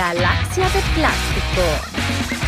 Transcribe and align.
Galaxia 0.00 0.64
de 0.70 0.80
Plástico. 0.94 2.39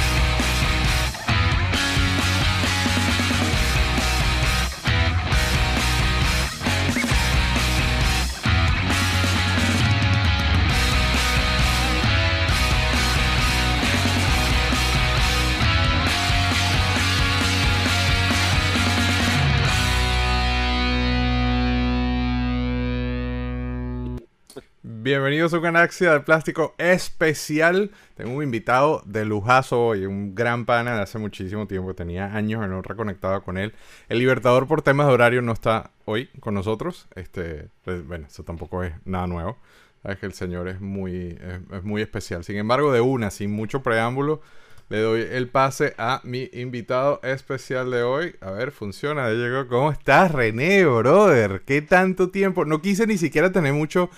Bienvenidos 25.03 25.53
a 25.53 25.59
una 25.59 25.73
Galaxia 25.73 26.13
de 26.13 26.21
Plástico 26.21 26.77
especial. 26.79 27.91
Tengo 28.15 28.37
un 28.37 28.45
invitado 28.45 29.03
de 29.05 29.25
lujazo 29.25 29.87
hoy, 29.87 30.07
un 30.07 30.37
gran 30.37 30.65
pana 30.65 30.95
de 30.95 31.03
hace 31.03 31.19
muchísimo 31.19 31.67
tiempo. 31.67 31.93
Tenía 31.93 32.37
años 32.37 32.61
de 32.61 32.69
no 32.69 32.83
reconectado 32.83 33.43
con 33.43 33.59
él. 33.59 33.75
El 34.09 34.21
Libertador 34.21 34.69
por 34.69 34.83
temas 34.83 35.09
de 35.09 35.13
horario 35.13 35.43
no 35.43 35.51
está 35.51 35.91
hoy 36.05 36.29
con 36.39 36.55
nosotros. 36.55 37.09
Este, 37.17 37.67
pues, 37.85 38.07
bueno, 38.07 38.29
eso 38.29 38.45
tampoco 38.45 38.85
es 38.85 38.93
nada 39.05 39.27
nuevo. 39.27 39.59
Sabes 40.05 40.19
que 40.21 40.27
el 40.27 40.35
señor 40.35 40.69
es 40.69 40.81
muy, 40.81 41.37
es, 41.73 41.83
muy 41.83 42.01
especial. 42.01 42.45
Sin 42.45 42.57
embargo, 42.57 42.93
de 42.93 43.01
una, 43.01 43.33
sin 43.33 43.51
mucho 43.51 43.83
preámbulo, 43.83 44.41
le 44.89 45.01
doy 45.01 45.23
el 45.33 45.49
pase 45.49 45.97
a 45.99 46.21
mi 46.23 46.49
invitado 46.53 47.19
especial 47.25 47.91
de 47.91 48.05
hoy. 48.05 48.37
A 48.41 48.53
ver, 48.53 48.71
funciona, 48.71 49.29
ya 49.31 49.35
llegó. 49.35 49.67
¿Cómo 49.67 49.91
estás, 49.91 50.31
René, 50.31 50.85
brother? 50.85 51.63
¿Qué 51.67 51.83
tanto 51.83 52.31
tiempo? 52.31 52.65
No 52.65 52.81
quise 52.81 53.09
ni 53.09 53.19
siquiera 53.19 53.51
tener 53.51 53.73
mucho 53.73 54.09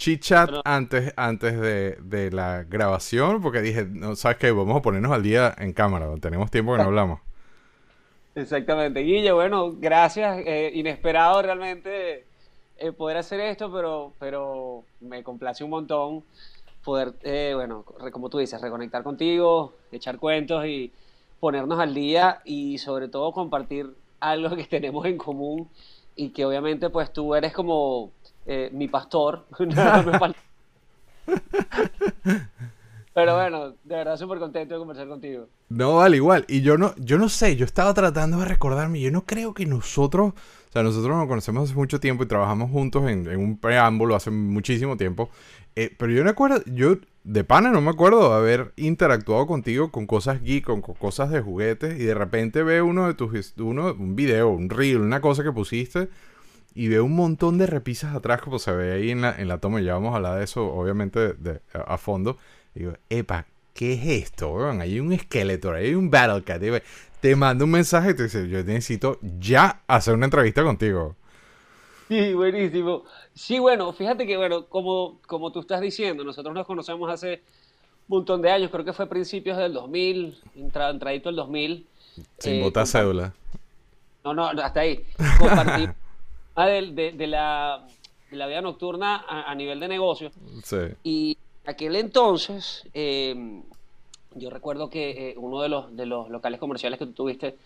chit-chat 0.00 0.50
antes, 0.64 1.12
antes 1.14 1.60
de, 1.60 2.30
la 2.32 2.64
grabación, 2.64 3.42
porque 3.42 3.60
dije, 3.60 3.84
no, 3.84 4.16
¿sabes 4.16 4.38
qué? 4.38 4.50
Vamos 4.50 4.78
a 4.78 4.82
ponernos 4.82 5.12
al 5.12 5.22
día 5.22 5.54
en 5.58 5.74
cámara, 5.74 6.08
tenemos 6.20 6.50
tiempo 6.50 6.72
que 6.72 6.78
no 6.78 6.84
hablamos. 6.84 7.20
Exactamente, 8.34 9.00
Guille, 9.00 9.32
bueno, 9.32 9.74
gracias, 9.76 10.38
eh, 10.46 10.70
inesperado 10.74 11.42
realmente 11.42 12.24
eh, 12.78 12.92
poder 12.92 13.18
hacer 13.18 13.40
esto, 13.40 13.70
pero, 13.70 14.14
pero 14.18 14.84
me 15.00 15.22
complace 15.22 15.62
un 15.64 15.70
montón 15.70 16.24
poder, 16.82 17.12
eh, 17.22 17.52
bueno, 17.54 17.84
como 18.10 18.30
tú 18.30 18.38
dices, 18.38 18.58
reconectar 18.58 19.02
contigo, 19.02 19.74
echar 19.92 20.18
cuentos 20.18 20.64
y 20.64 20.92
ponernos 21.40 21.78
al 21.78 21.92
día 21.92 22.40
y 22.46 22.78
sobre 22.78 23.08
todo 23.08 23.32
compartir 23.32 23.94
algo 24.18 24.56
que 24.56 24.64
tenemos 24.70 25.04
en 25.04 25.18
común 25.18 25.68
y 26.16 26.30
que 26.30 26.46
obviamente 26.46 26.88
pues 26.88 27.12
tú 27.12 27.34
eres 27.34 27.52
como 27.52 28.12
eh, 28.46 28.70
mi 28.72 28.88
pastor. 28.88 29.46
Pero 33.12 33.34
bueno, 33.34 33.70
de 33.84 33.96
verdad 33.96 34.16
súper 34.16 34.38
contento 34.38 34.74
de 34.74 34.78
conversar 34.78 35.08
contigo. 35.08 35.48
No, 35.68 35.96
vale, 35.96 36.16
igual. 36.16 36.44
Y 36.48 36.60
yo 36.62 36.78
no, 36.78 36.94
yo 36.96 37.18
no 37.18 37.28
sé, 37.28 37.56
yo 37.56 37.64
estaba 37.64 37.92
tratando 37.92 38.38
de 38.38 38.44
recordarme, 38.44 39.00
yo 39.00 39.10
no 39.10 39.26
creo 39.26 39.52
que 39.52 39.66
nosotros, 39.66 40.32
o 40.32 40.72
sea, 40.72 40.82
nosotros 40.82 41.16
nos 41.16 41.26
conocemos 41.26 41.64
hace 41.64 41.74
mucho 41.74 41.98
tiempo 41.98 42.22
y 42.22 42.26
trabajamos 42.26 42.70
juntos 42.70 43.08
en, 43.10 43.26
un 43.36 43.58
preámbulo 43.58 44.14
hace 44.14 44.30
muchísimo 44.30 44.96
tiempo. 44.96 45.28
Eh, 45.74 45.94
pero 45.98 46.12
yo 46.12 46.22
no 46.22 46.30
acuerdo, 46.30 46.62
yo 46.66 46.96
de 47.24 47.44
pana 47.44 47.70
no 47.70 47.80
me 47.80 47.90
acuerdo 47.90 48.30
de 48.30 48.36
haber 48.36 48.72
interactuado 48.76 49.46
contigo 49.46 49.90
con 49.90 50.06
cosas 50.06 50.42
geek, 50.42 50.64
con, 50.64 50.80
cosas 50.80 51.30
de 51.30 51.40
juguetes, 51.40 52.00
y 52.00 52.04
de 52.04 52.14
repente 52.14 52.62
veo 52.62 52.86
uno 52.86 53.08
de 53.08 53.14
tus, 53.14 53.54
uno, 53.58 53.92
un 53.92 54.14
video, 54.14 54.50
un 54.50 54.70
reel, 54.70 55.00
una 55.00 55.20
cosa 55.20 55.42
que 55.42 55.52
pusiste 55.52 56.08
y 56.74 56.88
veo 56.88 57.04
un 57.04 57.16
montón 57.16 57.58
de 57.58 57.66
repisas 57.66 58.14
atrás, 58.14 58.40
como 58.40 58.58
se 58.58 58.72
ve 58.72 58.92
ahí 58.92 59.10
en 59.10 59.22
la, 59.22 59.34
en 59.36 59.48
la 59.48 59.58
toma. 59.58 59.80
Ya 59.80 59.94
vamos 59.94 60.12
a 60.12 60.16
hablar 60.16 60.38
de 60.38 60.44
eso, 60.44 60.66
obviamente, 60.66 61.34
de, 61.34 61.60
a, 61.72 61.98
fondo. 61.98 62.36
Y 62.74 62.80
digo, 62.80 62.92
epa, 63.08 63.46
¿qué 63.74 63.94
es 63.94 64.24
esto? 64.24 64.52
Weón? 64.52 64.80
Hay 64.80 65.00
un 65.00 65.12
esqueleto, 65.12 65.72
hay 65.72 65.94
un 65.94 66.10
Battle 66.10 66.42
Cat. 66.42 66.62
Te 67.20 67.36
mando 67.36 67.64
un 67.64 67.72
mensaje 67.72 68.10
y 68.10 68.14
te 68.14 68.24
dice, 68.24 68.48
yo 68.48 68.62
necesito 68.62 69.18
ya 69.38 69.82
hacer 69.86 70.14
una 70.14 70.26
entrevista 70.26 70.62
contigo. 70.62 71.16
Sí, 72.08 72.34
buenísimo. 72.34 73.04
Sí, 73.34 73.58
bueno, 73.58 73.92
fíjate 73.92 74.26
que, 74.26 74.36
bueno, 74.36 74.66
como, 74.66 75.20
como 75.26 75.52
tú 75.52 75.60
estás 75.60 75.80
diciendo, 75.80 76.24
nosotros 76.24 76.54
nos 76.54 76.66
conocemos 76.66 77.10
hace 77.10 77.42
un 78.08 78.18
montón 78.18 78.42
de 78.42 78.50
años, 78.50 78.70
creo 78.70 78.84
que 78.84 78.92
fue 78.92 79.08
principios 79.08 79.56
del 79.58 79.72
2000, 79.74 80.38
entrado, 80.56 80.92
entradito 80.92 81.28
el 81.28 81.36
2000. 81.36 81.86
Sin 82.38 82.54
eh, 82.54 82.62
botar 82.62 82.86
cédula. 82.86 83.32
No, 84.24 84.34
no, 84.34 84.48
hasta 84.48 84.80
ahí. 84.80 85.04
Compartimos 85.38 85.94
Ah, 86.60 86.66
de, 86.66 87.12
de, 87.12 87.26
la, 87.26 87.86
la, 88.32 88.46
vida 88.46 88.60
nocturna 88.60 89.24
a, 89.26 89.54
nivel 89.54 89.80
de 89.80 89.88
negocio. 89.88 90.30
Sí. 90.62 90.76
Y 91.02 91.38
aquel 91.64 91.96
entonces, 91.96 92.86
eh, 92.92 93.62
yo 94.34 94.50
recuerdo 94.50 94.90
que 94.90 95.30
eh, 95.30 95.34
uno 95.38 95.62
de 95.62 95.70
los, 95.70 95.96
de 95.96 96.04
los 96.04 96.28
locales 96.28 96.60
comerciales 96.60 96.98
que 96.98 97.06
tú 97.06 97.12
tuviste 97.12 97.56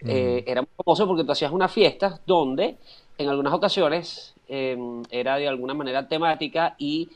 eh, 0.00 0.44
era 0.46 0.60
muy 0.60 0.70
famoso 0.76 1.08
porque 1.08 1.24
tú 1.24 1.32
hacías 1.32 1.50
unas 1.50 1.72
fiestas 1.72 2.20
donde 2.24 2.76
en 3.18 3.28
algunas 3.28 3.52
ocasiones 3.52 4.34
era 4.48 5.38
de 5.38 5.48
alguna 5.48 5.74
manera 5.74 6.06
temática 6.06 6.76
y 6.78 7.08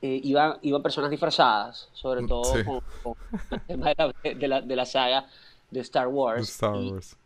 iban, 0.00 0.56
iban 0.62 0.82
personas 0.82 1.10
disfrazadas, 1.10 1.90
sobre 1.92 2.26
todo 2.26 2.82
con, 3.02 3.14
el 3.50 3.60
tema 3.66 3.88
de 3.90 4.48
la, 4.48 4.60
de 4.62 4.76
la, 4.76 4.86
saga 4.86 5.26
de 5.70 5.80
Star 5.80 6.08
Wars. 6.08 6.48
Star 6.48 6.76
Wars. 6.76 7.14
Y 7.14 7.21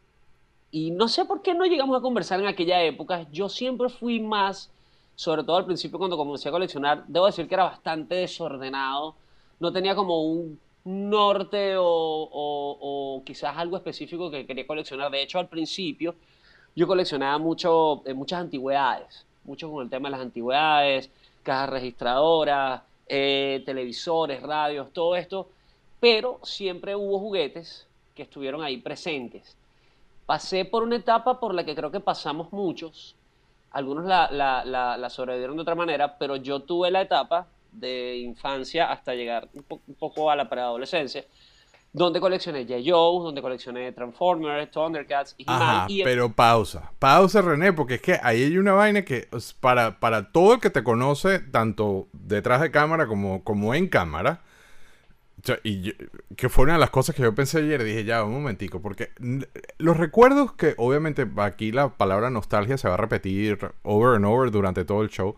no 0.91 1.09
sé 1.09 1.25
por 1.25 1.41
qué 1.42 1.54
no 1.54 1.64
llegamos 1.64 1.97
a 1.97 2.03
conversar 2.03 2.38
en 2.41 2.47
aquella 2.47 2.82
época. 2.82 3.26
Yo 3.32 3.48
siempre 3.48 3.88
fui 3.88 4.20
más, 4.20 4.70
sobre 5.14 5.42
todo 5.42 5.56
al 5.56 5.64
principio 5.64 5.98
cuando 5.98 6.19
comencé 6.19 6.48
a 6.48 6.53
coleccionar, 6.53 7.04
debo 7.06 7.26
decir 7.26 7.48
que 7.48 7.54
era 7.54 7.64
bastante 7.64 8.16
desordenado. 8.16 9.14
No 9.59 9.72
tenía 9.72 9.94
como 9.94 10.22
un 10.22 10.60
norte 10.84 11.75
o, 11.78 13.22
quizás 13.25 13.56
algo 13.56 13.76
específico 13.78 14.31
que 14.31 14.47
quería 14.47 14.66
coleccionar. 14.66 15.10
De 15.10 15.22
hecho, 15.22 15.38
al 15.38 15.48
principio 15.48 16.14
yo 16.75 16.87
coleccionaba 16.87 17.38
mucho, 17.38 18.03
eh, 18.04 18.12
muchas 18.12 18.41
antigüedades, 18.41 19.25
mucho 19.44 19.70
con 19.70 19.82
el 19.82 19.91
tema 19.91 20.08
de 20.08 20.12
las 20.12 20.20
antigüedades, 20.20 21.10
cajas 21.43 21.70
registradoras, 21.70 22.82
eh, 23.08 23.62
televisores, 23.64 24.43
radios, 24.43 24.93
todo 24.93 25.16
esto, 25.16 25.48
pero 26.00 26.38
siempre 26.43 26.94
hubo 26.94 27.19
juguetes 27.19 27.87
que 28.14 28.25
estuvieron 28.25 28.62
ahí 28.62 28.76
presentes 28.76 29.56
pasé 30.26 30.64
por 30.64 30.82
una 30.82 30.97
etapa 30.97 31.41
por 31.41 31.54
la 31.54 31.64
que 31.64 31.75
creo 31.75 31.91
que 31.91 32.00
pasamos 32.00 32.53
muchos. 32.53 33.16
Algunos 33.70 34.04
la, 34.04 34.28
la, 34.31 34.97
la, 34.97 35.10
sobrevivieron 35.10 35.56
de 35.56 35.62
otra 35.62 35.75
manera, 35.75 36.19
pero 36.19 36.37
yo 36.37 36.60
tuve 36.60 36.91
la 36.91 37.03
etapa 37.03 37.47
de 37.72 38.16
infancia 38.19 38.91
hasta 38.91 39.14
llegar 39.14 39.48
un, 39.53 39.94
poco 39.98 40.31
a 40.31 40.37
la 40.37 40.48
preadolescencia, 40.48 41.25
donde 41.92 42.19
coleccioné 42.19 42.64
J. 42.64 42.76
Joe, 42.84 43.22
donde 43.22 43.42
coleccioné 43.42 43.92
Transformers, 43.92 44.70
Thundercats 44.70 45.34
y 45.37 45.44
Ajá, 45.47 45.87
pero 46.04 46.32
pausa, 46.32 46.91
pausa 46.98 47.43
René, 47.43 47.72
porque 47.75 47.94
es 47.94 48.03
que 48.03 48.19
ahí 48.22 48.44
hay 48.44 48.56
una 48.56 48.72
vaina 48.72 49.03
que 49.03 49.28
para, 49.60 50.00
para 50.00 50.32
todo 50.32 50.54
el 50.54 50.60
que 50.60 50.70
te 50.70 50.82
conoce, 50.82 51.38
tanto 51.38 52.08
detrás 52.12 52.62
de 52.62 52.70
cámara 52.70 53.06
como, 53.06 53.44
como 53.44 53.75
en 53.75 53.88
cámara, 53.88 54.41
que 55.43 56.49
fue 56.49 56.65
una 56.65 56.75
de 56.75 56.79
las 56.79 56.91
cosas 56.91 57.15
que 57.15 57.23
yo 57.23 57.35
pensé 57.35 57.59
ayer, 57.59 57.85
dije 57.85 58.05
ya, 58.05 58.25
un 58.25 58.33
momentico, 58.33 58.81
porque 58.81 59.11
los 59.79 59.97
recuerdos 59.97 60.53
que 60.55 60.75
obviamente 60.77 61.27
aquí 61.37 61.73
la 61.73 61.91
palabra 61.91 62.31
nostalgia 62.31 62.79
se 62.79 62.89
va 62.89 62.95
a 62.95 62.99
repetir 62.99 63.59
over 63.83 64.17
and 64.17 64.25
over 64.25 64.51
durante 64.51 64.85
todo 64.85 65.03
el 65.03 65.11
show, 65.11 65.37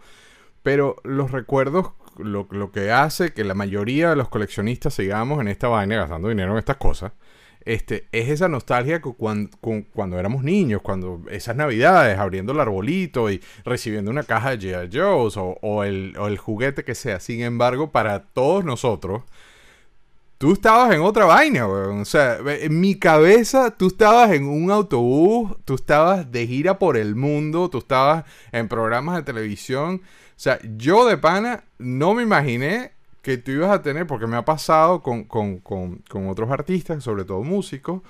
pero 0.62 0.96
los 1.04 1.30
recuerdos, 1.30 1.92
lo, 2.16 2.48
que 2.72 2.90
hace 2.90 3.32
que 3.32 3.44
la 3.44 3.54
mayoría 3.54 4.10
de 4.10 4.16
los 4.16 4.28
coleccionistas 4.28 4.94
sigamos 4.94 5.40
en 5.40 5.48
esta 5.48 5.68
vaina 5.68 5.96
gastando 5.96 6.28
dinero 6.28 6.52
en 6.52 6.58
estas 6.58 6.76
cosas, 6.76 7.12
este, 7.64 8.08
es 8.12 8.30
esa 8.30 8.48
nostalgia 8.48 9.02
cuando, 9.02 9.50
cuando 9.92 10.18
éramos 10.18 10.42
niños, 10.42 10.80
cuando 10.80 11.22
esas 11.28 11.54
navidades, 11.54 12.18
abriendo 12.18 12.52
el 12.52 12.60
arbolito 12.60 13.30
y 13.30 13.42
recibiendo 13.64 14.10
una 14.10 14.22
caja 14.22 14.56
de 14.56 14.58
G.I. 14.58 14.96
Joe's 14.96 15.36
o, 15.36 15.58
o, 15.60 15.84
el, 15.84 16.14
o 16.18 16.28
el 16.28 16.38
juguete 16.38 16.82
que 16.82 16.94
sea. 16.94 17.20
Sin 17.20 17.42
embargo, 17.42 17.92
para 17.92 18.24
todos 18.24 18.64
nosotros, 18.64 19.24
Tú 20.38 20.52
estabas 20.52 20.94
en 20.94 21.00
otra 21.00 21.24
vaina, 21.24 21.66
weón. 21.66 22.00
O 22.00 22.04
sea, 22.04 22.38
en 22.38 22.80
mi 22.80 22.96
cabeza 22.96 23.72
tú 23.72 23.88
estabas 23.88 24.30
en 24.30 24.46
un 24.46 24.70
autobús, 24.70 25.56
tú 25.64 25.74
estabas 25.74 26.30
de 26.30 26.46
gira 26.46 26.78
por 26.78 26.96
el 26.96 27.16
mundo, 27.16 27.68
tú 27.68 27.78
estabas 27.78 28.24
en 28.52 28.68
programas 28.68 29.16
de 29.16 29.24
televisión. 29.24 30.00
O 30.04 30.40
sea, 30.40 30.60
yo 30.76 31.04
de 31.06 31.18
pana 31.18 31.64
no 31.78 32.14
me 32.14 32.22
imaginé 32.22 32.92
que 33.22 33.36
tú 33.36 33.50
ibas 33.50 33.70
a 33.70 33.82
tener, 33.82 34.06
porque 34.06 34.28
me 34.28 34.36
ha 34.36 34.44
pasado 34.44 35.02
con, 35.02 35.26
otros 36.28 36.50
artistas, 36.50 37.02
sobre 37.02 37.24
todo 37.24 37.42
músicos, 37.42 38.02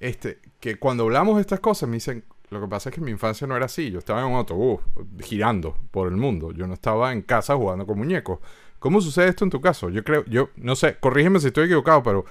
este, 0.00 0.40
que 0.58 0.80
cuando 0.80 1.04
hablamos 1.04 1.36
de 1.36 1.42
estas 1.42 1.60
cosas 1.60 1.88
me 1.88 1.96
dicen, 1.96 2.24
lo 2.50 2.60
que 2.60 2.68
pasa 2.68 2.90
es 2.90 2.94
que 2.94 3.00
mi 3.00 3.10
infancia 3.10 3.46
no 3.46 3.56
era 3.56 3.66
así, 3.66 3.90
yo 3.90 3.98
estaba 3.98 4.20
en 4.20 4.26
un 4.26 4.36
autobús 4.36 4.80
girando 5.20 5.76
por 5.90 6.08
el 6.08 6.16
mundo, 6.16 6.52
yo 6.52 6.66
no 6.66 6.74
estaba 6.74 7.12
en 7.12 7.22
casa 7.22 7.56
jugando 7.56 7.86
con 7.86 7.98
muñecos. 7.98 8.38
¿Cómo 8.78 9.00
sucede 9.00 9.28
esto 9.28 9.44
en 9.44 9.50
tu 9.50 9.60
caso? 9.60 9.88
Yo 9.90 10.04
creo, 10.04 10.24
yo 10.26 10.50
no 10.56 10.76
sé, 10.76 10.98
corrígeme 10.98 11.40
si 11.40 11.48
estoy 11.48 11.64
equivocado, 11.64 12.02
pero 12.02 12.24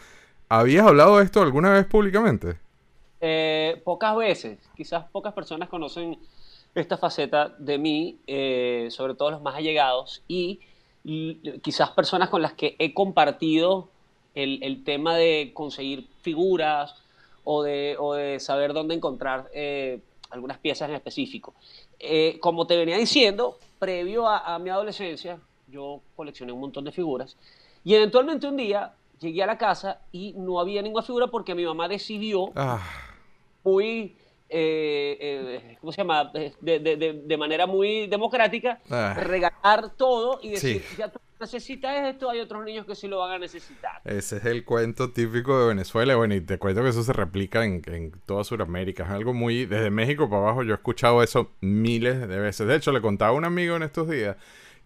¿habías 0.47 0.87
hablado 0.87 1.17
de 1.17 1.25
esto 1.25 1.41
alguna 1.41 1.71
vez 1.71 1.85
públicamente? 1.85 2.57
Eh, 3.19 3.81
pocas 3.83 4.15
veces, 4.15 4.59
quizás 4.75 5.05
pocas 5.11 5.33
personas 5.33 5.67
conocen 5.67 6.17
esta 6.75 6.97
faceta 6.97 7.55
de 7.57 7.77
mí, 7.77 8.19
eh, 8.27 8.87
sobre 8.91 9.15
todo 9.15 9.31
los 9.31 9.41
más 9.41 9.55
allegados, 9.55 10.23
y 10.27 10.59
quizás 11.61 11.91
personas 11.91 12.29
con 12.29 12.41
las 12.41 12.53
que 12.53 12.75
he 12.79 12.93
compartido 12.93 13.89
el, 14.35 14.83
tema 14.83 15.15
de 15.15 15.51
conseguir 15.53 16.07
figuras 16.21 16.95
o 17.45 17.63
de, 17.63 17.95
o 17.97 18.13
de 18.13 18.39
saber 18.39 18.73
dónde 18.73 18.95
encontrar 18.95 19.49
eh, 19.53 20.01
algunas 20.31 20.57
piezas 20.57 20.89
en 20.89 20.95
específico. 20.95 21.53
Eh, 21.99 22.37
como 22.41 22.67
te 22.67 22.75
venía 22.75 22.97
diciendo, 22.97 23.57
previo 23.79 24.27
a, 24.27 24.59
mi 24.59 24.69
adolescencia, 24.69 25.39
yo 25.67 26.01
coleccioné 26.15 26.51
un 26.51 26.59
montón 26.59 26.83
de 26.83 26.91
figuras 26.91 27.37
y 27.83 27.95
eventualmente 27.95 28.47
un 28.47 28.57
día 28.57 28.93
llegué 29.19 29.43
a 29.43 29.45
la 29.45 29.57
casa 29.57 30.01
y 30.11 30.33
no 30.33 30.59
había 30.59 30.81
ninguna 30.81 31.03
figura 31.03 31.27
porque 31.27 31.55
mi 31.55 31.65
mamá 31.65 31.87
decidió 31.87 32.51
ah. 32.55 32.81
muy 33.63 34.17
eh, 34.49 35.17
eh, 35.19 35.77
¿cómo 35.79 35.91
se 35.91 36.01
llama? 36.01 36.31
De, 36.61 37.35
manera 37.37 37.65
muy 37.65 38.07
democrática, 38.07 38.79
ah. 38.89 39.15
regalar 39.17 39.95
todo 39.95 40.39
y 40.41 40.51
decir, 40.51 40.83
ya 40.97 41.11
tú 41.11 41.19
necesitas 41.39 42.07
esto, 42.07 42.29
hay 42.29 42.39
otros 42.39 42.63
niños 42.63 42.85
que 42.85 42.95
sí 42.95 43.07
lo 43.07 43.19
van 43.19 43.31
a 43.31 43.39
necesitar. 43.39 44.01
Ese 44.05 44.37
es 44.37 44.45
el 44.45 44.63
cuento 44.63 45.11
típico 45.11 45.59
de 45.59 45.67
Venezuela, 45.67 46.15
bueno, 46.15 46.35
y 46.35 46.41
te 46.41 46.57
cuento 46.57 46.83
que 46.83 46.89
eso 46.89 47.03
se 47.03 47.13
replica 47.13 47.65
en, 47.65 47.81
en 47.87 48.11
toda 48.25 48.43
Sudamérica, 48.43 49.03
es 49.03 49.09
algo 49.09 49.33
muy, 49.33 49.65
desde 49.65 49.89
México 49.89 50.29
para 50.29 50.43
abajo, 50.43 50.63
yo 50.63 50.73
he 50.73 50.77
escuchado 50.77 51.21
eso 51.23 51.51
miles 51.61 52.27
de 52.27 52.39
veces. 52.39 52.67
De 52.67 52.75
hecho, 52.75 52.91
le 52.91 53.01
contaba 53.01 53.31
a 53.31 53.35
un 53.35 53.45
amigo 53.45 53.75
en 53.75 53.83
estos 53.83 54.09
días 54.09 54.37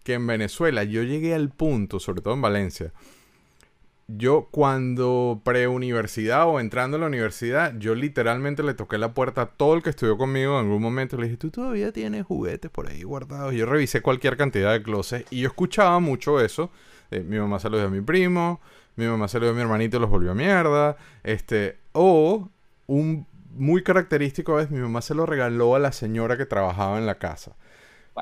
que 0.02 0.14
en 0.14 0.26
Venezuela 0.26 0.84
yo 0.84 1.02
llegué 1.02 1.34
al 1.34 1.50
punto, 1.50 2.00
sobre 2.00 2.22
todo 2.22 2.34
en 2.34 2.42
Valencia, 2.42 2.92
yo 4.16 4.48
cuando 4.50 5.40
preuniversidad 5.44 6.46
o 6.48 6.60
entrando 6.60 6.96
a 6.96 7.00
la 7.00 7.06
universidad, 7.06 7.76
yo 7.78 7.94
literalmente 7.94 8.62
le 8.62 8.74
toqué 8.74 8.98
la 8.98 9.14
puerta 9.14 9.42
a 9.42 9.46
todo 9.46 9.74
el 9.74 9.82
que 9.82 9.90
estudió 9.90 10.16
conmigo 10.16 10.58
en 10.58 10.66
algún 10.66 10.82
momento. 10.82 11.16
Le 11.16 11.24
dije, 11.24 11.36
tú 11.36 11.50
todavía 11.50 11.92
tienes 11.92 12.26
juguetes 12.26 12.70
por 12.70 12.88
ahí 12.88 13.02
guardados. 13.02 13.54
Yo 13.54 13.66
revisé 13.66 14.02
cualquier 14.02 14.36
cantidad 14.36 14.72
de 14.72 14.82
closets 14.82 15.30
y 15.30 15.40
yo 15.40 15.48
escuchaba 15.48 16.00
mucho 16.00 16.40
eso. 16.40 16.70
mi 17.10 17.38
mamá 17.38 17.58
se 17.58 17.70
lo 17.70 17.78
dio 17.78 17.86
a 17.86 17.90
mi 17.90 18.00
primo, 18.00 18.60
mi 18.96 19.06
mamá 19.06 19.28
se 19.28 19.38
lo 19.38 19.46
dio 19.46 19.52
a 19.52 19.54
mi 19.54 19.62
hermanito 19.62 19.96
y 19.96 20.00
los 20.00 20.10
volvió 20.10 20.32
a 20.32 20.34
mierda. 20.34 20.96
Este, 21.22 21.78
o 21.92 22.48
un 22.86 23.26
muy 23.52 23.82
característico 23.82 24.60
es 24.60 24.70
mi 24.70 24.78
mamá 24.78 25.02
se 25.02 25.14
lo 25.14 25.26
regaló 25.26 25.74
a 25.74 25.78
la 25.78 25.92
señora 25.92 26.36
que 26.36 26.46
trabajaba 26.46 26.98
en 26.98 27.06
la 27.06 27.16
casa. 27.16 27.56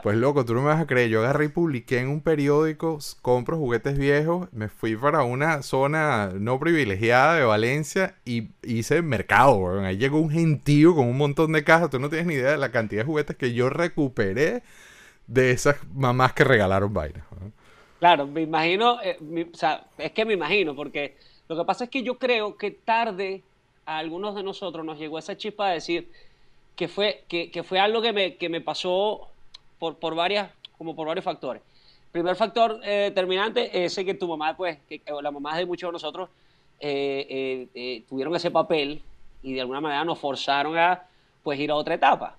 Pues 0.02 0.16
loco, 0.16 0.44
tú 0.44 0.54
no 0.54 0.60
me 0.62 0.68
vas 0.68 0.80
a 0.80 0.86
creer. 0.86 1.10
Yo 1.10 1.20
agarré 1.20 1.46
y 1.46 1.48
publiqué 1.48 1.98
en 1.98 2.08
un 2.08 2.20
periódico, 2.20 2.98
compro 3.22 3.56
juguetes 3.56 3.98
viejos, 3.98 4.48
me 4.52 4.68
fui 4.68 4.96
para 4.96 5.22
una 5.22 5.62
zona 5.62 6.30
no 6.34 6.58
privilegiada 6.58 7.36
de 7.36 7.44
Valencia 7.44 8.16
y 8.24 8.48
hice 8.62 9.02
mercado, 9.02 9.80
Ahí 9.80 9.96
llegó 9.96 10.18
un 10.18 10.30
gentío 10.30 10.94
con 10.94 11.06
un 11.06 11.16
montón 11.16 11.52
de 11.52 11.64
cajas. 11.64 11.90
Tú 11.90 11.98
no 11.98 12.08
tienes 12.08 12.26
ni 12.26 12.34
idea 12.34 12.52
de 12.52 12.58
la 12.58 12.70
cantidad 12.70 13.02
de 13.02 13.06
juguetes 13.06 13.36
que 13.36 13.52
yo 13.52 13.70
recuperé 13.70 14.62
de 15.26 15.50
esas 15.50 15.76
mamás 15.94 16.32
que 16.32 16.44
regalaron 16.44 16.92
vainas. 16.92 17.24
Claro, 17.98 18.26
me 18.26 18.42
imagino, 18.42 19.00
eh, 19.02 19.18
o 19.52 19.56
sea, 19.56 19.86
es 19.98 20.12
que 20.12 20.24
me 20.24 20.34
imagino, 20.34 20.74
porque 20.74 21.16
lo 21.48 21.56
que 21.56 21.64
pasa 21.64 21.84
es 21.84 21.90
que 21.90 22.02
yo 22.02 22.18
creo 22.18 22.56
que 22.56 22.70
tarde 22.70 23.42
a 23.86 23.98
algunos 23.98 24.34
de 24.34 24.42
nosotros 24.42 24.84
nos 24.84 24.98
llegó 24.98 25.18
esa 25.18 25.36
chispa 25.36 25.68
de 25.68 25.74
decir 25.74 26.08
que 26.76 26.88
fue, 26.88 27.24
que, 27.28 27.50
que 27.50 27.62
fue 27.64 27.80
algo 27.80 28.00
que 28.00 28.12
me, 28.12 28.36
que 28.36 28.48
me 28.48 28.60
pasó 28.60 29.28
por, 29.78 29.96
por 29.96 30.14
varias, 30.14 30.50
como 30.76 30.94
por 30.94 31.06
varios 31.06 31.24
factores. 31.24 31.62
Primer 32.12 32.36
factor 32.36 32.80
eh, 32.82 33.10
determinante 33.10 33.84
es 33.84 33.94
que 33.94 34.14
tu 34.14 34.26
mamá, 34.28 34.56
pues, 34.56 34.78
que, 34.88 35.02
la 35.22 35.30
mamá 35.30 35.56
de 35.58 35.66
muchos 35.66 35.88
de 35.88 35.92
nosotros 35.92 36.30
eh, 36.80 37.68
eh, 37.74 38.02
tuvieron 38.08 38.34
ese 38.34 38.50
papel 38.50 39.02
y 39.42 39.52
de 39.52 39.60
alguna 39.60 39.80
manera 39.80 40.04
nos 40.04 40.18
forzaron 40.18 40.76
a, 40.78 41.04
pues, 41.42 41.60
ir 41.60 41.70
a 41.70 41.74
otra 41.74 41.94
etapa. 41.94 42.36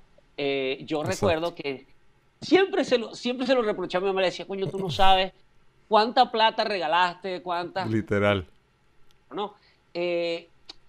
yo 0.86 1.04
recuerdo 1.04 1.54
que 1.54 1.86
siempre 2.42 2.84
se 2.84 2.98
lo, 2.98 3.14
siempre 3.14 3.46
se 3.46 3.54
lo 3.54 3.62
reproché 3.62 3.98
a 3.98 4.00
mi 4.00 4.08
mamá, 4.08 4.22
le 4.22 4.28
decía, 4.28 4.48
coño, 4.48 4.68
tú 4.68 4.80
no 4.80 4.90
sabes 4.90 5.34
cuánta 5.88 6.32
plata 6.32 6.64
regalaste, 6.64 7.42
cuántas... 7.42 7.90
Literal. 7.90 8.46
¿No? 9.32 9.54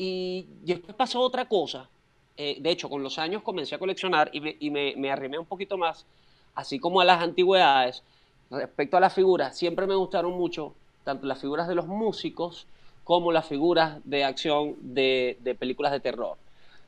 y 0.03 0.47
después 0.63 0.95
pasó 0.95 1.21
otra 1.21 1.47
cosa. 1.47 1.89
de 2.37 2.71
hecho, 2.71 2.89
con 2.89 3.03
los 3.03 3.19
años 3.19 3.43
comencé 3.43 3.75
a 3.75 3.79
coleccionar 3.79 4.31
y 4.33 4.41
me, 4.41 4.57
y 4.59 4.71
me, 4.71 4.95
me 4.97 5.11
arrimé 5.11 5.39
un 5.39 5.45
poquito 5.45 5.77
más 5.77 6.07
así 6.55 6.79
como 6.79 7.01
a 7.01 7.05
las 7.05 7.23
antigüedades, 7.23 8.03
respecto 8.51 8.97
a 8.97 9.01
las 9.01 9.15
figuras, 9.15 9.57
siempre 9.57 9.87
me 9.87 9.95
gustaron 9.95 10.33
mucho 10.33 10.75
tanto 11.05 11.27
las 11.27 11.41
figuras 11.41 11.69
de 11.69 11.75
los 11.75 11.87
músicos 11.87 12.67
como 13.05 13.33
las 13.33 13.47
figuras 13.47 13.99
de 14.05 14.25
acción 14.25 14.77
de, 14.81 15.37
películas 15.59 15.93
de 15.93 16.01
terror. 16.01 16.37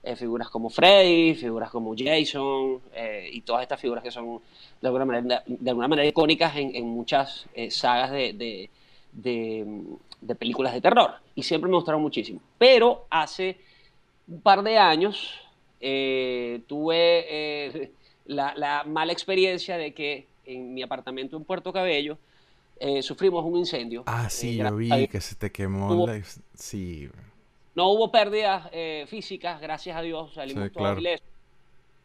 Eh, 0.05 0.17
figuras 0.17 0.51
como 0.51 0.69
Freddy, 0.69 1.35
figuras 1.35 1.71
como 1.71 1.95
Jason 1.97 2.81
eh, 2.93 3.31
y 3.33 3.41
todas 3.43 3.63
estas 3.63 3.81
figuras 3.81 4.03
que 4.03 4.11
son 4.11 4.41
de 4.81 4.89
alguna 4.89 5.05
manera, 5.05 5.45
de 5.47 5.71
alguna 5.71 5.87
manera 5.87 6.09
icónicas 6.09 6.57
en, 6.57 6.87
muchas 6.87 7.47
eh, 7.55 7.71
sagas 7.71 8.11
de, 8.11 8.69
de, 9.13 10.35
películas 10.39 10.75
de 10.75 10.81
terror. 10.81 11.13
Y 11.37 11.43
siempre 11.45 11.71
me 11.71 11.77
gustaron 11.77 12.03
muchísimo. 12.03 12.41
Pero 12.59 13.07
hace 13.11 13.59
un 14.27 14.41
par 14.41 14.63
de 14.63 14.77
años 14.79 15.41
tuve 16.67 17.93
la, 18.27 18.85
mala 18.87 19.13
experiencia 19.13 19.77
de 19.77 19.95
que 19.95 20.29
en 20.45 20.75
mi 20.75 20.83
apartamento 20.83 21.37
en 21.37 21.45
Puerto 21.45 21.73
Cabello 21.73 22.19
eh, 22.79 23.03
sufrimos 23.03 23.45
un 23.45 23.57
incendio. 23.59 24.03
Ah, 24.07 24.29
sí, 24.29 24.57
yo 24.57 24.75
vi 24.77 25.09
que 25.09 25.21
se 25.21 25.35
te 25.37 25.53
quemó. 25.53 26.07
Sí. 26.55 27.09
No 27.75 27.89
hubo 27.91 28.11
pérdidas 28.11 28.69
eh, 28.73 29.05
físicas, 29.09 29.61
gracias 29.61 29.97
a 29.97 30.03
Dios, 30.03 30.35
salimos 30.35 30.71
todos 30.73 30.99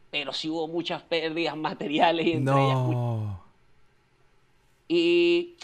Pero 0.10 0.34
sí 0.34 0.50
hubo 0.50 0.68
muchas 0.68 1.02
pérdidas 1.02 1.58
materiales 1.58 2.26
y 2.26 2.32
entre 2.34 2.54
no. 2.54 3.44
Y, 4.88 5.58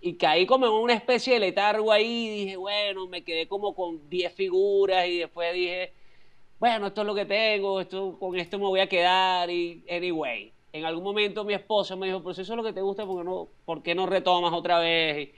y 0.00 0.14
caí 0.14 0.46
como 0.46 0.66
en 0.66 0.72
una 0.72 0.94
especie 0.94 1.34
de 1.34 1.40
letargo 1.40 1.92
ahí 1.92 2.44
dije, 2.44 2.56
bueno, 2.56 3.06
me 3.06 3.22
quedé 3.22 3.46
como 3.46 3.74
con 3.74 4.08
10 4.08 4.32
figuras 4.32 5.06
y 5.06 5.18
después 5.18 5.52
dije, 5.52 5.92
bueno, 6.60 6.88
esto 6.88 7.00
es 7.00 7.06
lo 7.06 7.14
que 7.14 7.24
tengo, 7.24 7.80
esto, 7.80 8.18
con 8.20 8.36
esto 8.36 8.58
me 8.58 8.66
voy 8.66 8.80
a 8.80 8.86
quedar 8.86 9.48
y 9.50 9.82
anyway. 9.90 10.52
En 10.72 10.84
algún 10.84 11.02
momento 11.02 11.42
mi 11.42 11.54
esposa 11.54 11.96
me 11.96 12.06
dijo, 12.06 12.22
pero 12.22 12.34
si 12.34 12.42
eso 12.42 12.52
es 12.52 12.56
lo 12.56 12.62
que 12.62 12.74
te 12.74 12.82
gusta, 12.82 13.06
¿por 13.06 13.18
qué 13.18 13.24
no, 13.24 13.48
por 13.64 13.82
qué 13.82 13.94
no 13.94 14.06
retomas 14.06 14.52
otra 14.52 14.78
vez? 14.78 15.30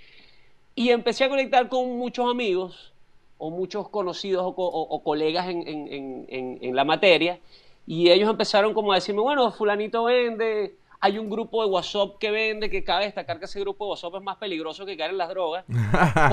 Y 0.75 0.91
empecé 0.91 1.25
a 1.25 1.29
conectar 1.29 1.69
con 1.69 1.97
muchos 1.97 2.29
amigos 2.29 2.93
o 3.39 3.51
muchos 3.51 3.89
conocidos 3.89 4.43
o, 4.45 5.03
colegas 5.05 5.47
en, 5.49 6.77
la 6.77 6.85
materia 6.85 7.39
y 7.87 8.11
ellos 8.11 8.29
empezaron 8.29 8.75
como 8.75 8.93
a 8.93 8.97
decirme, 8.97 9.21
bueno, 9.21 9.51
fulanito 9.53 10.05
vende, 10.05 10.77
hay 11.01 11.19
un 11.19 11.31
grupo 11.31 11.62
de 11.64 11.71
WhatsApp 11.71 12.19
que 12.19 12.31
vende, 12.33 12.69
que 12.69 12.83
cabe 12.83 13.05
destacar 13.05 13.38
que 13.38 13.45
ese 13.45 13.61
grupo 13.61 13.85
de 13.85 13.91
WhatsApp 13.91 14.17
es 14.17 14.23
más 14.23 14.37
peligroso 14.38 14.85
que 14.85 14.97
caer 14.97 15.12
en 15.12 15.19
las 15.19 15.29
drogas. 15.29 15.64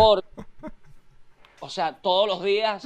o 1.60 1.70
sea, 1.70 1.94
todos 2.02 2.28
los 2.28 2.44
días 2.44 2.86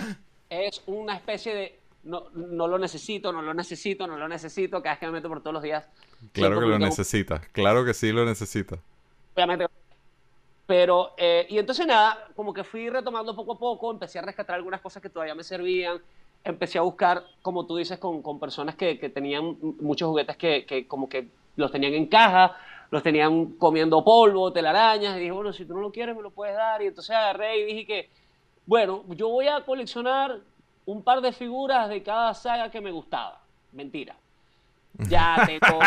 es 0.50 0.82
una 0.86 1.16
especie 1.16 1.56
de 1.56 1.83
no, 2.04 2.30
no 2.34 2.68
lo 2.68 2.78
necesito, 2.78 3.32
no 3.32 3.42
lo 3.42 3.54
necesito, 3.54 4.08
no 4.08 4.18
lo 4.18 4.28
necesito, 4.28 4.82
cada 4.82 4.96
vez 4.96 5.00
que 5.00 5.06
me 5.08 5.14
meto 5.14 5.30
por 5.30 5.42
todos 5.42 5.54
los 5.54 5.64
días. 5.64 5.88
Claro 6.32 6.60
que 6.60 6.66
lo 6.66 6.80
necesita, 6.80 7.42
claro 7.52 7.86
que 7.86 7.94
sí 7.94 8.12
lo 8.12 8.26
necesita. 8.26 8.78
Obviamente. 9.36 9.68
Pero, 10.66 11.14
eh, 11.18 11.46
y 11.50 11.58
entonces 11.58 11.86
nada, 11.86 12.28
como 12.36 12.54
que 12.54 12.64
fui 12.64 12.90
retomando 12.90 13.36
poco 13.36 13.54
a 13.54 13.60
poco, 13.60 13.92
empecé 13.92 14.20
a 14.20 14.22
rescatar 14.22 14.56
algunas 14.56 14.80
cosas 14.80 15.02
que 15.02 15.10
todavía 15.10 15.36
me 15.36 15.44
servían, 15.44 16.02
empecé 16.44 16.78
a 16.78 16.82
buscar, 16.82 17.24
como 17.42 17.66
tú 17.66 17.76
dices, 17.76 18.00
con, 18.00 18.22
con 18.22 18.40
personas 18.40 18.76
que, 18.76 18.98
que, 18.98 19.10
tenían 19.10 19.58
muchos 19.82 20.08
juguetes 20.08 20.38
que, 20.38 20.66
que, 20.66 20.88
como 20.88 21.10
que 21.10 21.28
los 21.58 21.72
tenían 21.72 21.94
en 21.94 22.08
caja, 22.08 22.58
los 22.92 23.04
tenían 23.04 23.54
comiendo 23.54 24.04
polvo, 24.04 24.54
telarañas, 24.54 25.18
y 25.18 25.20
dije, 25.20 25.32
bueno, 25.32 25.52
si 25.52 25.66
tú 25.66 25.74
no 25.74 25.82
lo 25.82 25.92
quieres, 25.92 26.16
me 26.16 26.22
lo 26.22 26.32
puedes 26.32 26.56
dar. 26.56 26.82
Y 26.82 26.88
entonces 26.88 27.16
agarré 27.16 27.60
y 27.60 27.66
dije 27.66 27.86
que, 27.86 28.10
bueno, 28.66 29.04
yo 29.10 29.30
voy 29.30 29.48
a 29.48 29.66
coleccionar 29.66 30.40
un 30.86 31.04
par 31.04 31.22
de 31.22 31.32
figuras 31.32 31.90
de 31.90 32.04
cada 32.04 32.34
saga 32.34 32.70
que 32.70 32.82
me 32.82 32.92
gustaba. 32.92 33.42
Mentira. 33.72 34.16
Ya 35.10 35.44
tengo. 35.60 35.80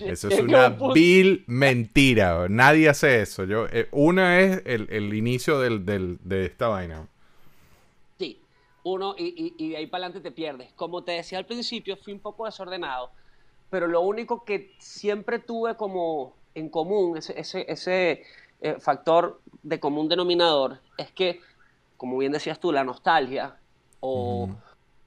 eso 0.00 0.28
es 0.28 0.40
una 0.40 0.68
vil 0.68 1.44
mentira. 1.46 2.48
Nadie 2.48 2.88
hace 2.88 3.22
eso. 3.22 3.44
Yo, 3.44 3.66
eh, 3.66 3.88
una 3.92 4.40
es 4.40 4.62
el, 4.64 5.14
inicio 5.14 5.58
de 5.60 6.44
esta 6.44 6.68
vaina. 6.68 7.06
Sí, 8.18 8.40
uno, 8.84 9.14
y, 9.18 9.54
y, 9.58 9.70
de 9.70 9.76
ahí 9.76 9.86
para 9.86 10.06
adelante 10.06 10.28
te 10.28 10.34
pierdes. 10.34 10.72
Como 10.74 11.04
te 11.04 11.12
decía 11.12 11.38
al 11.38 11.46
principio, 11.46 11.96
fui 11.96 12.12
un 12.12 12.20
poco 12.20 12.46
desordenado, 12.46 13.10
pero 13.70 13.86
lo 13.86 14.00
único 14.00 14.44
que 14.44 14.74
siempre 14.78 15.38
tuve 15.38 15.76
como 15.76 16.34
en 16.54 16.68
común, 16.68 17.18
ese, 17.18 17.34
ese, 17.68 18.22
eh, 18.60 18.76
factor 18.80 19.40
de 19.62 19.78
común 19.78 20.08
denominador, 20.08 20.80
es 20.96 21.12
que, 21.12 21.40
como 21.96 22.18
bien 22.18 22.32
decías 22.32 22.58
tú, 22.58 22.72
la 22.72 22.84
nostalgia 22.84 23.56
o 24.00 24.48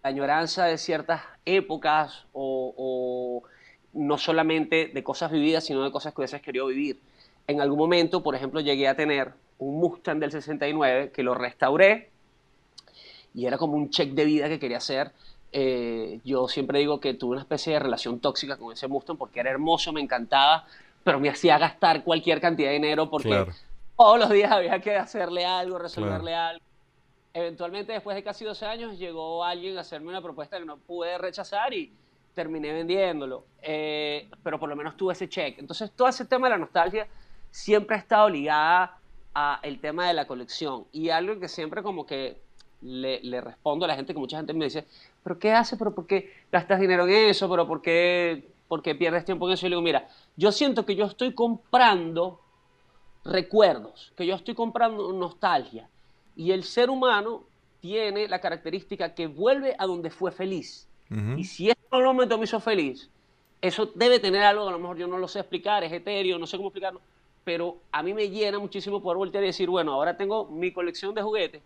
la 0.04 0.10
añoranza 0.10 0.66
de 0.66 0.78
ciertas 0.78 1.22
épocas 1.46 2.26
o, 2.34 3.44
no 3.94 4.18
solamente 4.18 4.88
de 4.88 5.04
cosas 5.04 5.32
vividas, 5.32 5.66
sino 5.66 5.84
de 5.84 5.92
cosas 5.92 6.14
que 6.14 6.22
hubieses 6.22 6.42
querido 6.42 6.68
vivir. 6.68 7.00
En 7.48 7.60
algún 7.60 7.78
momento, 7.78 8.24
por 8.24 8.36
ejemplo, 8.36 8.62
llegué 8.62 8.88
a 8.88 8.96
tener 8.96 9.34
un 9.60 9.80
Mustang 9.80 10.20
del 10.20 10.32
69 10.32 11.12
que 11.12 11.24
lo 11.24 11.34
restauré 11.34 12.10
y 13.34 13.46
era 13.46 13.58
como 13.58 13.76
un 13.76 13.90
check 13.90 14.12
de 14.12 14.26
vida 14.26 14.48
que 14.48 14.60
quería 14.60 14.78
hacer. 14.78 15.12
Eh, 15.52 16.20
yo 16.24 16.48
siempre 16.48 16.80
digo 16.80 17.02
que 17.02 17.14
tuve 17.14 17.34
una 17.34 17.42
especie 17.42 17.74
de 17.74 17.80
relación 17.80 18.20
tóxica 18.20 18.56
con 18.56 18.72
ese 18.72 18.88
Mustang 18.88 19.18
porque 19.18 19.42
era 19.42 19.50
hermoso, 19.50 19.92
me 19.92 20.02
encantaba, 20.02 20.66
pero 21.04 21.20
me 21.20 21.30
hacía 21.30 21.58
gastar 21.58 22.04
cualquier 22.04 22.40
cantidad 22.40 22.70
de 22.70 22.76
dinero 22.76 23.10
porque 23.10 23.46
todos 23.98 24.20
los 24.20 24.30
días 24.30 24.52
había 24.52 24.80
que 24.80 24.96
hacerle 24.96 25.46
algo, 25.46 25.78
resolverle 25.78 26.34
algo. 26.34 26.71
Eventualmente, 27.34 27.94
después 27.94 28.16
de 28.16 28.24
casi 28.24 28.44
12 28.44 28.66
años, 28.66 29.00
llegó 29.00 29.44
alguien 29.44 29.78
a 29.78 29.82
hacerme 29.82 30.10
una 30.10 30.22
propuesta 30.22 30.60
que 30.60 30.66
no 30.66 30.78
pude 30.78 31.18
rechazar 31.18 31.74
y 31.74 31.94
terminé 32.34 32.74
vendiéndolo. 32.74 33.46
Eh, 33.62 34.30
pero 34.44 34.60
por 34.60 34.70
lo 34.70 34.76
menos 34.76 34.98
tuve 34.98 35.14
ese 35.14 35.30
check. 35.30 35.60
Entonces, 35.60 35.92
todo 35.92 36.08
ese 36.08 36.26
tema 36.26 36.48
de 36.48 36.52
la 36.52 36.58
nostalgia 36.58 37.08
siempre 37.50 37.96
ha 37.96 38.00
estado 38.00 38.30
ligada 38.30 38.98
al 39.34 39.80
tema 39.80 40.08
de 40.08 40.14
la 40.14 40.28
colección. 40.28 40.86
Y 40.92 41.10
algo 41.10 41.40
que 41.40 41.48
siempre 41.48 41.84
como 41.84 42.06
que 42.06 42.42
le, 42.82 43.42
respondo 43.42 43.86
a 43.86 43.88
la 43.88 43.96
gente, 43.96 44.14
que 44.14 44.20
mucha 44.20 44.38
gente 44.38 44.54
me 44.54 44.66
dice, 44.66 44.86
¿pero 45.24 45.40
qué 45.40 45.52
haces? 45.54 45.78
¿Pero 45.78 45.94
por 45.94 46.08
qué 46.08 46.34
gastas 46.52 46.80
dinero 46.80 47.08
en 47.08 47.30
eso? 47.30 47.50
¿Pero 47.50 47.68
por 47.68 47.82
qué, 47.82 48.50
por 48.68 48.82
qué 48.82 48.96
pierdes 48.96 49.26
tiempo 49.26 49.48
en 49.48 49.54
eso? 49.54 49.66
Y 49.66 49.70
le 49.70 49.76
digo, 49.76 49.82
mira, 49.82 50.10
yo 50.36 50.52
siento 50.52 50.86
que 50.86 50.96
yo 50.96 51.06
estoy 51.06 51.34
comprando 51.34 52.42
recuerdos, 53.24 54.12
que 54.18 54.26
yo 54.26 54.36
estoy 54.36 54.56
comprando 54.56 55.14
nostalgia. 55.14 55.88
Y 56.36 56.52
el 56.52 56.64
ser 56.64 56.90
humano 56.90 57.44
tiene 57.82 58.28
la 58.28 58.40
característica 58.40 59.14
que 59.14 59.28
vuelve 59.28 59.76
a 59.78 59.86
donde 59.86 60.10
fue 60.10 60.32
feliz. 60.32 60.88
Y 61.36 61.44
si 61.44 61.70
este 61.70 61.82
momento 61.92 62.38
me 62.38 62.46
hizo 62.46 62.62
feliz, 62.62 63.10
eso 63.62 63.92
debe 63.96 64.20
tener 64.20 64.44
algo 64.44 64.70
a 64.70 64.72
lo 64.72 64.80
mejor 64.80 64.98
yo 64.98 65.08
no 65.08 65.18
lo 65.18 65.28
sé 65.28 65.40
explicar, 65.40 65.84
es 65.84 65.92
etéreo, 65.92 66.40
no 66.40 66.48
sé 66.48 66.56
cómo 66.56 66.70
explicarlo, 66.70 67.02
pero 67.44 67.80
a 67.92 68.02
mí 68.02 68.14
me 68.14 68.30
llena 68.30 68.60
muchísimo 68.60 69.02
poder 69.02 69.18
voltear 69.18 69.44
y 69.44 69.48
decir, 69.48 69.70
bueno, 69.70 69.92
ahora 69.92 70.16
tengo 70.16 70.48
mi 70.48 70.72
colección 70.72 71.14
de 71.14 71.22
juguetes 71.22 71.62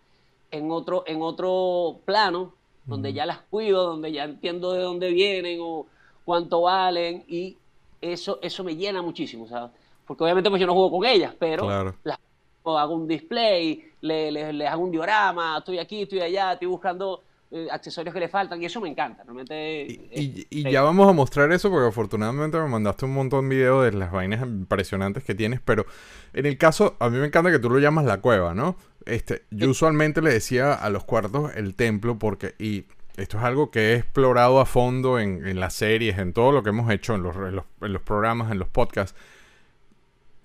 en 0.49 0.71
otro, 0.71 1.03
en 1.05 1.21
otro 1.21 1.99
plano, 2.05 2.53
donde 2.85 3.13
ya 3.13 3.27
las 3.27 3.39
cuido, 3.39 3.83
donde 3.83 4.11
ya 4.11 4.23
entiendo 4.23 4.73
de 4.73 4.81
dónde 4.81 5.09
vienen 5.11 5.59
o 5.61 5.85
cuánto 6.23 6.61
valen, 6.61 7.23
y 7.27 7.57
eso, 8.01 8.39
eso 8.41 8.63
me 8.63 8.75
llena 8.75 9.01
muchísimo, 9.01 9.47
¿sabes? 9.47 9.71
Porque 10.05 10.23
obviamente 10.23 10.49
pues 10.49 10.59
yo 10.59 10.67
no 10.67 10.73
juego 10.73 10.91
con 10.91 11.05
ellas, 11.05 11.35
pero 11.37 11.95
las, 12.03 12.19
hago 12.65 12.95
un 12.95 13.07
display, 13.07 13.83
les 14.01 14.31
le, 14.31 14.67
hago 14.67 14.83
un 14.83 14.91
diorama, 14.91 15.57
estoy 15.59 15.79
aquí, 15.79 16.03
estoy 16.03 16.21
allá, 16.21 16.53
estoy 16.53 16.67
buscando 16.67 17.23
eh, 17.51 17.67
accesorios 17.71 18.13
que 18.13 18.19
le 18.19 18.27
faltan 18.27 18.61
y 18.61 18.65
eso 18.65 18.81
me 18.81 18.89
encanta. 18.89 19.23
Realmente, 19.23 19.85
y, 19.87 20.47
y, 20.49 20.71
ya 20.71 20.81
vamos 20.81 21.07
a 21.07 21.13
mostrar 21.13 21.51
eso 21.51 21.69
porque 21.69 21.87
afortunadamente 21.87 22.57
me 22.57 22.67
mandaste 22.67 23.05
un 23.05 23.13
montón 23.13 23.47
de 23.47 23.55
videos 23.55 23.85
de 23.85 23.91
las 23.91 24.11
vainas 24.11 24.41
impresionantes 24.41 25.23
que 25.23 25.35
tienes, 25.35 25.61
pero 25.61 25.85
en 26.33 26.45
el 26.45 26.57
caso, 26.57 26.95
a 26.99 27.09
mí 27.09 27.17
me 27.17 27.27
encanta 27.27 27.51
que 27.51 27.59
tú 27.59 27.69
lo 27.69 27.79
llamas 27.79 28.05
la 28.05 28.19
cueva, 28.19 28.53
¿no? 28.53 28.77
Este, 29.05 29.43
yo 29.51 29.69
usualmente 29.69 30.21
le 30.21 30.33
decía 30.33 30.73
a 30.73 30.89
los 30.89 31.03
cuartos 31.03 31.55
el 31.55 31.75
templo 31.75 32.17
porque, 32.17 32.55
y 32.57 32.85
esto 33.15 33.37
es 33.37 33.43
algo 33.43 33.71
que 33.71 33.93
he 33.93 33.95
explorado 33.97 34.59
a 34.59 34.65
fondo 34.65 35.19
en, 35.19 35.59
las 35.59 35.75
series, 35.75 36.17
en 36.17 36.33
todo 36.33 36.51
lo 36.51 36.63
que 36.63 36.69
hemos 36.69 36.91
hecho 36.91 37.15
en 37.15 37.23
los, 37.23 37.35
en 37.35 37.93
los 37.93 38.01
programas, 38.01 38.51
en 38.51 38.59
los 38.59 38.67
podcasts 38.67 39.15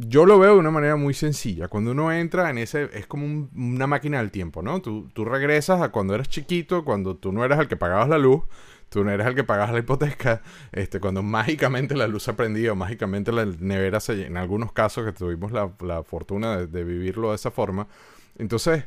yo 0.08 0.24
lo 0.24 0.38
veo 0.38 0.54
de 0.54 0.58
una 0.60 0.70
manera 0.70 0.96
muy 0.96 1.12
sencilla. 1.14 1.68
Cuando 1.68 1.90
uno 1.90 2.10
entra 2.12 2.48
en 2.50 2.58
ese, 2.58 2.88
es 2.94 3.06
como 3.06 3.48
una 3.54 3.86
máquina 3.86 4.18
del 4.18 4.30
tiempo, 4.30 4.62
¿no? 4.62 4.80
Tú, 4.80 5.08
tú, 5.12 5.24
regresas 5.24 5.82
a 5.82 5.90
cuando 5.90 6.14
eras 6.14 6.28
chiquito, 6.28 6.84
cuando 6.84 7.16
tú 7.16 7.32
no 7.32 7.44
eras 7.44 7.60
el 7.60 7.68
que 7.68 7.76
pagabas 7.76 8.08
la 8.08 8.16
luz, 8.18 8.42
tú 8.88 9.04
no 9.04 9.10
eras 9.10 9.26
el 9.26 9.34
que 9.34 9.44
pagabas 9.44 9.72
la 9.72 9.80
hipoteca, 9.80 10.42
este, 10.72 11.00
cuando 11.00 11.22
mágicamente 11.22 11.94
la 11.96 12.08
luz 12.08 12.22
se 12.22 12.32
prendía, 12.32 12.74
mágicamente 12.74 13.30
la 13.30 13.44
nevera 13.44 14.00
se, 14.00 14.26
en 14.26 14.36
algunos 14.38 14.72
casos 14.72 15.04
que 15.04 15.12
tuvimos 15.12 15.52
la, 15.52 16.02
fortuna 16.02 16.66
de 16.66 16.84
vivirlo 16.84 17.30
de 17.30 17.36
esa 17.36 17.50
forma. 17.50 17.86
Entonces, 18.38 18.84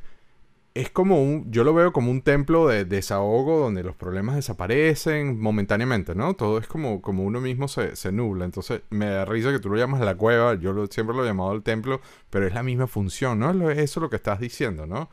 es 0.75 0.89
como 0.89 1.21
un, 1.21 1.51
yo 1.51 1.63
lo 1.63 1.73
veo 1.73 1.93
como 1.93 2.09
un 2.09 2.21
templo 2.23 2.67
de, 2.67 2.85
desahogo 2.85 3.59
donde 3.59 3.83
los 3.83 3.95
problemas 3.95 4.35
desaparecen 4.35 5.39
momentáneamente, 5.39 6.15
¿no? 6.15 6.33
Todo 6.33 6.57
es 6.57 6.67
como, 6.67 7.01
como 7.01 7.23
uno 7.23 7.39
mismo 7.41 7.67
se, 7.67 7.95
se, 7.95 8.11
nubla. 8.11 8.45
Entonces 8.45 8.81
me 8.89 9.05
da 9.05 9.25
risa 9.25 9.51
que 9.51 9.59
tú 9.59 9.69
lo 9.69 9.77
llamas 9.77 10.01
la 10.01 10.15
cueva, 10.15 10.55
yo 10.55 10.87
siempre 10.87 11.15
lo 11.15 11.23
he 11.23 11.27
llamado 11.27 11.53
el 11.53 11.61
templo, 11.61 12.01
pero 12.31 12.47
es 12.47 12.53
la 12.53 12.63
misma 12.63 12.87
función, 12.87 13.39
¿no? 13.39 13.69
Es 13.69 13.77
eso 13.77 13.99
lo 13.99 14.09
que 14.09 14.15
estás 14.15 14.39
diciendo, 14.39 14.87
¿no? 14.87 15.09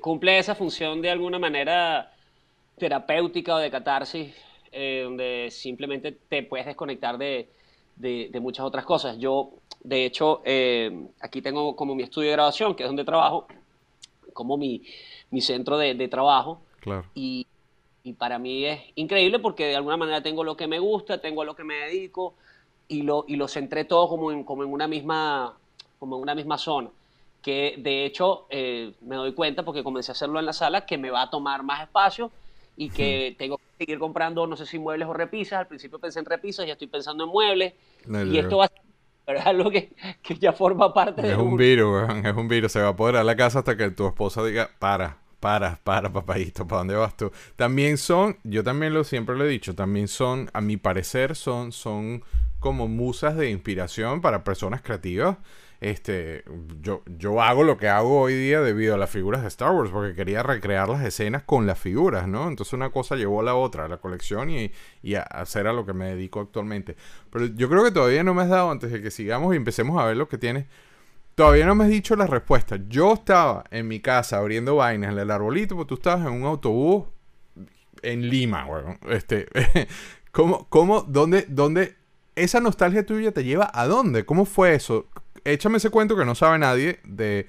Cumple 0.00 0.38
esa 0.38 0.54
función 0.54 1.00
de 1.00 1.10
alguna 1.10 1.38
manera 1.38 2.12
terapéutica 2.78 3.54
o 3.54 3.58
de 3.58 3.70
catarsis, 3.70 4.34
eh, 4.72 5.02
donde 5.04 5.48
simplemente 5.50 6.12
te 6.28 6.42
puedes 6.42 6.66
desconectar 6.66 7.16
de, 7.16 7.48
de, 7.96 8.40
muchas 8.40 8.66
otras 8.66 8.84
cosas. 8.84 9.18
Yo, 9.18 9.52
de 9.84 10.04
hecho, 10.04 10.42
eh, 10.44 11.06
aquí 11.20 11.40
tengo 11.42 11.76
como 11.76 11.94
mi 11.94 12.02
estudio 12.02 12.30
de 12.30 12.36
grabación, 12.36 12.74
que 12.74 12.82
es 12.82 12.88
donde 12.88 13.04
trabajo, 13.04 13.46
como 14.32 14.56
mi, 14.56 14.82
centro 15.40 15.78
de, 15.78 16.08
trabajo. 16.08 16.60
Y, 17.14 17.46
para 18.18 18.38
mí 18.38 18.64
es 18.64 18.80
increíble 18.96 19.38
porque 19.38 19.66
de 19.66 19.76
alguna 19.76 19.96
manera 19.96 20.22
tengo 20.22 20.42
lo 20.42 20.56
que 20.56 20.66
me 20.66 20.78
gusta, 20.80 21.20
tengo 21.20 21.44
lo 21.44 21.54
que 21.54 21.64
me 21.64 21.74
dedico 21.74 22.34
y 22.88 23.02
lo, 23.02 23.24
y 23.28 23.36
lo 23.36 23.46
centré 23.46 23.84
todo 23.84 24.08
como 24.08 24.32
en, 24.32 24.42
como 24.42 24.64
en, 24.64 24.72
una, 24.72 24.88
misma, 24.88 25.56
como 25.98 26.16
en 26.16 26.22
una 26.22 26.34
misma 26.34 26.58
zona. 26.58 26.90
Que 27.40 27.76
de 27.78 28.04
hecho 28.04 28.46
eh, 28.50 28.94
me 29.02 29.16
doy 29.16 29.32
cuenta 29.32 29.64
porque 29.64 29.84
comencé 29.84 30.10
a 30.10 30.14
hacerlo 30.14 30.40
en 30.40 30.46
la 30.46 30.52
sala 30.52 30.86
que 30.86 30.98
me 30.98 31.10
va 31.10 31.22
a 31.22 31.30
tomar 31.30 31.62
más 31.62 31.82
espacio 31.82 32.32
y 32.76 32.90
que 32.90 33.36
tengo 33.38 33.58
que 33.58 33.64
seguir 33.78 33.98
comprando, 33.98 34.46
no 34.46 34.56
sé 34.56 34.66
si 34.66 34.78
muebles 34.78 35.06
o 35.06 35.12
repisas. 35.12 35.60
Al 35.60 35.66
principio 35.68 35.98
pensé 35.98 36.18
en 36.18 36.24
repisas, 36.24 36.66
ya 36.66 36.72
estoy 36.72 36.88
pensando 36.88 37.24
en 37.24 37.30
muebles. 37.30 37.74
y 38.26 38.38
esto 38.38 38.56
va 38.56 38.64
a 38.64 38.68
ser 38.68 38.80
pero 39.30 39.38
es 39.38 39.46
algo 39.46 39.70
que, 39.70 39.92
ya 40.40 40.52
forma 40.52 40.92
parte 40.92 41.22
de... 41.22 41.30
Es 41.30 41.38
un 41.38 41.56
virus, 41.56 42.02
es 42.24 42.36
un 42.36 42.48
virus. 42.48 42.72
Se 42.72 42.80
va 42.80 42.88
a 42.88 42.90
apoderar 42.90 43.24
la 43.24 43.36
casa 43.36 43.60
hasta 43.60 43.76
que 43.76 43.88
tu 43.92 44.08
esposa 44.08 44.44
diga, 44.44 44.70
para, 44.80 45.18
para, 45.38 45.78
para, 45.84 46.12
papayito, 46.12 46.66
¿para 46.66 46.78
dónde 46.78 46.96
vas 46.96 47.16
tú? 47.16 47.30
También 47.54 47.96
son, 47.96 48.38
yo 48.42 48.64
también 48.64 48.92
lo 48.92 49.04
siempre 49.04 49.36
lo 49.36 49.44
he 49.44 49.48
dicho, 49.48 49.76
también 49.76 50.08
son, 50.08 50.50
a 50.52 50.60
mi 50.60 50.76
parecer, 50.76 51.36
son, 51.36 51.70
son 51.70 52.24
como 52.58 52.88
musas 52.88 53.36
de 53.36 53.50
inspiración 53.50 54.20
para 54.20 54.42
personas 54.42 54.82
creativas 54.82 55.36
este, 55.80 56.44
yo, 56.80 57.02
yo 57.06 57.40
hago 57.40 57.64
lo 57.64 57.78
que 57.78 57.88
hago 57.88 58.20
hoy 58.20 58.34
día 58.34 58.60
debido 58.60 58.94
a 58.94 58.98
las 58.98 59.08
figuras 59.08 59.42
de 59.42 59.48
Star 59.48 59.72
Wars, 59.72 59.90
porque 59.90 60.14
quería 60.14 60.42
recrear 60.42 60.88
las 60.88 61.02
escenas 61.04 61.42
con 61.44 61.66
las 61.66 61.78
figuras, 61.78 62.28
¿no? 62.28 62.48
Entonces 62.48 62.74
una 62.74 62.90
cosa 62.90 63.16
llevó 63.16 63.40
a 63.40 63.44
la 63.44 63.54
otra, 63.54 63.86
a 63.86 63.88
la 63.88 63.96
colección 63.96 64.50
y, 64.50 64.72
y 65.02 65.14
a 65.14 65.22
hacer 65.22 65.66
a 65.66 65.72
lo 65.72 65.86
que 65.86 65.94
me 65.94 66.06
dedico 66.06 66.40
actualmente. 66.40 66.96
Pero 67.30 67.46
yo 67.46 67.68
creo 67.70 67.82
que 67.82 67.92
todavía 67.92 68.22
no 68.22 68.34
me 68.34 68.42
has 68.42 68.50
dado, 68.50 68.70
antes 68.70 68.92
de 68.92 69.00
que 69.00 69.10
sigamos 69.10 69.54
y 69.54 69.56
empecemos 69.56 69.98
a 69.98 70.04
ver 70.04 70.16
lo 70.16 70.28
que 70.28 70.36
tienes, 70.36 70.66
todavía 71.34 71.64
no 71.64 71.74
me 71.74 71.84
has 71.84 71.90
dicho 71.90 72.14
la 72.14 72.26
respuesta. 72.26 72.78
Yo 72.88 73.14
estaba 73.14 73.64
en 73.70 73.88
mi 73.88 74.00
casa 74.00 74.36
abriendo 74.36 74.76
vainas 74.76 75.12
en 75.12 75.18
el 75.18 75.30
arbolito, 75.30 75.76
porque 75.76 75.88
tú 75.88 75.94
estabas 75.94 76.26
en 76.26 76.34
un 76.34 76.44
autobús 76.44 77.06
en 78.02 78.28
Lima, 78.28 78.64
bueno, 78.64 78.98
este, 79.08 79.46
¿cómo, 80.32 80.68
cómo, 80.68 81.02
dónde, 81.02 81.46
dónde, 81.48 81.96
esa 82.36 82.60
nostalgia 82.60 83.04
tuya 83.04 83.32
te 83.32 83.44
lleva 83.44 83.70
a 83.72 83.86
dónde? 83.86 84.24
¿Cómo 84.24 84.44
fue 84.44 84.74
eso? 84.74 85.06
Échame 85.44 85.78
ese 85.78 85.90
cuento 85.90 86.16
que 86.16 86.24
no 86.24 86.34
sabe 86.34 86.58
nadie 86.58 87.00
de 87.04 87.46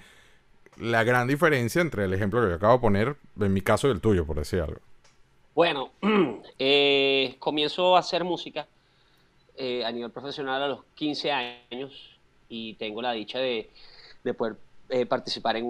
la 0.77 1.03
gran 1.03 1.27
diferencia 1.27 1.81
entre 1.81 2.05
el 2.05 2.13
ejemplo 2.13 2.41
que 2.41 2.49
yo 2.49 2.55
acabo 2.55 2.73
de 2.73 2.79
poner, 2.79 3.15
en 3.39 3.53
mi 3.53 3.61
caso 3.61 3.87
y 3.87 3.91
el 3.91 4.01
tuyo, 4.01 4.25
por 4.25 4.37
decir 4.37 4.61
algo. 4.61 4.79
Bueno, 5.53 5.91
eh, 6.59 7.35
comienzo 7.39 7.95
a 7.95 7.99
hacer 7.99 8.23
música 8.23 8.67
eh, 9.57 9.85
a 9.85 9.91
nivel 9.91 10.11
profesional 10.11 10.61
a 10.63 10.67
los 10.67 10.83
15 10.95 11.31
años 11.31 12.17
y 12.49 12.73
tengo 12.75 13.01
la 13.01 13.11
dicha 13.11 13.39
de, 13.39 13.69
poder 14.37 14.55
eh, 14.89 15.05
participar 15.05 15.57
en, 15.57 15.65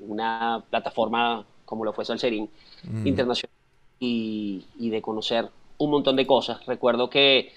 una 0.00 0.62
plataforma 0.70 1.44
como 1.64 1.84
lo 1.84 1.92
fue 1.92 2.04
Salserín 2.04 2.50
mm. 2.82 3.06
Internacional 3.06 3.54
y, 3.98 4.64
y 4.78 4.90
de 4.90 5.02
conocer 5.02 5.48
un 5.78 5.90
montón 5.90 6.16
de 6.16 6.26
cosas. 6.26 6.64
Recuerdo 6.66 7.08
que 7.08 7.52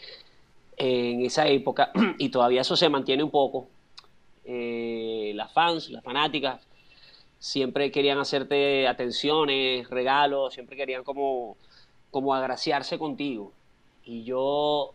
en 0.77 1.25
esa 1.25 1.47
época, 1.47 1.91
y 2.17 2.29
todavía 2.29 2.61
eso 2.61 2.75
se 2.75 2.89
mantiene 2.89 3.23
un 3.23 3.31
poco, 3.31 3.67
eh, 4.45 5.31
las 5.35 5.51
fans, 5.53 5.89
las 5.89 6.03
fanáticas, 6.03 6.61
siempre 7.39 7.91
querían 7.91 8.19
hacerte 8.19 8.87
atenciones, 8.87 9.89
regalos, 9.89 10.53
siempre 10.53 10.77
querían 10.77 11.03
como, 11.03 11.57
como 12.11 12.33
agraciarse 12.33 12.97
contigo. 12.97 13.51
Y 14.05 14.23
yo 14.23 14.93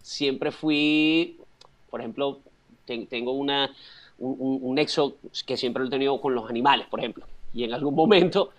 siempre 0.00 0.50
fui, 0.52 1.38
por 1.90 2.00
ejemplo, 2.00 2.40
tengo 2.86 3.32
una, 3.32 3.70
un, 4.18 4.74
nexo 4.74 5.16
que 5.46 5.56
siempre 5.56 5.82
lo 5.82 5.88
he 5.88 5.90
tenido 5.90 6.20
con 6.20 6.34
los 6.34 6.48
animales, 6.48 6.86
por 6.88 7.00
ejemplo. 7.00 7.26
Y 7.52 7.64
en 7.64 7.74
algún 7.74 7.94
momento, 7.96 8.50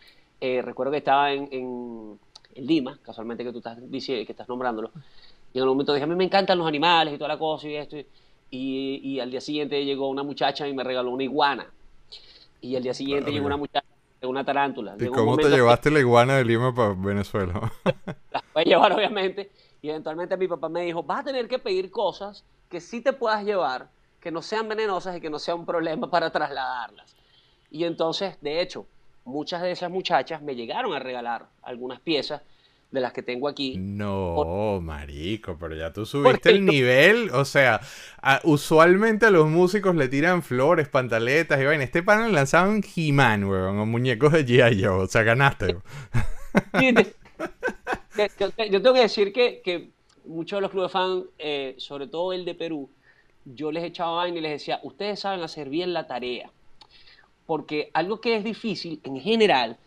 eh, 0.41 0.61
recuerdo 0.61 0.91
que 0.91 0.99
estaba 0.99 1.31
en, 1.31 1.49
en, 1.51 2.19
Lima, 2.55 2.99
casualmente 3.01 3.43
que 3.43 3.53
tú 3.53 3.59
estás 3.59 3.77
que 3.79 4.25
estás 4.27 4.49
nombrándolo, 4.49 4.91
y 5.53 5.57
en 5.57 5.63
algún 5.63 5.77
momento 5.77 5.93
dije, 5.93 6.03
a 6.03 6.07
mí 6.07 6.15
me 6.15 6.25
encantan 6.25 6.57
los 6.57 6.67
animales 6.67 7.13
y 7.13 7.17
toda 7.17 7.29
la 7.29 7.39
cosa 7.39 7.67
y 7.67 7.75
esto. 7.75 7.97
Y, 8.51 9.19
al 9.19 9.29
día 9.29 9.41
siguiente 9.41 9.83
llegó 9.85 10.09
una 10.09 10.23
muchacha 10.23 10.67
y 10.67 10.73
me 10.73 10.83
regaló 10.83 11.11
una 11.11 11.23
iguana. 11.23 11.67
Y 12.61 12.75
al 12.75 12.83
día 12.83 12.93
siguiente 12.93 13.31
llegó 13.31 13.45
una 13.45 13.57
muchacha 13.57 13.85
una 14.27 14.43
tarántula. 14.43 14.95
¿Y 14.99 15.07
cómo 15.07 15.37
te 15.37 15.49
llevaste 15.49 15.91
la 15.91 15.99
iguana 15.99 16.35
de 16.37 16.45
Lima 16.45 16.73
para 16.73 16.93
Venezuela? 16.93 17.71
la 18.31 18.43
voy 18.53 18.63
a 18.63 18.65
llevar, 18.65 18.93
obviamente. 18.93 19.49
Y 19.81 19.89
eventualmente 19.89 20.35
mi 20.35 20.47
papá 20.47 20.67
me 20.67 20.81
dijo, 20.81 21.03
vas 21.03 21.21
a 21.21 21.23
tener 21.23 21.47
que 21.47 21.59
pedir 21.59 21.89
cosas 21.89 22.43
que 22.69 22.81
sí 22.81 23.01
te 23.01 23.13
puedas 23.13 23.43
llevar, 23.45 23.89
que 24.19 24.31
no 24.31 24.41
sean 24.41 24.67
venenosas 24.67 25.15
y 25.15 25.21
que 25.21 25.29
no 25.29 25.39
sea 25.39 25.55
un 25.55 25.65
problema 25.65 26.09
para 26.09 26.31
trasladarlas. 26.31 27.15
Y 27.71 27.85
entonces, 27.85 28.37
de 28.41 28.61
hecho, 28.61 28.85
muchas 29.23 29.61
de 29.61 29.71
esas 29.71 29.89
muchachas 29.89 30.41
me 30.41 30.55
llegaron 30.55 30.93
a 30.93 30.99
regalar 30.99 31.47
algunas 31.61 31.99
piezas 32.01 32.41
de 32.91 33.01
las 33.01 33.13
que 33.13 33.21
tengo 33.21 33.47
aquí. 33.47 33.75
No, 33.77 34.79
marico, 34.81 35.57
pero 35.59 35.75
ya 35.75 35.93
tú 35.93 36.05
subiste 36.05 36.49
el 36.49 36.65
nivel. 36.65 37.29
O 37.31 37.45
sea, 37.45 37.81
usualmente 38.43 39.27
a 39.27 39.31
los 39.31 39.47
músicos 39.47 39.95
le 39.95 40.07
tiran 40.07 40.41
flores, 40.41 40.87
pantaletas 40.87 41.61
y 41.61 41.65
vaina. 41.65 41.83
Este 41.83 42.01
panel 42.01 42.33
lanzaban 42.33 42.83
He-Man, 42.83 43.43
weón, 43.43 43.77
o 43.79 43.85
muñecos 43.85 44.33
de 44.33 44.45
G.I. 44.45 44.83
Joe. 44.83 45.03
O 45.03 45.07
sea, 45.07 45.23
ganaste. 45.23 45.77
yo, 48.71 48.81
tengo 48.81 48.93
que 48.93 49.01
decir 49.01 49.31
que, 49.33 49.91
muchos 50.25 50.57
de 50.57 50.61
los 50.61 50.71
clubes 50.71 50.91
fans, 50.91 51.25
eh, 51.37 51.75
sobre 51.77 52.07
todo 52.07 52.33
el 52.33 52.43
de 52.45 52.55
Perú, 52.55 52.89
yo 53.45 53.71
les 53.71 53.83
echaba 53.83 54.17
vaina 54.17 54.39
y 54.39 54.41
les 54.41 54.51
decía, 54.53 54.79
ustedes 54.83 55.19
saben 55.19 55.41
hacer 55.41 55.69
bien 55.69 55.93
la 55.93 56.07
tarea. 56.07 56.51
Porque 57.45 57.89
algo 57.93 58.19
que 58.21 58.35
es 58.35 58.43
difícil 58.43 58.99
en 59.03 59.19
general 59.19 59.77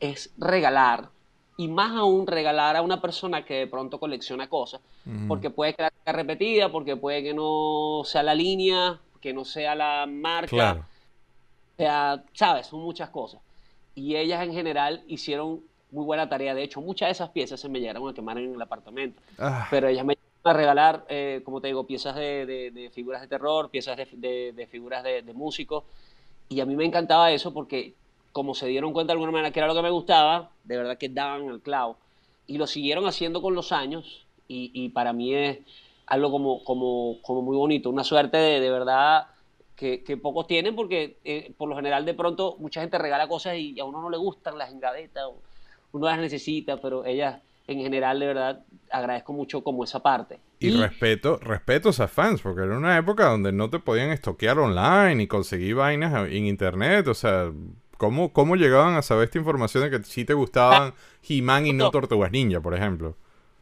es 0.00 0.32
regalar 0.38 1.10
y 1.56 1.68
más 1.68 1.92
aún 1.92 2.26
regalar 2.26 2.76
a 2.76 2.82
una 2.82 3.00
persona 3.00 3.44
que 3.44 3.54
de 3.54 3.66
pronto 3.66 4.00
colecciona 4.00 4.48
cosas, 4.48 4.80
porque 5.28 5.50
puede 5.50 5.74
quedar 5.74 5.92
repetida, 6.06 6.70
porque 6.70 6.96
puede 6.96 7.22
que 7.22 7.34
no 7.34 8.02
sea 8.04 8.22
la 8.22 8.34
línea, 8.34 8.98
que 9.20 9.32
no 9.32 9.44
sea 9.44 9.74
la 9.74 10.06
marca, 10.08 10.86
o 11.74 11.76
sea, 11.76 12.24
sabes, 12.32 12.66
son 12.66 12.80
muchas 12.80 13.10
cosas. 13.10 13.40
Y 13.94 14.16
ellas 14.16 14.42
en 14.42 14.52
general 14.52 15.02
hicieron 15.06 15.60
muy 15.90 16.04
buena 16.04 16.28
tarea, 16.28 16.54
de 16.54 16.62
hecho, 16.62 16.80
muchas 16.80 17.08
de 17.08 17.12
esas 17.12 17.30
piezas 17.30 17.60
se 17.60 17.68
me 17.68 17.78
llegaron 17.78 18.08
a 18.08 18.14
quemar 18.14 18.38
en 18.38 18.54
el 18.54 18.62
apartamento, 18.62 19.20
ah. 19.38 19.66
pero 19.70 19.88
ellas 19.88 20.06
me 20.06 20.14
llegaron 20.14 20.56
a 20.56 20.58
regalar, 20.58 21.04
eh, 21.10 21.42
como 21.44 21.60
te 21.60 21.66
digo, 21.66 21.86
piezas 21.86 22.16
de, 22.16 22.90
figuras 22.94 23.20
de 23.20 23.28
terror, 23.28 23.70
piezas 23.70 23.96
de, 23.96 24.68
figuras 24.70 25.04
de 25.04 25.32
músicos, 25.34 25.84
y 26.48 26.60
a 26.60 26.66
mí 26.66 26.76
me 26.76 26.84
encantaba 26.84 27.30
eso 27.30 27.52
porque 27.52 27.94
como 28.32 28.54
se 28.54 28.66
dieron 28.66 28.92
cuenta 28.92 29.12
de 29.12 29.14
alguna 29.14 29.32
manera 29.32 29.52
que 29.52 29.60
era 29.60 29.68
lo 29.68 29.74
que 29.74 29.82
me 29.82 29.90
gustaba, 29.90 30.50
de 30.64 30.76
verdad 30.76 30.98
que 30.98 31.08
daban 31.08 31.48
el 31.48 31.60
clavo. 31.60 31.96
Y 32.46 32.58
lo 32.58 32.66
siguieron 32.66 33.06
haciendo 33.06 33.40
con 33.40 33.54
los 33.54 33.72
años 33.72 34.26
y, 34.48 34.90
para 34.90 35.14
mí 35.14 35.34
es 35.34 35.60
algo 36.06 36.30
como, 36.30 36.62
como, 36.62 37.16
como 37.22 37.40
muy 37.40 37.56
bonito, 37.56 37.88
una 37.88 38.04
suerte 38.04 38.36
de, 38.36 38.60
de 38.60 38.70
verdad 38.70 39.28
que, 39.76 40.16
pocos 40.16 40.46
tienen 40.46 40.76
porque 40.76 41.16
eh, 41.24 41.52
por 41.56 41.68
lo 41.68 41.74
general 41.74 42.04
de 42.04 42.14
pronto 42.14 42.56
mucha 42.58 42.80
gente 42.80 42.98
regala 42.98 43.28
cosas 43.28 43.56
y 43.56 43.78
a 43.80 43.84
uno 43.84 44.00
no 44.00 44.10
le 44.10 44.16
gustan 44.16 44.56
las 44.56 44.70
engadetas, 44.70 45.24
uno 45.92 46.06
las 46.06 46.18
necesita, 46.18 46.76
pero 46.76 47.04
ellas 47.04 47.40
en 47.66 47.80
general 47.80 48.20
de 48.20 48.26
verdad 48.26 48.64
agradezco 48.90 49.32
mucho 49.32 49.62
como 49.62 49.84
esa 49.84 50.00
parte. 50.00 50.38
Y, 50.60 50.70
respeto, 50.70 51.38
respeto 51.38 51.88
a 51.88 51.90
esas 51.90 52.10
fans, 52.10 52.40
porque 52.40 52.62
era 52.62 52.76
una 52.76 52.96
época 52.96 53.28
donde 53.28 53.52
no 53.52 53.70
te 53.70 53.80
podían 53.80 54.10
estoquear 54.10 54.58
online 54.58 55.22
y 55.22 55.26
conseguir 55.26 55.74
vainas 55.74 56.28
en 56.30 56.46
internet, 56.46 57.08
o 57.08 57.14
sea, 57.14 57.50
¿Cómo, 58.02 58.32
¿Cómo 58.32 58.56
llegaban 58.56 58.96
a 58.96 59.02
saber 59.02 59.26
esta 59.26 59.38
información 59.38 59.84
de 59.84 59.90
que 59.96 60.02
sí 60.02 60.24
te 60.24 60.34
gustaban 60.34 60.92
He-Man 61.28 61.68
y 61.68 61.72
no 61.72 61.88
Tortugas 61.92 62.32
Ninja, 62.32 62.60
por 62.60 62.74
ejemplo? 62.74 63.14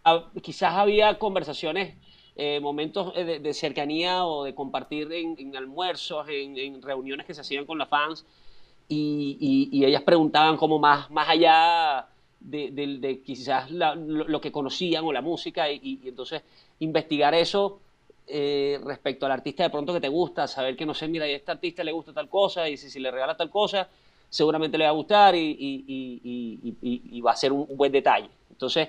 Ah, 0.02 0.30
quizás 0.40 0.72
había 0.72 1.18
conversaciones, 1.18 1.94
eh, 2.36 2.58
momentos 2.58 3.12
eh, 3.16 3.38
de, 3.38 3.52
cercanía 3.52 4.24
o 4.24 4.44
de 4.44 4.54
compartir 4.54 5.12
en, 5.12 5.54
almuerzos, 5.54 6.26
en, 6.30 6.80
reuniones 6.80 7.26
que 7.26 7.34
se 7.34 7.42
hacían 7.42 7.66
con 7.66 7.76
las 7.76 7.90
fans, 7.90 8.24
y, 8.88 9.84
ellas 9.84 10.00
preguntaban 10.04 10.56
como 10.56 10.78
más, 10.78 11.10
más 11.10 11.28
allá 11.28 12.06
de, 12.40 13.20
quizás 13.22 13.70
lo, 13.70 14.40
que 14.40 14.50
conocían 14.50 15.04
o 15.04 15.12
la 15.12 15.20
música, 15.20 15.70
y, 15.70 16.00
entonces 16.06 16.40
investigar 16.78 17.34
eso 17.34 17.80
eh, 18.26 18.80
respecto 18.82 19.26
al 19.26 19.32
artista 19.32 19.64
de 19.64 19.68
pronto 19.68 19.92
que 19.92 20.00
te 20.00 20.08
gusta, 20.08 20.48
saber 20.48 20.76
que 20.76 20.86
no 20.86 20.94
sé, 20.94 21.08
mira, 21.08 21.26
a 21.26 21.28
este 21.28 21.50
artista 21.50 21.84
le 21.84 21.92
gusta 21.92 22.14
tal 22.14 22.30
cosa, 22.30 22.70
y 22.70 22.78
si, 22.78 22.88
si 22.88 23.00
le 23.00 23.10
regala 23.10 23.36
tal 23.36 23.50
cosa, 23.50 23.86
seguramente 24.30 24.78
le 24.78 24.84
va 24.84 24.90
a 24.90 24.94
gustar 24.94 25.34
y, 25.36 27.20
va 27.22 27.32
a 27.32 27.36
ser 27.36 27.52
un, 27.52 27.66
buen 27.76 27.92
detalle. 27.92 28.30
Entonces, 28.50 28.88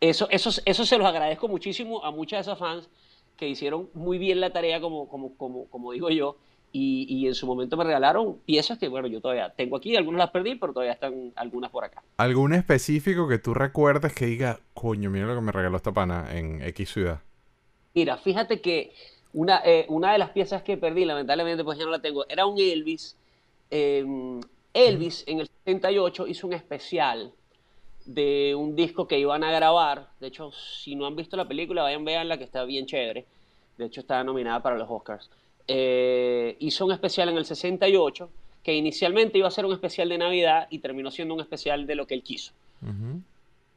eso, 0.00 0.28
eso, 0.30 0.50
eso 0.64 0.84
se 0.84 0.98
los 0.98 1.06
agradezco 1.06 1.46
muchísimo 1.46 2.04
a 2.04 2.10
muchas 2.10 2.38
de 2.38 2.50
esas 2.50 2.58
fans 2.58 2.88
que 3.36 3.48
hicieron 3.48 3.88
muy 3.94 4.18
bien 4.18 4.40
la 4.40 4.50
tarea, 4.50 4.80
como, 4.80 5.08
como, 5.08 5.36
como, 5.36 5.66
como 5.66 5.92
digo 5.92 6.10
yo, 6.10 6.36
y, 6.72 7.26
en 7.26 7.34
su 7.34 7.46
momento 7.46 7.76
me 7.76 7.84
regalaron 7.84 8.38
piezas 8.46 8.78
que, 8.78 8.88
bueno, 8.88 9.08
yo 9.08 9.20
todavía 9.20 9.50
tengo 9.50 9.76
aquí, 9.76 9.96
algunas 9.96 10.20
las 10.20 10.30
perdí, 10.30 10.54
pero 10.54 10.72
todavía 10.72 10.92
están 10.92 11.32
algunas 11.34 11.70
por 11.70 11.84
acá. 11.84 12.02
¿Algún 12.16 12.54
específico 12.54 13.26
que 13.26 13.38
tú 13.38 13.54
recuerdes 13.54 14.14
que 14.14 14.26
diga, 14.26 14.60
coño, 14.72 15.10
mira 15.10 15.26
lo 15.26 15.34
que 15.34 15.40
me 15.40 15.52
regaló 15.52 15.76
esta 15.76 15.92
pana 15.92 16.28
en 16.32 16.62
X 16.62 16.92
ciudad? 16.92 17.20
Mira, 17.92 18.18
fíjate 18.18 18.60
que 18.60 18.92
una, 19.32 19.60
eh, 19.64 19.84
una 19.88 20.12
de 20.12 20.18
las 20.18 20.30
piezas 20.30 20.62
que 20.62 20.76
perdí, 20.76 21.04
lamentablemente, 21.04 21.64
pues 21.64 21.76
ya 21.76 21.84
no 21.84 21.90
la 21.90 22.00
tengo, 22.00 22.24
era 22.28 22.46
un 22.46 22.58
Elvis. 22.58 23.16
Eh, 23.72 24.04
Elvis 24.72 25.24
en 25.26 25.40
el 25.40 25.48
78 25.64 26.26
hizo 26.26 26.46
un 26.46 26.52
especial 26.52 27.32
de 28.04 28.54
un 28.54 28.74
disco 28.74 29.06
que 29.06 29.18
iban 29.18 29.44
a 29.44 29.52
grabar. 29.52 30.10
De 30.20 30.28
hecho, 30.28 30.50
si 30.52 30.96
no 30.96 31.06
han 31.06 31.16
visto 31.16 31.36
la 31.36 31.46
película, 31.46 31.82
vayan 31.82 32.04
veanla 32.04 32.38
que 32.38 32.44
está 32.44 32.64
bien 32.64 32.86
chévere. 32.86 33.26
De 33.76 33.86
hecho, 33.86 34.00
está 34.00 34.22
nominada 34.24 34.62
para 34.62 34.76
los 34.76 34.88
Oscars. 34.90 35.30
Eh, 35.66 36.56
hizo 36.60 36.84
un 36.84 36.92
especial 36.92 37.28
en 37.28 37.36
el 37.36 37.44
68 37.44 38.30
que 38.62 38.74
inicialmente 38.74 39.38
iba 39.38 39.48
a 39.48 39.50
ser 39.50 39.64
un 39.64 39.72
especial 39.72 40.08
de 40.08 40.18
Navidad 40.18 40.66
y 40.70 40.80
terminó 40.80 41.10
siendo 41.10 41.34
un 41.34 41.40
especial 41.40 41.86
de 41.86 41.94
lo 41.94 42.06
que 42.06 42.14
él 42.14 42.22
quiso. 42.22 42.52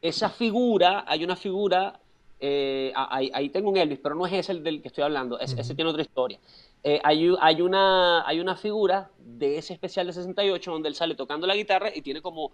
Esa 0.02 0.30
figura, 0.30 1.06
hay 1.08 1.24
una 1.24 1.36
figura, 1.36 2.00
eh, 2.40 2.92
ahí, 2.96 3.50
tengo 3.50 3.70
un 3.70 3.78
Elvis, 3.78 4.00
pero 4.00 4.16
no 4.16 4.26
es 4.26 4.34
ese 4.34 4.52
el 4.52 4.64
del 4.64 4.82
que 4.82 4.90
estoy 4.90 5.04
hablando, 5.04 5.40
ese 5.40 5.76
tiene 5.76 5.90
otra 5.90 6.02
historia. 6.02 6.40
Eh, 6.84 7.00
hay, 7.04 7.34
hay, 7.40 7.62
una, 7.62 8.28
hay 8.28 8.40
una 8.40 8.56
figura 8.56 9.10
de 9.18 9.58
ese 9.58 9.74
especial 9.74 10.08
de 10.08 10.14
68 10.14 10.72
donde 10.72 10.90
él 10.90 10.96
sale 10.96 11.16
tocando 11.16 11.48
la 11.48 11.56
guitarra 11.56 11.90
y 11.94 12.02
tiene 12.02 12.22
como 12.22 12.52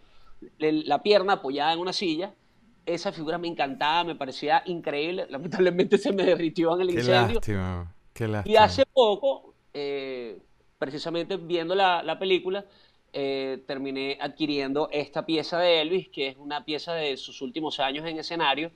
la 0.59 1.01
pierna 1.01 1.33
apoyada 1.33 1.73
en 1.73 1.79
una 1.79 1.93
silla. 1.93 2.33
Esa 2.85 3.11
figura 3.11 3.37
me 3.37 3.47
encantaba, 3.47 4.03
me 4.03 4.15
parecía 4.15 4.61
increíble. 4.65 5.25
Lamentablemente 5.29 5.97
se 5.97 6.11
me 6.11 6.23
derritió 6.23 6.75
en 6.75 6.81
el 6.81 6.87
qué 6.89 6.93
incendio. 6.93 7.35
Lástima, 7.35 7.95
qué 8.13 8.27
lástima. 8.27 8.53
Y 8.53 8.57
hace 8.57 8.85
poco, 8.85 9.53
eh, 9.73 10.39
precisamente 10.77 11.37
viendo 11.37 11.73
la, 11.73 12.03
la 12.03 12.17
película, 12.19 12.65
eh, 13.11 13.63
terminé 13.65 14.19
adquiriendo 14.21 14.89
esta 14.91 15.25
pieza 15.25 15.57
de 15.59 15.81
Elvis, 15.81 16.09
que 16.09 16.27
es 16.27 16.37
una 16.37 16.63
pieza 16.63 16.93
de 16.93 17.17
sus 17.17 17.41
últimos 17.41 17.79
años 17.79 18.05
en 18.05 18.19
escenario, 18.19 18.71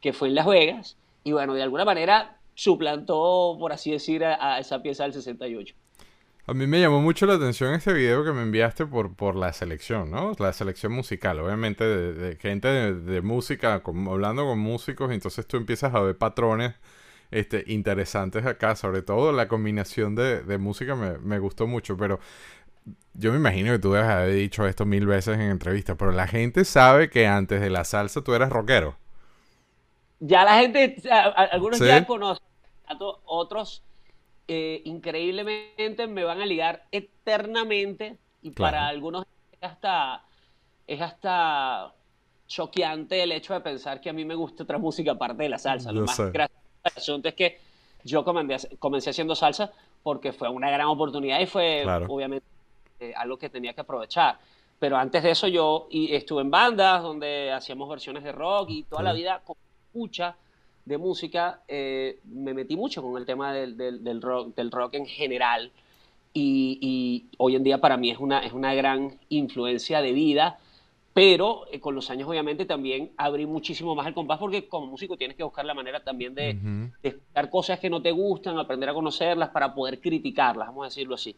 que 0.00 0.14
fue 0.14 0.28
en 0.28 0.34
Las 0.34 0.46
Vegas. 0.46 0.96
Y 1.22 1.32
bueno, 1.32 1.52
de 1.52 1.62
alguna 1.62 1.84
manera 1.84 2.38
suplantó, 2.54 3.56
por 3.58 3.72
así 3.72 3.90
decir, 3.90 4.24
a, 4.24 4.58
esa 4.58 4.82
pieza 4.82 5.04
del 5.04 5.12
68. 5.12 5.74
A 6.46 6.52
mí 6.52 6.66
me 6.66 6.78
llamó 6.78 7.00
mucho 7.00 7.24
la 7.24 7.34
atención 7.34 7.72
este 7.72 7.92
video 7.94 8.22
que 8.22 8.32
me 8.32 8.42
enviaste 8.42 8.84
por, 8.84 9.14
por 9.14 9.34
la 9.34 9.52
selección, 9.54 10.10
¿no? 10.10 10.32
La 10.38 10.52
selección 10.52 10.92
musical, 10.92 11.40
obviamente 11.40 11.84
de, 11.84 12.36
gente 12.36 12.68
de, 12.68 13.22
música, 13.22 13.82
hablando 13.84 14.44
con 14.44 14.58
músicos, 14.58 15.10
entonces 15.10 15.46
tú 15.46 15.56
empiezas 15.56 15.94
a 15.94 16.00
ver 16.00 16.18
patrones 16.18 16.74
este, 17.30 17.64
interesantes 17.66 18.44
acá, 18.44 18.76
sobre 18.76 19.00
todo 19.00 19.32
la 19.32 19.48
combinación 19.48 20.14
de, 20.14 20.58
música 20.58 20.94
me, 20.94 21.16
me, 21.18 21.38
gustó 21.38 21.66
mucho, 21.66 21.96
pero 21.96 22.20
yo 23.14 23.32
me 23.32 23.38
imagino 23.38 23.72
que 23.72 23.78
tú 23.78 23.92
debes 23.92 24.10
haber 24.10 24.34
dicho 24.34 24.66
esto 24.66 24.84
mil 24.84 25.06
veces 25.06 25.36
en 25.36 25.50
entrevistas, 25.50 25.96
pero 25.98 26.12
la 26.12 26.26
gente 26.26 26.66
sabe 26.66 27.08
que 27.08 27.26
antes 27.26 27.62
de 27.62 27.70
la 27.70 27.84
salsa 27.84 28.22
tú 28.22 28.34
eras 28.34 28.50
rockero 28.50 28.98
ya 30.26 30.44
la 30.44 30.58
gente, 30.58 30.96
algunos 31.10 31.78
ya 31.78 32.06
conocen, 32.06 32.44
otros 33.26 33.82
eh, 34.48 34.80
increíblemente 34.84 36.06
me 36.06 36.24
van 36.24 36.40
a 36.40 36.46
ligar 36.46 36.84
eternamente 36.90 38.16
y 38.42 38.50
para 38.50 38.86
algunos 38.86 39.26
es 39.52 39.62
hasta, 39.62 40.24
es 40.86 41.00
hasta 41.00 41.92
choqueante 42.46 43.22
el 43.22 43.32
hecho 43.32 43.52
de 43.52 43.60
pensar 43.60 44.00
que 44.00 44.08
a 44.08 44.12
mí 44.14 44.24
me 44.24 44.34
gusta 44.34 44.62
otra 44.62 44.78
música 44.78 45.12
aparte 45.12 45.42
de 45.42 45.48
la 45.50 45.58
salsa. 45.58 45.92
Lo 45.92 46.06
más 46.06 46.18
gracioso 46.32 47.20
es 47.22 47.34
que 47.34 47.58
yo 48.02 48.24
comencé, 48.24 49.10
haciendo 49.10 49.34
salsa 49.34 49.72
porque 50.02 50.32
fue 50.32 50.48
una 50.48 50.70
gran 50.70 50.86
oportunidad 50.86 51.40
y 51.40 51.46
fue 51.46 51.84
obviamente 52.08 52.46
eh, 53.00 53.12
algo 53.14 53.36
que 53.38 53.50
tenía 53.50 53.74
que 53.74 53.82
aprovechar. 53.82 54.38
Pero 54.78 54.96
antes 54.96 55.22
de 55.22 55.30
eso 55.30 55.48
yo 55.48 55.88
estuve 55.90 56.42
en 56.42 56.50
bandas 56.50 57.02
donde 57.02 57.52
hacíamos 57.52 57.88
versiones 57.90 58.24
de 58.24 58.32
rock 58.32 58.70
y 58.70 58.82
toda 58.84 59.02
la 59.02 59.12
vida 59.12 59.42
escucha 59.94 60.36
de 60.84 60.98
música, 60.98 61.62
eh, 61.68 62.18
me 62.24 62.52
metí 62.52 62.76
mucho 62.76 63.00
con 63.00 63.16
el 63.16 63.24
tema 63.24 63.54
del, 63.54 63.76
del, 63.76 64.20
rock, 64.20 64.54
del 64.56 64.70
rock 64.72 64.94
en 64.94 65.06
general. 65.06 65.70
Y, 66.36 67.26
hoy 67.38 67.54
en 67.54 67.62
día 67.62 67.80
para 67.80 67.96
mí 67.96 68.10
es 68.10 68.18
una, 68.18 68.40
es 68.40 68.52
una 68.52 68.74
gran 68.74 69.20
influencia 69.28 70.02
de 70.02 70.12
vida, 70.12 70.58
pero 71.14 71.66
eh, 71.70 71.78
con 71.78 71.94
los 71.94 72.10
años 72.10 72.28
obviamente 72.28 72.66
también 72.66 73.12
abrí 73.16 73.46
muchísimo 73.46 73.94
más 73.94 74.08
el 74.08 74.14
compás 74.14 74.40
porque 74.40 74.66
como 74.66 74.88
músico 74.88 75.16
tienes 75.16 75.36
que 75.36 75.44
buscar 75.44 75.64
la 75.64 75.74
manera 75.74 76.02
también 76.02 76.34
de, 76.34 76.90
uh 77.04 77.50
cosas 77.50 77.78
que 77.78 77.88
no 77.88 78.02
te 78.02 78.10
gustan, 78.10 78.58
aprender 78.58 78.88
a 78.88 78.94
conocerlas 78.94 79.50
para 79.50 79.72
poder 79.74 80.00
criticarlas, 80.00 80.68
vamos 80.68 80.82
a 80.82 80.88
decirlo 80.88 81.14
así, 81.14 81.36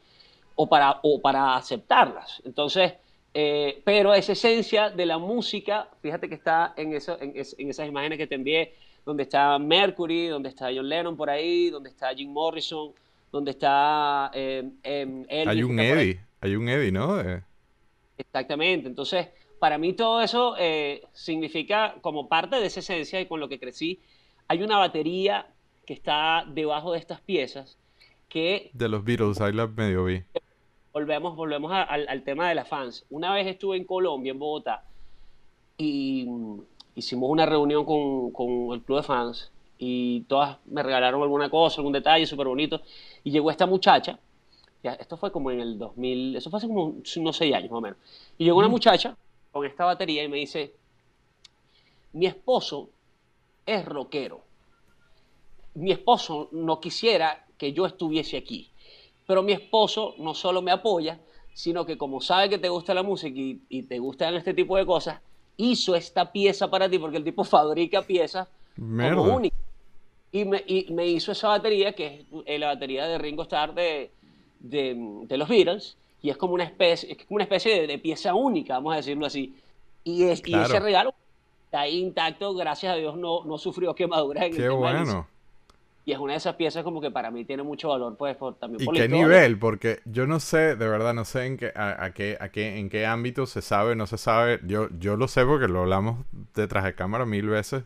o 0.55 0.67
para, 0.67 0.99
o 1.03 1.21
para 1.21 1.57
aceptarlas. 1.57 2.41
Entonces, 2.47 2.95
eh, 3.35 3.83
pero 3.85 4.15
esa 4.15 4.33
esencia 4.33 4.91
de 4.91 5.07
la 5.07 5.19
música, 5.19 5.89
fíjate 6.01 6.29
que 6.29 6.35
está 6.35 6.75
en, 6.77 6.95
eso, 6.95 7.19
en, 7.21 7.33
esas 7.37 7.89
imágenes 7.89 8.19
que 8.19 8.27
te 8.27 8.35
envié, 8.35 8.75
donde 9.05 9.25
está 9.25 9.59
Mercury, 9.59 10.29
donde 10.29 10.49
está 10.49 10.67
John 10.75 10.89
Lennon 10.89 11.17
por 11.17 11.31
ahí, 11.31 11.71
donde 11.71 11.91
está 11.91 12.15
Jim 12.15 12.31
Morrison, 12.31 12.93
donde 13.31 13.53
está 13.53 14.31
eh, 14.35 14.69
em, 14.83 15.25
Hay 15.29 15.63
un 15.63 15.79
Eddie, 15.79 16.21
hay 16.41 16.57
un 16.57 16.69
Eddie, 16.69 16.93
¿no? 16.93 17.23
Exactamente, 18.19 18.89
entonces 18.89 19.29
para 19.59 19.79
mí 19.79 19.95
todo 19.95 20.21
eso 20.21 20.55
eh, 20.59 21.03
significa 21.13 21.97
como 22.01 22.29
parte 22.29 22.57
de 22.57 22.67
esa 22.67 22.81
esencia 22.81 23.21
y 23.21 23.27
con 23.27 23.41
lo 23.41 23.49
que 23.49 23.59
crecí. 23.59 24.01
Hay 24.49 24.63
una 24.63 24.77
batería 24.79 25.47
que 25.87 25.95
está 25.95 26.45
debajo 26.47 26.93
de 26.93 26.99
estas 26.99 27.21
piezas 27.21 27.79
que... 28.29 28.71
De 28.75 28.89
los 28.89 29.05
Beatles, 29.05 29.41
ahí 29.41 29.53
la 29.53 29.67
medio 29.67 30.05
vi. 30.05 30.23
Volvemos, 30.97 31.37
volvemos 31.37 31.71
al, 31.75 32.23
tema 32.23 32.49
de 32.49 32.55
las 32.55 32.67
fans. 32.67 33.05
Una 33.11 33.31
vez 33.35 33.47
estuve 33.47 33.77
en 33.77 33.85
Colombia, 33.85 34.31
en 34.31 34.39
Bogotá, 34.39 34.83
y 35.77 36.27
hicimos 36.95 37.29
una 37.29 37.45
reunión 37.45 37.85
con, 37.85 38.31
con 38.31 38.73
el 38.73 38.81
club 38.81 39.01
de 39.01 39.03
fans 39.03 39.53
y 39.77 40.23
todas 40.23 40.57
me 40.65 40.83
regalaron 40.83 41.21
alguna 41.21 41.51
cosa, 41.51 41.83
algún 41.83 41.93
detalle 41.93 42.25
súper 42.25 42.47
bonito. 42.47 42.81
Y 43.25 43.31
llegó 43.31 43.51
esta 43.51 43.67
muchacha, 43.67 44.19
ya, 44.83 44.95
esto 44.95 45.19
fue 45.19 45.31
como 45.31 45.51
en 45.51 45.61
el 45.61 45.79
2000, 45.79 46.37
eso 46.37 46.49
fue 46.49 46.57
hace 46.57 46.67
como 46.67 46.95
unos 47.17 47.37
seis 47.37 47.55
años 47.55 47.71
más 47.71 47.79
o 47.79 47.83
menos. 47.83 47.99
Y 48.39 48.45
llegó 48.45 48.57
una 48.57 48.69
muchacha 48.69 49.15
con 49.53 49.67
esta 49.67 49.85
batería 49.85 50.25
y 50.25 50.29
me 50.29 50.39
dice, 50.39 50.73
mi 52.15 52.25
esposo 52.25 52.89
es 53.67 53.85
rockero. 53.85 54.41
Mi 55.75 55.93
esposo 55.93 56.49
no 56.53 56.81
quisiera 56.81 57.45
que 57.59 57.75
yo 57.75 57.85
estuviese 57.85 58.39
aquí, 58.39 58.71
pero 59.27 59.43
mi 59.43 59.53
esposo 59.53 60.15
no 60.19 60.35
solo 60.35 60.63
me 60.63 60.71
apoya, 60.71 61.19
sino 61.53 61.85
que 61.87 61.97
como 61.97 62.21
sabe 62.21 62.49
que 62.51 62.59
te 62.59 62.69
gusta 62.69 62.95
la 62.95 63.03
música 63.03 63.39
y, 63.39 63.61
y 63.69 63.83
te 63.83 63.99
gustan 63.99 64.35
este 64.35 64.55
tipo 64.55 64.77
de 64.77 64.87
cosas, 64.87 65.21
hizo 65.57 65.95
esta 65.95 66.31
pieza 66.33 66.69
para 66.71 66.89
ti, 66.89 66.99
porque 66.99 67.17
el 67.17 67.25
tipo 67.25 67.45
fabrica 67.45 68.03
piezas 68.03 68.49
como 68.77 69.23
únicas. 69.37 69.59
Y 70.33 70.45
me, 70.45 70.63
y 70.67 70.93
me, 70.93 71.07
hizo 71.07 71.33
esa 71.33 71.49
batería, 71.49 71.95
que 71.95 72.07
es 72.07 72.27
eh, 72.45 72.59
la 72.59 72.67
batería 72.67 73.07
de 73.07 73.17
Ringo 73.17 73.45
Starr 73.45 73.75
de, 73.75 74.11
de, 74.61 74.95
de, 75.23 75.39
los 75.39 75.49
Beatles, 75.49 75.97
y 76.21 76.29
es 76.29 76.37
como 76.37 76.53
una 76.53 76.65
especie, 76.65 77.13
es 77.13 77.25
como 77.25 77.37
una 77.37 77.45
especie 77.45 77.87
de, 77.87 77.99
pieza 77.99 78.35
única, 78.35 78.75
vamos 78.75 78.93
a 78.93 78.97
decirlo 78.97 79.25
así. 79.25 79.55
Y, 80.05 80.25
es, 80.25 80.43
y 80.45 80.55
ese 80.55 80.79
regalo 80.79 81.15
está 81.65 81.81
ahí 81.81 81.99
intacto, 81.99 82.55
gracias 82.55 82.93
a 82.93 82.97
Dios 82.97 83.17
no, 83.17 83.45
no 83.45 83.57
sufrió 83.57 83.95
quemaduras 83.95 84.45
en 84.45 84.53
Qué 84.55 84.65
el 84.65 84.73
bueno. 84.73 85.27
Y 86.09 86.13
es 86.13 86.19
una 86.21 86.35
de 86.35 86.39
esas 86.39 86.55
piezas 86.55 86.85
como 86.85 87.01
que 87.01 87.11
para 87.11 87.33
mí 87.33 87.45
tiene 87.45 87.65
mucho 87.65 87.89
valor, 87.89 88.17
pues, 88.17 88.37
por, 88.37 88.55
también 88.55 88.81
¿Y 88.81 88.93
qué 88.97 89.09
nivel? 89.09 89.59
Porque 89.59 89.99
yo 90.05 90.29
no 90.29 90.39
sé, 90.39 90.77
de 90.77 90.89
verdad, 90.89 91.13
no 91.15 91.25
sé 91.25 91.47
en 91.47 91.57
qué, 91.57 91.73
a, 91.75 92.13
qué, 92.15 92.39
a 92.41 92.49
qué, 92.51 92.79
en 92.79 92.89
qué 92.89 93.07
ámbito 93.07 93.45
se 93.47 93.61
sabe, 93.61 93.97
no 93.97 94.07
se 94.07 94.17
sabe. 94.17 94.61
Yo, 94.63 94.89
yo 95.01 95.17
lo 95.17 95.27
sé 95.27 95.45
porque 95.45 95.67
lo 95.67 95.81
hablamos 95.81 96.25
detrás 96.55 96.85
de 96.85 96.95
cámara 96.95 97.27
mil 97.27 97.49
veces. 97.49 97.83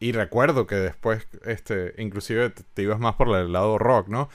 Y 0.00 0.10
recuerdo 0.10 0.66
que 0.66 0.74
después, 0.74 1.28
este, 1.44 1.94
inclusive 1.98 2.50
te 2.50 2.82
ibas 2.82 2.98
más 2.98 3.14
por 3.14 3.28
el 3.28 3.52
lado 3.52 3.78
rock, 3.78 4.08
¿no? 4.08 4.28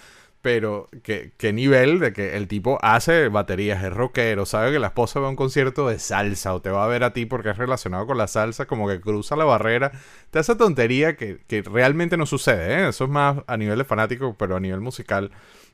Pero 0.48 0.88
¿qué, 1.04 1.34
qué, 1.36 1.52
nivel 1.52 2.00
de 2.00 2.14
que 2.14 2.38
el 2.38 2.48
tipo 2.48 2.78
hace 2.82 3.28
baterías, 3.28 3.84
es 3.84 3.92
rockero, 3.92 4.46
sabe 4.46 4.72
que 4.72 4.80
la 4.80 4.88
esposa 4.88 5.20
va 5.20 5.28
a 5.28 5.30
un 5.30 5.36
concierto 5.36 5.90
de 5.90 6.00
salsa 6.00 6.54
o 6.54 6.62
te 6.62 6.70
va 6.70 6.86
a 6.86 6.88
ver 6.88 7.04
a 7.04 7.12
ti 7.12 7.26
porque 7.26 7.50
es 7.50 7.58
relacionado 7.58 8.08
con 8.08 8.18
la 8.18 8.28
salsa, 8.28 8.66
como 8.66 8.88
que 8.88 9.02
cruza 9.02 9.36
la 9.36 9.44
barrera, 9.44 9.92
te 10.32 10.40
hace 10.40 10.56
tontería 10.56 11.18
que, 11.18 11.40
que 11.48 11.64
realmente 11.64 12.16
no 12.16 12.26
sucede, 12.26 12.76
¿eh? 12.76 12.88
eso 12.88 13.04
es 13.04 13.10
más 13.10 13.40
a 13.46 13.58
nivel 13.58 13.78
de 13.78 13.84
fanático, 13.84 14.38
pero 14.40 14.56
a 14.56 14.62
nivel 14.62 14.80
musical 14.80 15.32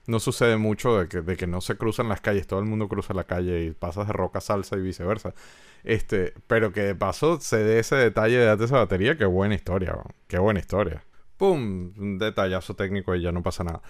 no 0.07 0.19
sucede 0.19 0.57
mucho 0.57 0.97
de 0.97 1.07
que, 1.07 1.21
de 1.21 1.37
que 1.37 1.45
no 1.45 1.61
se 1.61 1.77
cruzan 1.77 2.09
las 2.09 2.21
calles, 2.21 2.47
todo 2.47 2.59
el 2.59 2.65
mundo 2.65 2.87
cruza 2.87 3.13
la 3.13 3.25
calle 3.25 3.65
y 3.65 3.71
pasas 3.73 4.07
de 4.07 4.13
rock 4.13 4.37
a 4.37 4.41
salsa 4.41 4.75
y 4.75 4.81
viceversa. 4.81 5.35
Este, 5.83 6.33
pero 6.47 6.73
que 6.73 6.81
de 6.81 6.95
paso 6.95 7.39
se 7.39 7.57
dé 7.57 7.77
ese 7.77 7.95
detalle 7.95 8.39
de 8.39 8.45
darte 8.45 8.63
esa 8.63 8.77
batería, 8.77 9.17
qué 9.17 9.25
buena 9.25 9.53
historia, 9.53 9.95
qué 10.27 10.39
buena 10.39 10.59
historia. 10.59 11.03
¡Pum! 11.37 11.93
Un 11.97 12.17
detallazo 12.19 12.75
técnico 12.75 13.15
y 13.15 13.21
ya 13.21 13.31
no 13.31 13.43
pasa 13.43 13.63
nada. 13.63 13.81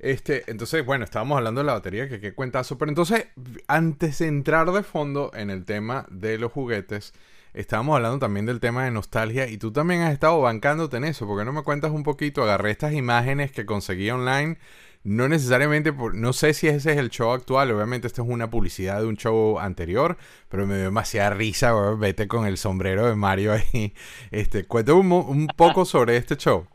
Este, 0.00 0.50
entonces, 0.50 0.84
bueno, 0.84 1.04
estábamos 1.04 1.36
hablando 1.36 1.60
de 1.60 1.66
la 1.66 1.74
batería, 1.74 2.08
que 2.08 2.20
qué 2.20 2.32
cuentazo. 2.32 2.78
Pero 2.78 2.90
entonces, 2.90 3.26
antes 3.68 4.18
de 4.18 4.26
entrar 4.28 4.70
de 4.72 4.82
fondo 4.82 5.30
en 5.34 5.50
el 5.50 5.64
tema 5.64 6.06
de 6.10 6.38
los 6.38 6.52
juguetes, 6.52 7.12
estábamos 7.52 7.96
hablando 7.96 8.18
también 8.18 8.46
del 8.46 8.60
tema 8.60 8.84
de 8.84 8.90
nostalgia. 8.90 9.46
Y 9.48 9.58
tú 9.58 9.72
también 9.72 10.02
has 10.02 10.12
estado 10.12 10.40
bancándote 10.40 10.96
en 10.96 11.04
eso. 11.04 11.26
porque 11.26 11.44
no 11.44 11.52
me 11.52 11.62
cuentas 11.62 11.90
un 11.92 12.02
poquito? 12.02 12.42
Agarré 12.42 12.70
estas 12.70 12.94
imágenes 12.94 13.52
que 13.52 13.66
conseguí 13.66 14.10
online. 14.10 14.58
No 15.02 15.28
necesariamente, 15.28 15.92
no 15.92 16.32
sé 16.34 16.52
si 16.52 16.68
ese 16.68 16.92
es 16.92 16.98
el 16.98 17.08
show 17.08 17.32
actual, 17.32 17.70
obviamente 17.70 18.06
esto 18.06 18.22
es 18.22 18.28
una 18.28 18.50
publicidad 18.50 19.00
de 19.00 19.06
un 19.06 19.16
show 19.16 19.58
anterior, 19.58 20.18
pero 20.50 20.66
me 20.66 20.74
dio 20.74 20.84
demasiada 20.84 21.30
risa, 21.30 21.72
vete 21.94 22.28
con 22.28 22.46
el 22.46 22.58
sombrero 22.58 23.06
de 23.06 23.14
Mario 23.14 23.54
ahí. 23.54 23.94
Este, 24.30 24.64
cuéntame 24.64 24.98
un 25.00 25.46
poco 25.56 25.86
sobre 25.86 26.18
este 26.18 26.36
show. 26.36 26.66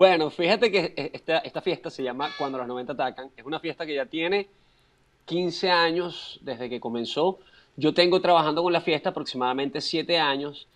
Bueno, 0.00 0.30
fíjate 0.30 0.70
que 0.72 0.94
e, 0.96 1.10
esta, 1.12 1.40
esta 1.40 1.60
fiesta 1.60 1.90
se 1.90 2.02
llama 2.02 2.30
Cuando 2.38 2.56
los 2.56 2.66
90 2.66 2.94
atacan. 2.94 3.30
Es 3.36 3.44
una 3.44 3.60
fiesta 3.60 3.84
que 3.84 3.94
ya 3.94 4.06
tiene 4.06 4.48
15 5.26 5.70
años 5.70 6.38
desde 6.40 6.70
que 6.70 6.80
comenzó. 6.80 7.38
Yo 7.76 7.92
tengo 7.92 8.18
trabajando 8.22 8.62
con 8.62 8.72
la 8.72 8.80
fiesta 8.80 9.10
aproximadamente 9.10 9.82
7 9.82 10.18
años. 10.18 10.66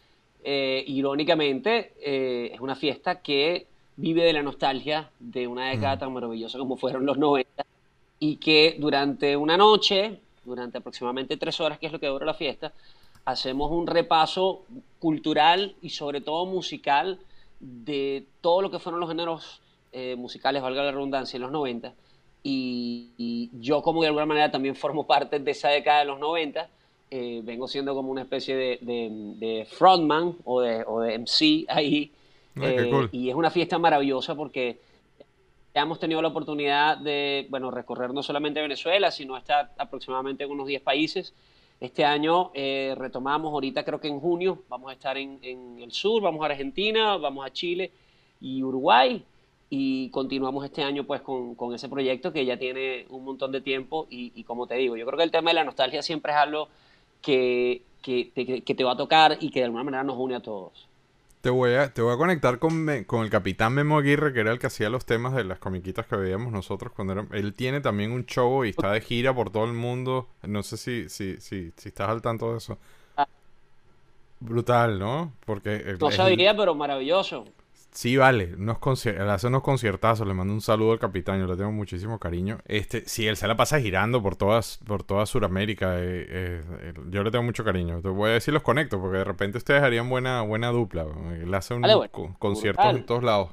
Eh, 0.45 0.85
irónicamente, 0.89 1.95
eh, 2.03 2.51
es 2.53 2.61
una 2.61 2.77
fiesta 2.77 3.23
que 3.23 3.67
vive 3.97 4.25
de 4.25 4.35
la 4.35 4.43
nostalgia 4.43 5.09
de 5.19 5.47
una 5.47 5.71
década 5.71 6.01
tan 6.01 6.13
maravillosa 6.13 6.59
como 6.59 6.77
fueron 6.77 7.07
los 7.07 7.17
90 7.17 7.65
y 8.19 8.37
que 8.37 8.77
durante 8.79 9.39
una 9.39 9.57
noche, 9.57 10.21
durante 10.45 10.77
aproximadamente 10.77 11.39
3 11.39 11.61
horas, 11.63 11.79
que 11.79 11.87
es 11.87 11.93
lo 11.93 11.99
que 11.99 12.09
dura 12.09 12.27
la 12.27 12.35
fiesta, 12.35 12.75
hacemos 13.25 13.71
un 13.71 13.87
repaso 13.87 14.67
cultural 14.99 15.77
y 15.81 15.89
sobre 15.89 16.21
todo 16.21 16.45
musical 16.45 17.19
de 17.65 18.27
todo 18.41 18.63
lo 18.63 18.71
que 18.71 18.79
fueron 18.79 19.01
los 19.01 19.09
géneros 19.09 19.63
eh, 19.93 20.17
musicales, 20.17 20.63
valga 20.63 20.83
la 20.83 20.93
redundancia, 20.93 21.37
en 21.37 21.43
los 21.43 21.53
90. 21.53 21.95
Y, 22.43 23.49
yo 23.61 23.81
como 23.81 24.03
de 24.03 24.09
alguna 24.09 24.27
manera 24.27 24.51
también 24.51 24.77
formo 24.77 25.07
parte 25.07 25.39
de 25.39 25.51
esa 25.51 25.71
década 25.71 26.01
de 26.01 26.05
los 26.05 26.19
90, 26.19 26.69
eh, 27.11 27.41
vengo 27.43 27.67
siendo 27.69 27.95
como 27.95 28.11
una 28.11 28.23
especie 28.23 28.55
de, 28.57 29.67
frontman 29.71 30.37
o 30.45 30.61
de, 30.61 30.85
o 30.87 31.01
de, 31.01 31.19
MC 31.19 31.65
ahí. 31.69 32.13
Eh, 32.61 33.09
y 33.13 33.31
es 33.31 33.35
una 33.35 33.51
fiesta 33.51 33.79
maravillosa 33.79 34.35
porque 34.35 34.79
hemos 35.73 35.99
tenido 35.99 36.21
la 36.21 36.29
oportunidad 36.29 36.99
de, 36.99 37.47
bueno, 37.49 37.71
recorrer 37.71 38.13
no 38.13 38.23
solamente 38.23 38.61
Venezuela, 38.61 39.11
sino 39.11 39.37
estar 39.37 39.73
aproximadamente 39.79 40.45
en 40.45 40.51
unos 40.51 40.67
10 40.67 40.83
países. 40.83 41.33
Este 41.81 42.05
año 42.05 42.51
eh, 42.55 42.95
retomamos, 42.97 43.53
ahorita 43.53 43.85
creo 43.85 44.01
que 44.01 44.09
en 44.09 44.21
junio, 44.21 44.63
vamos 44.69 44.91
a 44.91 44.95
estar 44.95 45.19
en, 45.19 45.39
el 45.43 45.93
sur, 45.93 46.23
vamos 46.23 46.43
a 46.43 46.47
Argentina, 46.47 47.17
vamos 47.17 47.45
a 47.45 47.53
Chile 47.53 47.91
y 48.41 48.63
Uruguay 48.63 49.23
y 49.71 50.09
continuamos 50.11 50.65
este 50.65 50.83
año 50.83 51.05
pues 51.05 51.21
con, 51.21 51.57
ese 51.75 51.89
proyecto 51.89 52.33
que 52.33 52.45
ya 52.45 52.57
tiene 52.57 53.07
un 53.11 53.25
montón 53.25 53.51
de 53.53 53.61
tiempo 53.61 54.07
y, 54.09 54.45
como 54.45 54.67
te 54.67 54.77
digo, 54.77 54.97
yo 54.97 55.05
creo 55.05 55.19
que 55.19 55.25
el 55.25 55.31
tema 55.31 55.51
de 55.51 55.55
la 55.55 55.65
nostalgia 55.65 56.03
siempre 56.03 56.33
es 56.33 56.39
algo 56.39 56.69
que, 57.21 57.83
que 58.03 58.75
te 58.77 58.85
va 58.85 58.93
a 58.93 58.97
tocar 58.97 59.37
y 59.41 59.51
que 59.51 59.61
de 59.61 59.65
alguna 59.67 59.85
manera 59.85 60.05
nos 60.05 60.17
une 60.17 60.37
a 60.37 60.41
todos. 60.41 60.94
Te 61.45 61.51
voy 61.51 61.75
a, 61.75 61.93
te 61.93 62.01
voy 62.01 62.15
a 62.15 62.17
conectar 62.17 62.59
con, 62.59 62.87
con 63.05 63.23
el 63.23 63.29
capitán 63.29 63.75
Memo 63.75 63.99
Aguirre, 63.99 64.33
que 64.33 64.41
era 64.41 64.51
el 64.51 64.59
que 64.59 64.69
hacía 64.69 64.89
los 64.89 65.05
temas 65.05 65.35
de 65.35 65.45
las 65.45 65.59
comiquitas 65.59 66.07
que 66.07 66.17
veíamos 66.17 66.51
nosotros 66.51 66.91
cuando 66.97 67.13
era... 67.13 67.27
Él 67.33 67.53
tiene 67.53 67.83
también 67.83 68.13
un 68.13 68.25
show 68.25 68.65
y 68.65 68.71
está 68.71 68.93
de 68.93 69.03
gira 69.03 69.35
por 69.35 69.51
todo 69.51 69.67
el 69.67 69.75
mundo. 69.75 70.27
No 70.43 70.63
sé 70.63 70.79
si, 70.79 71.11
si, 71.11 71.37
si, 71.43 71.71
si 71.77 71.89
estás 71.91 72.09
al 72.09 72.23
tanto 72.23 72.53
de 72.53 72.57
eso. 72.57 72.79
Ah. 73.19 73.29
Brutal, 74.41 74.99
¿no? 74.99 75.35
Porque... 75.45 75.99
No 76.01 76.11
sabía, 76.11 76.57
pero 76.57 76.75
maravilloso. 76.75 77.45
Sí, 77.95 78.17
vale, 78.17 78.57
unos 78.59 78.79
hace 78.79 79.47
unos 79.47 79.63
conciertazos, 79.63 80.27
le 80.27 80.35
mando 80.35 80.53
un 80.53 80.61
saludo 80.61 80.93
al 80.93 80.99
capitán, 80.99 81.39
yo 81.39 81.47
le 81.47 81.57
tengo 81.57 81.71
muchísimo 81.71 82.19
cariño. 82.19 82.59
Este, 82.65 83.05
sí, 83.07 83.29
él 83.29 83.37
se 83.37 83.47
la 83.47 83.57
pasa 83.57 83.79
girando 83.79 84.21
por 84.21 84.35
todas, 84.35 84.81
por 84.85 85.05
toda 85.05 85.27
Sudamérica, 85.27 86.01
eh, 86.01 86.27
eh, 86.29 86.95
yo 87.11 87.23
le 87.23 87.31
tengo 87.31 87.45
mucho 87.45 87.63
cariño. 87.63 88.03
Te 88.03 88.09
voy 88.09 88.31
a 88.31 88.33
decir 88.35 88.53
los 88.53 88.65
conecto, 88.65 89.01
porque 89.01 89.19
de 89.19 89.25
repente 89.25 89.59
ustedes 89.59 89.81
harían 89.81 90.11
buena, 90.11 90.43
buena 90.43 90.71
dupla. 90.71 91.07
Él 91.41 91.55
hace 91.55 91.75
un 91.75 91.85
conciertos 92.41 92.85
en 92.85 93.07
todos 93.07 93.23
lados. 93.23 93.51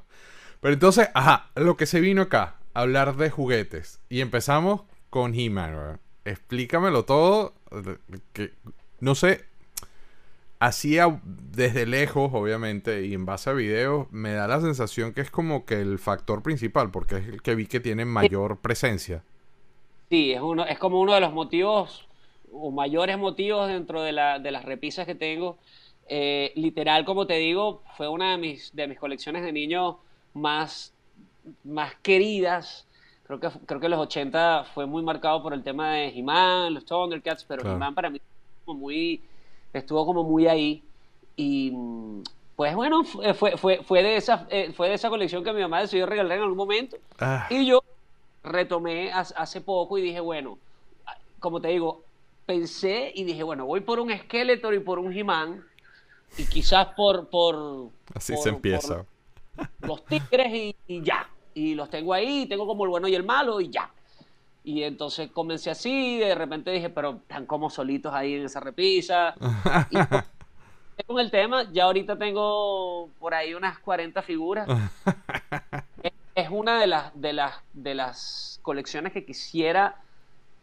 Pero 0.60 0.74
entonces, 0.74 1.10
ajá, 1.14 1.52
lo 1.54 1.78
que 1.78 1.86
se 1.86 2.00
vino 2.00 2.24
acá, 2.24 2.56
hablar 2.74 3.18
de 3.18 3.30
juguetes. 3.30 4.02
Y 4.10 4.22
empezamos 4.22 4.82
con 5.12 5.36
He-Man, 5.36 6.00
Explícamelo 6.26 7.06
todo. 7.06 7.54
Que, 8.34 8.54
no 9.00 9.14
sé, 9.14 9.46
hacía 10.62 11.20
desde 11.24 11.88
lejos, 11.88 12.30
obviamente, 12.34 13.04
y 13.08 13.16
en 13.16 13.26
base 13.26 13.50
a 13.50 13.54
videos, 13.54 14.06
me 14.12 14.34
da 14.34 14.48
la 14.48 14.62
sensación 14.62 15.12
que 15.12 15.22
es 15.22 15.32
como 15.32 15.66
que 15.66 15.82
el 15.82 15.98
factor 15.98 16.44
principal, 16.44 16.92
porque 16.92 17.18
es 17.18 17.28
el 17.28 17.42
que 17.42 17.56
vi 17.56 17.66
que 17.66 17.80
tiene 17.80 18.06
mayor 18.06 18.60
presencia. 18.60 19.24
Sí, 20.12 20.32
es, 20.32 20.40
uno, 20.40 20.64
es 20.66 20.78
como 20.78 21.02
uno 21.02 21.16
de 21.16 21.20
los 21.20 21.34
motivos, 21.34 22.08
o 22.54 22.70
mayores 22.70 23.18
motivos 23.18 23.70
dentro 23.70 24.04
de, 24.04 24.12
la, 24.12 24.38
de 24.38 24.52
las 24.52 24.64
repisas 24.64 25.08
que 25.08 25.16
tengo. 25.16 25.58
Eh, 26.08 26.54
literal, 26.56 27.06
como 27.06 27.26
te 27.26 27.38
digo, 27.38 27.82
fue 27.98 28.08
una 28.08 28.34
de 28.34 28.38
mis, 28.38 28.76
de 28.76 28.88
mis 28.88 29.00
colecciones 29.00 29.44
de 29.44 29.52
niños 29.52 29.96
más, 30.36 30.94
más 31.64 31.96
queridas. 32.04 32.86
Creo 33.24 33.40
que, 33.40 33.50
creo 33.66 33.80
que 33.80 33.90
los 33.90 34.00
80 34.00 34.66
fue 34.76 34.86
muy 34.86 35.02
marcado 35.02 35.42
por 35.42 35.56
el 35.56 35.64
tema 35.64 35.94
de 35.94 36.10
He-Man, 36.10 36.76
los 36.76 36.86
Thundercats, 36.86 37.46
pero 37.46 37.68
He-Man 37.68 37.96
para 37.96 38.12
mí 38.12 38.22
fue 38.64 38.76
muy 38.76 39.22
estuvo 39.74 40.06
como 40.06 40.24
muy 40.24 40.48
ahí. 40.48 40.84
Y 41.36 41.74
pues 42.56 42.76
bueno, 42.76 43.04
fue, 43.04 43.58
fue, 43.58 43.84
fue, 43.84 44.04
de 44.04 44.18
esa, 44.18 44.48
eh, 44.50 44.72
fue 44.76 44.90
de 44.90 44.96
esa 44.96 45.10
colección 45.10 45.44
que 45.44 45.54
mi 45.54 45.62
mamá 45.62 45.82
decidió 45.82 46.06
regalar 46.06 46.38
en 46.38 46.44
algún 46.44 46.58
momento. 46.58 46.98
Ah. 47.20 47.48
Y 47.50 47.66
yo 47.66 47.84
retomé 48.44 49.12
hace 49.12 49.62
poco 49.62 49.98
y 49.98 50.02
dije, 50.02 50.20
bueno, 50.20 50.58
como 51.40 51.60
te 51.60 51.70
digo, 51.70 52.04
pensé 52.46 53.12
y 53.16 53.24
dije, 53.24 53.44
bueno, 53.44 53.66
voy 53.66 53.82
por 53.82 54.00
un 54.00 54.16
Skeletor 54.16 54.74
y 54.74 54.80
por 54.80 55.00
un 55.00 55.12
He-Man 55.12 55.64
y 56.38 56.46
quizás 56.46 56.88
por... 56.96 57.28
por 57.30 57.90
Así 58.14 58.36
se 58.38 58.50
empieza. 58.50 59.06
los 59.82 60.06
tigres 60.06 60.76
y, 60.88 61.02
ya. 61.02 61.30
Y 61.54 61.76
los 61.76 61.90
tengo 61.90 62.14
ahí, 62.14 62.46
tengo 62.48 62.66
como 62.66 62.86
el 62.86 62.90
bueno 62.90 63.08
y 63.08 63.16
el 63.16 63.24
malo 63.24 63.60
y 63.60 63.70
ya. 63.70 63.90
Y 64.64 64.84
entonces 64.84 65.32
comencé 65.32 65.72
así, 65.72 66.20
de 66.20 66.36
repente 66.36 66.72
dije, 66.72 66.90
pero 66.90 67.18
están 67.22 67.46
como 67.46 67.70
solitos 67.70 68.14
ahí 68.14 68.36
en 68.36 68.46
esa 68.46 68.60
repisa. 68.60 69.34
y 70.98 71.04
con 71.04 71.20
el 71.20 71.32
tema, 71.32 71.72
ya 71.72 71.86
ahorita 71.86 72.18
tengo 72.18 73.10
por 73.20 73.34
ahí 73.34 73.54
unas 73.54 73.80
40 73.80 74.22
figuras. 74.22 74.68
es 76.36 76.50
una 76.50 76.80
de 76.80 76.88
las, 76.88 77.20
de 77.20 77.34
las, 77.34 77.56
de 77.74 77.96
las 77.96 78.60
colecciones 78.62 79.14
que 79.14 79.26
quisiera 79.26 79.96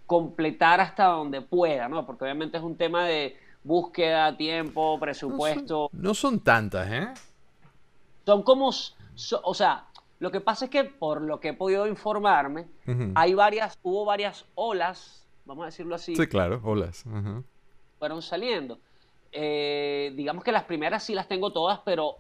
completar 0.07 0.81
hasta 0.81 1.05
donde 1.05 1.43
pueda, 1.43 1.89
¿no? 1.89 2.07
Porque 2.07 2.25
obviamente 2.25 2.57
es 2.57 2.63
un 2.63 2.77
tema 2.77 3.05
de 3.05 3.37
búsqueda, 3.63 4.37
tiempo, 4.37 4.99
presupuesto. 4.99 5.91
No 5.93 6.15
son, 6.15 6.41
tantas, 6.41 6.91
¿eh? 6.91 7.09
Son 8.25 8.43
como, 8.43 8.69
o 8.69 9.55
sea, 9.55 9.85
lo 10.19 10.31
que 10.31 10.41
pasa 10.41 10.65
es 10.65 10.71
que 10.71 10.85
por 10.85 11.23
lo 11.23 11.39
que 11.41 11.49
he 11.49 11.53
podido 11.55 11.87
informarme, 11.87 12.67
hay 13.15 13.35
varias, 13.35 13.79
hubo 13.83 14.05
varias 14.05 14.45
olas, 14.55 15.27
vamos 15.45 15.63
a 15.63 15.67
decirlo 15.67 15.95
así. 15.95 16.17
Sí, 16.17 16.27
claro, 16.27 16.61
olas. 16.65 17.05
Fueron 17.99 18.23
saliendo. 18.23 18.79
Eh, 19.31 20.13
digamos 20.17 20.43
que 20.43 20.53
las 20.53 20.65
primeras 20.65 21.05
sí 21.05 21.15
las 21.15 21.29
tengo 21.29 21.53
todas, 21.53 21.81
pero 21.85 22.17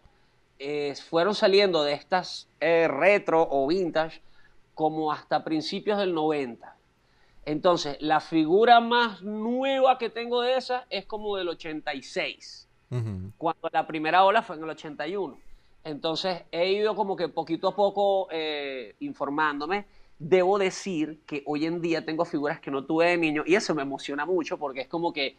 eh, 0.59 0.95
fueron 1.09 1.35
saliendo 1.35 1.83
de 1.83 1.95
estas 1.95 2.49
eh, 2.61 2.87
retro 2.89 3.47
o 3.51 3.67
vintage 3.67 4.23
como 4.75 5.11
hasta 5.11 5.43
principios 5.43 5.99
del 5.99 6.15
90. 6.15 6.77
Entonces, 7.47 7.97
la 8.01 8.21
figura 8.21 8.79
más 8.81 9.23
nueva 9.23 9.99
que 9.99 10.11
tengo 10.11 10.43
de 10.43 10.57
esa 10.57 10.87
es 10.91 11.07
como 11.07 11.37
del 11.37 11.49
86, 11.49 12.69
cuando 13.39 13.69
la 13.73 13.87
primera 13.87 14.25
ola 14.25 14.43
fue 14.43 14.57
en 14.57 14.65
el 14.65 14.71
81. 14.71 15.39
Entonces, 15.85 16.43
he 16.53 16.73
ido 16.73 16.95
como 16.95 17.17
que 17.17 17.29
poquito 17.29 17.69
a 17.69 17.75
poco 17.75 18.29
eh, 18.31 18.95
informándome. 19.01 19.87
Debo 20.19 20.59
decir 20.59 21.21
que 21.27 21.43
hoy 21.47 21.67
en 21.67 21.81
día 21.81 22.05
tengo 22.05 22.25
figuras 22.25 22.61
que 22.61 22.71
no 22.71 22.85
tuve 22.85 23.07
de 23.07 23.17
niño 23.17 23.45
y 23.47 23.55
eso 23.55 23.75
me 23.75 23.83
emociona 23.83 24.27
mucho 24.27 24.59
porque 24.59 24.83
es 24.83 24.89
como 24.89 25.13
que 25.13 25.37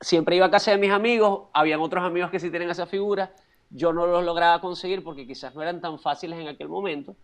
siempre 0.00 0.36
iba 0.36 0.46
a 0.46 0.50
casa 0.50 0.70
de 0.70 0.78
mis 0.78 0.90
amigos, 0.90 1.48
habían 1.52 1.80
otros 1.80 2.02
amigos 2.02 2.30
que 2.30 2.40
sí 2.40 2.50
tienen 2.50 2.70
esa 2.70 2.86
figura, 2.86 3.32
yo 3.70 3.92
no 3.92 4.06
los 4.06 4.24
lograba 4.24 4.60
conseguir 4.60 5.04
porque 5.04 5.26
quizás 5.26 5.54
no 5.54 5.60
eran 5.62 5.80
tan 5.80 5.98
fáciles 5.98 6.38
en 6.38 6.48
aquel 6.48 6.68
momento 6.68 7.14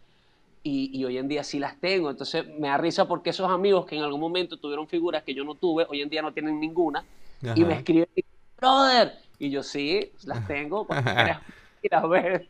y, 0.66 1.04
hoy 1.04 1.18
en 1.18 1.28
día 1.28 1.44
sí 1.44 1.58
las 1.58 1.78
tengo. 1.78 2.10
Entonces 2.10 2.46
me 2.58 2.68
da 2.68 2.78
risa 2.78 3.06
porque 3.06 3.30
esos 3.30 3.50
amigos 3.50 3.84
que 3.86 3.96
en 3.96 4.02
algún 4.02 4.20
momento 4.20 4.56
tuvieron 4.56 4.88
figuras 4.88 5.22
que 5.22 5.34
yo 5.34 5.44
no 5.44 5.54
tuve, 5.54 5.86
hoy 5.88 6.00
en 6.00 6.08
día 6.08 6.22
no 6.22 6.32
tienen 6.32 6.58
ninguna, 6.58 7.04
y 7.54 7.64
me 7.64 7.74
escriben, 7.74 8.08
brother, 8.56 9.18
y 9.38 9.50
yo 9.50 9.62
sí, 9.62 10.12
las 10.24 10.46
tengo, 10.48 10.86
ir 11.86 11.94
a 11.94 12.06
ver. 12.06 12.48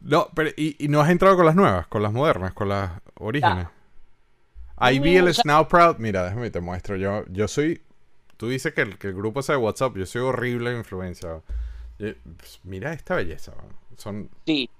No, 0.00 0.28
pero 0.34 0.50
¿y, 0.56 0.76
no 0.88 1.00
has 1.00 1.10
entrado 1.10 1.36
con 1.36 1.46
las 1.46 1.56
nuevas, 1.56 1.86
con 1.88 2.02
las 2.02 2.12
modernas, 2.12 2.52
con 2.52 2.68
las 2.68 2.90
orígenes? 3.16 3.66
Ahí 4.76 5.00
vi 5.00 5.16
el 5.16 5.32
Snow 5.34 5.66
Proud. 5.66 5.96
Mira, 5.98 6.24
déjame 6.24 6.50
te 6.50 6.60
muestro. 6.60 6.96
Yo, 6.96 7.24
yo 7.28 7.48
soy. 7.48 7.82
Tú 8.36 8.48
dices 8.48 8.72
que 8.72 8.82
el, 8.82 8.98
que 8.98 9.08
el 9.08 9.14
grupo 9.14 9.40
es 9.40 9.48
de 9.48 9.56
WhatsApp. 9.56 9.96
Yo 9.96 10.06
soy 10.06 10.22
horrible 10.22 10.70
en 10.70 10.78
influencia. 10.78 11.40
Pues, 11.98 12.60
mira 12.62 12.92
esta 12.92 13.16
belleza. 13.16 13.52
Son. 13.96 14.30
Sí. 14.46 14.70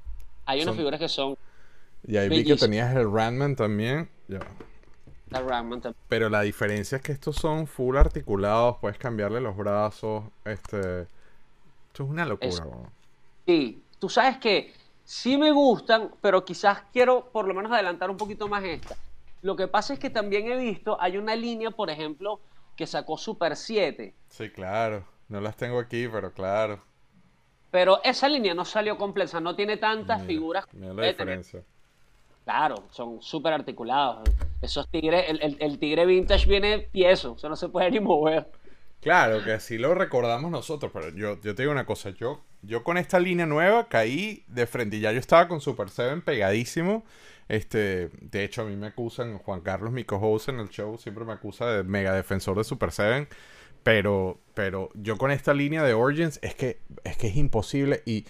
Hay 0.47 0.63
unas 0.63 0.77
figuras 0.77 1.01
que 1.01 1.09
son 1.09 1.37
y 2.07 2.17
ahí 2.17 2.29
vi 2.29 2.45
que 2.45 2.57
tenías 2.57 2.95
el 2.95 3.11
Randman 3.11 3.57
también. 3.57 4.09
También. 5.31 5.95
Pero 6.09 6.31
la 6.31 6.43
diferencia 6.43 6.97
es 6.97 7.03
que 7.03 7.13
estos 7.13 7.37
son 7.37 7.67
full 7.67 7.97
articulados, 7.97 8.79
puedes 8.81 8.99
cambiarle 8.99 9.41
los 9.41 9.57
brazos. 9.57 10.25
Este. 10.45 11.03
Esto 11.03 12.05
es 12.05 12.11
una 12.11 12.25
locura. 12.25 12.65
Sí, 13.49 13.83
tú 13.99 14.11
sabes 14.11 14.37
que 14.37 14.75
sí 15.05 15.39
me 15.39 15.53
gustan, 15.53 16.11
pero 16.21 16.45
quizás 16.45 16.83
quiero 16.93 17.31
por 17.33 17.49
lo 17.49 17.55
menos 17.55 17.73
adelantar 17.73 18.11
un 18.11 18.19
poquito 18.19 18.47
más 18.47 18.63
esta. 18.63 18.95
Lo 19.41 19.57
que 19.57 19.67
pasa 19.67 19.95
es 19.95 19.99
que 19.99 20.11
también 20.11 20.53
he 20.53 20.57
visto, 20.59 21.01
hay 21.01 21.17
una 21.17 21.35
línea, 21.35 21.71
por 21.71 21.89
ejemplo, 21.89 22.41
que 22.77 22.87
sacó 22.87 23.17
Super 23.17 23.57
7. 23.57 24.15
Sí, 24.29 24.51
claro. 24.51 25.07
No 25.31 25.41
las 25.41 25.57
tengo 25.57 25.79
aquí, 25.79 26.07
pero 26.09 26.31
claro. 26.31 26.83
Pero 27.71 28.03
esa 28.05 28.29
línea 28.29 28.53
no 28.53 28.67
salió 28.67 28.99
completa, 28.99 29.41
no 29.41 29.57
tiene 29.57 29.79
tantas 29.79 30.23
figuras. 30.25 30.67
Mira 30.75 30.93
la 30.93 31.07
diferencia. 31.07 31.63
Claro, 32.45 32.85
son 32.91 33.23
súper 33.23 33.55
articulados. 33.55 34.29
Esos 34.61 34.87
tigres, 34.89 35.25
el, 35.59 35.79
tigre 35.79 36.05
vintage 36.05 36.47
viene 36.47 36.81
tieso, 36.93 37.33
o 37.33 37.39
sea, 37.39 37.49
no 37.49 37.57
se 37.57 37.71
puede 37.71 37.91
ni 37.93 38.01
mover. 38.01 38.51
Claro, 39.01 39.45
que 39.45 39.53
así 39.53 39.79
lo 39.79 39.95
recordamos 39.95 40.51
nosotros, 40.51 40.91
pero 40.93 41.11
yo, 41.11 41.41
yo 41.41 41.55
te 41.55 41.63
digo 41.63 41.71
una 41.73 41.87
cosa, 41.87 42.11
yo, 42.11 42.43
yo 42.63 42.83
con 42.83 42.99
esta 42.99 43.21
línea 43.21 43.47
nueva 43.47 43.89
caí 43.89 44.45
de 44.49 44.67
frente 44.67 44.97
y 44.97 45.01
ya 45.01 45.13
yo 45.13 45.21
estaba 45.21 45.47
con 45.47 45.61
Super 45.61 45.89
Seven 45.89 46.21
pegadísimo. 46.23 47.05
Este, 47.49 48.11
de 48.21 48.45
hecho, 48.45 48.63
a 48.63 48.65
mí 48.65 48.77
me 48.77 48.89
acusan, 48.89 49.39
Juan 49.39 49.61
Carlos, 49.61 49.93
mi 49.93 50.05
co-host 50.05 50.49
en 50.49 50.59
el 50.59 50.69
show, 50.69 50.99
siempre 50.99 51.25
me 51.25 51.33
acusa 51.33 51.67
de 51.67 51.85
mega 51.85 52.13
defensor 52.13 52.59
de 52.59 52.65
Super 52.65 52.91
Seven. 52.91 53.29
Pero, 53.85 54.41
pero 54.55 54.91
yo 54.95 55.17
con 55.17 55.31
esta 55.31 55.55
línea 55.55 55.83
de 55.85 55.95
Origins 55.95 56.41
es 56.43 56.55
que 56.57 56.81
es 57.05 57.17
que 57.17 57.29
es 57.29 57.37
imposible 57.37 58.03
y 58.05 58.27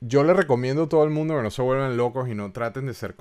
yo 0.00 0.24
le 0.24 0.34
recomiendo 0.34 0.84
a 0.84 0.88
todo 0.88 1.04
el 1.04 1.10
mundo 1.10 1.36
que 1.36 1.42
no 1.42 1.50
se 1.50 1.62
vuelvan 1.62 1.96
locos 1.96 2.28
y 2.28 2.34
no 2.34 2.52
traten 2.52 2.86
de 2.86 2.94
ser 2.94 3.14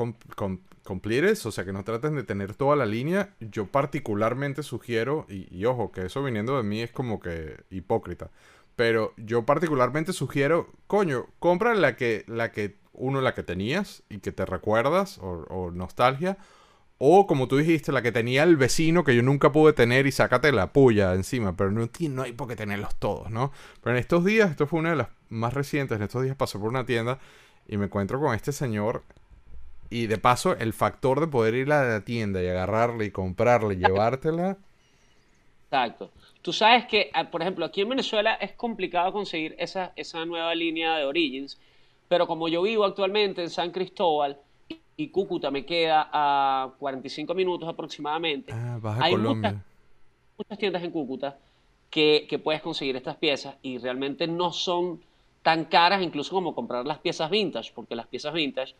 com 0.83 0.99
o 1.03 1.51
sea, 1.51 1.65
que 1.65 1.73
no 1.73 1.83
traten 1.83 2.15
de 2.15 2.23
tener 2.23 2.55
toda 2.55 2.75
la 2.75 2.85
línea. 2.85 3.33
Yo 3.39 3.67
particularmente 3.67 4.63
sugiero, 4.63 5.25
y, 5.29 5.65
ojo, 5.65 5.91
que 5.91 6.05
eso 6.05 6.23
viniendo 6.23 6.57
de 6.57 6.63
mí 6.63 6.81
es 6.81 6.91
como 6.91 7.19
que 7.19 7.63
hipócrita, 7.69 8.31
pero 8.75 9.13
yo 9.17 9.45
particularmente 9.45 10.13
sugiero, 10.13 10.71
coño, 10.87 11.27
compra 11.39 11.75
la 11.75 11.95
que, 11.95 12.23
la 12.27 12.51
que, 12.51 12.77
uno, 12.93 13.21
la 13.21 13.33
que 13.33 13.43
tenías 13.43 14.03
y 14.09 14.19
que 14.19 14.31
te 14.31 14.45
recuerdas, 14.45 15.19
o 15.21 15.71
nostalgia, 15.73 16.37
o 17.03 17.25
como 17.25 17.47
tú 17.47 17.57
dijiste, 17.57 17.91
la 17.91 18.03
que 18.03 18.11
tenía 18.11 18.43
el 18.43 18.57
vecino 18.57 19.03
que 19.03 19.15
yo 19.15 19.23
nunca 19.23 19.51
pude 19.51 19.73
tener 19.73 20.05
y 20.05 20.11
sácate 20.11 20.51
la 20.51 20.71
puya 20.71 21.15
encima. 21.15 21.57
Pero 21.57 21.71
no, 21.71 21.89
no 22.09 22.21
hay 22.21 22.31
por 22.31 22.47
qué 22.47 22.55
tenerlos 22.55 22.93
todos, 22.99 23.31
¿no? 23.31 23.51
Pero 23.81 23.95
en 23.95 23.99
estos 23.99 24.23
días, 24.23 24.51
esto 24.51 24.67
fue 24.67 24.81
una 24.81 24.91
de 24.91 24.97
las 24.97 25.07
más 25.27 25.55
recientes, 25.55 25.95
en 25.95 26.03
estos 26.03 26.21
días 26.21 26.35
pasé 26.35 26.59
por 26.59 26.69
una 26.69 26.85
tienda 26.85 27.17
y 27.67 27.77
me 27.77 27.85
encuentro 27.85 28.19
con 28.19 28.35
este 28.35 28.51
señor. 28.51 29.03
Y 29.91 30.07
de 30.07 30.17
paso, 30.17 30.57
el 30.57 30.73
factor 30.73 31.19
de 31.19 31.27
poder 31.27 31.53
ir 31.53 31.71
a 31.71 31.83
la 31.83 32.01
tienda 32.03 32.41
y 32.41 32.47
agarrarla 32.47 33.03
y 33.03 33.11
comprarla 33.11 33.73
y 33.73 33.77
llevártela. 33.77 34.57
Exacto. 35.65 36.09
Tú 36.41 36.51
sabes 36.51 36.85
que, 36.85 37.11
ah, 37.13 37.29
por 37.29 37.43
ejemplo, 37.43 37.65
aquí 37.65 37.81
en 37.81 37.89
Venezuela 37.89 38.33
es 38.35 38.53
complicado 38.53 39.11
conseguir 39.11 39.55
esa, 39.59 39.91
esa 39.95 40.25
nueva 40.25 40.55
línea 40.55 40.95
de 40.95 41.05
Origins. 41.05 41.59
Pero 42.07 42.25
como 42.25 42.47
yo 42.47 42.63
vivo 42.63 42.83
actualmente 42.85 43.43
en 43.43 43.51
San 43.51 43.71
Cristóbal, 43.71 44.37
y 45.01 45.07
Cúcuta 45.09 45.49
me 45.51 45.65
queda 45.65 46.09
a 46.11 46.71
45 46.77 47.33
minutos 47.33 47.67
aproximadamente. 47.67 48.51
Ah, 48.53 48.79
Hay 48.99 49.15
Muchas, 49.15 49.55
muchas, 50.37 50.57
tiendas 50.57 50.83
en 50.83 50.91
Cúcuta 50.91 51.37
que, 51.89 52.39
puedes 52.43 52.61
conseguir 52.61 52.95
estas 52.95 53.17
piezas 53.17 53.55
y 53.61 53.77
realmente 53.77 54.27
no 54.27 54.51
son 54.51 55.01
tan 55.41 55.65
caras 55.65 56.01
incluso 56.01 56.31
como 56.33 56.53
comprar 56.53 56.85
las 56.85 56.99
piezas 56.99 57.29
vintage, 57.29 57.71
porque 57.73 57.95
las 57.95 58.07
piezas 58.07 58.33
vintage, 58.33 58.75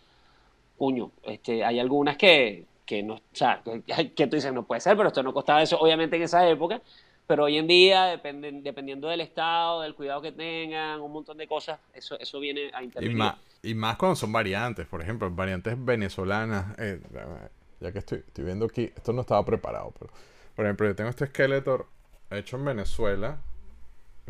puño, 0.82 1.12
este, 1.22 1.64
hay 1.64 1.80
algunas 1.80 2.18
que, 2.18 2.66
que 2.88 3.04
no, 3.04 3.14
o 3.14 3.22
sea, 3.34 3.62
que, 3.64 3.84
que, 4.16 4.26
tú 4.26 4.36
dices, 4.36 4.52
no 4.52 4.64
puede 4.64 4.82
ser, 4.82 4.98
pero 4.98 5.10
esto 5.10 5.22
no 5.22 5.32
costaba 5.32 5.62
eso, 5.62 5.80
obviamente 5.80 6.16
en 6.16 6.24
esa 6.24 6.50
época, 6.50 6.82
pero 7.28 7.44
hoy 7.44 7.60
en 7.60 7.68
día, 7.68 8.06
dependen, 8.06 8.64
dependiendo 8.64 9.08
del 9.08 9.22
estado, 9.22 9.82
del 9.82 9.94
cuidado 9.94 10.24
que 10.24 10.32
tengan, 10.32 11.00
un 11.00 11.14
montón 11.14 11.38
de 11.38 11.48
cosas, 11.48 11.80
eso, 11.94 12.20
eso 12.20 12.40
viene 12.40 12.72
a 12.74 12.82
intervenir. 12.82 13.32
Y 13.62 13.76
más 13.76 13.96
cuando 13.98 14.16
son 14.16 14.32
variantes, 14.32 14.88
por 14.88 15.04
ejemplo, 15.04 15.30
variantes 15.30 15.76
venezolanas. 15.78 16.76
Eh, 16.80 17.00
ya 17.80 17.92
que 17.92 18.00
estoy, 18.00 18.18
estoy 18.18 18.44
viendo 18.44 18.66
aquí, 18.66 18.92
esto 18.96 19.14
no 19.14 19.22
estaba 19.22 19.46
preparado, 19.46 19.94
pero 20.00 20.12
por 20.56 20.66
ejemplo, 20.66 20.88
yo 20.88 20.96
tengo 20.96 21.12
este 21.12 21.28
Skeletor 21.28 21.86
hecho 22.32 22.58
en 22.58 22.66
Venezuela. 22.66 23.40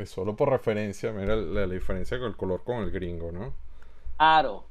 Solo 0.05 0.35
por 0.35 0.49
referencia, 0.49 1.13
mira 1.13 1.35
la, 1.35 1.67
diferencia 1.67 2.19
con 2.19 2.27
el 2.27 2.35
color 2.35 2.63
con 2.63 2.83
el 2.83 2.91
gringo, 2.91 3.31
¿no? 3.31 3.53
Claro, 4.17 4.65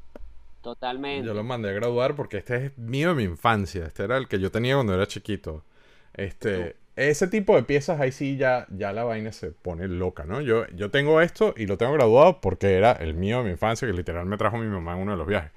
totalmente. 0.63 1.27
Yo 1.27 1.35
lo 1.35 1.45
mandé 1.45 1.71
a 1.71 1.73
graduar 1.73 2.15
porque 2.15 2.39
este 2.39 2.67
es 2.67 2.79
mío 2.79 3.11
de 3.11 3.15
mi 3.15 3.25
infancia. 3.25 3.87
Este 3.87 4.05
era 4.05 4.17
el 4.17 4.29
que 4.29 4.39
yo 4.39 4.51
tenía 4.51 4.75
cuando 4.75 4.95
era 4.95 5.07
chiquito. 5.07 5.65
Este, 6.15 6.77
ese 6.97 7.29
tipo 7.29 7.57
de 7.57 7.63
piezas 7.63 8.01
ahí 8.01 8.13
sí 8.13 8.37
ya, 8.37 8.67
ya 8.71 8.93
la 8.93 9.05
vaina 9.05 9.33
se 9.33 9.53
pone 9.53 9.89
loca, 9.89 10.25
¿no? 10.25 10.41
Yo, 10.41 10.67
yo 10.69 10.91
tengo 10.91 11.21
esto 11.21 11.55
y 11.57 11.67
lo 11.67 11.79
tengo 11.79 11.93
graduado 11.93 12.41
porque 12.41 12.75
era 12.75 12.93
el 12.93 13.15
mío 13.15 13.39
de 13.39 13.45
mi 13.45 13.51
infancia, 13.51 13.87
que 13.89 13.95
literal 13.95 14.27
me 14.27 14.37
trajo 14.37 14.59
mi 14.59 14.67
mamá 14.67 14.95
en 14.95 15.01
uno 15.01 15.13
de 15.13 15.17
los 15.17 15.27
viajes. 15.27 15.53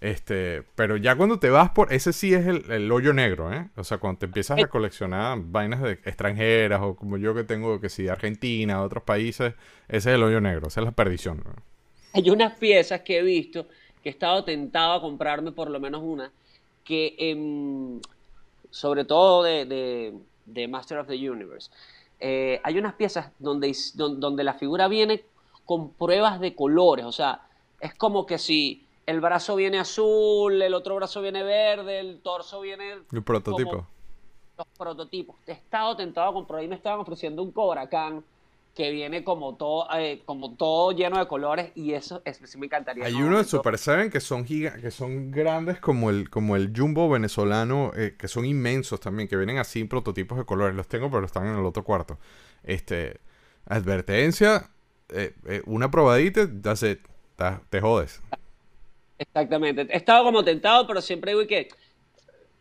Este, 0.00 0.62
pero 0.76 0.96
ya 0.96 1.14
cuando 1.14 1.38
te 1.38 1.50
vas 1.50 1.70
por, 1.70 1.92
ese 1.92 2.14
sí 2.14 2.32
es 2.32 2.46
el, 2.46 2.90
hoyo 2.90 3.12
negro, 3.12 3.52
¿eh? 3.52 3.68
O 3.76 3.84
sea, 3.84 3.98
cuando 3.98 4.20
te 4.20 4.26
empiezas 4.26 4.58
a 4.58 4.66
coleccionar 4.68 5.38
vainas 5.42 5.82
de 5.82 5.92
extranjeras 5.92 6.80
o 6.82 6.96
como 6.96 7.18
yo 7.18 7.34
que 7.34 7.44
tengo, 7.44 7.80
que 7.80 7.90
sí, 7.90 8.08
Argentina, 8.08 8.82
otros 8.82 9.04
países, 9.04 9.52
ese 9.88 10.10
es 10.10 10.14
el 10.14 10.22
hoyo 10.22 10.40
negro, 10.40 10.68
esa 10.68 10.80
es 10.80 10.86
la 10.86 10.92
perdición. 10.92 11.44
Hay 12.14 12.30
unas 12.30 12.58
piezas 12.58 13.02
que 13.02 13.18
he 13.18 13.22
visto 13.22 13.68
que 14.02 14.08
he 14.08 14.12
estado 14.12 14.44
tentado 14.44 14.94
a 14.94 15.00
comprarme 15.00 15.52
por 15.52 15.70
lo 15.70 15.80
menos 15.80 16.02
una, 16.04 16.32
que 16.84 17.14
sobre 18.70 19.04
todo 19.04 19.42
de 19.42 20.14
de 20.52 20.68
Master 20.68 20.98
of 20.98 21.08
the 21.08 21.30
Universe, 21.30 21.70
eh, 22.18 22.60
hay 22.62 22.78
unas 22.78 22.94
piezas 22.94 23.30
donde, 23.38 23.74
donde 23.94 24.44
la 24.44 24.54
figura 24.54 24.88
viene 24.88 25.24
con 25.64 25.90
pruebas 25.90 26.40
de 26.40 26.54
colores, 26.54 27.04
o 27.04 27.12
sea, 27.12 27.42
es 27.80 27.94
como 27.94 28.26
que 28.26 28.38
si 28.38 28.84
el 29.06 29.20
brazo 29.20 29.56
viene 29.56 29.78
azul, 29.78 30.60
el 30.60 30.74
otro 30.74 30.96
brazo 30.96 31.22
viene 31.22 31.42
verde, 31.42 32.00
el 32.00 32.20
torso 32.20 32.60
viene... 32.60 32.98
El 33.10 33.22
prototipo. 33.22 33.86
los 34.58 34.66
prototipos. 34.76 35.36
He 35.46 35.52
estado 35.52 35.96
tentado 35.96 36.32
con, 36.32 36.46
por 36.46 36.56
ahí 36.56 36.68
me 36.68 36.74
estaban 36.74 37.00
ofreciendo 37.00 37.42
un 37.42 37.52
Cobra 37.52 37.88
que 38.74 38.90
viene 38.90 39.24
como 39.24 39.56
todo, 39.56 39.88
eh, 39.96 40.22
como 40.24 40.54
todo 40.54 40.92
lleno 40.92 41.18
de 41.18 41.26
colores 41.26 41.72
y 41.74 41.92
eso, 41.92 42.22
sí 42.44 42.58
me 42.58 42.66
encantaría. 42.66 43.04
Hay 43.04 43.14
uno 43.14 43.38
de 43.38 43.44
Super 43.44 43.76
Seven 43.78 44.10
que 44.10 44.20
son 44.20 44.44
que 44.44 44.90
son 44.90 45.30
grandes 45.30 45.80
como 45.80 46.10
el, 46.10 46.30
como 46.30 46.56
el 46.56 46.72
Jumbo 46.74 47.08
venezolano, 47.08 47.92
eh, 47.96 48.14
que 48.18 48.28
son 48.28 48.44
inmensos 48.44 49.00
también, 49.00 49.28
que 49.28 49.36
vienen 49.36 49.58
así 49.58 49.80
en 49.80 49.88
prototipos 49.88 50.38
de 50.38 50.44
colores. 50.44 50.76
Los 50.76 50.88
tengo, 50.88 51.10
pero 51.10 51.26
están 51.26 51.46
en 51.46 51.58
el 51.58 51.64
otro 51.64 51.84
cuarto. 51.84 52.18
Este, 52.62 53.18
advertencia, 53.66 54.70
eh, 55.08 55.34
una 55.66 55.90
probadita, 55.90 56.48
te 57.68 57.80
jodes. 57.80 58.22
Exactamente. 59.18 59.86
He 59.90 59.96
estado 59.96 60.24
como 60.24 60.42
tentado, 60.44 60.86
pero 60.86 61.00
siempre 61.02 61.32
digo 61.32 61.46
que 61.46 61.68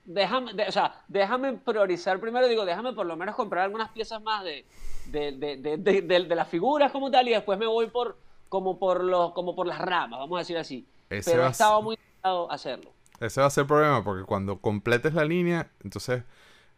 déjame, 0.10 0.52
o 0.68 0.72
sea, 0.72 1.04
déjame 1.08 1.54
priorizar 1.54 2.20
primero, 2.20 2.48
digo, 2.48 2.66
déjame 2.66 2.94
por 2.94 3.06
lo 3.06 3.16
menos 3.16 3.36
comprar 3.36 3.66
algunas 3.66 3.90
piezas 3.92 4.22
más 4.22 4.44
de, 4.44 4.66
de, 5.06 6.36
las 6.36 6.48
figuras 6.48 6.92
como 6.92 7.12
tal 7.12 7.28
y 7.28 7.32
después 7.32 7.60
me 7.60 7.68
voy 7.68 7.88
por 7.88 8.18
como 8.50 8.80
por 8.80 9.04
los 9.04 9.34
como 9.34 9.56
por 9.56 9.68
las 9.68 9.80
ramas, 9.80 10.20
vamos 10.20 10.38
a 10.38 10.40
decir 10.40 10.58
así. 10.58 10.88
Pero 11.08 11.46
he 11.46 11.50
estado 11.50 11.82
muy 11.84 11.98
a 12.24 12.48
hacerlo. 12.50 12.92
Ese 13.20 13.40
va 13.40 13.48
a 13.48 13.50
ser 13.52 13.64
el 13.64 13.68
problema 13.68 14.04
porque 14.04 14.24
cuando 14.24 14.58
completes 14.60 15.14
la 15.14 15.26
línea, 15.26 15.70
entonces 15.84 16.24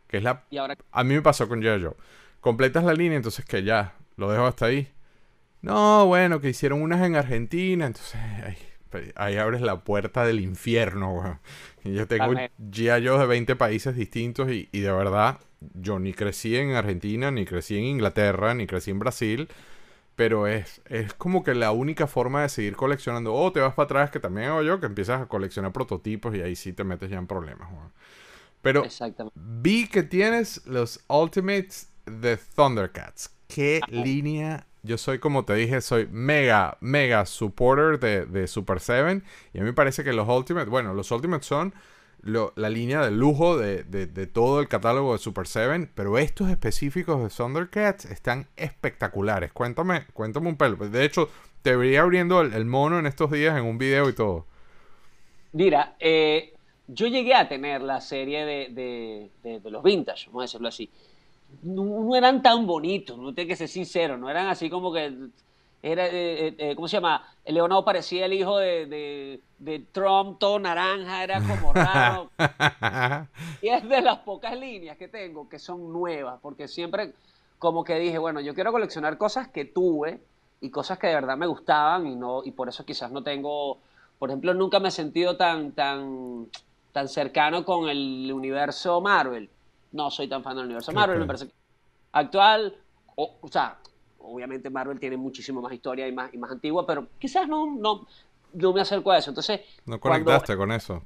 que 0.08 0.18
es 0.18 0.24
la 0.24 0.44
a 0.92 1.04
mí 1.04 1.14
me 1.14 1.22
pasó 1.22 1.48
con 1.48 1.64
Jojo. 1.64 1.96
Completas 2.42 2.84
la 2.84 2.94
línea, 2.94 3.16
entonces 3.16 3.46
que 3.46 3.64
ya 3.64 3.96
lo 4.18 4.30
dejo 4.30 4.46
hasta 4.46 4.66
ahí. 4.66 4.92
No, 5.62 6.06
bueno, 6.08 6.42
que 6.42 6.50
hicieron 6.50 6.82
unas 6.82 7.02
en 7.06 7.16
Argentina, 7.16 7.86
entonces 7.86 8.20
ahí 9.16 9.38
abres 9.38 9.62
la 9.62 9.84
puerta 9.84 10.26
del 10.26 10.40
infierno, 10.40 11.40
Y 11.84 11.94
yo 11.94 12.08
tengo 12.08 12.34
ya 12.58 12.98
yo 13.00 13.18
de 13.18 13.26
20 13.26 13.56
países 13.56 13.96
distintos 13.96 14.50
y, 14.52 14.68
de 14.72 14.92
verdad, 14.92 15.40
yo 15.74 16.00
ni 16.00 16.14
crecí 16.14 16.56
en 16.56 16.72
Argentina, 16.72 17.32
ni 17.32 17.46
crecí 17.46 17.78
en 17.78 17.86
Inglaterra, 17.86 18.54
ni 18.54 18.68
crecí 18.68 18.92
en 18.92 19.00
Brasil. 19.00 19.48
Pero 20.16 20.46
es, 20.46 20.82
es 20.90 21.14
como 21.14 21.44
que 21.44 21.56
la 21.56 21.72
única 21.72 22.06
forma 22.06 22.44
de 22.44 22.50
seguir 22.50 22.76
coleccionando. 22.76 23.34
O 23.34 23.52
te 23.52 23.60
vas 23.60 23.74
para 23.74 23.86
atrás, 23.86 24.12
que 24.12 24.20
también 24.20 24.50
hago 24.50 24.62
yo, 24.62 24.80
que 24.80 24.86
empiezas 24.86 25.22
a 25.22 25.26
coleccionar 25.28 25.72
prototipos 25.72 26.36
y 26.36 26.42
ahí 26.42 26.56
sí 26.56 26.74
te 26.74 26.84
metes 26.84 27.10
ya 27.10 27.18
en 27.18 27.28
problemas. 27.28 27.70
Pero 28.62 28.84
vi 29.34 29.88
que 29.88 30.04
tienes 30.04 30.66
los 30.68 31.04
Ultimates 31.08 31.90
de 32.06 32.38
Thundercats. 32.38 33.32
Qué 33.48 33.82
línea 33.90 34.66
yo 34.84 34.98
soy, 34.98 35.20
como 35.20 35.46
te 35.46 35.54
dije, 35.54 35.82
soy 35.82 36.08
mega, 36.08 36.78
mega 36.82 37.26
supporter 37.26 38.00
de, 38.00 38.48
Super 38.48 38.80
7. 38.80 39.22
Y 39.54 39.60
a 39.60 39.62
mí 39.62 39.68
me 39.68 39.74
parece 39.74 40.04
que 40.04 40.14
los 40.14 40.28
Ultimate, 40.28 40.70
bueno, 40.70 40.94
los 40.94 41.12
Ultimate 41.12 41.44
son 41.44 41.74
la 42.24 42.70
línea 42.70 43.02
de 43.02 43.12
lujo 43.12 43.58
de, 43.58 43.84
todo 44.28 44.60
el 44.60 44.68
catálogo 44.68 45.14
de 45.14 45.20
Super 45.20 45.48
7. 45.48 45.90
Pero 45.94 46.18
estos 46.18 46.50
específicos 46.50 47.22
de 47.22 47.30
Thundercats 47.30 48.06
están 48.06 48.48
espectaculares. 48.56 49.52
Cuéntame, 49.54 50.06
cuéntame 50.14 50.50
un 50.50 50.58
pelo. 50.58 50.78
De 50.78 51.06
hecho, 51.06 51.30
te 51.62 51.76
vería 51.76 52.02
abriendo 52.02 52.42
el, 52.42 52.66
mono 52.66 52.98
en 52.98 53.06
estos 53.06 53.32
días 53.32 53.58
en 53.58 53.66
un 53.66 53.78
video 53.78 54.10
y 54.10 54.14
todo. 54.14 54.48
Mira, 55.54 55.96
eh, 56.00 56.54
yo 56.88 57.08
llegué 57.08 57.36
a 57.36 57.48
tener 57.48 57.82
la 57.82 58.02
serie 58.02 58.46
de, 58.46 59.30
los 59.66 59.84
vintage, 59.84 60.28
vamos 60.28 60.42
a 60.42 60.46
decirlo 60.46 60.68
así 60.70 60.90
no, 61.64 62.16
eran 62.16 62.42
tan 62.42 62.66
bonitos, 62.66 63.18
no 63.18 63.34
tengo 63.34 63.50
que 63.50 63.56
ser 63.56 63.68
sincero, 63.68 64.18
no 64.18 64.30
eran 64.30 64.48
así 64.48 64.70
como 64.70 64.92
que 64.92 65.14
era, 65.84 66.06
eh, 66.08 66.48
eh, 66.48 66.56
eh, 66.58 66.76
¿cómo 66.76 66.88
se 66.88 66.98
llama? 66.98 67.28
El 67.44 67.56
Leonardo 67.56 67.84
parecía 67.84 68.26
el 68.26 68.34
hijo 68.34 68.58
de, 68.58 69.40
de, 69.58 69.86
Trump, 69.92 70.38
todo 70.40 70.60
naranja, 70.60 71.24
era 71.24 71.42
como 71.42 71.74
raro. 71.74 72.30
y 73.62 73.70
es 73.70 73.88
de 73.88 74.02
las 74.02 74.20
pocas 74.20 74.58
líneas 74.58 74.98
que 74.98 75.08
tengo 75.08 75.50
que 75.50 75.58
son 75.58 75.92
nuevas, 75.92 76.40
porque 76.42 76.68
siempre 76.68 77.14
como 77.58 77.84
que 77.84 77.96
dije, 77.96 78.18
bueno, 78.18 78.42
yo 78.42 78.54
quiero 78.54 78.72
coleccionar 78.72 79.18
cosas 79.18 79.48
que 79.48 79.66
tuve 79.66 80.20
y 80.62 80.70
cosas 80.70 81.00
que 81.00 81.08
de 81.08 81.16
verdad 81.16 81.38
me 81.38 81.48
gustaban 81.48 82.06
y 82.06 82.16
no 82.16 82.44
y 82.44 82.52
por 82.52 82.70
eso 82.70 82.86
quizás 82.86 83.12
no 83.12 83.24
tengo, 83.24 83.80
por 84.20 84.30
ejemplo, 84.30 84.54
nunca 84.54 84.80
me 84.80 84.90
he 84.90 84.92
sentido 84.92 85.38
tan 85.38 85.72
tan 85.72 86.48
tan 86.92 87.08
cercano 87.08 87.64
con 87.66 87.90
el 87.90 88.32
universo 88.32 89.02
Marvel 89.02 89.50
no 89.92 90.12
soy 90.12 90.28
tan 90.28 90.44
fan 90.44 90.56
del 90.56 90.66
universo 90.66 90.92
Marvel, 90.92 91.20
me 91.20 91.26
parece 91.26 91.48
que 91.48 91.54
actual, 92.12 92.76
o, 93.16 93.48
sea, 93.50 93.78
obviamente 94.20 94.70
Marvel 94.70 95.00
tiene 95.00 95.18
muchísimo 95.18 95.62
más 95.62 95.74
historia 95.74 96.08
y 96.08 96.12
más, 96.12 96.34
y 96.34 96.38
más 96.38 96.52
antigua, 96.52 96.86
pero 96.86 97.08
quizás 97.20 97.48
no, 97.48 97.66
no, 97.66 98.08
no 98.54 98.74
me 98.74 98.82
acerco 98.82 99.12
a 99.12 99.18
eso. 99.18 99.32
Entonces, 99.32 99.62
no 99.86 100.00
conectaste 100.00 100.56
con 100.58 100.72
eso. 100.72 101.04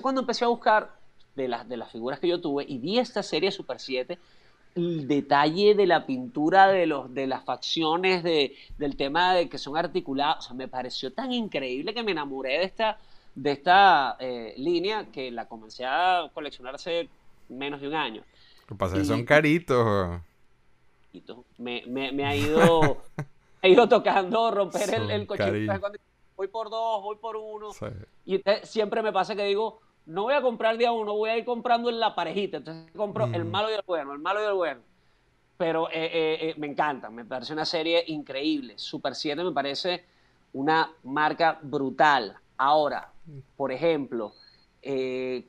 Cuando 0.00 0.22
empecé 0.22 0.44
a 0.44 0.48
buscar 0.48 0.96
de 1.34 1.48
las, 1.48 1.68
de 1.68 1.76
las 1.76 1.90
figuras 1.90 2.18
que 2.18 2.28
yo 2.28 2.40
tuve 2.40 2.64
y 2.66 2.78
vi 2.78 2.98
esta 2.98 3.22
serie 3.22 3.50
Super 3.50 3.78
7, 3.78 4.18
el 4.74 5.06
detalle 5.06 5.74
de 5.74 5.86
la 5.86 6.06
pintura 6.06 6.68
de, 6.68 6.86
los, 6.86 7.12
de 7.12 7.26
las 7.26 7.44
facciones, 7.44 8.22
de, 8.22 8.56
del 8.78 8.96
tema 8.96 9.34
de 9.34 9.48
que 9.48 9.58
son 9.58 9.76
articulados, 9.76 10.46
o 10.46 10.48
sea, 10.48 10.56
me 10.56 10.68
pareció 10.68 11.12
tan 11.12 11.30
increíble 11.32 11.92
que 11.92 12.02
me 12.02 12.12
enamoré 12.12 12.58
de 12.58 12.64
esta, 12.64 12.98
de 13.34 13.52
esta 13.52 14.16
eh, 14.18 14.54
línea 14.56 15.06
que 15.12 15.30
la 15.30 15.46
comencé 15.46 15.84
a 15.84 16.30
coleccionarse 16.32 17.10
menos 17.52 17.80
de 17.80 17.88
un 17.88 17.94
año. 17.94 18.22
¿Qué 18.66 18.74
pasa? 18.74 19.04
son 19.04 19.24
caritos. 19.24 20.20
Me, 21.58 21.82
me, 21.86 22.24
ha 22.24 22.34
ido 22.34 23.02
ha 23.62 23.68
ido 23.68 23.88
tocando 23.88 24.50
romper 24.50 24.94
el, 24.94 25.10
el 25.10 25.26
cochino. 25.26 25.80
Voy 26.36 26.48
por 26.48 26.70
dos, 26.70 27.02
voy 27.02 27.16
por 27.16 27.36
uno. 27.36 27.70
Y 28.24 28.42
siempre 28.62 29.02
me 29.02 29.12
pasa 29.12 29.36
que 29.36 29.44
digo, 29.44 29.80
no 30.06 30.24
voy 30.24 30.34
a 30.34 30.42
comprar 30.42 30.76
día 30.76 30.92
uno, 30.92 31.14
voy 31.14 31.30
a 31.30 31.36
ir 31.36 31.44
comprando 31.44 31.88
en 31.90 32.00
la 32.00 32.14
parejita. 32.14 32.58
Entonces 32.58 32.90
compro 32.96 33.26
el 33.26 33.44
mm. 33.44 33.50
malo 33.50 33.70
y 33.70 33.74
el 33.74 33.82
bueno, 33.86 34.12
el 34.12 34.18
malo 34.18 34.42
y 34.42 34.46
el 34.46 34.54
bueno. 34.54 34.80
Pero 35.56 35.88
eh, 35.90 35.92
eh, 35.92 36.38
eh, 36.40 36.54
me 36.56 36.66
encanta, 36.66 37.10
me 37.10 37.24
parece 37.24 37.52
una 37.52 37.64
serie 37.64 38.02
increíble. 38.08 38.74
Super 38.76 39.14
7 39.14 39.44
me 39.44 39.52
parece 39.52 40.04
una 40.54 40.90
marca 41.04 41.58
brutal. 41.62 42.36
Ahora, 42.56 43.12
por 43.56 43.70
ejemplo, 43.70 44.34
eh, 44.82 45.46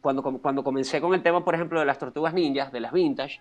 cuando, 0.00 0.22
cuando 0.22 0.64
comencé 0.64 1.00
con 1.00 1.14
el 1.14 1.22
tema, 1.22 1.44
por 1.44 1.54
ejemplo, 1.54 1.80
de 1.80 1.86
las 1.86 1.98
tortugas 1.98 2.34
ninjas, 2.34 2.72
de 2.72 2.80
las 2.80 2.92
vintage, 2.92 3.40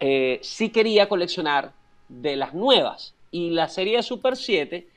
eh, 0.00 0.38
sí 0.42 0.70
quería 0.70 1.08
coleccionar 1.08 1.72
de 2.08 2.36
las 2.36 2.54
nuevas. 2.54 3.14
Y 3.30 3.50
la 3.50 3.68
serie 3.68 3.96
de 3.96 4.02
Super 4.02 4.36
7 4.36 4.88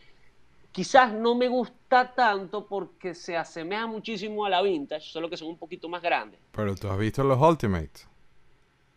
quizás 0.71 1.13
no 1.13 1.35
me 1.35 1.47
gusta 1.47 2.13
tanto 2.13 2.65
porque 2.65 3.15
se 3.15 3.35
asemeja 3.35 3.87
muchísimo 3.87 4.45
a 4.45 4.49
la 4.49 4.61
vintage, 4.61 5.09
solo 5.09 5.29
que 5.29 5.37
son 5.37 5.49
un 5.49 5.57
poquito 5.57 5.89
más 5.89 6.01
grandes. 6.01 6.39
Pero 6.51 6.75
tú 6.75 6.89
has 6.89 6.97
visto 6.97 7.23
los 7.23 7.39
Ultimates. 7.39 8.07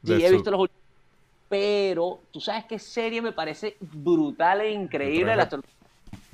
Sí, 0.04 0.12
he 0.12 0.30
visto 0.30 0.50
los 0.50 0.60
Ultimates. 0.60 0.82
Pero 1.48 2.20
tú 2.30 2.40
sabes 2.40 2.64
qué 2.64 2.78
serie 2.78 3.20
me 3.20 3.32
parece 3.32 3.76
brutal 3.80 4.62
e 4.62 4.70
increíble. 4.70 5.34
Yo 5.36 5.48
traje, 5.48 5.66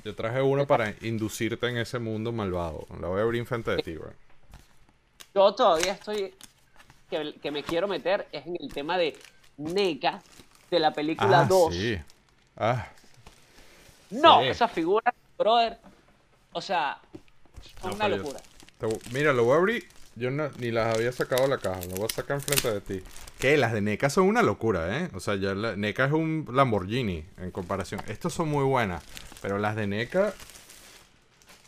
yo 0.05 0.15
traje 0.15 0.41
uno 0.41 0.65
para 0.65 0.93
inducirte 1.01 1.67
en 1.67 1.77
ese 1.77 1.99
mundo 1.99 2.31
malvado. 2.31 2.85
La 3.01 3.09
voy 3.09 3.19
a 3.19 3.23
abrir 3.23 3.41
enfrente 3.41 3.71
de 3.71 3.83
ti, 3.83 3.95
güey. 3.95 4.13
Yo 5.39 5.55
todavía 5.55 5.93
estoy. 5.93 6.33
Que, 7.09 7.49
me 7.49 7.63
quiero 7.63 7.87
meter 7.87 8.27
es 8.33 8.45
en 8.45 8.57
el 8.59 8.73
tema 8.73 8.97
de 8.97 9.17
NECA 9.57 10.21
de 10.69 10.79
la 10.79 10.91
película 10.91 11.45
2. 11.45 11.69
Ah, 11.69 11.73
sí. 11.73 11.97
Ah. 12.57 12.87
No, 14.09 14.41
esa 14.41 14.67
figura, 14.67 15.13
brother. 15.37 15.77
O 16.51 16.61
sea, 16.61 16.99
es 17.63 17.95
una 17.95 18.09
locura. 18.09 18.41
mira, 19.13 19.31
lo 19.31 19.45
voy 19.45 19.53
a 19.53 19.57
abrir. 19.59 19.87
Yo 20.17 20.29
ni 20.29 20.71
las 20.71 20.93
había 20.93 21.13
sacado 21.13 21.43
de 21.43 21.47
la 21.47 21.57
caja, 21.57 21.79
lo 21.89 21.95
voy 21.95 22.07
a 22.11 22.13
sacar 22.13 22.35
enfrente 22.35 22.73
de 22.73 22.81
ti. 22.81 23.01
Que 23.39 23.55
las 23.55 23.71
de 23.71 23.79
NECA 23.79 24.09
son 24.09 24.25
una 24.25 24.41
locura, 24.41 24.99
¿eh? 24.99 25.09
O 25.13 25.21
sea, 25.21 25.35
ya 25.35 25.55
la, 25.55 25.77
NECA 25.77 26.05
es 26.07 26.11
un 26.11 26.49
Lamborghini 26.51 27.23
en 27.37 27.51
comparación. 27.51 28.01
Estos 28.09 28.33
son 28.33 28.49
muy 28.49 28.65
buenas, 28.65 29.01
pero 29.41 29.57
las 29.57 29.77
de 29.77 29.87
NECA. 29.87 30.33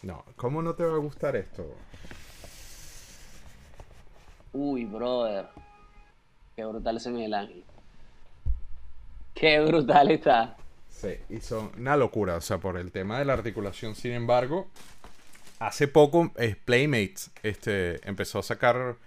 No, 0.01 0.25
¿cómo 0.35 0.61
no 0.61 0.73
te 0.75 0.83
va 0.83 0.95
a 0.95 0.99
gustar 0.99 1.37
esto? 1.37 1.73
Uy, 4.53 4.85
brother. 4.85 5.47
Qué 6.55 6.65
brutal 6.65 6.97
ese 6.97 7.09
Miguel 7.09 7.33
Ángel. 7.33 7.63
Qué 9.33 9.59
brutal 9.61 10.11
está. 10.11 10.57
Sí, 10.89 11.15
y 11.29 11.39
son 11.39 11.71
una 11.77 11.95
locura. 11.95 12.35
O 12.35 12.41
sea, 12.41 12.57
por 12.59 12.77
el 12.77 12.91
tema 12.91 13.19
de 13.19 13.25
la 13.25 13.33
articulación, 13.33 13.95
sin 13.95 14.11
embargo, 14.11 14.67
hace 15.59 15.87
poco 15.87 16.31
Playmates 16.65 17.31
este, 17.43 18.07
empezó 18.07 18.39
a 18.39 18.43
sacar 18.43 18.97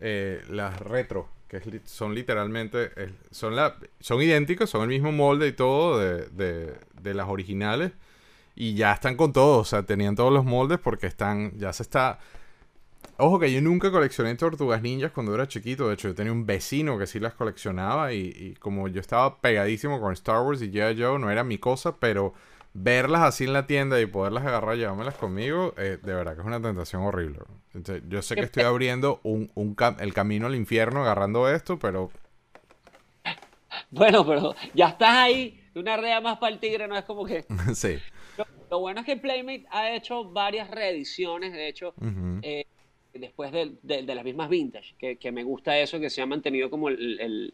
eh, 0.00 0.42
las 0.48 0.78
retro, 0.78 1.28
que 1.48 1.80
son 1.84 2.14
literalmente, 2.14 2.90
son, 3.30 3.56
la, 3.56 3.76
son 4.00 4.22
idénticos, 4.22 4.70
son 4.70 4.82
el 4.82 4.88
mismo 4.88 5.12
molde 5.12 5.48
y 5.48 5.52
todo 5.52 5.98
de, 5.98 6.74
de 7.02 7.14
las 7.14 7.28
originales. 7.28 7.92
Y 8.56 8.74
ya 8.74 8.92
están 8.92 9.16
con 9.16 9.32
todo, 9.32 9.58
o 9.58 9.64
sea, 9.64 9.82
tenían 9.82 10.14
todos 10.14 10.32
los 10.32 10.44
moldes 10.44 10.78
porque 10.78 11.08
están, 11.08 11.58
ya 11.58 11.72
se 11.72 11.82
está 11.82 12.20
Ojo 13.16 13.38
que 13.38 13.52
yo 13.52 13.60
nunca 13.60 13.92
coleccioné 13.92 14.34
tortugas 14.34 14.82
ninjas 14.82 15.12
cuando 15.12 15.34
era 15.34 15.46
chiquito. 15.46 15.88
De 15.88 15.94
hecho, 15.94 16.08
yo 16.08 16.14
tenía 16.14 16.32
un 16.32 16.46
vecino 16.46 16.98
que 16.98 17.06
sí 17.06 17.20
las 17.20 17.34
coleccionaba. 17.34 18.12
Y, 18.12 18.54
como 18.58 18.88
yo 18.88 19.00
estaba 19.00 19.40
pegadísimo 19.40 20.00
con 20.00 20.12
Star 20.12 20.42
Wars 20.42 20.62
y 20.62 20.70
ya 20.70 20.90
yo 20.90 21.18
no 21.18 21.30
era 21.30 21.44
mi 21.44 21.58
cosa, 21.58 21.96
pero 21.96 22.34
verlas 22.72 23.22
así 23.22 23.44
en 23.44 23.52
la 23.52 23.68
tienda 23.68 24.00
y 24.00 24.06
poderlas 24.06 24.44
agarrar 24.44 24.74
y 24.74 24.80
llevármelas 24.80 25.14
conmigo, 25.14 25.74
eh, 25.78 25.98
de 26.02 26.12
verdad 26.12 26.34
que 26.34 26.40
es 26.40 26.46
una 26.46 26.60
tentación 26.60 27.02
horrible. 27.02 27.38
yo 28.08 28.20
sé 28.20 28.34
que 28.34 28.42
estoy 28.42 28.64
abriendo 28.64 29.20
un, 29.22 29.48
el 30.00 30.12
camino 30.12 30.48
al 30.48 30.56
infierno 30.56 31.02
agarrando 31.02 31.48
esto, 31.48 31.78
pero. 31.78 32.10
Bueno, 33.90 34.26
pero 34.26 34.54
ya 34.74 34.88
estás 34.88 35.10
ahí. 35.10 35.60
Una 35.76 35.96
rea 35.96 36.20
más 36.20 36.38
para 36.38 36.52
el 36.52 36.58
tigre 36.58 36.88
no 36.88 36.96
es 36.96 37.04
como 37.04 37.24
que. 37.24 37.44
sí. 37.74 37.98
Lo, 38.70 38.80
bueno 38.80 39.00
es 39.00 39.06
que 39.06 39.16
Playmate 39.16 39.66
ha 39.70 39.92
hecho 39.92 40.24
varias 40.24 40.68
reediciones, 40.68 41.52
de 41.52 41.68
hecho 41.68 41.94
después 43.14 43.52
de, 43.52 44.02
las 44.02 44.24
mismas 44.24 44.48
vintage, 44.48 44.94
que, 45.18 45.32
me 45.32 45.44
gusta 45.44 45.78
eso, 45.78 46.00
que 46.00 46.10
se 46.10 46.20
ha 46.20 46.26
mantenido 46.26 46.68
como 46.70 46.88
el, 46.88 47.52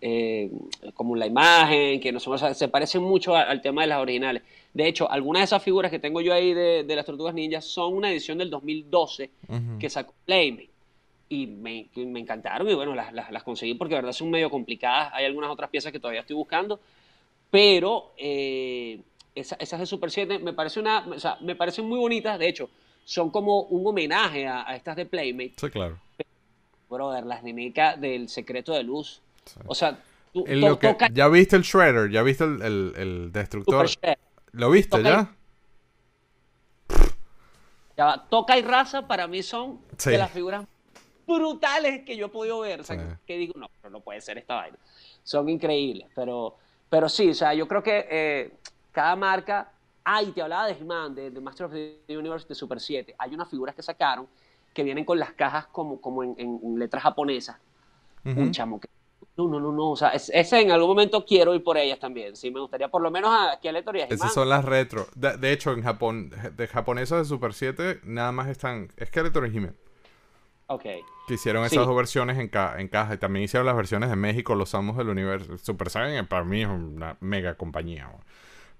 eh, 0.00 0.50
como 0.94 1.16
la 1.16 1.26
imagen, 1.26 2.00
que 2.00 2.12
no 2.12 2.20
se 2.20 2.68
parecen 2.68 3.02
mucho 3.02 3.36
al 3.36 3.60
tema 3.60 3.82
de 3.82 3.88
las 3.88 3.98
originales. 3.98 4.42
De 4.72 4.86
hecho, 4.86 5.10
algunas 5.10 5.40
de 5.40 5.44
esas 5.44 5.62
figuras 5.62 5.90
que 5.90 5.98
tengo 5.98 6.20
yo 6.20 6.32
ahí 6.32 6.54
de, 6.54 6.84
las 6.96 7.04
Tortugas 7.04 7.34
Ninjas 7.34 7.64
son 7.64 7.94
una 7.94 8.10
edición 8.10 8.38
del 8.38 8.50
2012 8.50 9.30
que 9.78 9.90
sacó 9.90 10.14
Playmate. 10.24 10.70
Y 11.28 11.46
me, 11.46 11.88
encantaron 11.94 12.68
y 12.68 12.74
bueno, 12.74 12.94
las, 12.94 13.42
conseguí 13.42 13.74
porque 13.74 13.94
de 13.94 14.00
verdad 14.02 14.12
son 14.12 14.30
medio 14.30 14.50
complicadas. 14.50 15.12
Hay 15.14 15.24
algunas 15.24 15.50
otras 15.50 15.70
piezas 15.70 15.90
que 15.90 15.98
todavía 15.98 16.20
estoy 16.20 16.36
buscando. 16.36 16.78
Pero 17.50 18.12
eh, 18.16 19.00
esas 19.34 19.78
de 19.78 19.86
Super 19.86 20.10
7 20.10 20.38
me, 20.38 20.52
parece 20.52 20.80
una, 20.80 21.06
me 21.40 21.54
parecen 21.54 21.86
muy 21.86 21.98
bonitas. 21.98 22.38
De 22.38 22.48
hecho, 22.48 22.70
son 23.04 23.30
como 23.30 23.62
un 23.62 23.86
homenaje 23.86 24.46
a, 24.46 24.74
estas 24.74 24.96
de 24.96 25.06
Playmate. 25.06 25.54
Sí, 25.56 25.70
claro. 25.70 25.98
Brother, 26.88 27.24
las 27.24 27.42
nemecas 27.42 28.00
del 28.00 28.28
secreto 28.28 28.72
de 28.72 28.82
luz. 28.82 29.22
O 29.66 29.74
sea, 29.74 29.98
tú, 30.32 30.44
¿Ya 31.12 31.28
viste 31.28 31.56
el 31.56 31.62
Shredder? 31.62 32.10
¿Ya 32.10 32.22
viste 32.22 32.44
el, 32.44 32.92
el, 32.96 33.32
destructor? 33.32 33.86
¿Lo 34.52 34.70
viste 34.70 35.02
ya? 35.02 35.34
ya 37.96 38.24
toca 38.28 38.58
y 38.58 38.62
raza 38.62 39.06
para 39.06 39.26
mí 39.26 39.42
son 39.42 39.80
de 40.04 40.18
las 40.18 40.30
figuras 40.30 40.66
brutales 41.26 42.04
que 42.04 42.16
yo 42.16 42.26
he 42.26 42.28
podido 42.28 42.60
ver. 42.60 42.80
O 42.80 42.84
sea, 42.84 43.18
que, 43.26 43.36
digo, 43.36 43.54
no, 43.56 43.70
pero 43.80 43.90
no 43.90 44.00
puede 44.00 44.20
ser 44.20 44.38
esta 44.38 44.56
vaina. 44.56 44.78
Son 45.22 45.48
increíbles, 45.48 46.08
pero, 46.14 46.56
pero 46.88 47.08
sí, 47.08 47.30
o 47.30 47.34
sea, 47.34 47.54
yo 47.54 47.68
creo 47.68 47.82
que 47.82 48.06
eh, 48.10 48.52
cada 48.90 49.16
marca 49.16 49.72
Ah, 50.04 50.22
y 50.22 50.32
te 50.32 50.42
hablaba 50.42 50.66
de 50.66 50.72
He-Man, 50.72 51.14
de, 51.14 51.30
Master 51.40 51.66
of 51.66 51.72
the 51.72 52.02
Universe 52.08 52.46
de 52.48 52.54
Super 52.54 52.80
7. 52.80 53.14
Hay 53.18 53.34
unas 53.34 53.48
figuras 53.48 53.74
que 53.74 53.82
sacaron 53.82 54.26
que 54.74 54.82
vienen 54.82 55.04
con 55.04 55.18
las 55.18 55.32
cajas 55.32 55.66
como, 55.66 56.00
como 56.00 56.22
en, 56.22 56.78
letras 56.78 57.02
japonesas. 57.02 57.56
Un 58.24 58.50
chamo 58.52 58.80
que... 58.80 58.88
No, 59.36 59.48
no, 59.48 59.58
no, 59.58 59.72
no. 59.72 59.90
O 59.90 59.96
sea, 59.96 60.10
ese 60.10 60.60
en 60.60 60.70
algún 60.70 60.90
momento 60.90 61.24
quiero 61.24 61.54
ir 61.54 61.62
por 61.62 61.78
ellas 61.78 61.98
también. 61.98 62.36
Sí, 62.36 62.50
me 62.50 62.60
gustaría 62.60 62.88
por 62.88 63.00
lo 63.00 63.10
menos 63.10 63.30
a 63.30 63.58
y 63.62 63.68
a 63.68 64.04
Esas 64.08 64.34
son 64.34 64.48
las 64.48 64.64
retro. 64.64 65.06
De, 65.14 65.52
hecho, 65.52 65.72
en 65.72 65.82
Japón, 65.82 66.30
de 66.54 66.66
japonesas 66.66 67.18
de 67.18 67.24
Super 67.24 67.54
7, 67.54 68.00
nada 68.04 68.32
más 68.32 68.48
están 68.48 68.88
Skeletor 69.02 69.46
y 69.46 69.56
He-Man. 69.56 69.76
Ok. 70.66 70.82
Que 71.28 71.34
hicieron 71.34 71.64
esas 71.64 71.86
dos 71.86 71.96
versiones 71.96 72.36
en, 72.36 72.50
en, 72.78 72.88
caja. 72.88 73.14
Y 73.14 73.18
también 73.18 73.44
hicieron 73.44 73.66
las 73.66 73.76
versiones 73.76 74.10
de 74.10 74.16
México, 74.16 74.54
Los 74.54 74.74
Amos 74.74 74.96
del 74.96 75.08
Universo. 75.08 75.56
Super 75.58 75.90
Saiyan 75.90 76.26
para 76.26 76.44
mí 76.44 76.62
es 76.62 76.68
una 76.68 77.16
mega 77.20 77.54
compañía. 77.56 78.10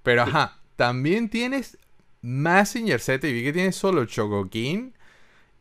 Pero 0.02 0.22
ajá, 0.22 0.61
también 0.82 1.28
tienes 1.28 1.78
Massinger 2.22 2.98
Z 2.98 3.28
y 3.28 3.32
vi 3.32 3.44
que 3.44 3.52
tienes 3.52 3.76
solo 3.76 4.04
Chocokin. 4.04 4.92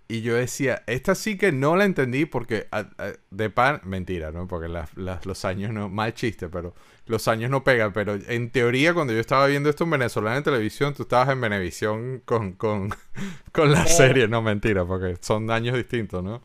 Y 0.08 0.24
yo 0.24 0.34
decía, 0.34 0.82
esta 0.88 1.14
sí 1.14 1.38
que 1.38 1.52
no 1.52 1.76
la 1.76 1.86
entendí 1.86 2.26
porque 2.26 2.68
de 3.30 3.50
pan, 3.52 3.82
mentira, 3.84 4.32
¿no? 4.32 4.48
Porque 4.48 4.68
los 4.68 5.46
años 5.46 5.72
no, 5.74 5.90
mal 5.90 6.16
chiste, 6.16 6.50
pero 6.50 6.74
los 7.06 7.28
años 7.28 7.52
no 7.52 7.64
pegan. 7.64 7.94
Pero 7.94 8.16
en 8.16 8.50
teoría, 8.50 8.96
cuando 8.96 9.14
yo 9.14 9.20
estaba 9.20 9.46
viendo 9.46 9.70
esto 9.70 9.84
en 9.84 9.92
venezolana 9.92 10.38
en 10.38 10.44
televisión, 10.44 10.96
tú 10.96 11.04
estabas 11.04 11.30
en 11.30 11.40
Venevisión 11.40 12.24
con, 12.26 12.54
con, 12.54 12.90
con 13.52 13.72
la 13.72 13.86
serie, 13.86 14.28
no 14.28 14.42
mentira, 14.42 14.86
porque 14.86 15.18
son 15.22 15.52
años 15.52 15.78
distintos, 15.78 16.24
¿no? 16.24 16.42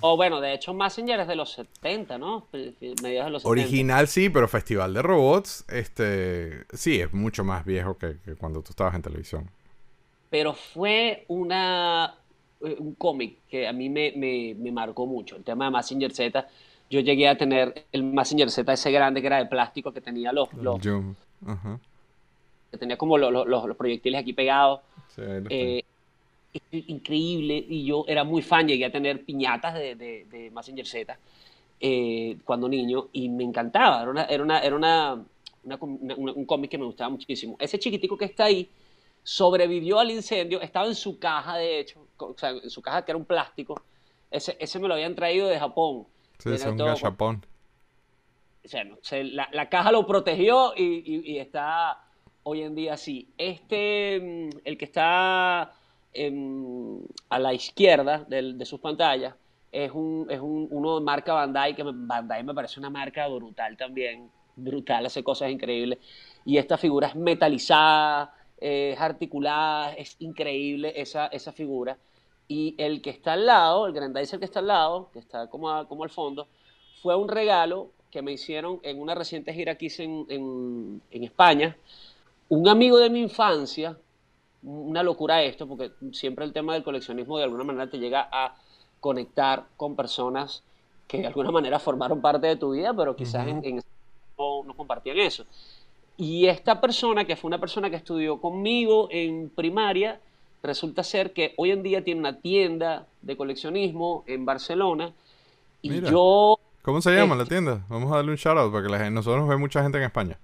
O 0.00 0.16
bueno, 0.16 0.40
de 0.40 0.54
hecho 0.54 0.72
Messenger 0.74 1.20
es 1.20 1.28
de 1.28 1.36
los 1.36 1.52
70, 1.52 2.18
¿no? 2.18 2.46
Mediados 2.52 3.26
de 3.26 3.30
los 3.30 3.42
70. 3.42 3.48
Original 3.48 4.08
sí, 4.08 4.30
pero 4.30 4.48
Festival 4.48 4.94
de 4.94 5.02
Robots, 5.02 5.64
este, 5.68 6.64
sí, 6.72 7.00
es 7.00 7.12
mucho 7.12 7.44
más 7.44 7.64
viejo 7.64 7.96
que, 7.98 8.16
cuando 8.38 8.62
tú 8.62 8.70
estabas 8.70 8.94
en 8.94 9.02
televisión. 9.02 9.50
Pero 10.30 10.54
fue 10.54 11.24
una 11.28 12.14
eh, 12.60 12.76
un 12.78 12.94
cómic 12.94 13.38
que 13.48 13.66
a 13.66 13.72
mí 13.72 13.88
me, 13.88 14.12
me, 14.16 14.72
marcó 14.72 15.06
mucho, 15.06 15.36
el 15.36 15.44
tema 15.44 15.66
de 15.66 15.70
Messenger 15.72 16.12
Z. 16.12 16.48
Yo 16.88 17.00
llegué 17.00 17.28
a 17.28 17.36
tener 17.36 17.86
el 17.92 18.02
Messenger 18.02 18.50
Z 18.50 18.72
ese 18.72 18.90
grande 18.90 19.20
que 19.20 19.26
era 19.26 19.38
de 19.38 19.46
plástico, 19.46 19.92
que 19.92 20.00
tenía 20.00 20.32
los... 20.32 20.52
los 20.54 20.80
Que 22.70 22.78
tenía 22.78 22.96
como 22.96 23.18
los, 23.18 23.46
los, 23.46 23.76
proyectiles 23.76 24.20
aquí 24.20 24.32
pegados. 24.32 24.80
Sí, 25.14 25.84
increíble 26.72 27.64
y 27.68 27.84
yo 27.84 28.04
era 28.08 28.24
muy 28.24 28.42
fan, 28.42 28.66
llegué 28.66 28.84
a 28.84 28.92
tener 28.92 29.24
piñatas 29.24 29.74
de, 29.74 29.94
de, 29.94 30.24
de 30.24 30.50
Messenger 30.50 30.86
Z 30.86 31.18
eh, 31.80 32.36
cuando 32.44 32.68
niño 32.68 33.08
y 33.12 33.28
me 33.28 33.44
encantaba, 33.44 34.02
era, 34.02 34.10
una, 34.10 34.24
era, 34.24 34.42
una, 34.42 34.60
era 34.60 34.76
una, 34.76 35.24
un 36.16 36.44
cómic 36.44 36.70
que 36.70 36.78
me 36.78 36.84
gustaba 36.84 37.08
muchísimo. 37.10 37.56
Ese 37.58 37.78
chiquitico 37.78 38.18
que 38.18 38.26
está 38.26 38.44
ahí 38.44 38.68
sobrevivió 39.22 39.98
al 39.98 40.10
incendio, 40.10 40.60
estaba 40.60 40.86
en 40.86 40.94
su 40.94 41.18
caja 41.18 41.56
de 41.56 41.80
hecho, 41.80 42.06
o 42.18 42.34
sea, 42.36 42.50
en 42.50 42.70
su 42.70 42.82
caja 42.82 43.04
que 43.04 43.12
era 43.12 43.18
un 43.18 43.24
plástico, 43.24 43.80
ese, 44.30 44.56
ese 44.60 44.78
me 44.78 44.88
lo 44.88 44.94
habían 44.94 45.14
traído 45.14 45.48
de 45.48 45.58
Japón. 45.58 46.06
Sí, 46.38 46.50
es 46.50 46.64
un 46.66 46.78
Japón. 46.96 47.46
O 48.64 48.68
sea, 48.68 48.84
la, 49.24 49.48
la, 49.52 49.68
caja 49.68 49.90
lo 49.90 50.06
protegió 50.06 50.74
y, 50.76 51.22
y, 51.32 51.38
está 51.38 52.04
hoy 52.42 52.60
en 52.62 52.74
día 52.74 52.94
así. 52.94 53.28
Este, 53.38 54.20
mm, 54.20 54.58
el 54.64 54.76
que 54.76 54.84
está 54.84 55.72
a 57.28 57.38
la 57.38 57.54
izquierda 57.54 58.24
de 58.28 58.64
sus 58.64 58.80
pantallas 58.80 59.34
es, 59.72 59.92
un, 59.92 60.26
es 60.28 60.40
un, 60.40 60.68
uno 60.70 60.98
de 60.98 61.04
marca 61.04 61.32
Bandai, 61.34 61.74
que 61.74 61.84
Bandai 61.84 62.42
me 62.42 62.54
parece 62.54 62.80
una 62.80 62.90
marca 62.90 63.28
brutal 63.28 63.76
también, 63.76 64.30
brutal, 64.56 65.06
hace 65.06 65.22
cosas 65.22 65.50
increíbles. 65.50 65.98
Y 66.44 66.56
esta 66.56 66.76
figura 66.76 67.08
es 67.08 67.14
metalizada, 67.14 68.34
es 68.56 68.98
articulada, 69.00 69.92
es 69.94 70.16
increíble 70.18 70.92
esa, 70.96 71.26
esa 71.28 71.52
figura. 71.52 71.96
Y 72.48 72.74
el 72.78 73.00
que 73.00 73.10
está 73.10 73.34
al 73.34 73.46
lado, 73.46 73.86
el 73.86 73.92
Grandizer 73.92 74.38
que 74.38 74.44
está 74.44 74.58
al 74.58 74.66
lado, 74.66 75.10
que 75.12 75.20
está 75.20 75.48
como, 75.48 75.86
como 75.86 76.02
al 76.02 76.10
fondo, 76.10 76.48
fue 77.00 77.14
un 77.14 77.28
regalo 77.28 77.92
que 78.10 78.22
me 78.22 78.32
hicieron 78.32 78.80
en 78.82 79.00
una 79.00 79.14
reciente 79.14 79.54
gira 79.54 79.76
que 79.76 79.86
hice 79.86 80.02
en, 80.02 80.26
en, 80.28 81.02
en 81.12 81.24
España. 81.24 81.76
Un 82.48 82.68
amigo 82.68 82.98
de 82.98 83.08
mi 83.08 83.20
infancia, 83.20 83.96
una 84.62 85.02
locura 85.02 85.42
esto, 85.42 85.66
porque 85.66 85.92
siempre 86.12 86.44
el 86.44 86.52
tema 86.52 86.74
del 86.74 86.82
coleccionismo 86.82 87.38
de 87.38 87.44
alguna 87.44 87.64
manera 87.64 87.88
te 87.88 87.98
llega 87.98 88.28
a 88.30 88.56
conectar 89.00 89.66
con 89.76 89.96
personas 89.96 90.62
que 91.08 91.18
de 91.18 91.26
alguna 91.26 91.50
manera 91.50 91.78
formaron 91.78 92.20
parte 92.20 92.46
de 92.46 92.56
tu 92.56 92.72
vida, 92.72 92.94
pero 92.94 93.16
quizás 93.16 93.46
en, 93.46 93.82
no, 94.38 94.74
compartían 94.76 95.18
eso. 95.18 95.44
Y 96.16 96.46
esta 96.46 96.80
persona, 96.80 97.24
que 97.24 97.34
fue 97.34 97.48
una 97.48 97.58
persona 97.58 97.90
que 97.90 97.96
estudió 97.96 98.40
conmigo 98.40 99.08
en 99.10 99.48
primaria, 99.48 100.20
resulta 100.62 101.02
ser 101.02 101.32
que 101.32 101.54
hoy 101.56 101.70
en 101.70 101.82
día 101.82 102.04
tiene 102.04 102.20
una 102.20 102.38
tienda 102.38 103.06
de 103.22 103.36
coleccionismo 103.36 104.22
en 104.26 104.44
Barcelona. 104.44 105.12
Y 105.82 106.00
yo. 106.02 106.58
¿Cómo 106.82 107.00
se 107.00 107.10
llama 107.10 107.34
la 107.34 107.46
tienda? 107.46 107.84
Vamos 107.88 108.12
a 108.12 108.16
darle 108.16 108.30
un 108.30 108.36
shout 108.36 108.58
out 108.58 108.70
porque 108.70 108.88
la 108.88 109.10
nosotros 109.10 109.40
nos 109.40 109.48
ve 109.48 109.56
mucha 109.56 109.82
gente 109.82 109.98
en 109.98 110.04
España. 110.04 110.38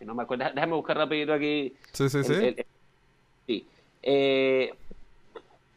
No 0.00 0.14
me 0.14 0.22
acuerdo, 0.22 0.44
déjame 0.54 0.74
buscar 0.74 0.96
rapidito 0.96 1.32
aquí. 1.32 1.74
Sí, 1.92 2.08
sí, 2.08 2.22
sí. 2.22 2.56
sí. 3.46 3.66
Eh, 4.02 4.72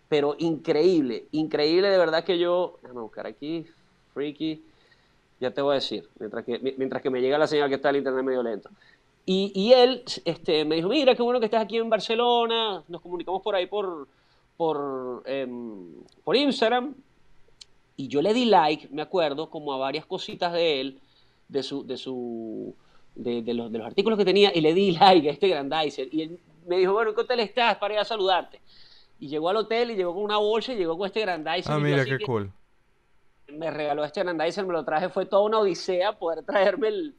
pero 0.09 0.35
increíble, 0.39 1.25
increíble 1.31 1.89
de 1.89 1.97
verdad 1.97 2.23
que 2.23 2.37
yo, 2.39 2.77
déjame 2.81 3.01
buscar 3.01 3.27
aquí, 3.27 3.65
freaky, 4.13 4.61
ya 5.39 5.51
te 5.51 5.61
voy 5.61 5.73
a 5.73 5.75
decir, 5.75 6.07
mientras 6.19 6.43
que, 6.43 6.59
mientras 6.77 7.01
que 7.01 7.09
me 7.09 7.21
llega 7.21 7.37
la 7.37 7.47
señal 7.47 7.69
que 7.69 7.75
está 7.75 7.91
el 7.91 7.97
internet 7.97 8.25
medio 8.25 8.43
lento. 8.43 8.69
Y, 9.25 9.51
y 9.53 9.73
él 9.73 10.03
este, 10.25 10.65
me 10.65 10.75
dijo, 10.75 10.89
mira, 10.89 11.15
qué 11.15 11.21
bueno 11.21 11.39
que 11.39 11.45
estás 11.45 11.63
aquí 11.63 11.77
en 11.77 11.89
Barcelona, 11.89 12.83
nos 12.87 13.01
comunicamos 13.01 13.41
por 13.43 13.55
ahí 13.55 13.67
por, 13.67 14.07
por, 14.57 15.21
em, 15.25 15.93
por 16.23 16.35
Instagram, 16.35 16.95
y 17.95 18.07
yo 18.07 18.21
le 18.21 18.33
di 18.33 18.45
like, 18.45 18.89
me 18.91 19.03
acuerdo, 19.03 19.49
como 19.49 19.73
a 19.73 19.77
varias 19.77 20.05
cositas 20.05 20.51
de 20.53 20.81
él, 20.81 20.99
de 21.47 21.61
su, 21.61 21.85
de 21.85 21.97
su, 21.97 22.73
de, 23.23 23.53
los, 23.53 23.71
de, 23.71 23.77
los, 23.77 23.87
artículos 23.87 24.17
que 24.17 24.25
tenía 24.25 24.51
y 24.53 24.61
le 24.61 24.73
di 24.73 24.91
like 24.99 25.29
a 25.29 25.31
este 25.33 25.47
Grandizer. 25.49 26.07
Y 26.11 26.21
él 26.23 26.39
me 26.65 26.77
dijo, 26.77 26.93
bueno, 26.93 27.13
¿qué 27.13 27.21
hotel 27.21 27.39
estás? 27.41 27.77
Para 27.77 27.95
ir 27.95 27.99
a 27.99 28.05
saludarte. 28.05 28.61
Y 29.19 29.27
llegó 29.27 29.49
al 29.49 29.57
hotel 29.57 29.91
y 29.91 29.95
llegó 29.95 30.13
con 30.13 30.23
una 30.23 30.37
bolsa 30.37 30.73
y 30.73 30.77
llegó 30.77 30.97
con 30.97 31.07
este 31.07 31.21
Grandizer. 31.21 31.71
Ah, 31.71 31.79
mira, 31.79 32.05
qué 32.05 32.19
cool. 32.25 32.51
Me 33.47 33.71
regaló 33.71 34.05
este 34.05 34.23
Grandizer, 34.23 34.65
me 34.65 34.73
lo 34.73 34.85
traje, 34.85 35.09
fue 35.09 35.25
toda 35.25 35.43
una 35.43 35.59
odisea 35.59 36.17
poder 36.17 36.43
traerme 36.45 36.87
el, 36.87 37.15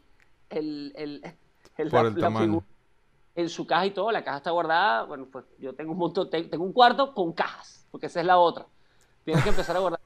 el, 0.48 0.92
el, 1.76 1.90
Por 1.90 2.06
el 2.06 2.16
tamaño. 2.16 2.64
en 3.34 3.48
su 3.48 3.66
caja 3.66 3.86
y 3.86 3.90
todo, 3.90 4.10
la 4.12 4.22
caja 4.22 4.38
está 4.38 4.50
guardada, 4.50 5.04
bueno, 5.04 5.26
pues 5.30 5.44
yo 5.58 5.74
tengo 5.74 5.92
un 5.92 5.98
montón, 5.98 6.30
tengo 6.30 6.64
un 6.64 6.72
cuarto 6.72 7.12
con 7.14 7.32
cajas, 7.32 7.86
porque 7.90 8.06
esa 8.06 8.20
es 8.20 8.26
la 8.26 8.38
otra. 8.38 8.66
Tienes 9.24 9.42
que 9.42 9.50
empezar 9.50 9.76
a 9.76 9.80
guardar. 9.80 10.00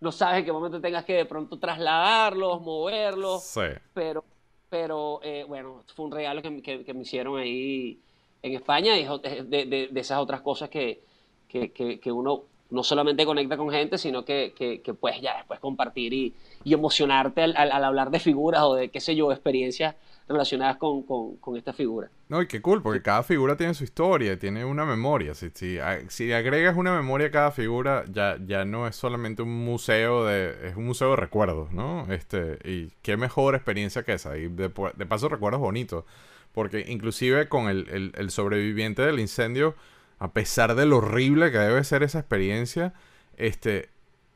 No 0.00 0.10
sabes 0.12 0.38
en 0.38 0.44
qué 0.44 0.52
momento 0.52 0.80
tengas 0.80 1.04
que 1.04 1.14
de 1.14 1.26
pronto 1.26 1.58
trasladarlos, 1.58 2.60
moverlos, 2.60 3.42
sí. 3.42 3.60
pero, 3.92 4.24
pero 4.72 5.20
eh, 5.22 5.44
bueno, 5.46 5.82
fue 5.94 6.06
un 6.06 6.12
regalo 6.12 6.40
que, 6.40 6.50
me 6.94 7.02
hicieron 7.02 7.38
ahí 7.38 7.98
en 8.42 8.54
España 8.54 8.96
y 8.96 9.04
de, 9.04 9.90
esas 9.94 10.18
otras 10.18 10.40
cosas 10.40 10.70
que, 10.70 11.02
que, 11.46 12.00
uno 12.10 12.44
no 12.70 12.82
solamente 12.82 13.26
conecta 13.26 13.58
con 13.58 13.68
gente, 13.68 13.98
sino 13.98 14.24
que, 14.24 14.54
que, 14.56 14.94
puedes 14.94 15.20
ya 15.20 15.36
después 15.36 15.60
compartir 15.60 16.14
y, 16.14 16.34
y 16.64 16.72
emocionarte 16.72 17.42
al, 17.42 17.84
hablar 17.84 18.10
de 18.10 18.18
figuras 18.18 18.62
o 18.62 18.74
de, 18.74 18.88
qué 18.88 19.00
sé 19.00 19.14
yo, 19.14 19.30
experiencias 19.30 19.94
relacionadas 20.28 20.76
con, 20.76 21.02
con, 21.02 21.56
esta 21.56 21.72
figura. 21.72 22.08
No, 22.28 22.40
y 22.40 22.46
qué 22.46 22.62
cool, 22.62 22.82
porque 22.82 23.02
cada 23.02 23.22
figura 23.22 23.56
tiene 23.56 23.74
su 23.74 23.84
historia, 23.84 24.38
tiene 24.38 24.64
una 24.64 24.84
memoria. 24.84 25.34
Si, 25.34 25.50
si, 25.54 25.78
si, 26.08 26.32
agregas 26.32 26.76
una 26.76 26.94
memoria 26.94 27.28
a 27.28 27.30
cada 27.30 27.50
figura, 27.50 28.04
ya, 28.10 28.38
ya 28.44 28.64
no 28.64 28.86
es 28.86 28.96
solamente 28.96 29.42
un 29.42 29.64
museo 29.64 30.24
de... 30.24 30.68
es 30.68 30.76
un 30.76 30.86
museo 30.86 31.10
de 31.10 31.16
recuerdos, 31.16 31.72
¿no? 31.72 32.10
Este, 32.12 32.58
y 32.64 32.90
qué 33.02 33.16
mejor 33.16 33.54
experiencia 33.54 34.02
que 34.02 34.14
esa. 34.14 34.36
Y 34.36 34.48
de, 34.48 34.70
de 34.96 35.06
paso 35.06 35.28
recuerdos 35.28 35.60
bonitos. 35.60 36.04
Porque 36.52 36.84
inclusive 36.88 37.48
con 37.48 37.68
el, 37.68 37.88
el, 37.88 38.12
el 38.16 38.30
sobreviviente 38.30 39.02
del 39.02 39.20
incendio 39.20 39.74
a 40.22 40.32
pesar 40.32 40.76
de 40.76 40.86
lo 40.86 40.98
horrible 40.98 41.50
que 41.50 41.58
debe 41.58 41.82
ser 41.82 42.04
esa 42.04 42.20
experiencia, 42.20 42.94
este, 43.36 43.88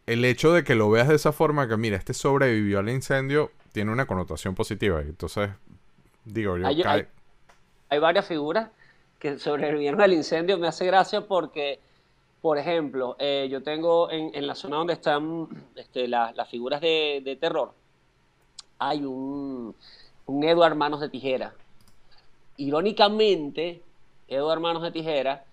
el 0.07 0.25
hecho 0.25 0.53
de 0.53 0.65
que 0.65 0.75
lo 0.75 0.91
veas 0.91 1.07
de 1.07 1.15
esa 1.15 1.31
forma, 1.31 1.69
que 1.69 1.77
mira, 1.77 1.97
este 1.97 2.13
sobrevivió 2.13 2.81
al 2.81 2.89
incendio, 2.89 3.53
tiene 3.71 3.93
una 3.93 4.07
connotación 4.07 4.57
positiva. 4.57 5.01
Entonces, 5.03 5.51
digo, 6.27 6.59
yo... 6.59 6.67
Hay, 6.67 7.07
hay, 7.89 7.99
varias 7.99 8.27
figuras 8.27 8.71
que 9.19 9.39
sobrevivieron 9.39 10.01
al 10.01 10.13
incendio. 10.13 10.59
Me 10.59 10.69
hace 10.69 10.85
gracia 10.85 11.23
porque, 11.23 11.81
por 12.43 12.59
ejemplo, 12.59 13.17
eh, 13.19 13.49
yo 13.51 13.63
tengo 13.63 14.11
en, 14.11 14.47
la 14.47 14.55
zona 14.55 14.77
donde 14.77 14.93
están 14.93 15.49
este, 15.75 16.07
las 16.09 16.49
figuras 16.51 16.81
de, 16.81 17.39
terror, 17.41 17.73
hay 18.79 19.05
un, 19.05 19.75
un 20.27 20.45
Edward 20.45 20.75
Manos 20.75 21.01
de 21.01 21.09
Tijera. 21.09 21.55
Irónicamente, 22.59 23.83
Edward 24.29 24.61
Manos 24.61 24.83
de 24.83 24.91
Tijera 24.91 25.45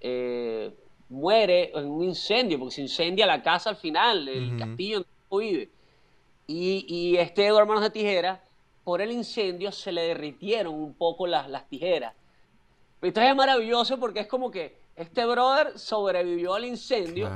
eh, 0.00 0.72
muere 1.12 1.70
en 1.74 1.86
un 1.86 2.04
incendio, 2.04 2.58
porque 2.58 2.74
se 2.74 2.82
incendia 2.82 3.26
la 3.26 3.42
casa 3.42 3.70
al 3.70 3.76
final, 3.76 4.28
el 4.28 4.58
castillo 4.58 5.04
donde 5.30 5.46
vive. 5.46 5.68
Y, 6.46 6.84
y 6.88 7.16
este 7.18 7.46
Eduardo 7.46 7.60
Hermanos 7.60 7.82
de 7.84 7.90
Tijera, 7.90 8.42
por 8.84 9.00
el 9.00 9.12
incendio 9.12 9.72
se 9.72 9.92
le 9.92 10.02
derritieron 10.02 10.74
un 10.74 10.94
poco 10.94 11.26
las, 11.26 11.48
las 11.48 11.68
tijeras. 11.68 12.14
Entonces 13.00 13.30
es 13.30 13.36
maravilloso 13.36 13.98
porque 13.98 14.20
es 14.20 14.26
como 14.26 14.50
que 14.50 14.76
este 14.96 15.24
brother 15.26 15.78
sobrevivió 15.78 16.54
al 16.54 16.64
incendio. 16.64 17.30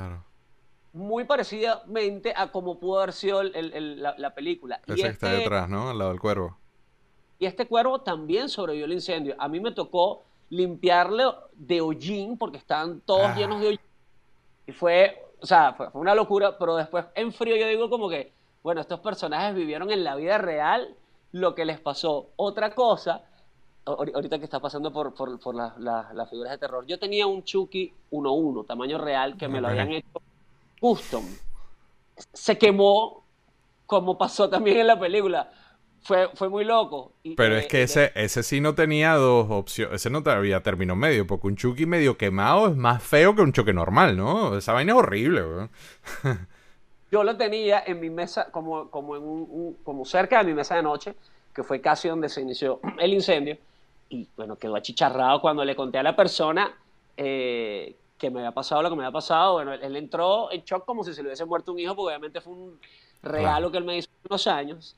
Muy 0.93 1.25
parecidamente 1.25 2.33
a 2.35 2.51
como 2.51 2.79
pudo 2.79 2.99
haber 2.99 3.13
sido 3.13 3.43
la, 3.43 4.33
película. 4.33 4.81
Ese 4.87 4.99
y 4.99 5.03
que 5.03 5.09
está 5.09 5.27
este 5.27 5.43
detrás, 5.43 5.69
¿no? 5.69 5.89
Al 5.89 5.97
lado 5.97 6.11
del 6.11 6.19
cuervo. 6.19 6.57
Y 7.39 7.45
este 7.45 7.67
cuervo 7.67 8.01
también 8.01 8.49
sobrevivió 8.49 8.85
al 8.85 8.93
incendio. 8.93 9.35
A 9.37 9.47
mí 9.47 9.59
me 9.59 9.71
tocó 9.71 10.23
limpiarlo 10.49 11.49
de 11.53 11.81
hollín, 11.81 12.37
porque 12.37 12.57
estaban 12.57 13.01
todos 13.01 13.27
ah. 13.27 13.35
llenos 13.35 13.59
de 13.59 13.67
hollín. 13.67 13.79
Y 14.65 14.71
fue, 14.71 15.23
o 15.41 15.45
sea, 15.45 15.73
fue, 15.73 15.89
una 15.93 16.15
locura, 16.15 16.57
pero 16.57 16.75
después 16.77 17.05
en 17.13 17.31
frío 17.31 17.55
yo 17.57 17.67
digo 17.67 17.89
como 17.89 18.09
que, 18.09 18.31
bueno, 18.63 18.81
estos 18.81 18.99
personajes 19.01 19.53
vivieron 19.53 19.91
en 19.91 20.03
la 20.03 20.15
vida 20.15 20.37
real 20.37 20.95
lo 21.31 21.55
que 21.55 21.65
les 21.65 21.79
pasó. 21.79 22.31
Otra 22.35 22.73
cosa, 22.73 23.23
ahorita 23.85 24.39
que 24.39 24.45
está 24.45 24.59
pasando 24.59 24.91
por, 24.91 25.13
por, 25.13 25.55
las 25.55 26.29
figuras 26.29 26.51
de 26.51 26.57
terror, 26.57 26.85
yo 26.85 26.99
tenía 26.99 27.27
un 27.27 27.43
Chucky 27.43 27.93
1-1, 28.11 28.65
tamaño 28.65 28.97
real, 28.97 29.37
que 29.37 29.47
me 29.47 29.61
lo 29.61 29.67
habían 29.67 29.91
hecho 29.91 30.21
custom. 30.79 31.25
Se 32.33 32.57
quemó, 32.57 33.23
como 33.85 34.17
pasó 34.17 34.49
también 34.49 34.77
en 34.77 34.87
la 34.87 34.99
película 34.99 35.51
fue, 36.07 36.29
fue 36.35 36.49
muy 36.49 36.63
loco. 36.63 37.13
Pero 37.35 37.57
es 37.57 37.67
que 37.67 37.83
ese, 37.83 38.11
ese 38.15 38.41
sí 38.41 38.61
no 38.61 38.75
tenía 38.75 39.15
dos 39.15 39.47
opciones, 39.49 39.95
ese 39.95 40.09
no 40.09 40.23
había 40.25 40.63
término 40.63 40.95
medio, 40.95 41.27
porque 41.27 41.47
un 41.47 41.57
Chucky 41.57 41.85
medio 41.85 42.17
quemado 42.17 42.69
es 42.69 42.75
más 42.77 43.03
feo 43.03 43.35
que 43.35 43.41
un 43.41 43.51
choque 43.51 43.73
normal, 43.73 44.15
¿no? 44.15 44.57
Esa 44.57 44.73
vaina 44.73 44.93
es 44.93 44.97
horrible, 44.97 45.41
Yo 47.11 47.23
lo 47.23 47.37
tenía 47.37 47.83
en 47.85 47.99
mi 47.99 48.09
mesa, 48.09 48.51
como, 48.51 48.89
como, 48.89 49.15
en 49.15 49.23
un, 49.23 49.77
como 49.83 50.05
cerca 50.05 50.39
de 50.39 50.45
mi 50.45 50.53
mesa 50.53 50.75
de 50.75 50.83
noche, 50.83 51.15
que 51.53 51.63
fue 51.63 51.81
casi 51.81 52.07
donde 52.07 52.29
se 52.29 52.41
inició 52.41 52.79
el 52.99 53.13
incendio, 53.13 53.57
y 54.09 54.27
bueno, 54.35 54.57
quedó 54.57 54.75
achicharrado 54.75 55.41
cuando 55.41 55.65
le 55.65 55.75
conté 55.75 55.97
a 55.97 56.03
la 56.03 56.15
persona 56.15 56.73
eh, 57.17 57.95
que 58.17 58.29
me 58.29 58.39
había 58.39 58.51
pasado 58.51 58.81
lo 58.81 58.89
que 58.89 58.95
me 58.95 59.03
había 59.03 59.13
pasado. 59.13 59.53
Bueno, 59.53 59.73
él, 59.73 59.95
entró 59.95 60.51
en 60.51 60.63
shock 60.63 60.85
como 60.85 61.03
si 61.03 61.13
se 61.13 61.21
le 61.21 61.29
hubiese 61.29 61.45
muerto 61.45 61.71
un 61.71 61.79
hijo, 61.79 61.95
porque 61.95 62.09
obviamente 62.09 62.41
fue 62.41 62.53
un 62.53 62.79
regalo 63.21 63.71
que 63.71 63.77
él 63.77 63.83
me 63.83 63.97
hizo 63.97 64.09
hace 64.09 64.27
unos 64.29 64.47
años. 64.47 64.95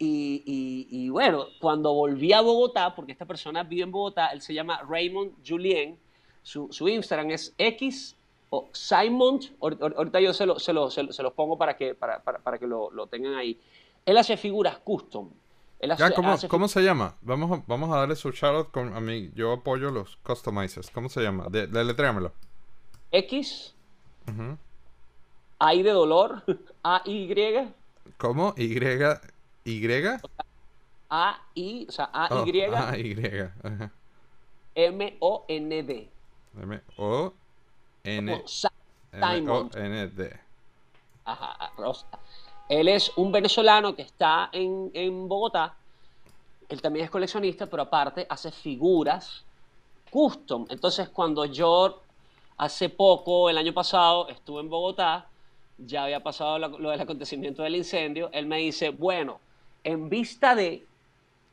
Y, 0.00 1.08
bueno, 1.08 1.46
cuando 1.60 1.92
volví 1.92 2.32
a 2.32 2.40
Bogotá, 2.40 2.94
porque 2.94 3.12
esta 3.12 3.26
persona 3.26 3.64
vive 3.64 3.82
en 3.82 3.90
Bogotá, 3.90 4.28
él 4.28 4.40
se 4.40 4.54
llama 4.54 4.80
Raymond 4.88 5.32
Julien, 5.46 5.98
su, 6.42 6.88
Instagram 6.88 7.30
es 7.30 7.54
X 7.58 8.16
o 8.50 8.68
Simon, 8.72 9.40
ahorita 9.60 10.20
yo 10.20 10.32
se, 10.32 10.46
lo, 10.46 10.58
se, 10.58 10.72
lo, 10.72 10.90
se, 10.90 11.02
los 11.02 11.32
pongo 11.32 11.58
para 11.58 11.76
que, 11.76 11.94
para, 11.94 12.20
para, 12.22 12.58
que 12.58 12.66
lo, 12.66 12.90
lo, 12.90 13.06
tengan 13.06 13.34
ahí. 13.34 13.58
Él 14.06 14.16
hace 14.16 14.36
figuras 14.36 14.78
custom. 14.78 15.30
¿cómo, 16.48 16.68
se 16.68 16.80
llama? 16.82 17.14
Vamos 17.22 17.58
a, 17.58 17.62
vamos 17.66 17.94
a 17.94 17.98
darle 17.98 18.16
su 18.16 18.30
shoutout 18.30 18.70
con, 18.72 18.94
a 18.94 19.00
mí. 19.00 19.30
Yo 19.34 19.52
apoyo 19.52 19.90
los 19.90 20.16
customizers. 20.18 20.90
¿Cómo 20.90 21.08
se 21.08 21.22
llama? 21.22 21.46
De, 21.50 21.68
X. 23.12 23.74
A 25.58 25.74
I 25.74 25.82
de 25.82 25.90
dolor. 25.90 26.42
A 26.82 27.02
Y. 27.04 27.34
¿Cómo? 28.16 28.54
Y. 28.56 28.78
¿Y? 29.64 29.96
A, 31.10 31.40
I, 31.54 31.86
o 31.88 31.92
sea, 31.92 32.10
A, 32.12 32.44
Y. 32.44 32.66
Oh, 32.66 32.76
A, 32.76 32.98
Y. 32.98 33.50
M, 34.74 35.16
O, 35.20 35.44
N, 35.48 35.82
D. 35.82 36.08
M, 36.60 36.80
O, 36.96 37.32
N, 38.04 38.44
M, 39.12 39.70
N. 39.74 40.40
Ajá, 41.24 41.72
Rosa. 41.76 42.06
Él 42.68 42.88
es 42.88 43.12
un 43.16 43.32
venezolano 43.32 43.94
que 43.94 44.02
está 44.02 44.50
en, 44.52 44.90
en 44.94 45.28
Bogotá. 45.28 45.74
Él 46.68 46.82
también 46.82 47.06
es 47.06 47.10
coleccionista, 47.10 47.66
pero 47.66 47.82
aparte 47.82 48.26
hace 48.28 48.50
figuras 48.50 49.44
custom. 50.10 50.66
Entonces, 50.68 51.08
cuando 51.08 51.44
yo 51.44 52.02
hace 52.58 52.88
poco, 52.88 53.48
el 53.48 53.56
año 53.56 53.72
pasado, 53.72 54.28
estuve 54.28 54.60
en 54.60 54.68
Bogotá, 54.68 55.26
ya 55.78 56.04
había 56.04 56.22
pasado 56.22 56.58
lo, 56.58 56.78
lo 56.78 56.90
del 56.90 57.00
acontecimiento 57.00 57.62
del 57.62 57.76
incendio, 57.76 58.30
él 58.32 58.46
me 58.46 58.58
dice, 58.58 58.90
bueno, 58.90 59.40
en 59.84 60.08
vista 60.08 60.54
de 60.54 60.84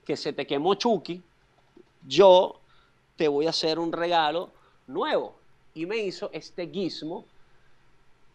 que 0.06 0.18
se 0.18 0.34
te 0.34 0.46
quemó 0.46 0.76
Chucky, 0.76 1.22
yo 2.08 2.60
te 3.16 3.28
voy 3.28 3.48
a 3.48 3.52
hacer 3.52 3.80
un 3.80 3.92
regalo 3.92 4.50
nuevo. 4.88 5.36
Y 5.76 5.86
me 5.86 5.98
hizo 5.98 6.30
este 6.34 6.68
gizmo, 6.68 7.26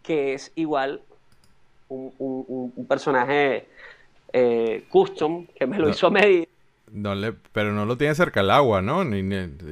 que 0.03 0.35
es 0.35 0.53
igual 0.55 1.03
un, 1.89 2.87
personaje 2.89 3.67
eh, 4.33 4.85
custom, 4.89 5.47
que 5.47 5.67
me 5.67 5.79
lo 5.79 5.89
hizo 5.89 6.07
a. 6.07 6.13
No 6.93 7.15
le, 7.15 7.33
pero 7.33 7.73
no 7.73 7.87
lo 7.87 7.97
tiene 7.97 8.15
cerca 8.15 8.41
al 8.41 8.51
agua, 8.51 8.83
¿no? 8.83 9.05
Ni, 9.05 9.21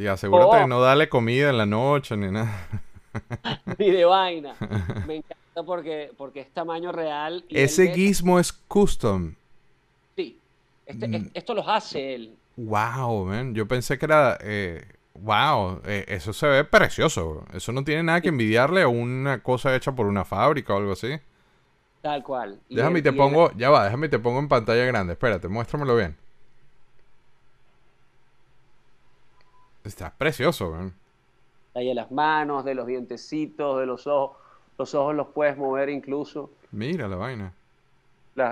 y 0.01 0.07
asegúrate 0.07 0.57
de 0.57 0.63
oh. 0.65 0.67
no 0.67 0.81
darle 0.81 1.09
comida 1.09 1.51
en 1.51 1.59
la 1.59 1.67
noche 1.67 2.17
ni 2.17 2.31
nada. 2.31 2.69
ni 3.79 3.91
de 3.91 4.05
vaina. 4.05 4.55
Me 5.07 5.17
encanta 5.17 5.63
porque, 5.67 6.11
porque 6.17 6.41
es 6.41 6.51
tamaño 6.51 6.91
real. 6.91 7.45
Ese 7.51 7.93
gizmo 7.93 8.41
es 8.41 8.53
custom. 8.53 9.35
Este, 10.17 11.07
mm. 11.07 11.31
Esto 11.35 11.53
los 11.55 11.69
hace 11.69 12.15
él. 12.15 12.35
Wow, 12.57 13.27
man. 13.27 13.55
Yo 13.55 13.69
pensé 13.69 13.99
que 13.99 14.07
era. 14.07 14.39
Eh, 14.41 14.83
wow, 15.23 15.81
eh, 15.85 16.05
eso 16.09 16.33
se 16.33 16.47
ve 16.47 16.65
precioso. 16.65 17.45
Eso 17.53 17.73
no 17.73 17.85
tiene 17.85 18.03
nada 18.03 18.21
que 18.21 18.29
envidiarle 18.29 18.83
a 18.83 18.89
una 18.89 19.43
cosa 19.43 19.75
hecha 19.75 19.93
por 19.93 20.07
una 20.07 20.25
fábrica 20.25 20.75
o 20.75 20.79
algo 20.79 20.93
así. 20.93 21.19
Tal 22.03 22.23
cual. 22.23 22.61
déjame 22.69 23.01
y 23.01 23.03
te 23.03 23.13
pongo. 23.13 23.51
Ya 23.57 23.71
va, 23.71 23.85
déjame 23.85 24.07
y 24.07 24.11
te 24.11 24.19
pongo 24.19 24.39
en 24.39 24.49
pantalla 24.49 24.85
grande. 24.85 25.15
Espérate, 25.15 25.49
muéstramelo 25.49 25.97
bien. 25.97 26.17
Está 29.85 30.13
precioso, 30.17 30.71
man. 30.71 30.95
Ahí 31.75 31.89
de 31.89 31.95
las 31.95 32.11
manos, 32.11 32.65
de 32.65 32.75
los 32.75 32.87
dientecitos, 32.87 33.81
de 33.81 33.87
los 33.87 34.07
ojos. 34.07 34.37
Los 34.79 34.95
ojos 34.95 35.15
los 35.15 35.29
puedes 35.29 35.57
mover 35.57 35.89
incluso. 35.89 36.51
Mira 36.71 37.09
la 37.09 37.17
vaina. 37.17 37.53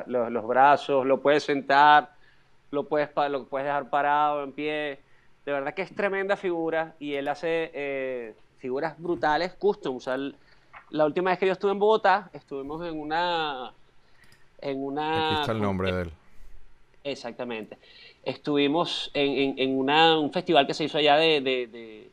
los 0.07 0.47
brazos, 0.47 1.07
lo 1.07 1.21
puedes 1.21 1.45
sentar 1.45 2.17
lo 2.71 2.85
puedes, 2.85 3.11
lo 3.31 3.47
puedes 3.47 3.67
dejar 3.67 3.91
parado, 3.91 4.43
en 4.43 4.53
pie. 4.53 5.01
De 5.47 5.53
verdad 5.53 5.75
que 5.75 5.83
es 5.83 5.95
tremenda 5.95 6.37
figura 6.37 6.97
y 6.99 7.15
él 7.15 7.29
hace 7.29 7.71
eh, 7.73 8.35
figuras 8.59 9.01
brutales, 9.01 9.55
custom. 9.55 9.97
O 9.97 10.01
sea, 10.01 10.19
la 10.91 11.07
última 11.07 11.31
vez 11.31 11.39
que 11.39 11.47
yo 11.47 11.53
estuve 11.53 11.71
en 11.71 11.79
Bogotá, 11.79 12.29
estuvimos 12.33 12.85
en 12.85 13.01
una... 13.01 13.73
En 14.61 14.85
una 14.85 15.31
Aquí 15.31 15.41
está 15.43 15.53
el 15.53 15.61
nombre 15.61 15.93
de 15.93 16.03
él. 16.03 16.13
Exactamente. 17.05 17.79
Estuvimos 18.25 19.13
en, 19.15 19.79
un 19.79 20.33
festival 20.33 20.67
que 20.67 20.75
se 20.75 20.83
hizo 20.83 20.99
allá 20.99 21.15
de, 21.15 22.11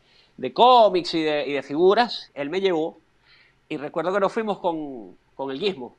cómics 0.53 1.15
y, 1.15 1.23
de, 1.23 1.63
figuras. 1.63 2.29
Él 2.35 2.51
me 2.51 2.61
llevó 2.61 2.99
y 3.67 3.77
recuerdo 3.77 4.13
que 4.13 4.19
nos 4.19 4.31
fuimos 4.31 4.59
con, 4.59 5.17
el 5.49 5.59
guismo. 5.59 5.95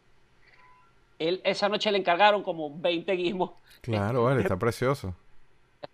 Él, 1.18 1.41
esa 1.43 1.68
noche 1.68 1.91
le 1.91 1.99
encargaron 1.99 2.45
como 2.45 2.78
20 2.78 3.12
guismos. 3.14 3.51
Claro, 3.80 4.22
vale, 4.24 4.43
está 4.43 4.57
precioso. 4.57 5.16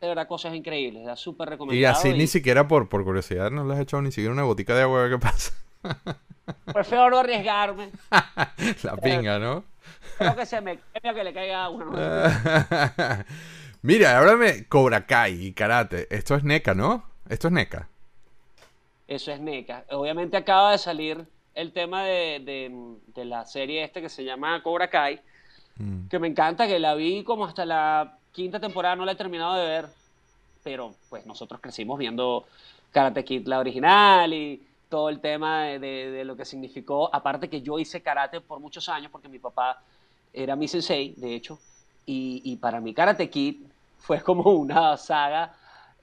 De 0.00 0.08
verdad, 0.08 0.26
cosas 0.26 0.54
increíbles, 0.54 1.04
da 1.04 1.14
súper 1.14 1.50
recomendado. 1.50 1.80
Y 1.80 1.84
así 1.84 2.12
ni 2.14 2.26
siquiera 2.26 2.66
por, 2.66 2.88
por 2.88 3.04
curiosidad 3.04 3.50
no 3.50 3.66
le 3.66 3.74
has 3.74 3.80
echado 3.80 4.02
ni 4.02 4.10
siquiera 4.10 4.32
una 4.32 4.44
botica 4.44 4.74
de 4.74 4.82
agua, 4.82 5.08
¿qué 5.10 5.18
pasa? 5.18 5.52
Prefiero 6.72 7.10
no 7.10 7.18
arriesgarme. 7.18 7.90
La 8.82 8.96
pinga, 8.96 9.38
¿no? 9.38 9.64
Creo 10.18 10.36
que 10.36 10.46
se 10.46 10.60
me 10.60 10.78
que 11.02 11.24
le 11.24 11.32
caiga 11.32 11.64
agua. 11.64 11.86
Mira, 13.82 14.18
háblame 14.18 14.66
Cobra 14.68 15.06
Kai 15.06 15.46
y 15.46 15.52
karate. 15.52 16.06
Esto 16.10 16.34
es 16.34 16.44
NECA, 16.44 16.74
¿no? 16.74 17.04
Esto 17.28 17.48
es 17.48 17.52
NECA. 17.52 17.88
Eso 19.08 19.32
es 19.32 19.40
NECA. 19.40 19.84
Obviamente 19.90 20.36
acaba 20.36 20.72
de 20.72 20.78
salir 20.78 21.26
el 21.54 21.72
tema 21.72 22.04
de, 22.04 22.98
la 23.16 23.44
serie 23.44 23.84
este 23.84 24.00
que 24.00 24.08
se 24.08 24.24
llama 24.24 24.62
Cobra 24.62 24.88
Kai, 24.88 25.20
mm. 25.76 26.08
que 26.08 26.18
me 26.18 26.28
encanta, 26.28 26.66
que 26.66 26.78
la 26.78 26.94
vi 26.94 27.24
como 27.24 27.44
hasta 27.44 27.64
la 27.64 28.18
quinta 28.32 28.60
temporada, 28.60 28.96
no 28.96 29.04
la 29.04 29.12
he 29.12 29.16
terminado 29.16 29.54
de 29.54 29.66
ver, 29.66 29.88
pero 30.62 30.94
pues 31.08 31.26
nosotros 31.26 31.60
crecimos 31.60 31.98
viendo 31.98 32.44
Karate 32.92 33.24
Kid, 33.24 33.46
la 33.46 33.58
original, 33.58 34.32
y 34.32 34.62
todo 34.88 35.08
el 35.08 35.20
tema 35.20 35.64
de, 35.64 36.22
lo 36.24 36.36
que 36.36 36.44
significó, 36.44 37.08
aparte 37.14 37.48
que 37.48 37.62
yo 37.62 37.78
hice 37.78 38.02
karate 38.02 38.40
por 38.40 38.60
muchos 38.60 38.88
años, 38.88 39.10
porque 39.10 39.28
mi 39.28 39.38
papá 39.38 39.80
era 40.32 40.56
mi 40.56 40.68
sensei, 40.68 41.14
de 41.16 41.34
hecho, 41.34 41.58
y, 42.06 42.56
para 42.56 42.80
mí 42.80 42.92
Karate 42.92 43.30
Kid 43.30 43.56
fue 43.98 44.20
como 44.22 44.50
una 44.50 44.96
saga 44.96 45.54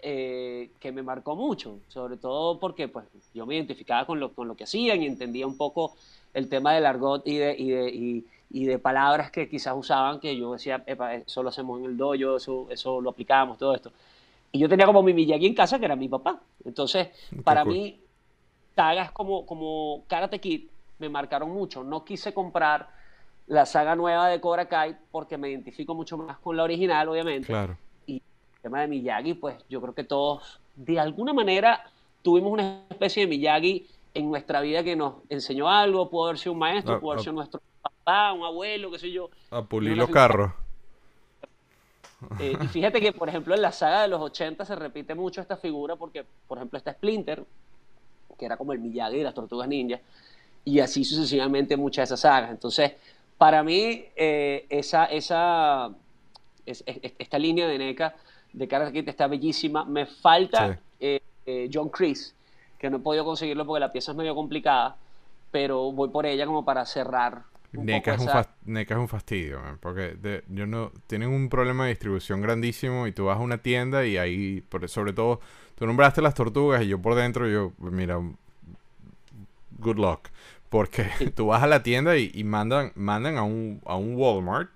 eh, 0.01 0.69
que 0.79 0.91
me 0.93 1.03
marcó 1.03 1.35
mucho, 1.35 1.79
sobre 1.89 2.15
todo 2.15 2.59
porque 2.59 2.87
pues, 2.87 3.05
yo 3.33 3.45
me 3.45 3.55
identificaba 3.55 4.05
con 4.05 4.19
lo, 4.19 4.31
con 4.31 4.47
lo 4.47 4.55
que 4.55 4.63
hacían 4.63 5.03
y 5.03 5.05
entendía 5.05 5.45
un 5.45 5.57
poco 5.57 5.95
el 6.33 6.47
tema 6.47 6.73
del 6.73 6.85
argot 6.85 7.27
y 7.27 7.37
de, 7.37 7.55
y 7.57 7.69
de, 7.69 7.89
y, 7.89 8.25
de 8.49 8.79
palabras 8.79 9.31
que 9.31 9.49
quizás 9.49 9.73
usaban, 9.75 10.19
que 10.19 10.35
yo 10.35 10.53
decía, 10.53 10.83
eso 11.25 11.43
lo 11.43 11.49
hacemos 11.49 11.79
en 11.79 11.85
el 11.85 11.97
dojo, 11.97 12.37
eso, 12.37 12.67
eso 12.69 13.01
lo 13.01 13.09
aplicábamos, 13.09 13.57
todo 13.57 13.75
esto. 13.75 13.91
Y 14.51 14.59
yo 14.59 14.69
tenía 14.69 14.85
como 14.85 15.03
mi 15.03 15.13
Miyagi 15.13 15.45
en 15.45 15.53
casa, 15.53 15.77
que 15.79 15.85
era 15.85 15.95
mi 15.95 16.07
papá. 16.07 16.39
Entonces, 16.63 17.09
para 17.43 17.65
mí, 17.65 17.99
sagas 18.75 19.11
como, 19.11 19.45
como 19.45 20.03
Karate 20.07 20.39
Kid 20.39 20.63
me 20.99 21.09
marcaron 21.09 21.51
mucho. 21.51 21.83
No 21.83 22.05
quise 22.05 22.33
comprar 22.33 22.89
la 23.47 23.65
saga 23.65 23.95
nueva 23.95 24.29
de 24.29 24.39
Cobra 24.39 24.67
Kai 24.67 24.95
porque 25.11 25.37
me 25.37 25.49
identifico 25.49 25.93
mucho 25.93 26.17
más 26.17 26.37
con 26.39 26.55
la 26.55 26.63
original, 26.63 27.09
obviamente. 27.09 27.47
Claro. 27.47 27.77
Y 28.05 28.15
el 28.15 28.61
tema 28.61 28.81
de 28.81 28.87
Miyagi, 28.87 29.33
pues 29.33 29.57
yo 29.69 29.81
creo 29.81 29.93
que 29.93 30.03
todos, 30.03 30.59
de 30.75 30.99
alguna 30.99 31.33
manera, 31.33 31.83
tuvimos 32.21 32.51
una 32.51 32.83
especie 32.89 33.23
de 33.23 33.27
Miyagi 33.27 33.87
en 34.13 34.29
nuestra 34.29 34.61
vida 34.61 34.83
que 34.83 34.95
nos 34.95 35.15
enseñó 35.29 35.69
algo. 35.69 36.09
Pudo 36.09 36.25
haber 36.25 36.37
sido 36.37 36.53
un 36.53 36.59
maestro, 36.59 36.95
ah, 36.95 36.99
pudo 36.99 37.11
haber 37.11 37.19
ah. 37.19 37.23
sido 37.23 37.33
nuestro 37.33 37.61
papá, 37.89 38.33
un 38.33 38.43
abuelo, 38.43 38.91
qué 38.91 38.99
sé 38.99 39.11
yo. 39.11 39.29
A 39.51 39.63
pulir 39.63 39.97
los 39.97 40.09
carros. 40.09 40.51
Eh, 42.39 42.57
y 42.59 42.67
fíjate 42.67 42.99
que, 42.99 43.13
por 43.13 43.29
ejemplo, 43.29 43.53
en 43.53 43.61
la 43.61 43.71
saga 43.71 44.01
de 44.01 44.07
los 44.07 44.19
80 44.19 44.65
se 44.65 44.75
repite 44.75 45.13
mucho 45.13 45.39
esta 45.39 45.55
figura 45.55 45.95
porque, 45.95 46.25
por 46.47 46.57
ejemplo, 46.57 46.77
está 46.77 46.93
Splinter, 46.93 47.43
que 48.37 48.45
era 48.45 48.57
como 48.57 48.73
el 48.73 48.79
Miyagi 48.79 49.17
de 49.17 49.23
las 49.23 49.33
tortugas 49.33 49.67
ninja, 49.67 49.99
y 50.65 50.79
así 50.79 51.03
sucesivamente 51.03 51.77
muchas 51.77 52.09
de 52.09 52.15
esas 52.15 52.21
sagas. 52.21 52.51
Entonces, 52.51 52.93
para 53.37 53.63
mí, 53.63 54.05
eh, 54.15 54.65
esa, 54.69 55.05
esa, 55.05 55.91
esta 56.65 57.39
línea 57.39 57.67
de 57.67 57.77
NECA 57.77 58.15
de 58.51 58.67
Karate 58.67 58.93
Kid 58.93 59.09
está 59.09 59.27
bellísima. 59.27 59.85
Me 59.85 60.07
falta 60.07 60.79
eh, 60.99 61.69
John 61.71 61.89
Chris, 61.89 62.35
que 62.79 62.89
no 62.89 62.97
he 62.97 62.99
podido 62.99 63.25
conseguirlo 63.25 63.65
porque 63.65 63.79
la 63.79 63.91
pieza 63.91 64.11
es 64.11 64.17
medio 64.17 64.35
complicada, 64.35 64.97
pero 65.51 65.91
voy 65.91 66.09
por 66.09 66.25
ella 66.25 66.45
como 66.45 66.65
para 66.65 66.85
cerrar. 66.85 67.43
NECA, 67.73 68.15
es 68.15 68.21
un 68.21 68.77
es 68.77 68.91
un 68.91 69.07
fastidio, 69.07 69.61
porque 69.81 70.43
yo 70.47 70.65
no 70.65 70.91
tienen 71.07 71.29
un 71.29 71.49
problema 71.49 71.83
de 71.83 71.89
distribución 71.89 72.41
grandísimo 72.41 73.07
y 73.07 73.11
tú 73.11 73.25
vas 73.25 73.37
a 73.37 73.41
una 73.41 73.59
tienda 73.59 74.05
y 74.05 74.17
ahí, 74.17 74.63
sobre 74.87 75.13
todo, 75.13 75.41
Tú 75.77 75.85
nombraste 75.85 76.23
las 76.23 76.33
tortugas 76.33 76.81
y 76.81 76.87
yo 76.87 76.99
por 76.99 77.13
dentro, 77.13 77.47
yo, 77.47 77.71
mira, 77.77 78.19
good 79.77 79.97
luck. 79.97 80.29
Porque 80.69 81.07
tú 81.35 81.47
vas 81.47 81.61
a 81.61 81.67
la 81.67 81.83
tienda 81.83 82.17
y, 82.17 82.43
mandan, 82.43 82.91
mandan 82.95 83.37
a 83.37 83.43
un, 83.43 83.81
a 83.85 83.95
un 83.95 84.15
Walmart, 84.15 84.71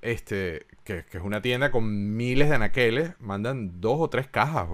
este, 0.00 0.66
que, 0.84 1.04
es 1.10 1.22
una 1.22 1.42
tienda 1.42 1.70
con 1.70 2.16
miles 2.16 2.48
de 2.48 2.54
anaqueles, 2.54 3.12
mandan 3.20 3.82
dos 3.82 3.98
o 4.00 4.08
tres 4.08 4.26
cajas 4.26 4.68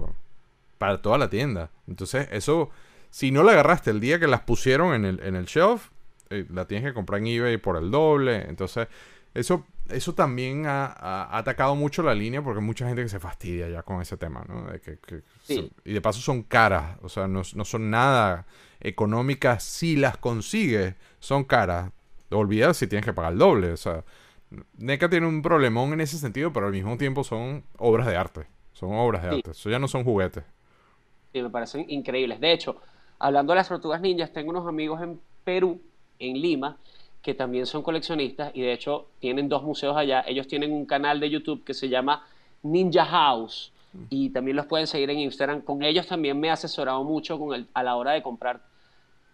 para 0.77 1.01
toda 1.01 1.17
la 1.17 1.29
tienda. 1.29 1.71
Entonces, 1.87 2.29
eso, 2.31 2.69
si 3.09 3.31
no 3.31 3.43
la 3.43 3.51
agarraste 3.51 3.91
el 3.91 3.99
día 3.99 4.17
que 4.17 4.27
las 4.27 4.41
pusieron 4.41 4.93
en 4.93 5.03
el, 5.03 5.19
en 5.21 5.35
el 5.35 5.43
shelf, 5.43 5.89
eh, 6.29 6.45
la 6.49 6.65
tienes 6.65 6.87
que 6.87 6.93
comprar 6.93 7.21
en 7.21 7.27
eBay 7.27 7.57
por 7.57 7.77
el 7.77 7.89
doble. 7.89 8.47
Entonces, 8.47 8.87
eso, 9.33 9.65
eso 9.89 10.13
también 10.13 10.65
ha, 10.67 11.37
atacado 11.37 11.75
mucho 11.75 12.03
la 12.03 12.13
línea 12.13 12.41
porque 12.41 12.59
hay 12.59 12.65
mucha 12.65 12.87
gente 12.87 13.03
que 13.03 13.09
se 13.09 13.19
fastidia 13.19 13.69
ya 13.69 13.83
con 13.83 14.01
ese 14.01 14.17
tema, 14.17 14.43
¿no? 14.47 14.67
y 15.83 15.93
de 15.93 16.01
paso 16.01 16.19
son 16.19 16.43
caras, 16.43 16.97
o 17.01 17.09
sea, 17.09 17.27
no, 17.27 17.43
son 17.43 17.89
nada 17.89 18.45
económicas 18.79 19.63
si 19.63 19.95
las 19.95 20.17
consigues, 20.17 20.95
son 21.19 21.43
caras. 21.43 21.91
Olvidas 22.31 22.77
si 22.77 22.85
tienes 22.85 23.05
que 23.05 23.13
pagar 23.13 23.33
el 23.33 23.39
doble, 23.39 23.71
o 23.71 23.77
sea, 23.77 24.03
NECA 24.77 25.09
tiene 25.09 25.25
un 25.25 25.41
problemón 25.41 25.93
en 25.93 26.01
ese 26.01 26.19
sentido, 26.19 26.53
pero 26.53 26.67
al 26.67 26.71
mismo 26.71 26.95
tiempo 26.95 27.23
son 27.23 27.63
obras 27.77 28.05
de 28.05 28.15
arte, 28.15 28.45
son 28.71 28.93
obras 28.93 29.23
de 29.23 29.29
arte, 29.29 29.51
eso 29.51 29.69
ya 29.71 29.79
no 29.79 29.87
son 29.87 30.03
juguetes. 30.03 30.43
Sí, 31.33 31.41
me 31.41 31.49
parecen 31.49 31.85
increíbles. 31.89 32.39
De 32.39 32.53
hecho, 32.53 32.77
hablando 33.17 33.53
de 33.53 33.57
las 33.57 33.67
tortugas 33.67 33.99
ninjas, 33.99 34.31
tengo 34.31 34.51
unos 34.51 34.67
amigos 34.67 35.01
en 35.01 35.19
Perú, 35.43 35.81
en 36.19 36.39
Lima, 36.39 36.77
que 37.21 37.33
también 37.33 37.65
son 37.65 37.81
coleccionistas 37.81 38.51
y 38.53 38.61
de 38.61 38.73
hecho 38.73 39.07
tienen 39.19 39.49
dos 39.49 39.63
museos 39.63 39.95
allá. 39.97 40.23
Ellos 40.27 40.47
tienen 40.47 40.71
un 40.71 40.85
canal 40.85 41.19
de 41.19 41.29
YouTube 41.29 41.63
que 41.63 41.73
se 41.73 41.89
llama 41.89 42.25
Ninja 42.61 43.05
House 43.05 43.71
y 44.09 44.29
también 44.29 44.55
los 44.55 44.65
pueden 44.65 44.87
seguir 44.87 45.09
en 45.09 45.19
Instagram. 45.19 45.61
Con 45.61 45.83
ellos 45.83 46.07
también 46.07 46.39
me 46.39 46.47
he 46.47 46.51
asesorado 46.51 47.03
mucho 47.03 47.39
con 47.39 47.53
el, 47.53 47.67
a 47.73 47.83
la 47.83 47.95
hora 47.95 48.11
de 48.11 48.21
comprar 48.21 48.61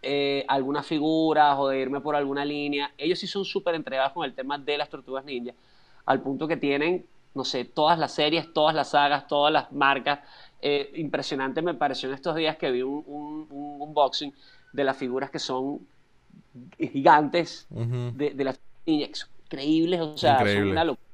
eh, 0.02 0.46
algunas 0.48 0.86
figuras 0.86 1.58
o 1.60 1.68
de 1.68 1.80
irme 1.80 2.00
por 2.02 2.16
alguna 2.16 2.46
línea. 2.46 2.92
Ellos 2.98 3.20
sí 3.20 3.28
son 3.28 3.46
súper 3.46 3.76
entregados 3.76 4.14
con 4.14 4.26
el 4.26 4.34
tema 4.34 4.58
de 4.58 4.78
las 4.78 4.90
tortugas 4.90 5.26
ninja, 5.26 5.54
al 6.06 6.22
punto 6.22 6.48
que 6.48 6.58
tienen, 6.58 7.06
no 7.34 7.44
sé, 7.44 7.66
todas 7.66 8.00
las 8.00 8.14
series, 8.14 8.54
todas 8.54 8.76
las 8.76 8.92
sagas, 8.92 9.28
todas 9.28 9.52
las 9.52 9.72
marcas. 9.72 10.20
Eh, 10.62 10.92
impresionante 10.96 11.62
me 11.62 11.74
pareció 11.74 12.10
en 12.10 12.16
estos 12.16 12.36
días 12.36 12.58
que 12.58 12.72
vi 12.72 12.82
un, 12.82 13.04
un 13.06 13.82
unboxing 13.82 14.34
de 14.74 14.84
las 14.84 14.98
figuras 14.98 15.30
que 15.30 15.40
son 15.40 15.88
gigantes 16.78 17.68
de, 17.70 18.44
las 18.44 18.60
niñas 18.86 19.30
increíbles, 19.44 20.02
o 20.02 20.18
sea, 20.18 20.40
son 20.40 20.70
una 20.70 20.84
locura. 20.84 21.06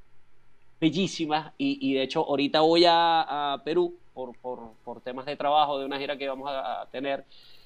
Bellísimas, 0.79 1.53
y, 1.57 1.93
de 1.93 2.01
hecho, 2.01 2.21
ahorita 2.21 2.61
voy 2.61 2.85
a, 2.87 3.61
Perú 3.63 3.95
por, 4.13 4.35
por, 4.83 5.01
temas 5.01 5.25
de 5.25 5.35
trabajo, 5.35 5.79
de 5.79 5.85
una 5.85 5.99
gira 5.99 6.17
que 6.17 6.27
vamos 6.27 6.49
a, 6.51 6.87
tener, 6.91 7.23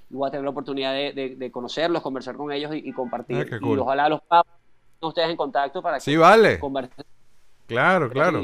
y 0.09 0.15
voy 0.15 0.27
a 0.27 0.31
tener 0.31 0.43
la 0.43 0.49
oportunidad 0.49 0.93
de, 0.93 1.49
conocerlos, 1.51 2.01
conversar 2.01 2.35
con 2.35 2.51
ellos 2.51 2.71
y, 2.73 2.91
compartir. 2.91 3.49
Ah, 3.51 3.57
y 3.61 3.77
ojalá 3.77 4.09
los 4.09 4.21
papas 4.21 4.55
ustedes 5.01 5.29
en 5.29 5.37
contacto 5.37 5.81
para 5.81 5.97
que 5.97 6.01
sí, 6.01 6.17
vale. 6.17 6.59
Claro, 7.67 8.09
claro. 8.09 8.41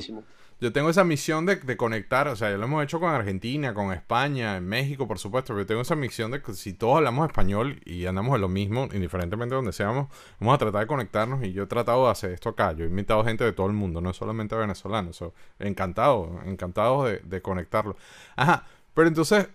Yo 0.62 0.72
tengo 0.72 0.92
esa 0.92 1.04
misión 1.04 1.48
de, 1.48 1.60
conectar, 1.76 2.28
o 2.28 2.36
sea, 2.36 2.52
ya 2.52 2.58
lo 2.58 2.66
hemos 2.66 2.84
hecho 2.84 3.00
con 3.00 3.10
Argentina, 3.10 3.74
con 3.74 3.92
España, 3.92 4.58
en 4.58 4.68
México, 4.68 5.08
por 5.08 5.18
supuesto, 5.18 5.54
pero 5.54 5.62
yo 5.62 5.66
tengo 5.66 5.82
esa 5.82 5.96
misión 5.96 6.30
de 6.30 6.40
que 6.40 6.54
si 6.54 6.74
todos 6.74 6.98
hablamos 6.98 7.28
español 7.28 7.82
y 7.84 8.06
andamos 8.06 8.36
en 8.36 8.42
lo 8.42 8.48
mismo, 8.48 8.88
indiferentemente 8.94 9.56
de 9.56 9.56
donde 9.56 9.74
seamos, 9.74 10.08
vamos 10.40 10.54
a 10.54 10.58
tratar 10.60 10.82
de 10.82 10.88
conectarnos 10.88 11.44
y 11.44 11.52
yo 11.52 11.64
he 11.64 11.66
tratado 11.66 12.06
de 12.06 12.12
hacer 12.12 12.32
esto 12.32 12.50
acá. 12.50 12.74
Yo 12.74 12.86
he 12.86 12.90
invitado 12.90 13.24
gente 13.26 13.44
de 13.44 13.54
todo 13.54 13.66
el 13.66 13.74
mundo, 13.74 14.02
no 14.02 14.14
solamente 14.14 14.56
venezolanos. 14.56 15.24
encantado, 15.58 16.40
encantado 16.46 17.06
de, 17.06 17.22
de 17.24 17.42
conectarlo. 17.42 17.98
Ajá, 18.36 18.68
pero 18.94 19.08
entonces, 19.08 19.50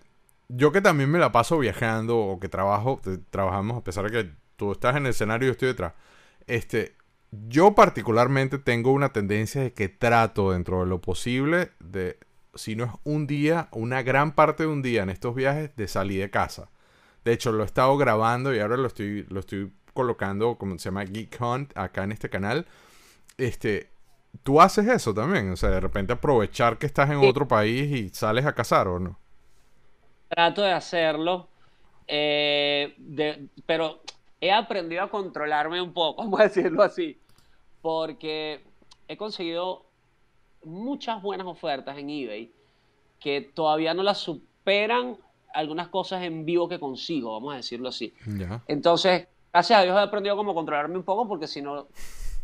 yo 0.49 0.73
que 0.73 0.81
también 0.81 1.09
me 1.09 1.19
la 1.19 1.31
paso 1.31 1.57
viajando 1.57 2.17
o 2.17 2.39
que 2.41 2.49
trabajo, 2.49 2.99
trabajamos, 3.29 3.77
a 3.77 3.83
pesar 3.83 4.11
de 4.11 4.25
que 4.25 4.31
tú 4.57 4.73
estás 4.73 4.97
en 4.97 5.05
el 5.05 5.11
escenario 5.11 5.47
y 5.47 5.49
yo 5.49 5.51
estoy 5.53 5.69
detrás, 5.69 5.93
este, 6.47 6.97
yo 7.31 7.75
particularmente 7.75 8.57
tengo 8.57 8.91
una 8.91 9.11
tendencia 9.11 9.61
de 9.61 9.73
que 9.73 9.89
trato 9.89 10.51
dentro 10.51 10.81
de 10.81 10.87
lo 10.87 11.01
posible 11.01 11.71
de, 11.79 12.17
si 12.55 12.75
no 12.75 12.85
es 12.85 12.91
un 13.03 13.27
día, 13.27 13.67
una 13.71 14.01
gran 14.01 14.33
parte 14.33 14.63
de 14.63 14.69
un 14.69 14.81
día 14.81 15.03
en 15.03 15.09
estos 15.09 15.35
viajes, 15.35 15.75
de 15.75 15.87
salir 15.87 16.21
de 16.21 16.29
casa. 16.29 16.69
De 17.25 17.33
hecho, 17.33 17.51
lo 17.51 17.63
he 17.63 17.65
estado 17.65 17.97
grabando 17.97 18.55
y 18.55 18.59
ahora 18.59 18.77
lo 18.77 18.87
estoy, 18.87 19.25
lo 19.29 19.41
estoy 19.41 19.71
colocando, 19.93 20.57
como 20.57 20.77
se 20.77 20.85
llama 20.85 21.03
Geek 21.03 21.37
Hunt, 21.41 21.77
acá 21.77 22.03
en 22.03 22.13
este 22.13 22.29
canal. 22.29 22.65
Este, 23.37 23.89
¿tú 24.43 24.61
haces 24.61 24.87
eso 24.87 25.13
también? 25.13 25.51
O 25.51 25.57
sea, 25.57 25.69
de 25.69 25.79
repente 25.79 26.13
aprovechar 26.13 26.77
que 26.77 26.85
estás 26.85 27.09
en 27.09 27.17
otro 27.17 27.47
país 27.47 27.91
y 27.91 28.09
sales 28.09 28.45
a 28.45 28.55
cazar 28.55 28.87
o 28.87 28.99
no? 28.99 29.19
Trato 30.29 30.61
de 30.61 30.71
hacerlo, 30.71 31.49
eh, 32.07 32.95
pero 33.65 34.01
he 34.41 34.51
aprendido 34.51 35.03
a 35.03 35.09
controlarme 35.09 35.81
un 35.81 35.93
poco, 35.93 36.21
vamos 36.23 36.39
a 36.39 36.43
decirlo 36.43 36.83
así, 36.83 37.17
porque 37.81 38.63
he 39.07 39.17
conseguido 39.17 39.85
muchas 40.63 41.21
buenas 41.21 41.47
ofertas 41.47 41.97
en 41.97 42.09
eBay 42.09 42.51
que 43.19 43.41
todavía 43.41 43.93
no 43.93 44.03
las 44.03 44.19
superan 44.19 45.17
algunas 45.53 45.87
cosas 45.87 46.23
en 46.23 46.45
vivo 46.45 46.67
que 46.67 46.79
consigo, 46.79 47.33
vamos 47.33 47.53
a 47.53 47.57
decirlo 47.57 47.89
así. 47.89 48.13
Entonces, 48.67 49.27
gracias 49.51 49.79
a 49.79 49.83
Dios 49.83 49.97
he 49.97 50.01
aprendido 50.01 50.35
cómo 50.35 50.53
controlarme 50.53 50.97
un 50.97 51.03
poco 51.03 51.27
porque 51.27 51.47
si 51.47 51.61
no 51.61 51.87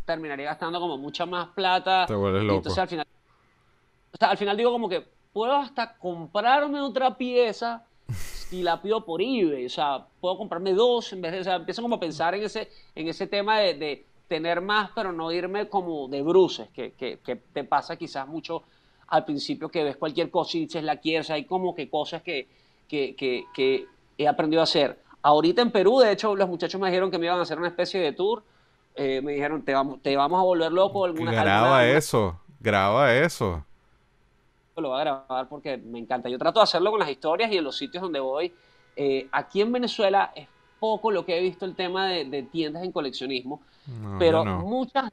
terminaría 0.04 0.46
gastando 0.46 0.80
como 0.80 0.98
mucha 0.98 1.26
más 1.26 1.48
plata. 1.48 2.06
Te 2.06 2.14
vuelves 2.14 2.42
loco. 2.42 2.56
Entonces 2.56 2.78
al 2.78 2.88
final, 2.88 3.06
o 4.12 4.16
sea, 4.16 4.30
al 4.30 4.38
final 4.38 4.56
digo 4.56 4.72
como 4.72 4.88
que 4.88 5.06
puedo 5.32 5.54
hasta 5.54 5.96
comprarme 5.96 6.80
otra 6.80 7.16
pieza 7.16 7.84
si 8.48 8.62
la 8.62 8.80
pido 8.80 9.04
por 9.04 9.20
eBay. 9.22 9.66
O 9.66 9.70
sea, 9.70 10.06
puedo 10.20 10.36
comprarme 10.36 10.72
dos 10.72 11.12
en 11.12 11.20
vez 11.20 11.32
de, 11.32 11.40
o 11.40 11.44
sea, 11.44 11.56
empiezo 11.56 11.82
como 11.82 11.96
a 11.96 12.00
pensar 12.00 12.34
en 12.34 12.44
ese, 12.44 12.68
en 12.94 13.08
ese 13.08 13.26
tema 13.26 13.58
de, 13.58 14.04
tener 14.28 14.62
más, 14.62 14.90
pero 14.94 15.12
no 15.12 15.30
irme 15.30 15.68
como 15.68 16.08
de 16.08 16.22
bruces, 16.22 16.68
que, 16.70 16.92
que, 16.92 17.18
que, 17.18 17.36
te 17.36 17.62
pasa 17.62 17.96
quizás 17.96 18.26
mucho 18.26 18.62
al 19.08 19.24
principio 19.24 19.68
que 19.68 19.84
ves 19.84 19.96
cualquier 19.96 20.30
cosa 20.30 20.56
y 20.56 20.60
dices 20.60 20.82
la 20.82 20.96
quieres, 20.96 21.30
hay 21.30 21.44
como 21.44 21.74
que 21.74 21.88
cosas 21.88 22.22
que, 22.22 22.48
que, 22.88 23.86
he 24.16 24.28
aprendido 24.28 24.60
a 24.60 24.64
hacer. 24.64 24.98
Ahorita 25.22 25.62
en 25.62 25.70
Perú, 25.70 26.00
de 26.00 26.12
hecho, 26.12 26.34
los 26.36 26.48
muchachos 26.48 26.80
me 26.80 26.88
dijeron 26.88 27.10
que 27.10 27.18
me 27.18 27.26
iban 27.26 27.38
a 27.38 27.42
hacer 27.42 27.58
una 27.58 27.68
especie 27.68 28.00
de 28.00 28.12
tour. 28.12 28.42
Eh, 28.94 29.20
me 29.22 29.32
dijeron, 29.32 29.62
te 29.62 29.74
vamos, 29.74 30.00
te 30.02 30.14
vamos 30.16 30.38
a 30.38 30.42
volver 30.42 30.70
loco. 30.70 31.04
Alguna, 31.04 31.32
graba 31.32 31.86
eso, 31.86 32.40
graba 32.60 33.14
eso. 33.14 33.64
Lo 34.76 34.90
voy 34.90 35.00
a 35.00 35.04
grabar 35.04 35.48
porque 35.48 35.76
me 35.76 35.98
encanta. 35.98 36.28
Yo 36.28 36.38
trato 36.38 36.60
de 36.60 36.64
hacerlo 36.64 36.90
con 36.90 37.00
las 37.00 37.10
historias 37.10 37.50
y 37.52 37.56
en 37.56 37.64
los 37.64 37.76
sitios 37.76 38.02
donde 38.02 38.20
voy. 38.20 38.52
Eh, 38.96 39.28
aquí 39.32 39.60
en 39.60 39.72
Venezuela 39.72 40.32
es 40.34 40.48
poco 40.78 41.10
lo 41.10 41.24
que 41.24 41.38
he 41.38 41.40
visto 41.40 41.64
el 41.64 41.74
tema 41.74 42.08
de, 42.08 42.42
tiendas 42.50 42.84
en 42.84 42.92
coleccionismo, 42.92 43.62
pero 44.18 44.44
muchas, 44.44 45.10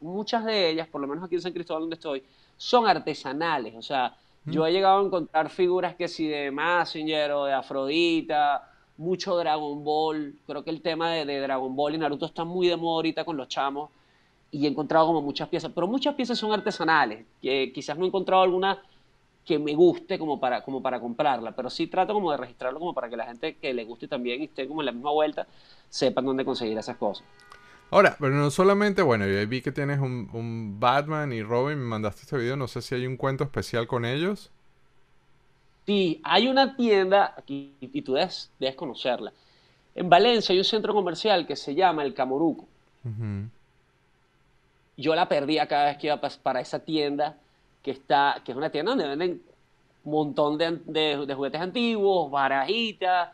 muchas 0.00 0.44
de 0.44 0.70
ellas, 0.70 0.88
por 0.88 1.00
lo 1.00 1.06
menos 1.06 1.24
aquí 1.24 1.34
en 1.34 1.42
San 1.42 1.52
Cristóbal 1.52 1.82
donde 1.82 1.94
estoy, 1.94 2.22
son 2.56 2.86
artesanales. 2.86 3.74
O 3.76 3.82
sea, 3.82 4.16
yo 4.46 4.66
he 4.66 4.72
llegado 4.72 5.00
a 5.00 5.04
encontrar 5.04 5.50
figuras 5.50 5.94
que 5.94 6.08
si 6.08 6.26
de 6.26 6.50
Massinger 6.50 7.32
o 7.32 7.44
de 7.44 7.52
Afrodita, 7.52 8.70
mucho 8.96 9.36
Dragon 9.36 9.82
Ball. 9.84 10.34
Creo 10.46 10.64
que 10.64 10.70
el 10.70 10.82
tema 10.82 11.12
de, 11.12 11.40
Dragon 11.40 11.74
Ball 11.74 11.94
y 11.94 11.98
Naruto 11.98 12.26
está 12.26 12.44
muy 12.44 12.68
de 12.68 12.76
moda 12.76 12.96
ahorita 12.96 13.24
con 13.24 13.36
los 13.36 13.48
chamos. 13.48 13.90
Y 14.54 14.66
he 14.66 14.68
encontrado 14.68 15.06
como 15.06 15.20
muchas 15.20 15.48
piezas, 15.48 15.72
pero 15.74 15.88
muchas 15.88 16.14
piezas 16.14 16.38
son 16.38 16.52
artesanales. 16.52 17.26
Que 17.42 17.72
quizás 17.72 17.98
no 17.98 18.04
he 18.04 18.08
encontrado 18.08 18.42
alguna 18.42 18.80
que 19.44 19.58
me 19.58 19.74
guste 19.74 20.18
como 20.18 20.40
para, 20.40 20.62
como 20.62 20.80
para 20.80 21.00
comprarla, 21.00 21.52
pero 21.52 21.68
sí 21.68 21.86
trato 21.86 22.14
como 22.14 22.30
de 22.30 22.38
registrarlo 22.38 22.78
como 22.78 22.94
para 22.94 23.10
que 23.10 23.16
la 23.16 23.26
gente 23.26 23.56
que 23.56 23.74
le 23.74 23.84
guste 23.84 24.08
también 24.08 24.40
y 24.40 24.44
esté 24.44 24.66
como 24.66 24.80
en 24.80 24.86
la 24.86 24.92
misma 24.92 25.10
vuelta 25.10 25.46
sepan 25.88 26.24
dónde 26.24 26.44
conseguir 26.44 26.78
esas 26.78 26.96
cosas. 26.96 27.26
Ahora, 27.90 28.16
pero 28.18 28.34
no 28.34 28.50
solamente, 28.50 29.02
bueno, 29.02 29.26
yo 29.26 29.46
vi 29.46 29.60
que 29.60 29.70
tienes 29.70 30.00
un, 30.00 30.76
Batman 30.80 31.32
y 31.32 31.42
Robin, 31.42 31.78
me 31.78 31.84
mandaste 31.84 32.22
este 32.22 32.38
video, 32.38 32.56
no 32.56 32.68
sé 32.68 32.80
si 32.80 32.94
hay 32.94 33.06
un 33.06 33.16
cuento 33.16 33.44
especial 33.44 33.86
con 33.86 34.04
ellos. 34.04 34.50
Sí, 35.86 36.20
hay 36.24 36.48
una 36.48 36.74
tienda, 36.76 37.34
aquí, 37.36 37.74
y 37.80 38.00
tú 38.00 38.14
debes, 38.14 38.50
conocerla. 38.76 39.32
En 39.94 40.08
Valencia 40.08 40.52
hay 40.52 40.58
un 40.58 40.64
centro 40.64 40.94
comercial 40.94 41.46
que 41.46 41.54
se 41.54 41.74
llama 41.74 42.02
El 42.02 42.14
Camoruco. 42.14 42.66
Yo 44.96 45.14
la 45.14 45.28
perdía 45.28 45.66
cada 45.66 45.86
vez 45.86 45.98
que 45.98 46.06
iba 46.08 46.20
para 46.20 46.60
esa 46.60 46.78
tienda, 46.78 47.36
que, 47.82 47.90
está, 47.90 48.40
que 48.44 48.52
es 48.52 48.56
una 48.58 48.70
tienda 48.70 48.92
donde 48.92 49.08
venden 49.08 49.42
un 50.04 50.12
montón 50.12 50.58
de, 50.58 51.32
juguetes 51.34 51.60
antiguos, 51.60 52.30
barajitas, 52.30 53.30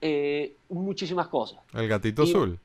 eh, 0.00 0.54
muchísimas 0.68 1.28
cosas. 1.28 1.60
El 1.74 1.88
gatito 1.88 2.22
azul. 2.22 2.58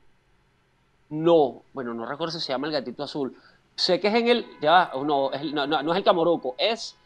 No, 1.10 1.62
bueno, 1.72 1.94
no 1.94 2.04
recuerdo 2.06 2.32
si 2.32 2.40
se 2.44 2.52
llama 2.52 2.66
el 2.66 2.72
gatito 2.72 3.02
azul. 3.02 3.34
Sé 3.74 4.00
que 4.00 4.08
es 4.08 4.14
en 4.14 4.28
el, 4.28 4.46
ya, 4.60 4.90
no, 4.94 5.30
no, 5.30 5.66
no, 5.66 5.92
es 5.92 5.98
el 5.98 6.04
Camoroco, 6.04 6.54
es 6.58 6.96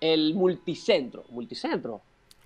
el 0.00 0.34
multicentro. 0.34 1.24
¿Multicentro? 1.30 2.00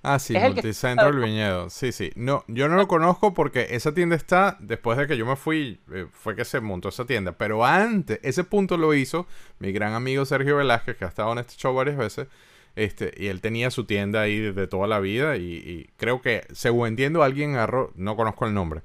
Ah, 0.07 0.19
sí, 0.19 0.35
Multicentro 0.39 1.09
el, 1.09 1.19
Viñedo. 1.19 1.69
Sí, 1.69 1.93
sí. 1.93 2.13
No, 2.15 2.45
yo 2.47 2.69
no 2.69 2.77
lo 2.77 2.87
conozco 2.87 3.35
porque 3.35 3.69
esa 3.71 3.93
tienda 3.93 4.15
está, 4.17 4.57
después 4.61 4.97
de 4.99 5.07
que 5.07 5.17
yo 5.17 5.27
me 5.27 5.37
fui, 5.37 5.81
eh, 5.93 6.07
fue 6.13 6.37
que 6.37 6.45
se 6.45 6.61
montó 6.61 6.91
esa 6.91 7.05
tienda. 7.05 7.33
Pero 7.33 7.65
antes, 7.65 8.21
ese 8.23 8.45
punto 8.45 8.77
lo 8.77 8.95
hizo 8.95 9.27
mi 9.59 9.73
gran 9.73 9.95
amigo 9.95 10.25
Sergio 10.25 10.57
Velázquez, 10.57 10.97
que 10.97 11.05
ha 11.05 11.09
estado 11.09 11.33
en 11.33 11.39
este 11.39 11.55
show 11.57 11.75
varias 11.75 11.97
veces. 11.97 12.29
Este, 12.77 13.13
y 13.17 13.27
él 13.27 13.41
tenía 13.41 13.71
su 13.71 13.85
tienda 13.85 14.21
ahí 14.21 14.39
de 14.39 14.67
toda 14.67 14.87
la 14.87 15.01
vida. 15.01 15.37
Y, 15.37 15.55
y 15.55 15.91
creo 15.97 16.23
que, 16.23 16.47
según 16.53 16.89
entiendo, 16.89 17.23
alguien 17.23 17.55
agarró, 17.55 17.93
no 17.97 18.17
conozco 18.17 18.47
el 18.47 18.55
nombre, 18.55 18.83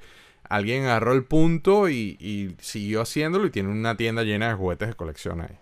alguien 0.52 0.84
agarró 0.84 1.14
el 1.14 1.24
punto 1.24 1.90
y, 1.90 2.56
siguió 2.60 3.02
haciéndolo 3.02 3.46
y 3.48 3.52
tiene 3.52 3.70
una 3.70 3.96
tienda 3.96 4.24
llena 4.24 4.50
de 4.50 4.56
juguetes 4.56 4.90
de 4.90 4.94
colección 4.96 5.42
ahí. 5.42 5.58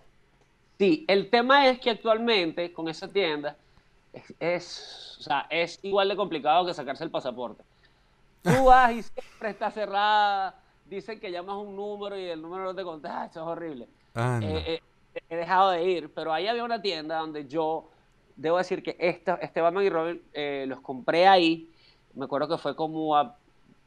Sí, 0.79 1.05
el 1.07 1.29
tema 1.29 1.67
es 1.67 1.79
que 1.79 1.91
actualmente 1.91 2.73
con 2.73 2.89
esa 2.89 3.07
tienda 3.07 3.55
es, 4.39 5.19
es 5.49 5.79
igual 5.83 6.09
de 6.09 6.15
complicado 6.15 6.65
que 6.65 6.73
sacarse 6.73 7.03
el 7.03 7.11
pasaporte. 7.11 7.63
Tú 8.41 8.65
vas 8.65 8.91
y 8.91 9.03
siempre 9.03 9.49
está 9.49 9.69
cerrada, 9.71 10.55
dicen 10.85 11.19
que 11.19 11.31
llamas 11.31 11.57
un 11.57 11.75
número 11.75 12.17
y 12.17 12.25
el 12.25 12.41
número 12.41 12.63
no 12.63 12.75
te 12.75 12.83
contesta, 12.83 13.25
eso 13.25 13.41
es 13.41 13.47
horrible. 13.47 13.87
Eh, 14.15 14.63
eh, 14.67 14.81
he 15.29 15.35
dejado 15.35 15.71
de 15.71 15.83
ir, 15.83 16.11
pero 16.13 16.33
ahí 16.33 16.47
había 16.47 16.63
una 16.63 16.81
tienda 16.81 17.19
donde 17.19 17.47
yo, 17.47 17.89
debo 18.35 18.57
decir 18.57 18.81
que 18.81 18.95
esta, 18.99 19.35
este 19.35 19.61
Batman 19.61 19.83
y 19.83 19.89
Robin 19.89 20.21
eh, 20.33 20.65
los 20.67 20.79
compré 20.81 21.27
ahí, 21.27 21.69
me 22.15 22.25
acuerdo 22.25 22.47
que 22.47 22.57
fue 22.57 22.75
como 22.75 23.15
a 23.15 23.35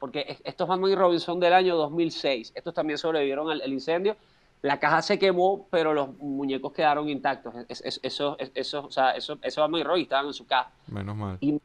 porque 0.03 0.37
estos 0.43 0.67
Batman 0.67 0.91
y 0.91 0.95
Robin 0.95 1.21
son 1.21 1.39
del 1.39 1.53
año 1.53 1.77
2006. 1.77 2.51
Estos 2.55 2.73
también 2.73 2.97
sobrevivieron 2.97 3.49
al, 3.49 3.71
incendio. 3.71 4.17
La 4.63 4.79
caja 4.79 5.01
se 5.01 5.19
quemó, 5.19 5.67
pero 5.69 5.93
los 5.93 6.17
muñecos 6.19 6.71
quedaron 6.71 7.09
intactos. 7.09 7.53
Eso, 7.67 8.37
eso, 8.39 8.85
o 8.85 8.91
sea, 8.91 9.11
eso, 9.11 9.37
esos 9.41 9.61
Batman 9.61 9.81
y 9.81 9.83
Robin 9.83 10.03
estaban 10.03 10.27
en 10.27 10.33
su 10.33 10.47
caja. 10.47 10.71
Menos 10.87 11.17
mal. 11.17 11.37
Y 11.41 11.59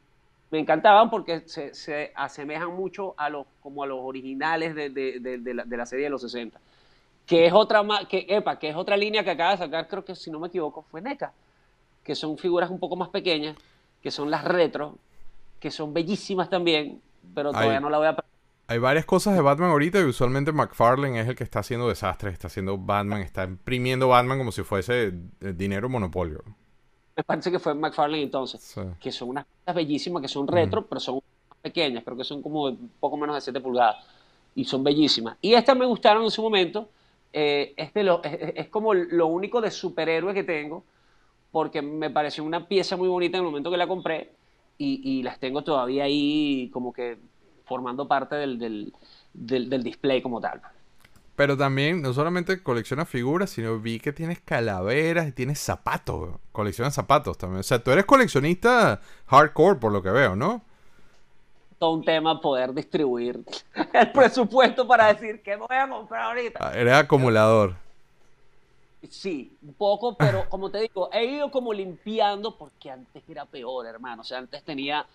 me 0.51 0.59
encantaban 0.59 1.09
porque 1.09 1.43
se, 1.47 2.11
asemejan 2.13 2.75
mucho 2.75 3.15
a 3.17 3.29
los, 3.29 3.47
como 3.61 3.83
a 3.83 3.87
los 3.87 3.99
originales 4.01 4.75
de, 4.75 4.89
de, 4.89 5.19
de, 5.21 5.53
la, 5.53 5.63
de, 5.63 5.77
la, 5.77 5.85
serie 5.85 6.03
de 6.03 6.09
los 6.09 6.21
60. 6.21 6.59
Que 7.25 7.45
es 7.45 7.53
otra 7.53 7.85
que, 8.09 8.25
epa, 8.27 8.59
que 8.59 8.67
es 8.67 8.75
otra 8.75 8.97
línea 8.97 9.23
que 9.23 9.31
acaba 9.31 9.51
de 9.51 9.57
sacar, 9.59 9.87
creo 9.87 10.03
que 10.03 10.13
si 10.13 10.29
no 10.29 10.37
me 10.37 10.49
equivoco, 10.49 10.81
fue 10.81 10.99
NECA. 10.99 11.31
Que 12.03 12.15
son 12.15 12.37
figuras 12.37 12.69
un 12.69 12.79
poco 12.79 12.97
más 12.97 13.07
pequeñas, 13.07 13.55
que 14.03 14.11
son 14.11 14.29
las 14.29 14.43
retro, 14.43 14.97
que 15.61 15.71
son 15.71 15.93
bellísimas 15.93 16.49
también, 16.49 17.01
pero 17.33 17.51
todavía 17.51 17.79
no 17.79 17.89
la 17.89 17.97
voy 17.97 18.07
a 18.07 18.15
hay 18.69 18.77
varias 18.77 19.05
cosas 19.05 19.33
de 19.33 19.41
Batman 19.41 19.71
ahorita 19.71 19.99
y 19.99 20.03
usualmente 20.03 20.51
McFarlane 20.51 21.19
es 21.19 21.27
el 21.27 21.35
que 21.35 21.43
está 21.43 21.61
haciendo 21.61 21.89
desastres, 21.89 22.33
está 22.33 22.47
haciendo 22.47 22.77
Batman, 22.77 23.21
está 23.21 23.43
imprimiendo 23.43 24.09
Batman 24.09 24.37
como 24.37 24.51
si 24.51 24.61
fuese 24.61 25.07
eh, 25.07 25.53
dinero 25.55 25.89
monopolio. 25.89 26.43
Me 27.17 27.23
parece 27.23 27.49
que 27.49 27.57
fue 27.57 27.73
McFarlane 27.73 28.21
entonces, 28.21 28.75
que 29.01 29.11
son 29.11 29.29
unas 29.29 29.47
cosas 29.47 29.75
bellísimas, 29.75 30.21
que 30.21 30.27
son 30.27 30.47
retro, 30.47 30.85
pero 30.85 30.99
son 30.99 31.19
pequeñas, 31.63 32.03
creo 32.03 32.15
que 32.15 32.23
son 32.23 32.43
como 32.43 32.65
un 32.65 32.91
poco 32.99 33.17
menos 33.17 33.35
de 33.35 33.41
7 33.41 33.59
pulgadas 33.59 34.05
y 34.53 34.63
son 34.65 34.83
bellísimas. 34.83 35.35
Y 35.41 35.55
estas 35.55 35.75
me 35.75 35.87
gustaron 35.87 36.23
en 36.23 36.29
su 36.29 36.43
momento, 36.43 36.89
eh, 37.33 37.73
es, 37.75 37.89
lo, 37.95 38.21
es, 38.23 38.67
como 38.67 38.93
lo 38.93 39.25
único 39.25 39.61
de 39.61 39.71
superhéroe 39.71 40.31
que 40.35 40.43
tengo, 40.43 40.83
porque 41.51 41.81
me 41.81 42.11
pareció 42.11 42.43
una 42.43 42.67
pieza 42.67 42.95
muy 42.95 43.07
bonita 43.07 43.39
en 43.39 43.45
el 43.45 43.49
momento 43.49 43.71
que 43.71 43.77
la 43.77 43.87
compré 43.87 44.29
y, 44.77 45.01
y 45.03 45.23
las 45.23 45.39
tengo 45.39 45.63
todavía 45.63 46.03
ahí 46.03 46.69
como 46.71 46.93
que 46.93 47.17
formando 47.69 48.07
parte 48.07 48.35
del, 48.35 48.91
del, 49.33 49.83
display 49.83 50.21
como 50.21 50.41
tal. 50.41 50.59
Pero 51.35 51.55
también, 51.55 52.01
no 52.01 52.11
solamente 52.11 52.61
colecciona 52.61 53.05
figuras, 53.05 53.51
sino 53.51 53.79
vi 53.79 53.99
que 53.99 54.11
tienes 54.11 54.41
calaveras 54.41 55.27
y 55.27 55.31
tienes 55.31 55.59
zapatos. 55.59 56.31
Colecciona 56.51 56.91
zapatos 56.91 57.37
también. 57.37 57.61
O 57.61 57.63
sea, 57.63 57.81
tú 57.81 57.91
eres 57.91 58.03
coleccionista 58.03 58.99
hardcore, 59.27 59.79
por 59.79 59.93
lo 59.93 60.03
que 60.03 60.09
veo, 60.09 60.35
¿no? 60.35 60.61
Todo 61.77 61.91
un 61.91 62.03
tema 62.03 62.41
poder 62.41 62.73
distribuir 62.73 63.39
el 63.93 64.11
presupuesto 64.11 64.85
para 64.85 65.13
decir 65.13 65.41
qué 65.41 65.55
voy 65.55 65.77
a 65.77 65.87
comprar 65.87 66.23
ahorita. 66.23 66.59
Ah, 66.61 66.73
eres 66.77 66.93
acumulador. 66.93 67.75
Sí, 69.07 69.55
un 69.61 69.73
poco, 69.75 70.17
pero 70.17 70.49
como 70.49 70.69
te 70.69 70.79
digo, 70.79 71.09
he 71.13 71.23
ido 71.23 71.49
como 71.49 71.71
limpiando 71.71 72.57
porque 72.57 72.91
antes 72.91 73.23
era 73.29 73.45
peor, 73.45 73.85
hermano. 73.85 74.23
O 74.23 74.25
sea, 74.25 74.39
antes 74.39 74.61
tenía 74.63 75.05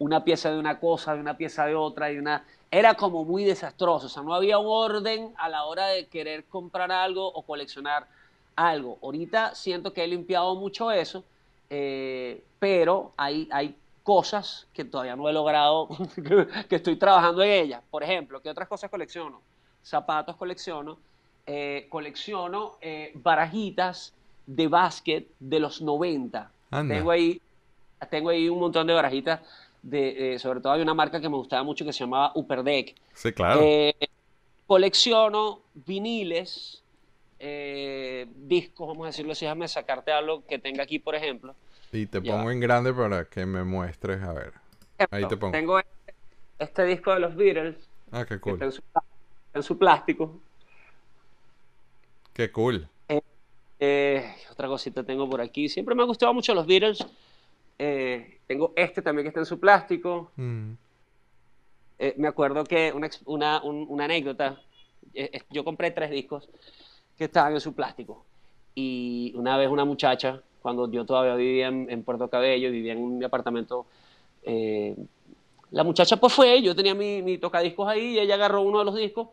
una 0.00 0.24
pieza 0.24 0.50
de 0.50 0.58
una 0.58 0.80
cosa, 0.80 1.14
de 1.14 1.20
una 1.20 1.36
pieza 1.36 1.66
de 1.66 1.76
otra, 1.76 2.10
y 2.10 2.18
una... 2.18 2.44
Era 2.70 2.94
como 2.94 3.24
muy 3.24 3.44
desastroso, 3.44 4.06
o 4.06 4.08
sea, 4.08 4.22
no 4.22 4.34
había 4.34 4.58
un 4.58 4.66
orden 4.68 5.34
a 5.36 5.48
la 5.48 5.64
hora 5.64 5.88
de 5.88 6.06
querer 6.06 6.44
comprar 6.44 6.90
algo 6.90 7.26
o 7.26 7.42
coleccionar 7.42 8.06
algo. 8.56 8.98
Ahorita 9.02 9.54
siento 9.54 9.92
que 9.92 10.04
he 10.04 10.06
limpiado 10.06 10.54
mucho 10.54 10.90
eso, 10.90 11.24
eh, 11.68 12.42
pero 12.58 13.12
hay, 13.16 13.48
hay 13.52 13.76
cosas 14.02 14.66
que 14.72 14.84
todavía 14.84 15.16
no 15.16 15.28
he 15.28 15.32
logrado, 15.32 15.88
que 16.68 16.76
estoy 16.76 16.96
trabajando 16.96 17.42
en 17.42 17.50
ellas. 17.50 17.82
Por 17.90 18.02
ejemplo, 18.02 18.40
¿qué 18.40 18.48
otras 18.48 18.68
cosas 18.68 18.88
colecciono? 18.88 19.42
Zapatos 19.84 20.36
colecciono, 20.36 20.98
eh, 21.46 21.86
colecciono 21.90 22.76
eh, 22.80 23.12
barajitas 23.16 24.14
de 24.46 24.66
básquet 24.68 25.28
de 25.38 25.60
los 25.60 25.82
90. 25.82 26.50
Tengo 26.70 27.10
ahí, 27.10 27.40
tengo 28.08 28.30
ahí 28.30 28.48
un 28.48 28.60
montón 28.60 28.86
de 28.86 28.94
barajitas 28.94 29.40
de, 29.82 30.38
sobre 30.38 30.60
todo 30.60 30.72
hay 30.72 30.82
una 30.82 30.94
marca 30.94 31.20
que 31.20 31.28
me 31.28 31.36
gustaba 31.36 31.62
mucho 31.62 31.84
que 31.84 31.92
se 31.92 32.00
llamaba 32.00 32.32
Upper 32.34 32.62
Deck. 32.62 32.94
Sí, 33.14 33.32
claro. 33.32 33.60
Eh, 33.62 33.94
colecciono 34.66 35.60
viniles 35.74 36.80
eh, 37.42 38.26
discos, 38.36 38.86
vamos 38.86 39.04
a 39.04 39.06
decirlo 39.06 39.32
así, 39.32 39.46
déjame 39.46 39.66
sacarte 39.66 40.12
algo 40.12 40.44
que 40.46 40.58
tenga 40.58 40.82
aquí, 40.82 40.98
por 40.98 41.14
ejemplo. 41.14 41.54
Y 41.90 42.04
te 42.04 42.20
pongo 42.20 42.50
en 42.50 42.60
grande 42.60 42.92
para 42.92 43.24
que 43.24 43.46
me 43.46 43.64
muestres, 43.64 44.22
a 44.22 44.34
ver. 44.34 44.52
Ahí 45.10 45.26
te 45.26 45.38
pongo. 45.38 45.52
Tengo 45.52 45.78
este, 45.78 46.14
este, 46.58 46.84
disco 46.84 47.14
de 47.14 47.20
los 47.20 47.34
Beatles. 47.34 47.76
Ah, 48.12 48.26
qué 48.26 48.38
cool. 48.38 48.62
en, 49.54 49.62
su, 49.62 49.78
plástico. 49.78 50.38
Qué 52.34 52.52
cool. 52.52 52.86
Eh, 53.08 53.22
eh, 53.80 54.34
otra 54.50 54.68
cosita 54.68 55.02
tengo 55.02 55.28
por 55.28 55.40
aquí. 55.40 55.70
Siempre 55.70 55.94
me 55.94 56.02
han 56.02 56.08
gustado 56.08 56.34
mucho 56.34 56.52
los 56.52 56.66
Beatles. 56.66 57.06
Tengo 58.50 58.72
este 58.74 59.00
también 59.00 59.22
que 59.22 59.28
está 59.28 59.38
en 59.38 59.46
su 59.46 59.60
plástico. 59.60 60.32
Mm. 60.34 60.72
me 62.16 62.26
acuerdo 62.26 62.64
que 62.64 62.92
una, 63.24 63.62
una 63.62 64.04
anécdota. 64.04 64.60
yo 65.50 65.62
compré 65.62 65.92
tres 65.92 66.10
discos 66.10 66.48
que 67.16 67.26
estaban 67.26 67.52
en 67.52 67.60
su 67.60 67.74
plástico. 67.74 68.24
Y 68.74 69.32
una 69.36 69.56
vez 69.56 69.68
una 69.68 69.84
muchacha, 69.84 70.42
cuando 70.62 70.90
yo 70.90 71.06
todavía 71.06 71.36
vivía 71.36 71.68
en, 71.68 72.02
Puerto 72.02 72.28
Cabello, 72.28 72.72
vivía 72.72 72.94
en 72.94 73.18
mi 73.18 73.24
apartamento, 73.24 73.86
eh, 74.42 74.96
la 75.70 75.84
muchacha 75.84 76.16
pues 76.16 76.32
fue, 76.32 76.60
yo 76.60 76.74
tenía 76.74 76.96
mi, 76.96 77.22
mi 77.22 77.38
tocadiscos 77.38 77.86
ahí 77.86 78.14
y 78.14 78.18
ella 78.18 78.34
agarró 78.34 78.62
uno 78.62 78.80
de 78.80 78.84
los 78.84 78.96
discos 78.96 79.28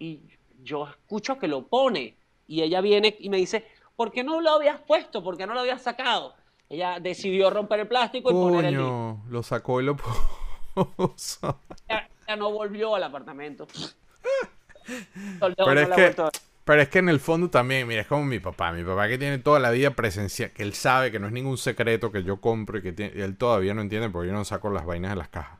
y 0.00 0.18
yo 0.64 0.88
escucho 0.88 1.38
que 1.38 1.46
lo 1.46 1.68
pone 1.68 2.16
y 2.48 2.62
ella 2.62 2.80
viene 2.80 3.16
y 3.20 3.28
me 3.28 3.36
dice, 3.36 3.64
¿por 3.94 4.10
qué 4.10 4.24
no 4.24 4.40
lo 4.40 4.50
habías 4.50 4.80
puesto? 4.80 5.22
¿Por 5.22 5.36
qué 5.36 5.46
no 5.46 5.54
lo 5.54 5.60
habías 5.60 5.82
sacado? 5.82 6.34
Ella 6.70 7.00
decidió 7.00 7.50
romper 7.50 7.80
el 7.80 7.88
plástico 7.88 8.30
y 8.30 8.32
poner 8.32 8.66
el 8.66 8.76
disco. 8.76 9.20
lo 9.28 9.42
sacó 9.42 9.80
y 9.80 9.84
lo 9.84 9.96
puso. 10.96 11.58
Ella, 11.88 12.36
no 12.36 12.52
volvió 12.52 12.94
al 12.94 13.02
apartamento. 13.02 13.66
Pero 15.40 15.80
es 15.80 15.88
que 15.88 16.14
pero 16.64 16.82
es 16.82 16.88
que 16.88 17.00
en 17.00 17.08
el 17.08 17.18
fondo 17.18 17.50
también, 17.50 17.88
mira, 17.88 18.02
es 18.02 18.06
como 18.06 18.24
mi 18.24 18.38
papá. 18.38 18.70
Mi 18.70 18.84
papá 18.84 19.08
que 19.08 19.18
tiene 19.18 19.38
toda 19.38 19.58
la 19.58 19.70
vida 19.70 19.90
presencia, 19.90 20.52
que 20.54 20.62
él 20.62 20.72
sabe 20.74 21.10
que 21.10 21.18
no 21.18 21.26
es 21.26 21.32
ningún 21.32 21.58
secreto 21.58 22.12
que 22.12 22.22
yo 22.22 22.40
compro 22.40 22.78
y 22.78 22.82
que 22.82 23.12
él 23.16 23.36
todavía 23.36 23.74
no 23.74 23.80
entiende 23.80 24.08
porque 24.08 24.28
yo 24.28 24.32
no 24.32 24.44
saco 24.44 24.70
las 24.70 24.86
vainas 24.86 25.10
de 25.10 25.16
las 25.16 25.28
cajas. 25.28 25.58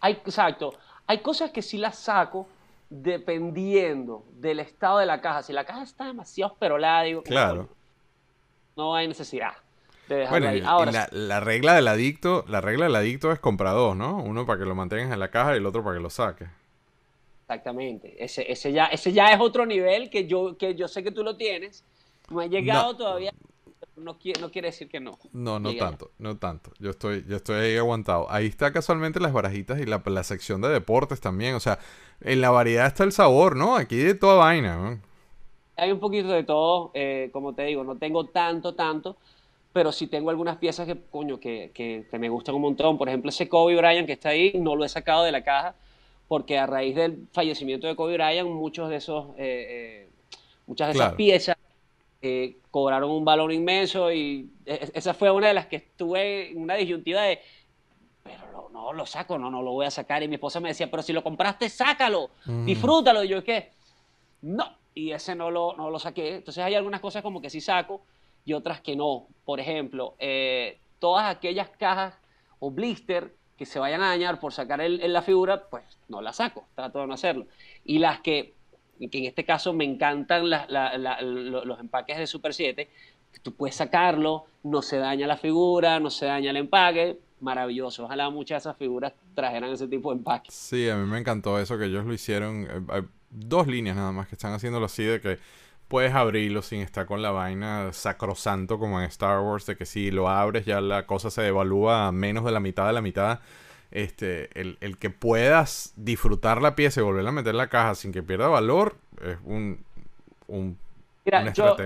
Hay, 0.00 0.12
exacto. 0.12 0.74
Hay 1.06 1.20
cosas 1.22 1.50
que 1.50 1.62
sí 1.62 1.78
las 1.78 1.98
saco 1.98 2.46
dependiendo 2.90 4.24
del 4.32 4.60
estado 4.60 4.98
de 4.98 5.06
la 5.06 5.22
caja. 5.22 5.42
Si 5.42 5.54
la 5.54 5.64
caja 5.64 5.84
está 5.84 6.04
demasiado 6.04 6.52
esperolada, 6.52 7.04
digo, 7.04 7.22
claro. 7.22 7.70
no 8.76 8.94
hay 8.94 9.08
necesidad. 9.08 9.54
De 10.14 10.26
bueno, 10.26 10.48
ahí. 10.48 10.62
Ahora, 10.64 11.08
la, 11.12 11.40
regla 11.40 11.74
del 11.74 11.86
adicto, 11.86 12.44
la 12.48 12.60
regla 12.60 12.86
del 12.86 12.96
adicto 12.96 13.30
es 13.30 13.38
comprar 13.38 13.74
dos, 13.74 13.96
¿no? 13.96 14.22
Uno 14.22 14.44
para 14.44 14.58
que 14.58 14.64
lo 14.64 14.74
mantengas 14.74 15.12
en 15.12 15.20
la 15.20 15.30
caja 15.30 15.54
y 15.54 15.58
el 15.58 15.66
otro 15.66 15.84
para 15.84 15.96
que 15.96 16.02
lo 16.02 16.10
saques. 16.10 16.48
Exactamente. 17.42 18.16
Ese, 18.22 18.50
ese, 18.50 18.72
ya, 18.72 18.86
ese 18.86 19.12
ya 19.12 19.26
es 19.26 19.40
otro 19.40 19.66
nivel 19.66 20.10
que 20.10 20.26
yo, 20.26 20.56
que 20.56 20.74
yo 20.74 20.88
sé 20.88 21.04
que 21.04 21.12
tú 21.12 21.22
lo 21.22 21.36
tienes. 21.36 21.84
No 22.28 22.40
ha 22.40 22.46
llegado 22.46 22.96
todavía. 22.96 23.32
No 23.96 24.18
quiere, 24.18 24.40
no 24.40 24.50
quiere 24.50 24.68
decir 24.68 24.88
que 24.88 24.98
no. 24.98 25.18
No, 25.32 25.60
no 25.60 25.76
tanto, 25.76 26.10
no 26.18 26.38
tanto. 26.38 26.72
Yo 26.78 26.90
estoy, 26.90 27.24
yo 27.28 27.36
estoy 27.36 27.56
ahí 27.56 27.76
aguantado. 27.76 28.30
Ahí 28.30 28.46
está 28.46 28.72
casualmente 28.72 29.20
las 29.20 29.32
barajitas 29.32 29.78
y 29.78 29.86
la, 29.86 30.02
la 30.04 30.24
sección 30.24 30.60
de 30.60 30.70
deportes 30.70 31.20
también. 31.20 31.54
O 31.54 31.60
sea, 31.60 31.78
en 32.20 32.40
la 32.40 32.50
variedad 32.50 32.86
está 32.86 33.04
el 33.04 33.12
sabor, 33.12 33.56
¿no? 33.56 33.76
Aquí 33.76 33.96
de 33.96 34.14
toda 34.14 34.36
vaina. 34.36 35.00
Hay 35.76 35.92
un 35.92 36.00
poquito 36.00 36.28
de 36.28 36.44
todo, 36.44 36.90
eh, 36.94 37.30
como 37.32 37.54
te 37.54 37.62
digo, 37.62 37.84
no 37.84 37.96
tengo 37.96 38.26
tanto, 38.26 38.74
tanto, 38.74 39.16
pero 39.72 39.92
sí 39.92 40.06
tengo 40.06 40.30
algunas 40.30 40.56
piezas 40.56 40.86
que, 40.86 40.96
coño, 41.10 41.38
que, 41.38 41.70
que, 41.72 42.06
que 42.10 42.18
me 42.18 42.28
gustan 42.28 42.54
un 42.54 42.62
montón. 42.62 42.98
Por 42.98 43.08
ejemplo, 43.08 43.28
ese 43.30 43.48
Kobe 43.48 43.76
Bryant 43.76 44.06
que 44.06 44.14
está 44.14 44.30
ahí, 44.30 44.52
no 44.58 44.74
lo 44.74 44.84
he 44.84 44.88
sacado 44.88 45.24
de 45.24 45.32
la 45.32 45.44
caja 45.44 45.74
porque 46.30 46.58
a 46.58 46.66
raíz 46.66 46.94
del 46.94 47.26
fallecimiento 47.32 47.88
de 47.88 47.96
Kobe 47.96 48.14
Bryant, 48.14 48.48
muchos 48.48 48.88
de 48.88 48.96
esos, 48.96 49.30
eh, 49.36 50.06
eh, 50.06 50.08
muchas 50.64 50.86
de 50.86 50.94
esas 50.94 51.14
piezas 51.14 51.56
eh, 52.22 52.58
cobraron 52.70 53.10
un 53.10 53.24
valor 53.24 53.52
inmenso 53.52 54.12
y 54.12 54.48
e, 54.64 54.74
e, 54.74 54.90
esa 54.94 55.12
fue 55.12 55.32
una 55.32 55.48
de 55.48 55.54
las 55.54 55.66
que 55.66 55.74
estuve 55.74 56.52
en 56.52 56.62
una 56.62 56.76
disyuntiva 56.76 57.22
de, 57.22 57.40
pero 58.22 58.70
no 58.72 58.92
lo 58.92 59.06
saco, 59.06 59.38
no, 59.38 59.50
no 59.50 59.60
lo 59.60 59.72
voy 59.72 59.86
a 59.86 59.90
sacar. 59.90 60.22
Y 60.22 60.28
mi 60.28 60.34
esposa 60.34 60.60
me 60.60 60.68
decía, 60.68 60.88
pero 60.88 61.02
si 61.02 61.12
lo 61.12 61.24
compraste, 61.24 61.68
sácalo, 61.68 62.30
disfrútalo. 62.64 63.24
Y 63.24 63.28
yo, 63.28 63.42
¿qué? 63.42 63.72
No, 64.42 64.66
y 64.94 65.10
ese 65.10 65.34
no 65.34 65.50
lo, 65.50 65.74
no 65.76 65.90
lo 65.90 65.98
saqué. 65.98 66.36
Entonces 66.36 66.62
hay 66.62 66.76
algunas 66.76 67.00
cosas 67.00 67.24
como 67.24 67.40
que 67.40 67.50
sí 67.50 67.60
saco 67.60 68.02
y 68.50 68.52
otras 68.52 68.80
que 68.80 68.96
no. 68.96 69.28
Por 69.44 69.60
ejemplo, 69.60 70.16
todas 70.98 71.34
aquellas 71.34 71.68
cajas 71.70 72.14
o 72.58 72.70
blister 72.70 73.34
que 73.56 73.66
se 73.66 73.78
vayan 73.78 74.02
a 74.02 74.08
dañar 74.08 74.40
por 74.40 74.52
sacar 74.52 74.80
el, 74.80 75.12
la 75.12 75.22
figura, 75.22 75.68
pues 75.70 75.84
no 76.08 76.20
la 76.20 76.32
saco, 76.32 76.66
trato 76.74 77.00
de 77.00 77.06
no 77.06 77.14
hacerlo. 77.14 77.46
Y 77.84 77.98
las 77.98 78.20
que, 78.20 78.54
que 78.98 79.18
en 79.18 79.24
este 79.24 79.44
caso 79.44 79.72
me 79.72 79.84
encantan 79.84 80.48
los 80.48 81.80
empaques 81.80 82.18
de 82.18 82.26
Super 82.26 82.54
7, 82.54 82.88
tú 83.42 83.54
puedes 83.54 83.76
sacarlo, 83.76 84.46
no 84.62 84.82
se 84.82 84.98
daña 84.98 85.26
la 85.26 85.36
figura, 85.36 86.00
no 86.00 86.10
se 86.10 86.26
daña 86.26 86.50
el 86.50 86.56
empaque, 86.56 87.18
maravilloso. 87.40 88.04
Ojalá 88.04 88.30
muchas 88.30 88.62
de 88.62 88.70
esas 88.70 88.78
figuras 88.78 89.12
trajeran 89.34 89.70
ese 89.70 89.86
tipo 89.88 90.10
de 90.10 90.18
empaque. 90.18 90.50
Sí, 90.50 90.88
a 90.88 90.96
mí 90.96 91.06
me 91.06 91.18
encantó 91.18 91.58
eso 91.58 91.78
que 91.78 91.84
ellos 91.84 92.04
lo 92.04 92.12
hicieron. 92.12 92.64
Eh, 92.64 92.80
hay 92.88 93.02
dos 93.30 93.66
líneas 93.66 93.94
nada 93.94 94.10
más 94.10 94.26
que 94.26 94.34
están 94.34 94.52
haciéndolo 94.52 94.86
así 94.86 95.04
de 95.04 95.20
que 95.20 95.38
puedes 95.90 96.14
abrirlo 96.14 96.62
sin 96.62 96.82
estar 96.82 97.04
con 97.04 97.20
la 97.20 97.32
vaina 97.32 97.92
sacrosanto 97.92 98.78
como 98.78 99.00
en 99.00 99.06
Star 99.06 99.40
Wars, 99.40 99.66
de 99.66 99.76
que 99.76 99.84
si 99.84 100.12
lo 100.12 100.28
abres 100.28 100.64
ya 100.64 100.80
la 100.80 101.04
cosa 101.04 101.30
se 101.30 101.42
devalúa 101.42 102.06
a 102.06 102.12
menos 102.12 102.44
de 102.44 102.52
la 102.52 102.60
mitad 102.60 102.86
de 102.86 102.92
la 102.92 103.02
mitad. 103.02 103.40
Este, 103.90 104.48
el, 104.54 104.98
que 104.98 105.10
puedas 105.10 105.92
disfrutar 105.96 106.62
la 106.62 106.76
pieza 106.76 107.00
y 107.00 107.02
volverla 107.02 107.30
a 107.30 107.32
meter 107.32 107.50
en 107.50 107.56
la 107.56 107.66
caja 107.66 107.96
sin 107.96 108.12
que 108.12 108.22
pierda 108.22 108.46
valor 108.46 108.94
es 109.20 109.36
un, 109.42 109.84
un 110.46 110.78
Mira, 111.24 111.52
yo, 111.52 111.76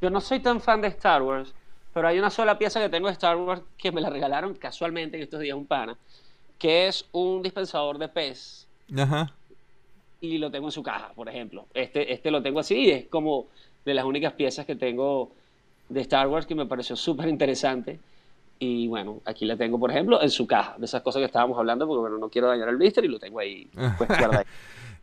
yo, 0.00 0.10
no 0.10 0.20
soy 0.20 0.38
tan 0.38 0.60
fan 0.60 0.80
de 0.80 0.86
Star 0.86 1.22
Wars, 1.22 1.52
pero 1.92 2.06
hay 2.06 2.20
una 2.20 2.30
sola 2.30 2.56
pieza 2.56 2.78
que 2.78 2.88
tengo 2.88 3.08
de 3.08 3.14
Star 3.14 3.36
Wars 3.36 3.62
que 3.76 3.90
me 3.90 4.00
la 4.00 4.10
regalaron 4.10 4.54
casualmente 4.54 5.16
en 5.16 5.24
estos 5.24 5.40
días 5.40 5.56
un 5.56 5.66
pana, 5.66 5.98
que 6.56 6.86
es 6.86 7.04
un 7.10 7.42
dispensador 7.42 7.98
de 7.98 8.08
pez. 8.08 8.68
Ajá 8.96 9.32
y 10.22 10.38
lo 10.38 10.50
tengo 10.50 10.68
en 10.68 10.72
su 10.72 10.82
caja, 10.82 11.12
por 11.14 11.28
ejemplo. 11.28 11.66
Este, 11.74 12.12
este 12.12 12.30
lo 12.30 12.42
tengo 12.42 12.60
así 12.60 12.76
y 12.76 12.90
es 12.92 13.06
como 13.08 13.48
de 13.84 13.92
las 13.92 14.04
únicas 14.04 14.32
piezas 14.32 14.64
que 14.64 14.76
tengo 14.76 15.32
de 15.88 16.00
Star 16.00 16.28
Wars 16.28 16.46
que 16.46 16.54
me 16.54 16.64
pareció 16.64 16.94
súper 16.94 17.28
interesante. 17.28 17.98
Y 18.60 18.86
bueno, 18.86 19.20
aquí 19.24 19.44
la 19.44 19.56
tengo, 19.56 19.80
por 19.80 19.90
ejemplo, 19.90 20.22
en 20.22 20.30
su 20.30 20.46
caja, 20.46 20.76
de 20.78 20.86
esas 20.86 21.02
cosas 21.02 21.18
que 21.18 21.26
estábamos 21.26 21.58
hablando, 21.58 21.88
porque 21.88 22.02
bueno, 22.02 22.18
no 22.18 22.28
quiero 22.28 22.46
dañar 22.46 22.68
el 22.68 22.76
blister 22.76 23.04
y 23.04 23.08
lo 23.08 23.18
tengo 23.18 23.40
ahí, 23.40 23.68
pues, 23.98 24.08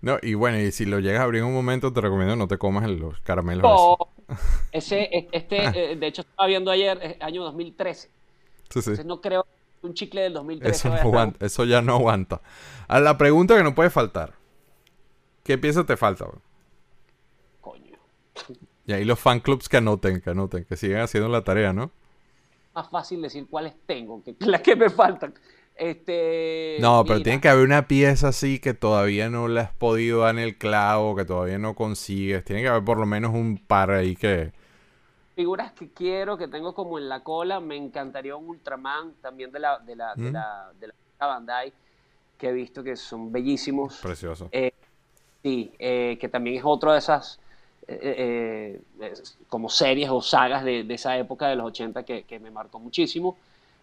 No, 0.01 0.17
y 0.21 0.33
bueno, 0.33 0.57
y 0.57 0.71
si 0.71 0.85
lo 0.85 0.99
llegas 0.99 1.19
a 1.19 1.23
abrir 1.23 1.41
en 1.41 1.47
un 1.47 1.53
momento, 1.53 1.91
te 1.91 1.99
recomiendo 1.99 2.37
no 2.37 2.47
te 2.47 2.57
comas 2.57 2.89
los 2.89 3.19
caramelos. 3.19 3.63
No, 3.63 3.97
ese, 4.71 5.01
e, 5.01 5.27
este, 5.33 5.57
eh, 5.91 5.95
de 5.97 6.07
hecho, 6.07 6.21
estaba 6.21 6.47
viendo 6.47 6.71
ayer, 6.71 7.17
año 7.19 7.43
2013. 7.43 8.07
Sí, 8.07 8.09
sí. 8.09 8.79
Entonces 8.79 9.05
no 9.05 9.19
creo 9.19 9.45
un 9.81 9.93
chicle 9.93 10.21
del 10.21 10.33
2013. 10.33 10.87
Eso, 10.87 11.33
eso 11.41 11.65
ya 11.65 11.81
no 11.81 11.95
aguanta. 11.95 12.39
A 12.87 13.01
la 13.01 13.17
pregunta 13.17 13.57
que 13.57 13.63
no 13.63 13.75
puede 13.75 13.89
faltar. 13.89 14.38
¿Qué 15.49 15.57
pieza 15.57 15.83
te 15.83 15.97
falta? 15.97 16.27
Coño. 17.59 17.97
Y 18.85 18.93
ahí 18.93 19.03
los 19.03 19.19
fan 19.19 19.39
clubs 19.39 19.67
que 19.67 19.77
anoten, 19.77 20.21
que 20.21 20.29
anoten, 20.29 20.63
que 20.63 20.77
sigan 20.77 21.01
haciendo 21.01 21.27
la 21.27 21.43
tarea, 21.43 21.73
¿no? 21.73 21.89
Más 22.75 22.87
fácil 22.91 23.19
decir 23.23 23.47
cuáles 23.49 23.73
tengo 23.87 24.23
que 24.23 24.35
las 24.45 24.61
que 24.61 24.75
me 24.75 24.91
faltan. 24.91 25.33
Este, 25.75 26.77
no, 26.79 27.03
pero 27.03 27.23
tiene 27.23 27.41
que 27.41 27.49
haber 27.49 27.65
una 27.65 27.87
pieza 27.87 28.27
así 28.27 28.59
que 28.59 28.75
todavía 28.75 29.31
no 29.31 29.47
la 29.47 29.61
has 29.61 29.73
podido 29.73 30.19
dar 30.19 30.35
en 30.35 30.39
el 30.43 30.59
clavo, 30.59 31.15
que 31.15 31.25
todavía 31.25 31.57
no 31.57 31.73
consigues. 31.73 32.45
Tiene 32.45 32.61
que 32.61 32.67
haber 32.67 32.85
por 32.85 32.99
lo 32.99 33.07
menos 33.07 33.33
un 33.33 33.57
par 33.57 33.89
ahí 33.89 34.15
que. 34.15 34.51
Figuras 35.35 35.71
que 35.71 35.89
quiero, 35.89 36.37
que 36.37 36.47
tengo 36.47 36.75
como 36.75 36.99
en 36.99 37.09
la 37.09 37.23
cola. 37.23 37.59
Me 37.59 37.75
encantaría 37.75 38.35
un 38.35 38.49
Ultraman 38.49 39.15
también 39.19 39.51
de 39.51 39.61
la, 39.61 39.79
de 39.79 39.95
la, 39.95 40.13
de 40.13 40.29
mm. 40.29 40.31
la, 40.31 40.71
de 40.79 40.87
la 40.87 41.25
Bandai, 41.25 41.73
que 42.37 42.49
he 42.49 42.53
visto 42.53 42.83
que 42.83 42.95
son 42.95 43.31
bellísimos. 43.31 43.97
Precioso. 44.03 44.47
Eh, 44.51 44.73
Sí, 45.43 45.71
eh, 45.79 46.17
que 46.19 46.27
también 46.27 46.57
es 46.57 46.63
otro 46.65 46.91
de 46.91 46.99
esas 46.99 47.39
eh, 47.87 48.81
eh, 48.99 49.13
como 49.47 49.69
series 49.69 50.09
o 50.09 50.21
sagas 50.21 50.63
de, 50.63 50.85
esa 50.89 51.17
época 51.17 51.47
de 51.47 51.55
los 51.55 51.67
80 51.67 52.03
que, 52.03 52.39
me 52.39 52.51
marcó 52.51 52.79
muchísimo. 52.79 53.37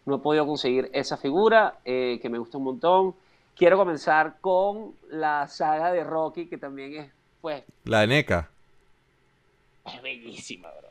No 0.05 0.17
he 0.17 0.19
podido 0.19 0.47
conseguir 0.47 0.91
esa 0.93 1.17
figura, 1.17 1.79
que 1.85 2.29
me 2.31 2.39
gusta 2.39 2.59
un 2.59 2.65
montón. 2.65 3.15
Quiero 3.57 3.77
comenzar 3.77 4.37
con 4.41 4.95
la 5.11 5.49
saga 5.49 5.91
de 5.91 6.05
Rocky, 6.05 6.47
que 6.47 6.59
también 6.59 6.95
es, 6.95 7.13
pues... 7.41 7.65
La 7.85 8.01
de 8.01 8.07
NECA. 8.07 8.51
Es 9.85 10.01
bellísima, 10.03 10.69
bro. 10.79 10.87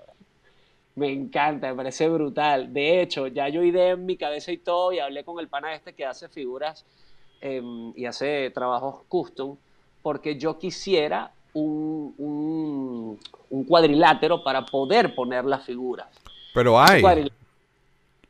Me 0.95 1.11
encanta, 1.11 1.68
me 1.68 1.76
parece 1.76 2.07
brutal. 2.09 2.74
De 2.74 3.01
hecho, 3.01 3.28
ya 3.28 3.49
yo 3.49 3.61
ideé 3.63 3.91
en 3.91 4.05
mi 4.05 4.18
cabeza 4.18 4.51
y 4.51 4.57
todo, 4.57 4.93
y 4.93 4.99
hablé 4.99 5.24
con 5.24 5.39
el 5.39 5.47
pana 5.49 5.74
este 5.74 5.93
que 5.93 6.05
hace 6.05 6.30
figuras 6.30 6.86
em, 7.41 7.93
y 7.95 8.05
hace 8.05 8.49
trabajos 8.51 9.03
custom 9.09 9.57
porque 10.06 10.38
yo 10.38 10.60
quisiera 10.60 11.32
un, 11.53 12.14
un, 13.49 13.64
cuadrilátero 13.64 14.43
para 14.43 14.64
poder 14.64 15.16
poner 15.16 15.45
las 15.45 15.66
figuras. 15.66 16.06
Pero 16.53 16.80
hay. 16.80 17.01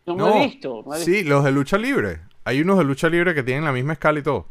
No, 0.05 0.37
he 0.37 0.45
visto. 0.45 0.85
sí, 0.99 1.25
los 1.25 1.43
de 1.43 1.51
lucha 1.51 1.77
libre. 1.77 2.21
Hay 2.45 2.61
unos 2.61 2.77
de 2.77 2.85
lucha 2.85 3.09
libre 3.09 3.35
que 3.35 3.43
tienen 3.43 3.65
la 3.65 3.73
misma 3.73 3.91
escala 3.91 4.19
y 4.19 4.23
todo. 4.23 4.45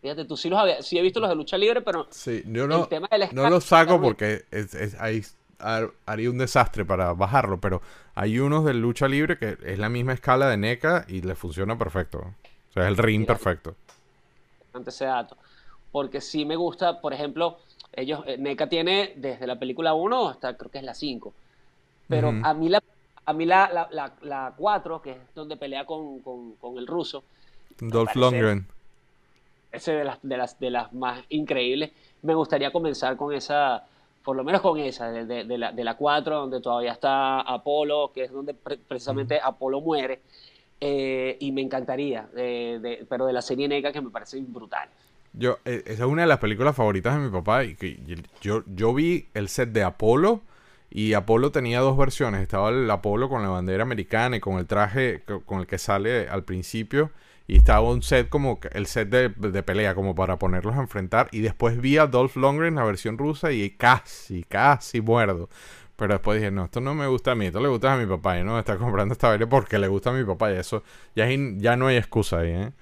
Fíjate, 0.00 0.26
tú 0.26 0.36
sí 0.36 0.48
los 0.48 0.60
había, 0.60 0.80
sí 0.80 0.96
he 0.96 1.02
visto 1.02 1.18
los 1.18 1.28
de 1.28 1.34
lucha 1.34 1.58
libre, 1.58 1.80
pero 1.80 2.06
sí, 2.10 2.44
yo 2.46 2.68
no, 2.68 2.88
no 3.32 3.50
los 3.50 3.64
saco 3.64 4.00
porque 4.00 4.44
es, 4.52 4.94
ahí 5.00 5.24
haría 6.06 6.30
un 6.30 6.38
desastre 6.38 6.84
para 6.84 7.14
bajarlo, 7.14 7.60
pero 7.60 7.82
hay 8.14 8.38
unos 8.38 8.64
de 8.64 8.74
lucha 8.74 9.08
libre 9.08 9.38
que 9.38 9.58
es 9.64 9.78
la 9.80 9.88
misma 9.88 10.12
escala 10.12 10.48
de 10.50 10.56
NECA 10.56 11.04
y 11.08 11.22
le 11.22 11.34
funciona 11.34 11.76
perfecto. 11.76 12.18
O 12.18 12.72
sea, 12.74 12.84
es 12.84 12.90
el 12.90 12.96
ring 12.96 13.26
perfecto. 13.26 13.74
Ese 14.86 15.06
dato. 15.06 15.36
Porque 15.92 16.20
sí 16.20 16.44
me 16.44 16.56
gusta, 16.56 17.00
por 17.00 17.12
ejemplo, 17.12 17.58
ellos, 17.92 18.22
eh, 18.26 18.36
NECA 18.38 18.68
tiene 18.68 19.14
desde 19.16 19.46
la 19.46 19.58
película 19.58 19.94
1 19.94 20.28
hasta 20.28 20.56
creo 20.56 20.70
que 20.70 20.78
es 20.78 20.84
la 20.84 20.94
5. 20.94 21.32
Pero 22.08 22.32
a 22.42 22.54
mí 22.54 22.68
la 22.68 22.82
a 23.30 23.32
mí 23.32 23.46
la, 23.46 23.88
la, 23.92 24.12
la, 24.22 24.54
4, 24.56 25.02
que 25.02 25.10
es 25.12 25.34
donde 25.34 25.56
pelea 25.56 25.84
con, 25.84 26.20
con, 26.20 26.78
el 26.78 26.86
ruso. 26.86 27.22
Dolph 27.78 28.16
Lundgren. 28.16 28.66
Ese 29.70 29.92
de 29.92 30.04
las, 30.04 30.18
de, 30.22 30.36
las, 30.36 30.58
de 30.58 30.70
las 30.70 30.92
más 30.92 31.22
increíbles. 31.28 31.92
Me 32.22 32.34
gustaría 32.34 32.72
comenzar 32.72 33.16
con 33.16 33.32
esa, 33.32 33.84
por 34.24 34.34
lo 34.34 34.42
menos 34.42 34.60
con 34.60 34.78
esa, 34.80 35.12
de, 35.12 35.44
de 35.44 35.58
la, 35.58 35.70
de 35.70 35.84
la 35.84 35.94
4, 35.94 36.40
donde 36.40 36.60
todavía 36.60 36.92
está 36.92 37.40
Apolo, 37.40 38.10
que 38.12 38.24
es 38.24 38.32
donde 38.32 38.52
precisamente 38.54 39.38
Apolo 39.40 39.80
muere. 39.80 40.20
Eh, 40.80 41.36
y 41.40 41.52
me 41.52 41.60
encantaría, 41.60 42.26
pero 42.32 43.26
de 43.26 43.32
la 43.34 43.42
serie 43.42 43.68
NECA 43.68 43.92
que 43.92 44.00
me 44.00 44.10
parece 44.10 44.40
brutal. 44.40 44.88
Yo, 45.32 45.58
eh, 45.64 45.82
esa 45.86 46.04
es 46.04 46.10
una 46.10 46.22
de 46.22 46.28
las 46.28 46.38
películas 46.38 46.74
favoritas 46.74 47.14
de 47.14 47.20
mi 47.20 47.30
papá. 47.30 47.64
Y 47.64 47.74
que 47.74 47.98
yo, 48.40 48.64
yo 48.66 48.94
vi 48.94 49.28
el 49.34 49.48
set 49.48 49.70
de 49.70 49.82
Apolo 49.82 50.42
y 50.90 51.14
Apolo 51.14 51.52
tenía 51.52 51.80
dos 51.80 51.96
versiones. 51.96 52.42
Estaba 52.42 52.70
el 52.70 52.90
Apolo 52.90 53.28
con 53.28 53.42
la 53.42 53.48
bandera 53.48 53.84
americana 53.84 54.36
y 54.36 54.40
con 54.40 54.58
el 54.58 54.66
traje 54.66 55.22
con 55.46 55.60
el 55.60 55.66
que 55.66 55.78
sale 55.78 56.28
al 56.28 56.44
principio. 56.44 57.10
Y 57.46 57.56
estaba 57.56 57.80
un 57.80 58.02
set 58.02 58.28
como 58.28 58.60
el 58.72 58.86
set 58.86 59.08
de, 59.08 59.62
pelea, 59.62 59.94
como 59.96 60.14
para 60.14 60.38
ponerlos 60.38 60.76
a 60.76 60.80
enfrentar. 60.80 61.28
Y 61.32 61.40
después 61.40 61.80
vi 61.80 61.98
a 61.98 62.06
Dolph 62.06 62.36
Lundgren, 62.36 62.76
la 62.76 62.84
versión 62.84 63.18
rusa, 63.18 63.50
y 63.50 63.70
casi, 63.70 64.44
casi 64.44 65.00
muerdo. 65.00 65.48
Pero 65.96 66.14
después 66.14 66.38
dije, 66.40 66.52
no, 66.52 66.66
esto 66.66 66.80
no 66.80 66.94
me 66.94 67.08
gusta 67.08 67.32
a 67.32 67.34
mí, 67.34 67.46
esto 67.46 67.60
le 67.60 67.68
gusta 67.68 67.92
a 67.92 67.96
mi 67.96 68.06
papá. 68.06 68.38
Y 68.38 68.44
no 68.44 68.58
está 68.58 68.76
comprando 68.76 69.12
esta 69.12 69.28
baile 69.28 69.48
porque 69.48 69.78
le 69.78 69.88
gusta 69.88 70.10
a 70.10 70.12
mi 70.12 70.24
papá. 70.24 70.52
Y 70.52 70.56
eso, 70.58 70.84
ya, 71.16 71.26
ya 71.28 71.76
no 71.76 71.88
hay 71.88 71.96
excusa 71.96 72.38
ahí, 72.38 72.50
¿eh? 72.50 72.72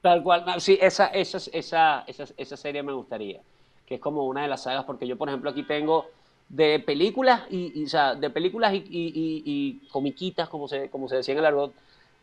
Tal 0.00 0.22
cual. 0.22 0.60
Sí, 0.60 0.78
esa, 0.80 1.06
esa, 1.08 1.38
esa, 1.52 2.04
esa, 2.06 2.24
esa 2.36 2.56
serie 2.56 2.82
me 2.82 2.92
gustaría. 2.92 3.40
Que 3.86 3.96
es 3.96 4.00
como 4.00 4.26
una 4.26 4.42
de 4.42 4.48
las 4.48 4.62
sagas, 4.62 4.84
porque 4.84 5.06
yo, 5.06 5.16
por 5.16 5.28
ejemplo, 5.28 5.50
aquí 5.50 5.62
tengo 5.62 6.06
de 6.48 6.80
películas 6.80 7.42
y, 7.50 7.84
o 7.84 7.88
sea, 7.88 8.14
de 8.14 8.30
películas 8.30 8.72
y, 8.74 8.84
y, 8.88 9.88
comiquitas, 9.90 10.48
como 10.48 10.68
se, 10.68 10.90
como 10.90 11.08
se 11.08 11.16
decía 11.16 11.32
en 11.32 11.38
el 11.38 11.46
argot 11.46 11.72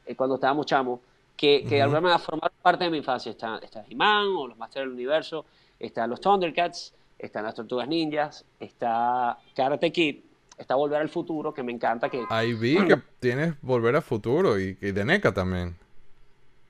eh, 0.05 0.15
cuando 0.15 0.35
estábamos 0.35 0.65
chamos, 0.65 0.99
que, 1.35 1.63
que 1.63 1.75
de 1.75 1.81
alguna 1.81 2.01
manera 2.01 2.19
formaron 2.19 2.55
parte 2.61 2.83
de 2.85 2.89
mi 2.89 2.97
infancia. 2.97 3.31
Está, 3.31 3.57
está 3.57 3.83
He-Man 3.89 4.27
o 4.37 4.47
los 4.47 4.57
Masters 4.57 4.85
del 4.85 4.93
Universo, 4.93 5.45
están 5.79 6.09
los 6.09 6.21
Thundercats, 6.21 6.93
están 7.17 7.43
las 7.43 7.55
Tortugas 7.55 7.87
Ninjas, 7.87 8.45
está 8.59 9.37
Karate 9.55 9.91
Kid, 9.91 10.17
está 10.57 10.75
Volver 10.75 11.01
al 11.01 11.09
Futuro, 11.09 11.53
que 11.53 11.63
me 11.63 11.71
encanta. 11.71 12.09
que 12.09 12.23
Ahí 12.29 12.53
vi 12.53 12.75
que 12.87 13.01
tienes 13.19 13.55
Volver 13.61 13.95
al 13.95 14.01
Futuro 14.01 14.59
y, 14.59 14.73
de 14.73 15.05
NECA 15.05 15.33
también. 15.33 15.75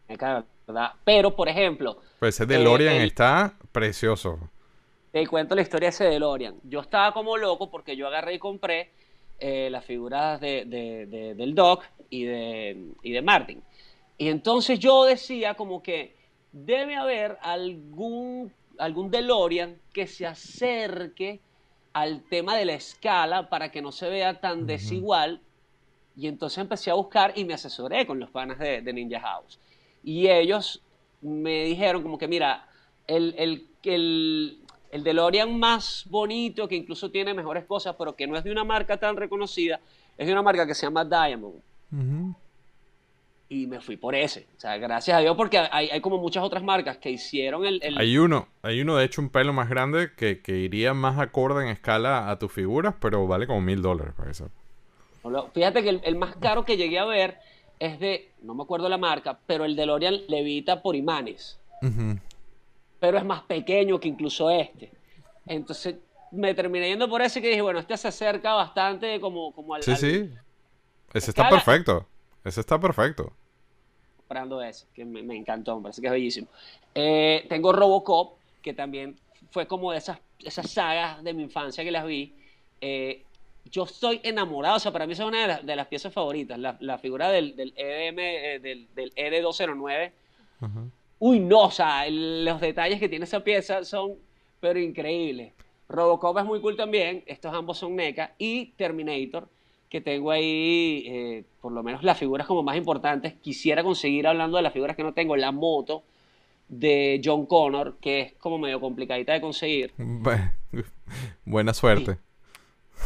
NECA, 0.07 0.45
¿verdad? 0.67 0.91
Pero, 1.03 1.35
por 1.35 1.49
ejemplo... 1.49 1.97
Pues 2.19 2.35
ese 2.35 2.45
DeLorean 2.45 2.95
eh, 2.95 3.05
está 3.05 3.55
precioso. 3.71 4.39
Te 5.11 5.25
cuento 5.27 5.55
la 5.55 5.61
historia 5.61 5.87
de 5.87 5.89
ese 5.91 6.05
DeLorean. 6.05 6.55
Yo 6.63 6.79
estaba 6.79 7.13
como 7.13 7.37
loco 7.37 7.69
porque 7.69 7.95
yo 7.95 8.07
agarré 8.07 8.35
y 8.35 8.39
compré 8.39 8.91
eh, 9.39 9.69
las 9.69 9.85
figuras 9.85 10.39
de, 10.39 10.65
del 11.35 11.53
Doc 11.53 11.83
y 12.09 12.23
de, 12.23 12.91
y 13.03 13.11
de 13.11 13.21
Martin. 13.21 13.61
Y 14.17 14.29
entonces 14.29 14.79
yo 14.79 15.03
decía 15.05 15.55
como 15.55 15.83
que 15.83 16.15
debe 16.51 16.95
haber 16.95 17.37
algún, 17.41 18.53
algún 18.77 19.11
DeLorean 19.11 19.75
que 19.91 20.07
se 20.07 20.25
acerque 20.25 21.41
al 21.93 22.23
tema 22.23 22.55
de 22.55 22.65
la 22.65 22.73
escala 22.73 23.49
para 23.49 23.71
que 23.71 23.81
no 23.81 23.91
se 23.91 24.09
vea 24.09 24.39
tan 24.39 24.65
desigual. 24.65 25.41
Y 26.15 26.27
entonces 26.27 26.59
empecé 26.59 26.91
a 26.91 26.95
buscar 26.95 27.33
y 27.35 27.45
me 27.45 27.53
asesoré 27.53 28.05
con 28.05 28.19
los 28.19 28.29
panas 28.29 28.59
de, 28.59 28.81
Ninja 28.93 29.19
House. 29.19 29.59
Y 30.03 30.27
ellos 30.27 30.81
me 31.21 31.65
dijeron 31.65 32.03
como 32.03 32.17
que, 32.17 32.27
mira, 32.27 32.67
el, 33.07 33.35
el, 33.37 33.67
el, 33.83 34.59
el 34.91 35.03
DeLorean 35.03 35.57
más 35.57 36.05
bonito, 36.09 36.67
que 36.67 36.75
incluso 36.75 37.09
tiene 37.09 37.33
mejores 37.33 37.65
cosas, 37.65 37.95
pero 37.97 38.15
que 38.15 38.27
no 38.27 38.37
es 38.37 38.43
de 38.43 38.51
una 38.51 38.63
marca 38.63 38.97
tan 38.97 39.17
reconocida, 39.17 39.79
es 40.17 40.27
de 40.27 40.33
una 40.33 40.43
marca 40.43 40.67
que 40.67 40.75
se 40.75 40.85
llama 40.85 41.03
Diamond. 41.03 42.35
Y 43.49 43.67
me 43.67 43.79
fui 43.81 43.97
por 43.97 44.15
ese. 44.15 44.47
O 44.55 44.59
sea, 44.59 44.77
gracias 44.77 45.17
a 45.17 45.19
Dios, 45.19 45.35
porque 45.35 45.57
hay, 45.57 45.99
como 46.01 46.17
muchas 46.17 46.43
otras 46.43 46.63
marcas 46.63 46.97
que 46.97 47.09
hicieron 47.09 47.65
el, 47.65 47.81
Hay 47.97 48.17
uno, 48.17 48.47
hay 48.61 48.81
uno 48.81 48.95
de 48.95 49.05
hecho 49.05 49.21
un 49.21 49.29
pelo 49.29 49.51
más 49.51 49.69
grande 49.69 50.11
que, 50.15 50.39
iría 50.57 50.93
más 50.93 51.19
acorde 51.19 51.63
en 51.63 51.69
escala 51.69 52.29
a 52.29 52.37
tus 52.37 52.51
figuras, 52.51 52.95
pero 52.99 53.25
vale 53.27 53.47
como 53.47 53.61
mil 53.61 53.81
dólares 53.81 54.13
para 54.15 54.31
eso. 54.31 54.49
Fíjate 55.53 55.81
que 55.83 55.89
el, 55.89 56.15
más 56.15 56.35
caro 56.35 56.65
que 56.65 56.77
llegué 56.77 56.99
a 56.99 57.05
ver 57.05 57.39
es 57.85 57.99
de, 57.99 58.31
no 58.41 58.53
me 58.55 58.63
acuerdo 58.63 58.89
la 58.89 58.97
marca, 58.97 59.39
pero 59.45 59.65
el 59.65 59.75
DeLorean 59.75 60.21
levita 60.27 60.81
por 60.81 60.95
imanes 60.95 61.59
pero 63.03 63.17
es 63.17 63.25
más 63.25 63.41
pequeño 63.41 63.99
que 63.99 64.07
incluso 64.07 64.49
este. 64.49 64.89
Entonces 65.45 65.97
me 66.31 66.53
terminé 66.53 66.87
yendo 66.87 67.09
por 67.09 67.21
ese 67.21 67.41
que 67.41 67.49
dije, 67.49 67.61
bueno, 67.61 67.79
este 67.79 67.97
se 67.97 68.07
acerca 68.07 68.53
bastante 68.53 69.19
como, 69.19 69.51
como 69.51 69.75
al... 69.75 69.83
Sí, 69.83 69.93
sí. 69.97 70.29
Ese 71.13 71.31
está 71.31 71.49
perfecto. 71.49 72.07
Ese 72.45 72.61
está 72.61 72.79
perfecto. 72.79 73.33
Comprando 74.15 74.61
ese, 74.61 74.87
que 74.93 75.03
me, 75.03 75.35
encantó, 75.35 75.75
me 75.75 75.83
parece 75.83 75.99
que 75.99 76.07
es 76.07 76.13
bellísimo. 76.13 76.47
Eh, 76.95 77.45
tengo 77.49 77.73
Robocop, 77.73 78.37
que 78.61 78.73
también 78.73 79.19
fue 79.51 79.67
como 79.67 79.91
de 79.91 79.97
esas, 79.97 80.19
esas 80.39 80.71
sagas 80.71 81.21
de 81.25 81.33
mi 81.33 81.43
infancia 81.43 81.83
que 81.83 81.91
las 81.91 82.05
vi. 82.05 82.33
Eh, 82.79 83.25
yo 83.65 83.83
estoy 83.83 84.19
enamorado, 84.23 84.77
o 84.77 84.79
sea, 84.79 84.91
para 84.91 85.07
mí 85.07 85.13
es 85.13 85.19
una 85.19 85.59
de, 85.59 85.75
las, 85.75 85.87
piezas 85.87 86.13
favoritas, 86.13 86.57
la, 86.57 86.97
figura 86.97 87.29
del, 87.29 87.55
del 87.55 87.73
EDM, 87.75 88.19
eh, 88.19 88.59
del, 88.61 88.87
del 88.93 89.13
ED209. 89.15 90.11
Ajá 90.61 90.83
uy, 91.25 91.39
no, 91.39 91.61
o 91.61 91.71
sea, 91.71 92.09
los 92.09 92.59
detalles 92.59 92.99
que 92.99 93.07
tiene 93.07 93.23
esa 93.23 93.45
pieza 93.45 93.85
son, 93.85 94.15
pero 94.59 94.77
increíbles. 94.77 95.53
Robocop 95.87 96.37
es 96.37 96.43
muy 96.43 96.59
cool 96.59 96.75
también, 96.75 97.23
estos 97.25 97.53
ambos 97.53 97.77
son 97.77 97.95
NECA, 97.95 98.33
y 98.37 98.73
Terminator, 98.75 99.47
que 99.87 100.01
tengo 100.01 100.31
ahí, 100.31 101.05
eh, 101.07 101.45
por 101.61 101.71
lo 101.71 101.81
menos 101.81 102.03
las 102.03 102.17
figuras 102.17 102.45
como 102.45 102.61
más 102.61 102.75
importantes. 102.75 103.35
Quisiera 103.35 103.85
conseguir, 103.85 104.27
hablando 104.27 104.57
de 104.57 104.63
las 104.63 104.73
figuras 104.73 104.97
que 104.97 105.03
no 105.03 105.13
tengo, 105.13 105.37
la 105.37 105.53
moto 105.53 106.03
de 106.67 107.21
John 107.23 107.45
Connor, 107.45 107.95
que 108.01 108.19
es 108.19 108.33
como 108.33 108.57
medio 108.57 108.81
complicadita 108.81 109.31
de 109.31 109.39
conseguir. 109.39 109.93
Buena 111.45 111.73
suerte. 111.73 112.15
Sí, 112.15 112.19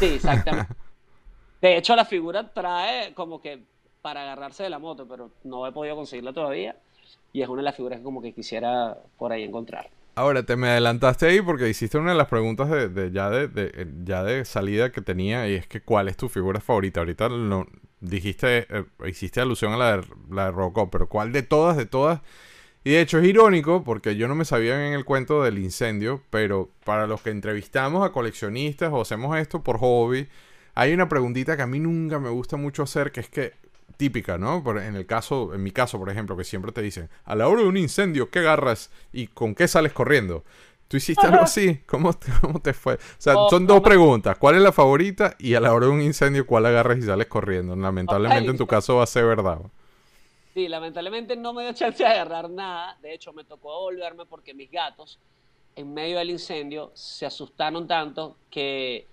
exactamente. 0.02 0.74
De 1.62 1.76
hecho, 1.76 1.96
la 1.96 2.06
figura 2.06 2.52
trae 2.54 3.14
como 3.14 3.42
que 3.42 3.64
para 4.02 4.22
agarrarse 4.22 4.64
de 4.64 4.70
la 4.70 4.80
moto, 4.80 5.08
pero 5.08 5.32
no 5.44 5.66
he 5.68 5.72
podido 5.72 5.96
conseguirla 5.96 6.32
todavía 6.34 6.76
y 7.34 7.42
es 7.42 7.50
una 7.50 7.62
de 7.62 7.66
las 7.66 7.76
figuras 7.76 8.00
que 8.00 8.04
como 8.04 8.22
que 8.22 8.34
quisiera 8.34 8.98
por 9.18 9.32
ahí 9.32 9.44
encontrar. 9.44 9.90
Ahora, 10.16 10.44
te 10.44 10.56
me 10.56 10.70
adelantaste 10.70 11.28
ahí 11.28 11.42
porque 11.42 11.70
hiciste 11.70 11.98
una 11.98 12.12
de 12.12 12.18
las 12.18 12.28
preguntas 12.28 12.70
de, 12.70 13.12
ya, 13.12 13.30
de, 13.30 13.88
ya 14.04 14.24
de 14.24 14.46
salida 14.46 14.92
que 14.92 15.02
tenía 15.02 15.48
y 15.48 15.54
es 15.54 15.68
que 15.68 15.82
¿cuál 15.82 16.08
es 16.08 16.18
tu 16.18 16.30
figura 16.30 16.60
favorita? 16.60 17.02
Ahorita 17.02 17.30
no, 17.30 17.68
dijiste, 18.00 18.66
eh, 18.70 18.86
hiciste 19.08 19.42
alusión 19.42 19.74
a 19.74 19.78
la 19.78 19.98
de, 19.98 20.08
la 20.32 20.52
de 20.52 20.88
pero 20.92 21.08
¿cuál 21.08 21.32
de 21.32 21.44
todas, 21.44 21.78
de 21.78 21.86
todas? 21.86 22.22
Y 22.88 22.92
de 22.92 23.02
hecho 23.02 23.20
es 23.20 23.26
irónico 23.26 23.84
porque 23.84 24.16
yo 24.16 24.30
no 24.30 24.36
me 24.36 24.46
sabía 24.46 24.88
en 24.88 24.94
el 24.94 25.04
cuento 25.04 25.44
del 25.44 25.60
incendio, 25.60 26.22
pero 26.30 26.70
para 26.86 27.06
los 27.06 27.22
que 27.22 27.32
entrevistamos 27.32 28.08
a 28.08 28.14
coleccionistas 28.14 28.94
o 28.94 29.02
hacemos 29.02 29.38
esto 29.38 29.62
por 29.62 29.78
hobby, 29.78 30.30
hay 30.74 30.94
una 30.94 31.10
preguntita 31.10 31.58
que 31.58 31.64
a 31.64 31.68
mí 31.68 31.82
nunca 31.82 32.18
me 32.18 32.30
gusta 32.30 32.56
mucho 32.56 32.84
hacer, 32.84 33.12
que 33.12 33.20
es 33.20 33.28
que 33.28 33.56
típica, 33.98 34.38
¿no? 34.38 34.64
en 34.80 34.96
el 34.96 35.06
caso, 35.06 35.54
en 35.54 35.64
mi 35.64 35.72
caso, 35.72 36.00
por 36.00 36.10
ejemplo, 36.10 36.38
que 36.38 36.46
siempre 36.46 36.72
te 36.72 36.82
dicen, 36.82 37.10
a 37.26 37.36
la 37.36 37.50
hora 37.50 37.64
de 37.64 37.68
un 37.68 37.76
incendio, 37.76 38.30
¿qué 38.30 38.40
agarras 38.40 38.90
y 39.12 39.28
con 39.28 39.54
qué 39.54 39.68
sales 39.68 39.92
corriendo? 39.92 40.46
¿Tú 40.88 40.96
hiciste 40.96 41.28
algo 41.28 41.42
así? 41.42 41.82
¿Cómo 41.88 42.14
te, 42.14 42.32
cómo 42.40 42.62
te 42.62 42.72
fue? 42.72 42.94
O 42.94 43.00
sea, 43.18 43.34
son 43.50 43.68
dos 43.68 43.82
preguntas. 43.82 44.38
¿Cuál 44.38 44.56
es 44.56 44.62
la 44.62 44.72
favorita? 44.72 45.36
Y 45.40 45.56
a 45.56 45.60
la 45.60 45.74
hora 45.74 45.88
de 45.88 45.92
un 45.92 46.02
incendio, 46.02 46.48
¿cuál 46.48 46.66
agarras 46.66 47.00
y 47.00 47.02
sales 47.02 47.28
corriendo? 47.28 47.76
Lamentablemente 47.76 48.50
en 48.50 48.58
tu 48.58 48.66
caso 48.66 48.96
va 48.96 49.04
a 49.04 49.08
ser 49.08 49.26
verdad. 49.26 49.60
Sí, 50.58 50.68
lamentablemente 50.68 51.36
no 51.36 51.54
me 51.54 51.62
dio 51.62 51.74
chance 51.74 52.04
de 52.04 52.10
agarrar 52.10 52.50
nada. 52.50 52.98
De 53.00 53.14
hecho, 53.14 53.32
me 53.32 53.44
tocó 53.44 53.80
volverme 53.82 54.26
porque 54.26 54.56
mis 54.56 54.72
gatos, 54.72 55.20
en 55.76 55.94
medio 55.94 56.18
del 56.18 56.32
incendio, 56.32 56.90
se 56.96 57.28
asustaron 57.28 57.88
tanto 57.88 58.38
que 58.50 59.06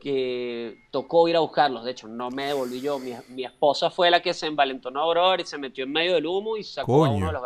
que 0.00 0.86
tocó 0.90 1.28
ir 1.28 1.36
a 1.36 1.40
buscarlos. 1.40 1.84
De 1.84 1.92
hecho, 1.92 2.08
no 2.08 2.30
me 2.30 2.46
devolví 2.46 2.80
yo. 2.80 2.98
Mi, 2.98 3.44
esposa 3.44 3.90
fue 3.90 4.10
la 4.10 4.20
que 4.20 4.34
se 4.34 4.46
envalentonó, 4.46 5.08
brother, 5.08 5.40
y 5.40 5.46
se 5.46 5.56
metió 5.56 5.84
en 5.84 5.92
medio 5.92 6.14
del 6.14 6.26
humo 6.26 6.56
y 6.56 6.64
sacó 6.64 7.04
a 7.04 7.10
uno 7.10 7.26
de 7.26 7.32
los 7.32 7.42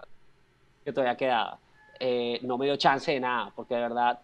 que 0.85 0.93
todavía 0.93 1.17
quedaba. 1.17 1.59
Eh, 2.01 2.39
no 2.43 2.57
me 2.57 2.67
dio 2.67 2.77
chance 2.77 3.13
de 3.13 3.21
nada, 3.21 3.53
porque 3.55 3.75
de 3.75 3.81
verdad 3.83 4.21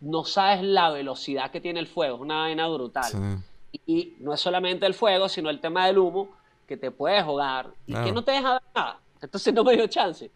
no 0.00 0.24
sabes 0.24 0.62
la 0.62 0.90
velocidad 0.90 1.50
que 1.50 1.62
tiene 1.62 1.80
el 1.80 1.86
fuego. 1.86 2.16
Es 2.16 2.22
una 2.22 2.40
vaina 2.40 2.68
brutal. 2.68 3.42
Y, 3.86 4.16
no 4.20 4.34
es 4.34 4.40
solamente 4.40 4.84
el 4.84 4.94
fuego, 4.94 5.30
sino 5.30 5.48
el 5.48 5.60
tema 5.60 5.86
del 5.86 5.98
humo, 5.98 6.30
que 6.70 6.76
te 6.76 6.92
puedes 6.92 7.24
jugar 7.24 7.74
y 7.84 7.94
que 7.94 8.12
no 8.12 8.22
te 8.22 8.30
deja 8.30 8.52
ver 8.52 8.62
nada. 8.72 9.00
Entonces 9.20 9.52
no 9.52 9.64
me 9.64 9.74
dio 9.74 9.88
chance. 9.88 10.30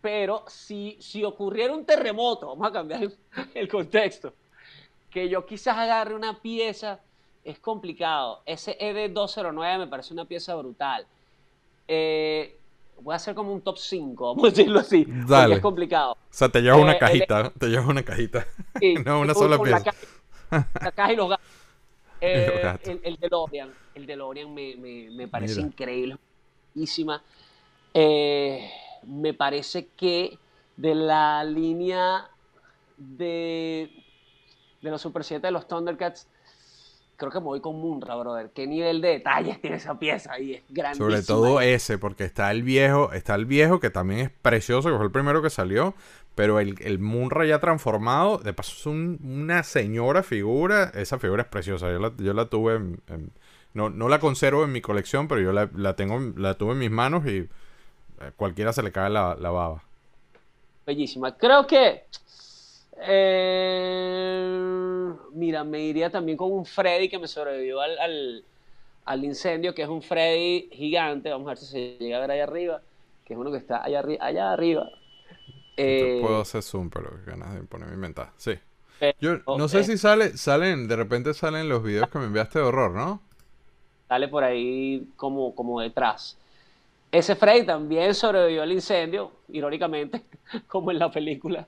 pero 0.00 0.44
si, 0.48 0.96
si 0.98 1.22
ocurriera 1.22 1.72
un 1.72 1.84
terremoto, 1.84 2.48
vamos 2.48 2.66
a 2.66 2.72
cambiar 2.72 3.08
el, 3.54 3.68
contexto, 3.68 4.32
que 5.08 5.28
yo 5.28 5.46
quizás 5.46 5.78
agarre 5.78 6.16
una 6.16 6.40
pieza, 6.40 6.98
es 7.44 7.60
complicado. 7.60 8.42
Ese 8.44 8.76
ED209 8.76 9.78
me 9.78 9.86
parece 9.86 10.12
una 10.12 10.24
pieza 10.24 10.56
brutal. 10.56 11.06
Eh, 11.86 12.58
voy 13.00 13.12
a 13.12 13.16
hacer 13.16 13.36
como 13.36 13.52
un 13.52 13.60
top 13.60 13.78
5, 13.78 14.34
vamos 14.34 14.44
a 14.46 14.50
decirlo 14.50 14.80
así. 14.80 15.06
Dale. 15.28 15.54
Es 15.54 15.60
complicado. 15.60 16.14
O 16.14 16.16
sea, 16.28 16.48
te 16.48 16.60
llevas 16.60 16.80
una 16.80 16.94
eh, 16.94 16.98
cajita, 16.98 17.52
te 17.56 17.68
llevas 17.68 17.86
una 17.86 18.02
cajita. 18.02 18.44
no 19.04 19.20
una 19.20 19.32
sola 19.32 19.56
pieza. 19.62 19.94
La 20.50 20.90
caja, 20.90 21.12
y 21.12 21.16
los 21.16 21.28
gatos. 21.28 21.46
Eh, 22.20 22.78
el, 22.84 23.00
el, 23.04 23.16
DeLorean, 23.16 23.72
el 23.94 24.06
DeLorean 24.06 24.52
me, 24.52 24.74
me, 24.76 25.08
me 25.10 25.28
parece 25.28 25.60
increíble, 25.60 26.16
eh, 27.94 28.70
me 29.04 29.34
parece 29.34 29.88
que 29.96 30.36
de 30.76 30.94
la 30.94 31.44
línea 31.44 32.28
de, 32.96 33.90
de 34.82 34.90
los 34.90 35.00
Super 35.00 35.22
7 35.22 35.46
de 35.46 35.52
los 35.52 35.68
Thundercats, 35.68 36.26
creo 37.18 37.32
que 37.32 37.40
me 37.40 37.46
voy 37.46 37.60
con 37.60 37.76
Munra, 37.76 38.14
brother. 38.14 38.50
¿Qué 38.50 38.66
nivel 38.66 39.02
de 39.02 39.08
detalles 39.08 39.60
tiene 39.60 39.76
esa 39.76 39.98
pieza 39.98 40.32
ahí? 40.32 40.54
Es 40.54 40.62
grandísima. 40.70 41.10
Sobre 41.10 41.22
todo 41.22 41.60
ese, 41.60 41.98
porque 41.98 42.24
está 42.24 42.50
el 42.50 42.62
viejo, 42.62 43.12
está 43.12 43.34
el 43.34 43.44
viejo 43.44 43.80
que 43.80 43.90
también 43.90 44.20
es 44.20 44.30
precioso, 44.30 44.88
que 44.88 44.96
fue 44.96 45.04
el 45.04 45.12
primero 45.12 45.42
que 45.42 45.50
salió, 45.50 45.94
pero 46.34 46.60
el, 46.60 46.76
el 46.80 46.98
Munra 46.98 47.44
ya 47.44 47.58
transformado, 47.58 48.38
de 48.38 48.54
paso 48.54 48.72
es 48.72 48.86
una 48.86 49.64
señora 49.64 50.22
figura, 50.22 50.92
esa 50.94 51.18
figura 51.18 51.42
es 51.42 51.48
preciosa, 51.48 51.90
yo 51.90 51.98
la, 51.98 52.12
yo 52.16 52.32
la 52.32 52.46
tuve, 52.46 52.80
no, 53.74 53.90
no 53.90 54.08
la 54.08 54.20
conservo 54.20 54.64
en 54.64 54.72
mi 54.72 54.80
colección, 54.80 55.26
pero 55.26 55.40
yo 55.40 55.52
la, 55.52 55.68
la, 55.74 55.96
tengo, 55.96 56.18
la 56.36 56.54
tuve 56.54 56.72
en 56.72 56.78
mis 56.78 56.90
manos 56.90 57.26
y 57.26 57.38
eh, 57.38 57.48
cualquiera 58.36 58.72
se 58.72 58.82
le 58.82 58.92
cae 58.92 59.10
la, 59.10 59.34
la 59.34 59.50
baba. 59.50 59.82
Bellísima. 60.86 61.36
Creo 61.36 61.66
que 61.66 62.04
eh, 63.00 64.58
mira, 65.32 65.64
me 65.64 65.80
iría 65.80 66.10
también 66.10 66.36
con 66.36 66.52
un 66.52 66.64
Freddy 66.64 67.08
que 67.08 67.18
me 67.18 67.28
sobrevivió 67.28 67.80
al, 67.80 68.44
incendio, 69.24 69.74
que 69.74 69.82
es 69.82 69.88
un 69.88 70.02
Freddy 70.02 70.68
gigante. 70.72 71.30
Vamos 71.30 71.46
a 71.46 71.50
ver 71.50 71.58
si 71.58 71.66
se 71.66 71.96
llega 71.98 72.18
a 72.18 72.20
ver 72.20 72.30
ahí 72.32 72.40
arriba, 72.40 72.82
que 73.24 73.34
es 73.34 73.38
uno 73.38 73.50
que 73.50 73.58
está 73.58 73.82
allá, 73.82 74.02
allá 74.20 74.52
arriba. 74.52 74.90
Eh, 75.76 76.18
puedo 76.20 76.40
hacer 76.40 76.62
zoom, 76.62 76.90
pero 76.90 77.10
ganas 77.24 77.54
de 77.54 77.62
poner 77.62 77.88
mi 77.88 77.96
mental. 77.96 78.30
Sí. 78.36 78.54
Yo 79.20 79.38
no 79.46 79.68
sé 79.68 79.84
si 79.84 79.96
sale, 79.96 80.36
salen, 80.36 80.88
de 80.88 80.96
repente 80.96 81.32
salen 81.32 81.68
los 81.68 81.84
videos 81.84 82.08
que 82.08 82.18
me 82.18 82.24
enviaste 82.24 82.58
de 82.58 82.64
horror, 82.64 82.90
¿no? 82.90 83.22
Sale 84.08 84.26
por 84.26 84.42
ahí 84.42 85.06
como, 85.16 85.54
como 85.54 85.80
detrás. 85.80 86.36
Ese 87.12 87.36
Freddy 87.36 87.64
también 87.64 88.12
sobrevivió 88.14 88.62
al 88.62 88.72
incendio, 88.72 89.30
irónicamente, 89.48 90.22
como 90.66 90.90
en 90.90 90.98
la 90.98 91.10
película. 91.10 91.66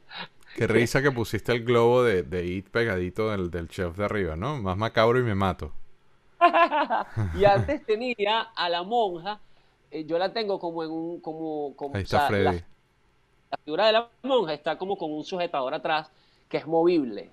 Qué 0.56 0.66
risa 0.66 1.02
que 1.02 1.10
pusiste 1.10 1.52
el 1.52 1.64
globo 1.64 2.02
de, 2.02 2.22
de 2.22 2.46
It 2.46 2.68
pegadito 2.68 3.30
del, 3.30 3.50
del 3.50 3.68
chef 3.68 3.96
de 3.96 4.04
arriba, 4.04 4.36
¿no? 4.36 4.60
Más 4.60 4.76
macabro 4.76 5.18
y 5.18 5.22
me 5.22 5.34
mato. 5.34 5.72
y 7.38 7.44
antes 7.44 7.84
tenía 7.84 8.40
a 8.54 8.68
la 8.68 8.82
monja, 8.82 9.40
eh, 9.90 10.04
yo 10.04 10.18
la 10.18 10.32
tengo 10.32 10.58
como 10.58 10.82
en 10.82 10.90
un, 10.90 11.20
como, 11.20 11.74
como 11.76 11.96
Ahí 11.96 12.02
está 12.02 12.28
Freddy. 12.28 12.62
La, 13.50 13.58
figura 13.64 13.86
de 13.86 13.92
la 13.92 14.08
monja 14.22 14.54
está 14.54 14.78
como 14.78 14.96
con 14.96 15.12
un 15.12 15.24
sujetador 15.24 15.74
atrás 15.74 16.10
que 16.48 16.58
es 16.58 16.66
movible. 16.66 17.30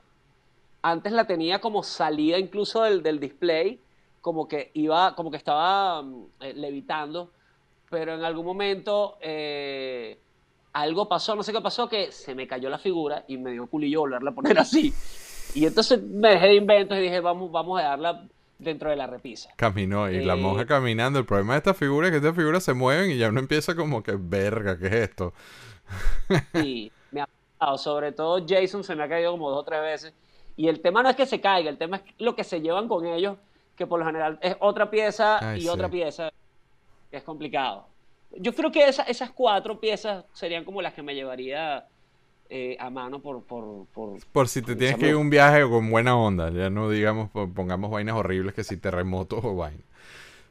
Antes 0.82 1.12
la 1.12 1.26
tenía 1.26 1.60
como 1.60 1.84
salida 1.84 2.38
incluso 2.38 2.84
del, 2.84 3.04
del 3.04 3.20
display, 3.20 3.80
como 4.22 4.48
que 4.48 4.72
iba, 4.74 5.16
como 5.16 5.32
que 5.32 5.38
estaba 5.38 6.02
mm, 6.02 6.26
eh, 6.42 6.54
levitando, 6.54 7.32
pero 7.90 8.14
en 8.16 8.24
algún 8.24 8.46
momento 8.46 9.18
eh, 9.22 10.20
algo 10.82 11.08
pasó, 11.08 11.36
no 11.36 11.44
sé 11.44 11.52
qué 11.52 11.62
pasó, 11.62 11.90
que 11.90 12.12
se 12.12 12.36
me 12.36 12.48
cayó 12.48 12.70
la 12.70 12.78
figura 12.78 13.24
y 13.28 13.38
me 13.38 13.52
dio 13.52 13.68
culillo 13.68 14.02
volverla 14.02 14.32
a 14.32 14.36
poner 14.36 14.60
así. 14.60 14.94
Y 15.56 15.66
entonces 15.66 16.02
me 16.02 16.30
dejé 16.30 16.48
de 16.48 16.56
inventos 16.56 16.98
y 16.98 17.02
dije, 17.02 17.20
vamos, 17.20 17.52
vamos 17.52 17.80
a 17.80 17.84
darla 17.84 18.28
dentro 18.60 18.90
de 18.90 18.96
la 18.96 19.08
repisa. 19.08 19.50
Caminó 19.56 20.10
y 20.10 20.24
la 20.24 20.34
eh, 20.34 20.38
monja 20.38 20.66
caminando. 20.66 21.20
El 21.20 21.26
problema 21.26 21.54
de 21.54 21.60
esta 21.60 21.74
figura 21.74 22.08
es 22.08 22.12
que 22.12 22.18
estas 22.18 22.36
figuras 22.36 22.64
se 22.64 22.74
mueven 22.74 23.12
y 23.12 23.18
ya 23.18 23.30
uno 23.30 23.40
empieza 23.40 23.76
como 23.76 24.04
que, 24.04 24.16
verga, 24.18 24.78
¿qué 24.78 24.88
es 24.88 24.94
esto? 24.94 25.34
Sí, 26.54 26.92
me 27.12 27.22
ha 27.22 27.28
pasado. 27.58 27.78
Sobre 27.78 28.12
todo 28.12 28.46
Jason 28.48 28.84
se 28.84 28.96
me 28.96 29.04
ha 29.04 29.10
caído 29.10 29.32
como 29.32 29.50
dos 29.50 29.62
o 29.62 29.64
tres 29.64 29.82
veces. 29.82 30.14
Y 30.56 30.68
el 30.68 30.82
tema 30.82 31.04
no 31.04 31.10
es 31.10 31.16
que 31.16 31.26
se 31.26 31.40
caiga, 31.40 31.70
el 31.70 31.78
tema 31.78 31.98
es 31.98 32.04
lo 32.18 32.36
que 32.36 32.44
se 32.44 32.62
llevan 32.62 32.88
con 32.88 33.06
ellos, 33.06 33.38
que 33.76 33.86
por 33.86 34.00
lo 34.00 34.06
general 34.06 34.40
es 34.42 34.58
otra 34.60 34.90
pieza 34.90 35.56
y 35.56 35.68
otra 35.68 35.88
pieza, 35.88 36.32
es 37.12 37.24
complicado. 37.24 37.88
Yo 38.32 38.54
creo 38.54 38.72
que 38.72 38.88
esas 38.88 39.32
cuatro 39.32 39.80
piezas 39.80 40.26
serían 40.34 40.66
como 40.66 40.82
las 40.82 40.94
que 40.94 41.02
me 41.02 41.16
llevaría 41.16 41.88
eh, 42.50 42.78
a 42.80 42.90
mano 42.90 43.20
por, 43.20 43.44
por, 43.44 43.88
por... 44.32 44.48
si 44.48 44.62
te 44.62 44.76
tienes 44.76 44.98
que 44.98 45.10
ir 45.10 45.16
un 45.16 45.30
viaje 45.30 45.68
con 45.68 45.90
buena 45.90 46.16
onda, 46.16 46.50
ya 46.50 46.70
no 46.70 46.90
digamos, 46.90 47.30
pongamos 47.32 47.92
vainas 47.92 48.16
horribles 48.16 48.54
que 48.54 48.64
si 48.64 48.78
terremotos 48.78 49.44
o 49.44 49.56
vainas. 49.56 49.84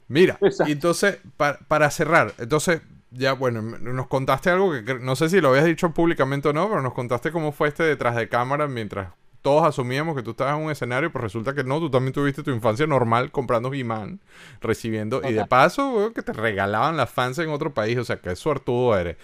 Mira, 0.08 0.38
entonces, 0.66 1.18
para, 1.36 1.90
cerrar, 1.90 2.34
entonces, 2.38 2.82
ya 3.10 3.32
bueno, 3.32 3.62
nos 3.62 4.06
contaste 4.08 4.50
algo 4.50 4.72
que 4.72 4.94
no 5.00 5.16
sé 5.16 5.28
si 5.30 5.40
lo 5.40 5.48
habías 5.48 5.64
dicho 5.64 5.90
públicamente 5.92 6.48
o 6.48 6.52
no, 6.52 6.68
pero 6.68 6.82
nos 6.82 6.92
contaste 6.92 7.32
cómo 7.32 7.50
fue 7.50 7.68
este 7.68 7.82
detrás 7.82 8.14
de 8.14 8.28
cámara 8.28 8.68
mientras 8.68 9.08
todos 9.46 9.64
asumíamos 9.64 10.16
que 10.16 10.24
tú 10.24 10.32
estabas 10.32 10.58
en 10.58 10.64
un 10.64 10.72
escenario, 10.72 11.12
pero 11.12 11.22
resulta 11.22 11.54
que 11.54 11.62
no, 11.62 11.78
tú 11.78 11.88
también 11.88 12.12
tuviste 12.12 12.42
tu 12.42 12.50
infancia 12.50 12.84
normal 12.88 13.30
comprando 13.30 13.72
He-Man, 13.72 14.18
recibiendo, 14.60 15.22
y 15.22 15.34
de 15.34 15.46
paso, 15.46 16.10
que 16.12 16.22
te 16.22 16.32
regalaban 16.32 16.96
las 16.96 17.10
fans 17.10 17.38
en 17.38 17.50
otro 17.50 17.72
país, 17.72 17.96
o 17.96 18.02
sea, 18.02 18.16
que 18.16 18.34
suertudo 18.34 18.98
eres. 18.98 19.18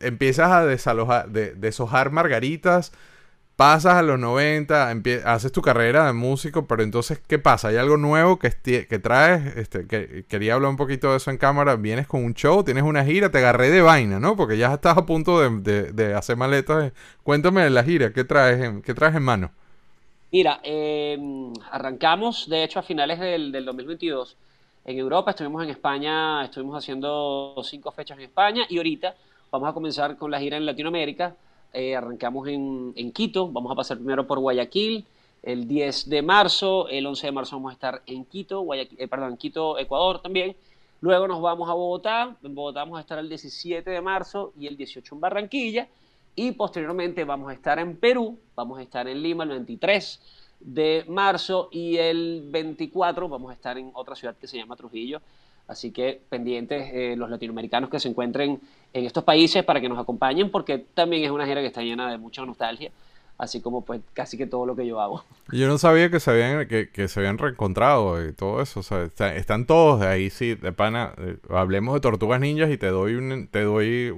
Empiezas 0.00 0.50
a 0.50 0.66
desalojar, 0.66 1.28
de, 1.28 1.54
deshojar 1.54 2.10
margaritas, 2.10 2.90
pasas 3.56 3.94
a 3.94 4.02
los 4.02 4.18
90, 4.18 4.90
haces 5.24 5.52
tu 5.52 5.62
carrera 5.62 6.06
de 6.06 6.12
músico, 6.12 6.66
pero 6.66 6.82
entonces, 6.82 7.20
¿qué 7.26 7.38
pasa? 7.38 7.68
¿Hay 7.68 7.76
algo 7.76 7.96
nuevo 7.96 8.38
que, 8.38 8.50
que 8.88 8.98
traes? 8.98 9.56
Este, 9.56 9.86
que, 9.86 10.24
quería 10.28 10.54
hablar 10.54 10.70
un 10.70 10.76
poquito 10.76 11.10
de 11.10 11.18
eso 11.18 11.30
en 11.30 11.38
cámara. 11.38 11.76
Vienes 11.76 12.06
con 12.06 12.24
un 12.24 12.34
show, 12.34 12.64
tienes 12.64 12.82
una 12.82 13.04
gira, 13.04 13.30
te 13.30 13.38
agarré 13.38 13.70
de 13.70 13.80
vaina, 13.80 14.18
¿no? 14.18 14.36
Porque 14.36 14.58
ya 14.58 14.74
estás 14.74 14.96
a 14.98 15.06
punto 15.06 15.38
de, 15.50 16.14
hacer 16.14 16.36
maletas. 16.36 16.92
Cuéntame 17.22 17.62
de 17.62 17.70
la 17.70 17.84
gira, 17.84 18.12
¿qué 18.12 18.24
traes 18.24 18.60
en, 18.60 18.82
qué 18.82 18.92
traes 18.94 19.14
en 19.14 19.22
mano? 19.22 19.52
Mira, 20.32 20.58
em, 20.64 21.52
arrancamos, 21.70 22.48
de 22.48 22.64
hecho, 22.64 22.80
a 22.80 22.82
finales 22.82 23.20
del, 23.20 23.52
del 23.52 23.64
2022 23.64 24.36
en 24.84 24.98
Europa, 24.98 25.30
estuvimos 25.30 25.62
en 25.62 25.70
España, 25.70 26.44
estuvimos 26.44 26.76
haciendo 26.76 27.54
cinco 27.62 27.92
fechas 27.92 28.18
en 28.18 28.24
España 28.24 28.66
y 28.68 28.76
ahorita 28.76 29.14
vamos 29.50 29.68
a 29.68 29.72
comenzar 29.72 30.16
con 30.18 30.30
la 30.30 30.40
gira 30.40 30.56
en 30.56 30.66
Latinoamérica 30.66 31.34
eh, 31.74 31.96
arrancamos 31.96 32.48
en, 32.48 33.12
Quito, 33.12 33.48
vamos 33.48 33.70
a 33.72 33.74
pasar 33.74 33.98
primero 33.98 34.26
por 34.26 34.38
Guayaquil, 34.38 35.04
el 35.42 35.68
10 35.68 36.08
de 36.08 36.22
marzo, 36.22 36.88
el 36.88 37.06
11 37.06 37.26
de 37.26 37.32
marzo 37.32 37.56
vamos 37.56 37.70
a 37.70 37.74
estar 37.74 38.02
en 38.06 38.24
Quito, 38.24 38.60
Guayaquil, 38.60 39.00
eh, 39.00 39.08
perdón, 39.08 39.36
Quito, 39.36 39.78
Ecuador 39.78 40.22
también. 40.22 40.56
Luego 41.00 41.28
nos 41.28 41.42
vamos 41.42 41.68
a 41.68 41.74
Bogotá, 41.74 42.36
en 42.42 42.54
Bogotá 42.54 42.80
vamos 42.80 42.98
a 42.98 43.02
estar 43.02 43.18
el 43.18 43.28
17 43.28 43.90
de 43.90 44.00
marzo 44.00 44.52
y 44.58 44.66
el 44.66 44.76
18 44.76 45.14
en 45.14 45.20
Barranquilla. 45.20 45.88
Y 46.34 46.52
posteriormente 46.52 47.24
vamos 47.24 47.50
a 47.50 47.52
estar 47.52 47.78
en 47.78 47.96
Perú, 47.96 48.38
vamos 48.56 48.78
a 48.78 48.82
estar 48.82 49.06
en 49.06 49.22
Lima 49.22 49.44
el 49.44 49.50
23 49.50 50.20
de 50.60 51.04
marzo 51.08 51.68
y 51.70 51.96
el 51.96 52.42
24 52.46 53.28
vamos 53.28 53.50
a 53.50 53.54
estar 53.54 53.76
en 53.76 53.90
otra 53.94 54.14
ciudad 54.14 54.34
que 54.36 54.46
se 54.46 54.56
llama 54.56 54.76
Trujillo. 54.76 55.20
Así 55.66 55.90
que 55.92 56.20
pendientes 56.28 56.90
eh, 56.92 57.14
los 57.16 57.30
latinoamericanos 57.30 57.88
que 57.88 57.98
se 57.98 58.08
encuentren 58.08 58.60
en 58.92 59.04
estos 59.04 59.24
países 59.24 59.64
para 59.64 59.80
que 59.80 59.88
nos 59.88 59.98
acompañen, 59.98 60.50
porque 60.50 60.78
también 60.78 61.24
es 61.24 61.30
una 61.30 61.46
gira 61.46 61.60
que 61.60 61.66
está 61.66 61.82
llena 61.82 62.10
de 62.10 62.18
mucha 62.18 62.44
nostalgia, 62.44 62.90
así 63.38 63.60
como 63.60 63.82
pues 63.82 64.02
casi 64.12 64.36
que 64.36 64.46
todo 64.46 64.66
lo 64.66 64.76
que 64.76 64.86
yo 64.86 65.00
hago. 65.00 65.24
Yo 65.50 65.66
no 65.66 65.78
sabía 65.78 66.10
que 66.10 66.20
se 66.20 66.30
habían, 66.30 66.68
que, 66.68 67.08
se 67.08 67.20
habían 67.20 67.38
reencontrado 67.38 68.26
y 68.26 68.32
todo 68.32 68.60
eso, 68.60 68.80
o 68.80 68.82
sea, 68.82 69.04
están 69.34 69.66
todos 69.66 70.00
de 70.00 70.06
ahí, 70.06 70.30
sí, 70.30 70.54
de 70.54 70.72
pana, 70.72 71.14
eh, 71.16 71.38
hablemos 71.48 71.94
de 71.94 72.00
Tortugas 72.00 72.40
Ninjas 72.40 72.70
y 72.70 72.76
te 72.76 72.88
doy 72.88 73.14
un, 73.14 73.48
te 73.48 73.62
doy 73.62 74.12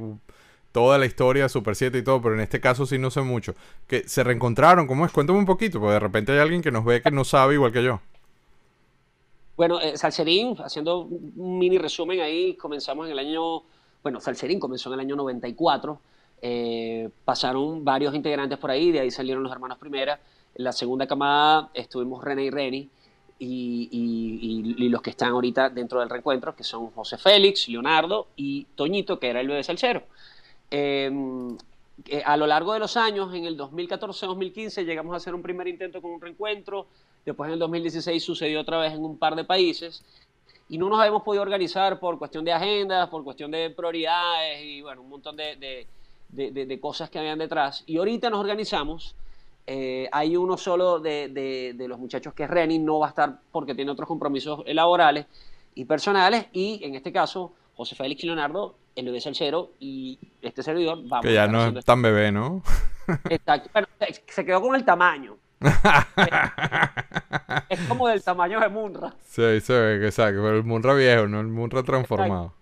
toda 0.76 0.98
la 0.98 1.06
historia 1.06 1.48
Super 1.48 1.74
7 1.74 1.96
y 1.96 2.02
todo, 2.02 2.20
pero 2.20 2.34
en 2.34 2.40
este 2.40 2.60
caso 2.60 2.84
sí 2.84 2.98
no 2.98 3.10
sé 3.10 3.22
mucho. 3.22 3.54
Que 3.86 4.06
se 4.06 4.22
reencontraron, 4.22 4.86
¿cómo 4.86 5.06
es? 5.06 5.12
Cuéntame 5.12 5.38
un 5.38 5.46
poquito, 5.46 5.80
porque 5.80 5.94
de 5.94 6.00
repente 6.00 6.32
hay 6.32 6.38
alguien 6.38 6.60
que 6.60 6.70
nos 6.70 6.84
ve 6.84 7.00
que 7.00 7.10
no 7.10 7.24
sabe 7.24 7.54
igual 7.54 7.72
que 7.72 7.82
yo. 7.82 8.02
Bueno, 9.56 9.80
eh, 9.80 9.96
Salserín, 9.96 10.54
haciendo 10.58 11.00
un 11.00 11.58
mini 11.58 11.78
resumen 11.78 12.20
ahí, 12.20 12.54
comenzamos 12.54 13.06
en 13.06 13.12
el 13.12 13.18
año, 13.18 13.62
bueno, 14.02 14.20
Salserín 14.20 14.60
comenzó 14.60 14.90
en 14.90 14.94
el 14.94 15.00
año 15.00 15.16
94, 15.16 15.98
eh, 16.42 17.08
pasaron 17.24 17.82
varios 17.82 18.14
integrantes 18.14 18.58
por 18.58 18.70
ahí, 18.70 18.92
de 18.92 19.00
ahí 19.00 19.10
salieron 19.10 19.42
los 19.42 19.50
hermanos 19.50 19.78
Primera, 19.78 20.20
en 20.54 20.64
la 20.64 20.72
segunda 20.72 21.06
camada 21.06 21.70
estuvimos 21.72 22.22
René 22.22 22.44
y 22.44 22.50
Reni, 22.50 22.90
y, 23.38 24.88
los 24.88 25.02
que 25.02 25.10
están 25.10 25.30
ahorita 25.30 25.70
dentro 25.70 26.00
del 26.00 26.10
reencuentro, 26.10 26.54
que 26.54 26.64
son 26.64 26.90
José 26.90 27.18
Félix, 27.18 27.68
Leonardo 27.68 28.28
y 28.36 28.64
Toñito, 28.74 29.18
que 29.18 29.28
era 29.28 29.40
el 29.40 29.48
bebé 29.48 29.62
salsero. 29.62 30.04
Em, 30.70 31.56
eh, 32.06 32.22
a 32.24 32.36
lo 32.36 32.46
largo 32.46 32.72
de 32.72 32.78
los 32.78 32.96
años, 32.96 33.34
en 33.34 33.44
el 33.44 33.56
2014-2015, 33.56 34.84
llegamos 34.84 35.14
a 35.14 35.16
hacer 35.16 35.34
un 35.34 35.42
primer 35.42 35.66
intento 35.68 36.00
con 36.00 36.12
un 36.12 36.20
reencuentro, 36.20 36.86
Después 37.26 37.48
en 37.48 37.54
el 37.54 37.58
2016 37.58 38.22
sucedió 38.22 38.60
otra 38.60 38.78
vez 38.78 38.94
en 38.94 39.04
un 39.04 39.18
par 39.18 39.34
de 39.34 39.44
países 39.44 40.04
y 40.68 40.78
no 40.78 40.88
nos 40.88 41.00
habíamos 41.00 41.24
podido 41.24 41.42
organizar 41.42 41.98
por 41.98 42.18
cuestión 42.20 42.44
de 42.44 42.52
agendas, 42.52 43.08
por 43.08 43.24
cuestión 43.24 43.50
de 43.50 43.70
prioridades 43.70 44.62
y 44.62 44.80
bueno, 44.80 45.02
un 45.02 45.08
montón 45.08 45.36
de, 45.36 45.86
de, 46.30 46.80
cosas 46.80 47.10
que 47.10 47.18
habían 47.18 47.40
detrás. 47.40 47.82
Y 47.86 47.98
ahorita 47.98 48.30
nos 48.30 48.38
organizamos. 48.38 49.16
Eh, 49.66 50.08
hay 50.12 50.36
uno 50.36 50.56
solo 50.56 51.00
de, 51.00 51.74
los 51.76 51.98
muchachos 51.98 52.32
que 52.32 52.44
es 52.44 52.50
Renny, 52.50 52.78
no 52.78 53.00
va 53.00 53.06
a 53.06 53.08
estar 53.08 53.40
porque 53.50 53.74
tiene 53.74 53.90
otros 53.90 54.06
compromisos 54.06 54.62
laborales 54.66 55.26
y 55.74 55.84
personales. 55.84 56.46
Y 56.52 56.78
en 56.84 56.94
este 56.94 57.10
caso, 57.12 57.52
José 57.76 57.96
Félix 57.96 58.22
Leonardo, 58.22 58.76
el 58.94 59.06
bebé 59.06 59.20
Salcero 59.20 59.72
y 59.80 60.16
este 60.42 60.62
servidor 60.62 61.00
vamos 61.08 61.26
Que 61.26 61.34
ya 61.34 61.48
no 61.48 61.76
es 61.76 61.84
tan 61.84 62.02
bebé, 62.02 62.30
¿no? 62.30 62.62
Exacto. 63.30 63.68
Bueno, 63.72 63.88
se 64.28 64.44
quedó 64.44 64.60
con 64.60 64.76
el 64.76 64.84
tamaño. 64.84 65.36
es 67.68 67.80
como 67.88 68.08
del 68.08 68.22
tamaño 68.22 68.60
de 68.60 68.68
Munra. 68.68 69.14
Sí, 69.24 69.40
ve, 69.40 70.04
exacto. 70.04 70.50
el 70.50 70.64
Munra 70.64 70.94
viejo, 70.94 71.26
no 71.26 71.40
el 71.40 71.48
Munra 71.48 71.82
transformado. 71.82 72.52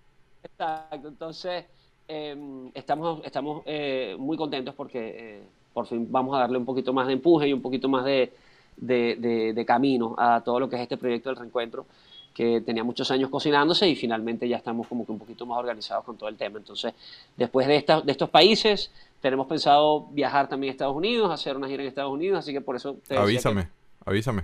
Exacto. 0.43 1.07
Entonces, 1.07 1.65
em, 2.07 2.71
estamos, 2.73 3.21
estamos 3.25 3.63
eh, 3.65 4.15
muy 4.17 4.37
contentos 4.37 4.73
porque 4.75 5.15
eh, 5.17 5.43
por 5.73 5.87
fin 5.87 6.07
vamos 6.09 6.35
a 6.35 6.39
darle 6.39 6.57
un 6.57 6.65
poquito 6.65 6.93
más 6.93 7.07
de 7.07 7.13
empuje 7.13 7.49
y 7.49 7.53
un 7.53 7.61
poquito 7.61 7.89
más 7.89 8.05
de, 8.05 8.31
de, 8.77 9.63
camino 9.67 10.15
a 10.17 10.41
todo 10.43 10.59
lo 10.59 10.69
que 10.69 10.77
es 10.77 10.81
este 10.81 10.97
proyecto 10.97 11.29
del 11.29 11.37
reencuentro 11.37 11.85
que 12.33 12.61
tenía 12.61 12.83
muchos 12.83 13.09
años 13.11 13.29
cocinándose 13.29 13.87
y 13.87 13.95
finalmente 13.95 14.47
ya 14.47 14.57
estamos 14.57 14.87
como 14.87 15.05
que 15.05 15.11
un 15.13 15.19
poquito 15.19 15.45
más 15.45 15.57
organizados 15.57 16.03
con 16.03 16.17
todo 16.17 16.27
el 16.27 16.35
tema. 16.35 16.59
Entonces, 16.59 16.93
después 17.37 17.65
de, 17.65 17.77
esta, 17.77 18.01
de 18.01 18.11
estos 18.11 18.29
países, 18.29 18.91
tenemos 19.25 19.47
pensado 19.47 20.05
viajar 20.11 20.47
también 20.47 20.69
a 20.69 20.73
Estados 20.73 20.95
Unidos, 20.95 21.31
hacer 21.31 21.57
una 21.57 21.67
gira 21.67 21.81
en 21.81 21.89
Estados 21.89 22.11
Unidos, 22.11 22.37
así 22.37 22.53
que 22.53 22.61
por 22.61 22.75
eso 22.75 22.97
te 23.07 23.17
Avísame, 23.17 23.69
avísame. 24.05 24.43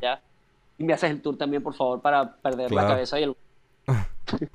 Y 0.79 0.83
me 0.83 0.93
haces 0.93 1.11
el 1.11 1.21
tour 1.21 1.37
también, 1.37 1.61
por 1.61 1.75
favor, 1.75 2.01
para 2.01 2.33
perder 2.37 2.71
la 2.71 2.87
cabeza 2.87 3.19
y 3.19 3.23
el... 3.25 3.35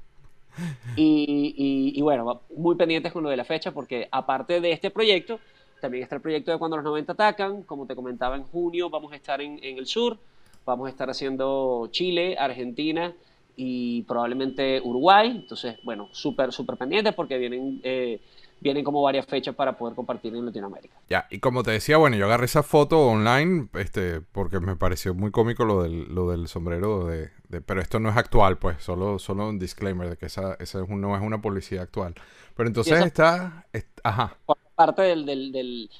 y, 0.97 1.93
y, 1.95 2.03
bueno, 2.03 2.41
muy 2.57 2.75
pendientes 2.75 3.13
con 3.13 3.23
lo 3.23 3.29
de 3.31 3.37
la 3.37 3.45
fecha, 3.45 3.71
porque 3.71 4.09
aparte 4.11 4.61
de 4.61 4.73
este 4.73 4.91
proyecto, 4.91 5.39
también 5.81 6.03
está 6.03 6.17
el 6.17 6.23
proyecto 6.23 6.51
de 6.51 6.59
Cuando 6.59 6.77
los 6.77 6.85
90 6.85 7.13
Atacan. 7.13 7.63
Como 7.63 7.87
te 7.87 7.95
comentaba, 7.95 8.35
en 8.35 8.43
junio 8.43 8.91
vamos 8.91 9.13
a 9.13 9.15
estar 9.15 9.41
en, 9.41 9.61
en 9.63 9.79
el 9.79 9.87
sur, 9.87 10.19
vamos 10.65 10.89
a 10.89 10.91
estar 10.91 11.09
haciendo 11.09 11.87
Chile, 11.93 12.37
Argentina 12.37 13.15
y 13.55 14.03
probablemente 14.03 14.81
Uruguay. 14.81 15.31
Entonces, 15.37 15.77
bueno, 15.85 16.09
súper, 16.11 16.53
súper 16.53 16.77
pendientes 16.77 17.15
porque 17.15 17.39
vienen 17.39 17.81
eh, 17.85 18.21
vienen 18.61 18.85
como 18.85 19.03
varias 19.03 19.27
fechas 19.27 19.55
para 19.55 19.77
poder 19.77 19.95
compartir 19.95 20.35
en 20.35 20.47
Latinoamérica. 20.47 20.97
Ya, 21.09 21.27
y 21.31 21.41
como 21.41 21.63
te 21.63 21.71
decía, 21.71 21.99
bueno, 21.99 22.17
yo 22.17 22.27
agarré 22.27 22.47
esa 22.47 22.63
foto 22.63 23.07
online, 23.07 23.69
este, 23.75 24.21
porque 24.21 24.61
me 24.61 24.77
pareció 24.77 25.15
muy 25.15 25.31
cómico 25.31 25.65
lo 25.65 25.83
del, 25.83 26.15
lo 26.15 26.31
del 26.31 26.49
sombrero 26.49 27.07
de, 27.07 27.31
pero 27.65 27.81
esto 27.81 28.01
no 28.01 28.09
es 28.09 28.17
actual, 28.17 28.59
pues, 28.59 28.83
solo, 28.83 29.19
solo 29.19 29.49
un 29.49 29.59
disclaimer 29.59 30.11
de 30.11 30.17
que 30.17 30.27
esa, 30.27 30.55
esa 30.55 30.81
no 30.87 31.17
es 31.17 31.23
una 31.23 31.41
publicidad 31.41 31.85
actual. 31.85 32.15
Pero 32.57 32.69
entonces 32.69 33.05
está, 33.05 33.67
ajá. 34.03 34.37
Parte 34.75 35.03
del, 35.03 35.25
del, 35.25 35.53
del 35.53 35.91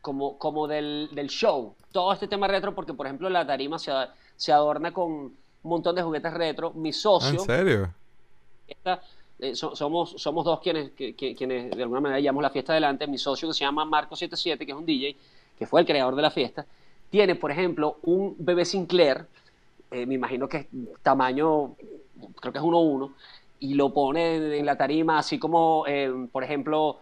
como, 0.00 0.38
como 0.38 0.66
del, 0.66 1.08
del, 1.12 1.28
show, 1.28 1.74
todo 1.92 2.12
este 2.12 2.28
tema 2.28 2.48
retro, 2.48 2.74
porque 2.74 2.94
por 2.94 3.06
ejemplo 3.06 3.28
la 3.28 3.46
tarima 3.46 3.78
se, 3.78 3.92
se 4.36 4.52
adorna 4.52 4.92
con 4.92 5.10
un 5.10 5.36
montón 5.62 5.96
de 5.96 6.02
juguetes 6.02 6.32
retro. 6.32 6.72
Mi 6.72 6.92
socio. 6.92 7.40
¿En 7.40 7.40
serio? 7.40 7.94
Esta, 8.66 9.02
eh, 9.38 9.54
somos, 9.54 10.14
somos 10.16 10.44
dos 10.44 10.60
quienes, 10.60 10.92
quienes 10.92 11.70
de 11.70 11.82
alguna 11.82 12.00
manera 12.00 12.20
llevamos 12.20 12.42
la 12.42 12.50
fiesta 12.50 12.72
adelante. 12.72 13.06
Mi 13.06 13.18
socio 13.18 13.48
que 13.48 13.54
se 13.54 13.64
llama 13.64 13.84
Marco77, 13.84 14.58
que 14.58 14.72
es 14.72 14.76
un 14.76 14.86
DJ, 14.86 15.16
que 15.58 15.66
fue 15.66 15.80
el 15.80 15.86
creador 15.86 16.14
de 16.14 16.22
la 16.22 16.30
fiesta, 16.30 16.64
tiene, 17.10 17.34
por 17.34 17.50
ejemplo, 17.50 17.98
un 18.02 18.36
bebé 18.38 18.64
Sinclair, 18.64 19.26
eh, 19.90 20.06
me 20.06 20.14
imagino 20.14 20.48
que 20.48 20.56
es 20.58 20.66
tamaño, 21.02 21.74
creo 22.40 22.52
que 22.52 22.58
es 22.58 22.64
1-1, 22.64 23.12
y 23.60 23.74
lo 23.74 23.92
pone 23.92 24.58
en 24.58 24.66
la 24.66 24.76
tarima, 24.76 25.18
así 25.18 25.38
como, 25.38 25.84
eh, 25.86 26.12
por 26.30 26.44
ejemplo, 26.44 27.00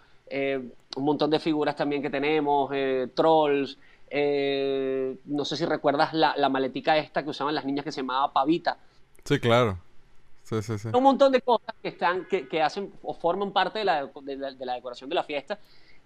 un 0.96 1.04
montón 1.04 1.30
de 1.30 1.38
figuras 1.38 1.76
también 1.76 2.00
que 2.00 2.08
tenemos, 2.08 2.70
trolls. 3.14 3.76
no 5.26 5.44
sé 5.44 5.56
si 5.56 5.66
recuerdas 5.66 6.14
la, 6.14 6.34
la 6.36 6.48
maletica 6.48 6.96
esta 6.96 7.22
que 7.22 7.30
usaban 7.30 7.54
las 7.54 7.66
niñas 7.66 7.84
que 7.84 7.92
se 7.92 8.00
llamaba 8.00 8.32
Pavita. 8.32 8.78
Sí, 9.24 9.38
claro. 9.38 9.78
Un 10.92 11.02
montón 11.02 11.32
de 11.32 11.40
cosas 11.40 11.74
que 11.82 11.88
están, 11.88 12.26
que, 12.26 12.62
hacen 12.62 12.92
o 13.02 13.14
forman 13.14 13.52
parte 13.52 13.80
de 13.80 13.84
la, 13.84 14.06
de 14.06 14.66
la, 14.66 14.74
decoración 14.74 15.08
de 15.08 15.14
la 15.14 15.24
fiesta. 15.24 15.58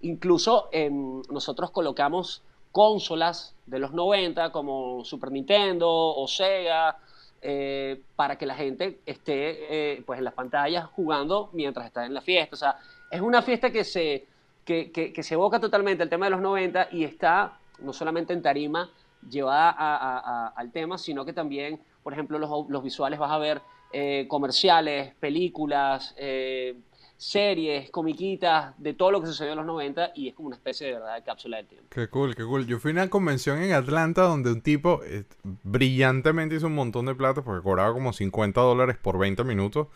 Incluso 0.03 0.69
em, 0.73 1.23
nosotros 1.31 1.71
colocamos 1.71 2.43
consolas 2.73 3.55
de 3.67 3.79
los 3.79 3.93
90 3.93 4.53
como 4.53 5.05
Super 5.05 5.33
Nintendo 5.33 5.89
o 5.91 6.29
Sega 6.29 6.99
eh, 7.43 8.03
para 8.17 8.37
que 8.37 8.45
la 8.45 8.55
gente 8.55 9.01
esté 9.07 9.95
eh, 9.95 10.03
pues 10.05 10.19
en 10.19 10.25
las 10.25 10.35
pantallas 10.35 10.87
jugando 10.87 11.49
mientras 11.53 11.87
está 11.87 12.05
en 12.05 12.15
la 12.15 12.21
fiesta. 12.21 12.55
O 12.55 12.59
sea, 12.59 12.79
es 13.11 13.21
una 13.21 13.41
fiesta 13.43 13.71
que 13.71 13.85
se, 13.85 14.27
que, 14.65 14.91
que, 14.91 15.23
se 15.23 15.35
evoca 15.35 15.61
totalmente 15.61 16.03
el 16.03 16.09
tema 16.09 16.27
de 16.27 16.31
los 16.31 16.41
90 16.41 16.89
y 16.93 17.05
está 17.05 17.59
no 17.79 17.93
solamente 17.93 18.33
en 18.33 18.43
tarima 18.43 18.91
llevada 19.31 20.49
al 20.49 20.73
tema, 20.73 20.99
sino 20.99 21.25
que 21.25 21.33
también, 21.33 21.81
por 22.03 22.13
ejemplo, 22.13 22.39
los, 22.39 22.69
los 22.69 22.83
visuales 22.83 23.19
vas 23.19 23.31
a 23.31 23.39
ver 23.39 23.63
eh, 23.93 24.27
comerciales, 24.29 25.15
películas, 25.17 26.15
eh, 26.19 26.77
series, 27.17 27.91
comiquitas, 27.91 28.75
de 28.79 28.93
todo 28.95 29.11
lo 29.11 29.21
que 29.21 29.27
sucedió 29.29 29.53
en 29.53 29.59
los 29.59 29.67
90 29.67 30.13
y 30.15 30.29
es 30.29 30.35
como 30.35 30.49
una 30.49 30.57
especie 30.57 30.89
de 30.89 30.95
verdad 30.95 31.15
de 31.15 31.23
cápsula 31.23 31.57
del 31.59 31.67
tiempo. 31.67 31.89
Qué 31.91 32.09
cool, 32.09 32.35
qué 32.35 32.45
cool. 32.45 32.67
Yo 32.67 32.79
fui 32.79 32.91
a 32.91 32.95
una 32.95 33.09
convención 33.09 33.63
en 33.63 33.73
Atlanta 33.73 34.23
donde 34.23 34.53
un 34.53 34.61
tipo 34.61 35.01
eh, 35.05 35.25
brillantemente 35.63 36.57
hizo 36.57 36.67
un 36.67 36.75
montón 36.75 37.07
de 37.07 37.15
plata 37.15 37.43
porque 37.43 37.63
cobraba 37.63 37.93
como 37.93 38.13
50 38.13 38.61
dólares 38.61 38.97
por 39.01 39.19
20 39.19 39.45
minutos. 39.45 39.89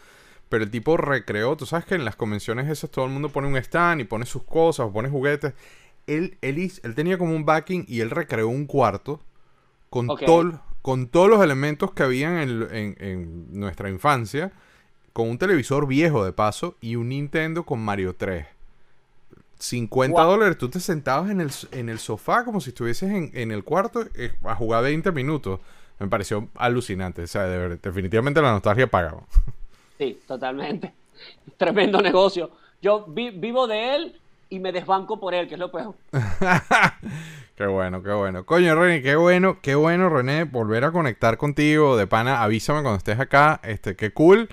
Pero 0.48 0.64
el 0.64 0.70
tipo 0.70 0.96
recreó, 0.96 1.56
tú 1.56 1.64
sabes 1.64 1.84
que 1.84 1.94
en 1.94 2.04
las 2.04 2.16
convenciones 2.16 2.68
esas 2.68 2.90
todo 2.90 3.04
el 3.04 3.12
mundo 3.12 3.28
pone 3.28 3.46
un 3.46 3.56
stand 3.56 4.00
y 4.00 4.04
pone 4.04 4.26
sus 4.26 4.42
cosas 4.42 4.86
o 4.86 4.92
pone 4.92 5.08
juguetes. 5.08 5.54
Él, 6.06 6.38
él, 6.40 6.72
él 6.82 6.94
tenía 6.96 7.18
como 7.18 7.36
un 7.36 7.44
backing 7.44 7.84
y 7.86 8.00
él 8.00 8.10
recreó 8.10 8.48
un 8.48 8.66
cuarto 8.66 9.20
con 9.90 10.08
todo 10.08 10.60
con 10.82 11.08
todos 11.08 11.28
los 11.28 11.42
elementos 11.42 11.92
que 11.92 12.02
habían 12.02 12.38
en, 12.38 13.58
nuestra 13.58 13.90
infancia, 13.90 14.52
con 15.12 15.28
un 15.28 15.38
televisor 15.38 15.86
viejo 15.86 16.24
de 16.24 16.32
paso 16.32 16.76
y 16.80 16.96
un 16.96 17.10
Nintendo 17.10 17.64
con 17.64 17.80
Mario 17.80 18.14
3. 18.16 18.46
50 19.58 20.22
dólares, 20.22 20.56
tú 20.56 20.70
te 20.70 20.80
sentabas 20.80 21.30
en 21.30 21.42
el, 21.42 21.50
en 21.72 21.90
el 21.90 21.98
sofá 21.98 22.44
como 22.44 22.62
si 22.62 22.70
estuvieses 22.70 23.10
en, 23.10 23.50
el 23.50 23.62
cuarto 23.62 24.06
eh, 24.14 24.32
a 24.42 24.54
jugar 24.54 24.84
20 24.84 25.12
minutos. 25.12 25.60
Me 25.98 26.08
pareció 26.08 26.48
alucinante, 26.54 27.22
o 27.22 27.26
sea, 27.26 27.44
definitivamente 27.44 28.40
la 28.40 28.52
nostalgia 28.52 28.86
pagaba. 28.86 29.22
Sí, 29.98 30.18
totalmente. 30.26 30.94
Tremendo 31.58 32.00
negocio. 32.00 32.50
Yo 32.80 33.04
vivo 33.06 33.66
de 33.66 33.96
él 33.96 34.20
y 34.48 34.58
me 34.58 34.72
desbanco 34.72 35.20
por 35.20 35.34
él, 35.34 35.46
que 35.46 35.54
es 35.54 35.60
lo 35.60 35.70
peor. 35.70 35.94
Qué 37.60 37.66
bueno, 37.66 38.02
qué 38.02 38.12
bueno. 38.12 38.46
Coño, 38.46 38.74
René, 38.74 39.02
qué 39.02 39.16
bueno, 39.16 39.58
qué 39.60 39.74
bueno, 39.74 40.08
René, 40.08 40.44
volver 40.44 40.82
a 40.82 40.92
conectar 40.92 41.36
contigo. 41.36 41.94
De 41.98 42.06
pana, 42.06 42.42
avísame 42.42 42.80
cuando 42.80 42.96
estés 42.96 43.20
acá. 43.20 43.60
Este, 43.62 43.96
qué 43.96 44.14
cool. 44.14 44.48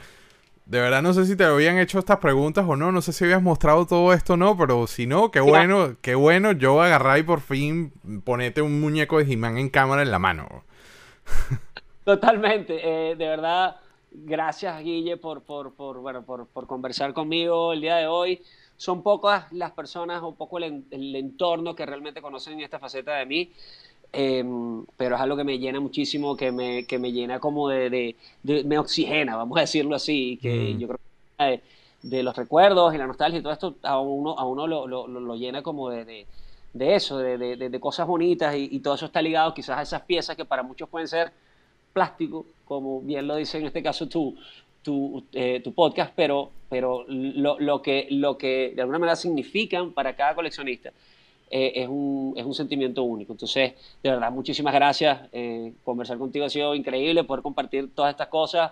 De 0.66 0.82
verdad 0.82 1.02
no 1.02 1.14
sé 1.14 1.26
si 1.26 1.38
te 1.38 1.46
habían 1.46 1.78
hecho 1.78 2.00
estas 2.00 2.18
preguntas 2.18 2.66
o 2.68 2.76
no, 2.76 2.92
no 2.92 3.02
sé 3.02 3.14
si 3.14 3.24
habías 3.24 3.42
mostrado 3.42 3.86
todo 3.86 4.12
esto 4.12 4.34
o 4.34 4.36
no, 4.36 4.58
pero 4.58 4.88
si 4.88 5.08
no, 5.08 5.32
qué 5.32 5.40
bueno, 5.40 5.96
qué 6.02 6.16
bueno 6.16 6.52
yo 6.52 6.82
agarrar 6.82 7.20
y 7.20 7.24
por 7.24 7.40
fin 7.40 7.94
ponete 8.26 8.62
un 8.62 8.82
muñeco 8.82 9.20
de 9.20 9.24
he 9.24 9.34
en 9.34 9.70
cámara 9.70 10.02
en 10.02 10.12
la 10.12 10.20
mano. 10.20 10.66
Totalmente, 12.04 12.82
eh, 12.84 13.16
de 13.16 13.26
verdad, 13.26 13.78
gracias 14.12 14.84
Guille 14.84 15.16
por, 15.16 15.44
por, 15.44 15.74
por, 15.76 16.00
bueno, 16.00 16.26
por, 16.26 16.46
por 16.48 16.68
conversar 16.68 17.14
conmigo 17.14 17.72
el 17.72 17.80
día 17.80 17.96
de 17.96 18.08
hoy 18.08 18.42
son 18.78 19.02
pocas 19.02 19.52
las 19.52 19.72
personas 19.72 20.22
o 20.24 20.34
poco 20.34 20.60
el, 20.60 20.86
entorno 20.92 21.76
que 21.76 21.86
realmente 21.86 22.22
conocen 22.22 22.60
esta 22.62 22.80
faceta 22.80 23.16
de 23.16 23.26
mí, 23.26 23.52
em, 24.14 24.86
pero 24.96 25.16
es 25.16 25.22
algo 25.22 25.36
que 25.36 25.44
me 25.44 25.58
llena 25.58 25.80
muchísimo, 25.80 26.38
que 26.38 26.52
me, 26.52 26.86
que 26.86 27.00
me 27.00 27.12
llena 27.12 27.40
como 27.40 27.68
de, 27.70 28.16
de, 28.44 28.64
me 28.64 28.78
oxigena, 28.78 29.36
vamos 29.36 29.58
a 29.58 29.62
decirlo 29.62 29.96
así, 29.96 30.38
que 30.42 30.76
mm. 30.76 30.78
yo 30.78 30.88
creo 30.88 31.00
que 31.40 31.62
de, 32.04 32.24
los 32.24 32.36
recuerdos 32.36 32.94
y 32.94 32.98
la 33.00 33.08
nostalgia 33.08 33.40
y 33.40 33.42
todo 33.42 33.54
esto 33.54 33.76
a 33.82 34.00
uno, 34.00 34.38
a 34.38 34.46
uno 34.46 34.68
lo, 34.68 34.88
lo, 34.88 35.08
lo 35.08 35.36
llena 35.36 35.64
como 35.64 35.90
de, 35.90 36.28
de 36.74 36.96
eso, 36.96 37.18
de, 37.18 37.80
cosas 37.80 38.06
bonitas 38.06 38.56
y, 38.56 38.70
y 38.72 38.80
todo 38.80 38.94
eso 38.94 39.08
está 39.08 39.22
ligado 39.22 39.54
quizás 39.56 39.80
a 39.80 39.82
esas 39.82 40.02
piezas 40.04 40.36
que 40.36 40.46
para 40.46 40.62
muchos 40.62 40.88
pueden 40.88 41.08
ser 41.08 41.32
plástico, 41.94 42.46
como 42.66 43.02
bien 43.02 43.26
lo 43.26 43.36
dice 43.38 43.58
en 43.58 43.66
este 43.66 43.82
caso 43.82 44.08
tú, 44.08 44.38
tu, 44.88 45.22
eh, 45.34 45.60
tu 45.62 45.74
podcast, 45.74 46.14
pero, 46.16 46.50
pero 46.70 47.04
lo, 47.10 47.60
lo, 47.60 47.82
que, 47.82 48.08
lo 48.10 48.38
que 48.38 48.72
de 48.74 48.82
alguna 48.82 49.00
manera 49.00 49.18
significan 49.18 49.92
para 49.92 50.16
cada 50.16 50.34
coleccionista 50.34 50.94
eh, 51.52 51.74
es, 51.76 51.90
un, 51.90 52.34
es 52.38 52.46
un 52.46 52.54
sentimiento 52.54 53.04
único. 53.04 53.34
Entonces, 53.34 53.74
de 54.02 54.10
verdad, 54.10 54.32
muchísimas 54.32 54.74
gracias. 54.74 55.20
Eh, 55.34 55.74
conversar 55.84 56.18
contigo 56.18 56.46
ha 56.46 56.50
sido 56.50 56.74
increíble, 56.74 57.26
poder 57.26 57.44
compartir 57.44 57.94
todas 57.94 58.12
estas 58.12 58.30
cosas. 58.30 58.72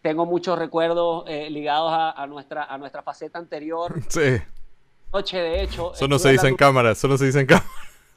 Tengo 0.00 0.26
muchos 0.26 0.58
recuerdos 0.58 1.30
ligados 1.48 1.92
a, 1.92 2.10
a, 2.10 2.26
nuestra, 2.26 2.64
a 2.64 2.76
nuestra 2.76 3.02
faceta 3.02 3.38
anterior. 3.38 3.94
Sí. 4.08 4.42
Noche, 5.12 5.36
de 5.36 5.62
hecho. 5.62 5.92
Eso 5.94 6.08
no 6.08 6.18
se 6.18 6.32
dice 6.32 6.48
en 6.48 6.56
cámara, 6.56 6.90
eso 6.90 7.06
no 7.06 7.16
se 7.16 7.26
dice 7.26 7.38
en 7.38 7.46
cámara. 7.46 7.68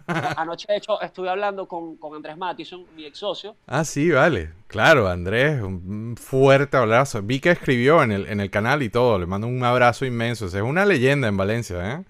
Anoche, 0.38 0.66
de 0.68 0.78
hecho, 0.78 1.02
estuve 1.02 1.30
hablando 1.30 1.68
con, 1.68 1.98
Andrés 2.16 2.38
Mattison, 2.38 2.86
mi 2.96 3.06
ex 3.06 3.18
socio. 3.18 3.56
Ah, 3.68 3.84
sí, 3.84 4.12
vale. 4.12 4.54
Claro, 4.68 5.08
Andrés, 5.08 5.62
un 5.62 6.16
fuerte 6.18 6.78
abrazo. 6.78 7.22
Vi 7.22 7.40
que 7.40 7.52
escribió 7.52 8.04
en 8.04 8.12
el, 8.12 8.28
en 8.28 8.40
el 8.40 8.50
canal 8.50 8.84
y 8.84 8.90
todo. 8.90 9.18
Le 9.18 9.26
mando 9.26 9.48
un 9.48 9.64
abrazo 9.64 10.06
inmenso. 10.06 10.46
Es 10.46 10.54
una 10.56 10.86
leyenda 10.86 11.28
en 11.28 11.38
Valencia, 11.38 11.94
¿eh? 11.94 12.04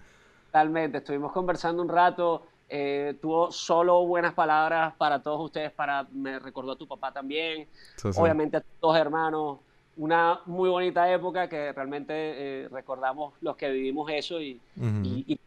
Totalmente, 0.55 0.99
estuvimos 0.99 1.33
conversando 1.33 1.81
un 1.81 1.89
rato, 1.89 2.43
eh, 2.69 3.17
tuvo 3.21 3.51
solo 3.51 4.05
buenas 4.05 4.33
palabras 4.33 4.93
para 4.97 5.21
todos 5.21 5.41
ustedes, 5.43 5.69
para, 5.73 6.07
me 6.13 6.39
recordó 6.39 6.71
a 6.71 6.77
tu 6.77 6.87
papá 6.87 7.11
también, 7.11 7.67
obviamente 8.15 8.55
a 8.55 8.61
tus 8.61 8.95
hermanos, 8.95 9.59
una 9.97 10.41
muy 10.45 10.69
bonita 10.69 11.11
época 11.11 11.47
que 11.47 11.71
realmente 11.71 12.13
eh, 12.13 12.67
recordamos 12.69 13.33
los 13.41 13.55
que 13.55 13.69
vivimos 13.69 14.11
eso 14.11 14.41
y, 14.41 14.59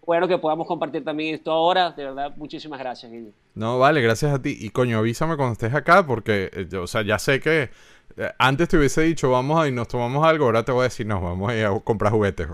bueno 0.06 0.26
que 0.26 0.38
podamos 0.38 0.66
compartir 0.66 1.04
también 1.04 1.34
esto 1.34 1.52
ahora. 1.52 1.90
De 1.90 2.04
verdad, 2.04 2.34
muchísimas 2.36 2.78
gracias, 2.78 3.12
Guille. 3.12 3.32
No, 3.54 3.78
vale, 3.78 4.00
gracias 4.00 4.32
a 4.32 4.40
ti. 4.40 4.56
Y 4.58 4.70
coño, 4.70 4.98
avísame 4.98 5.36
cuando 5.36 5.52
estés 5.52 5.74
acá 5.74 6.06
porque, 6.06 6.50
eh, 6.52 6.66
yo, 6.68 6.84
o 6.84 6.86
sea, 6.86 7.02
ya 7.02 7.18
sé 7.18 7.40
que 7.40 7.70
eh, 8.16 8.32
antes 8.38 8.68
te 8.68 8.78
hubiese 8.78 9.02
dicho 9.02 9.30
vamos 9.30 9.60
a 9.60 9.68
y 9.68 9.72
nos 9.72 9.88
tomamos 9.88 10.26
algo, 10.26 10.46
ahora 10.46 10.64
te 10.64 10.72
voy 10.72 10.80
a 10.80 10.84
decir 10.84 11.06
no, 11.06 11.20
vamos 11.20 11.50
a 11.50 11.56
ir 11.56 11.66
a 11.66 11.78
comprar 11.80 12.12
juguetes. 12.12 12.48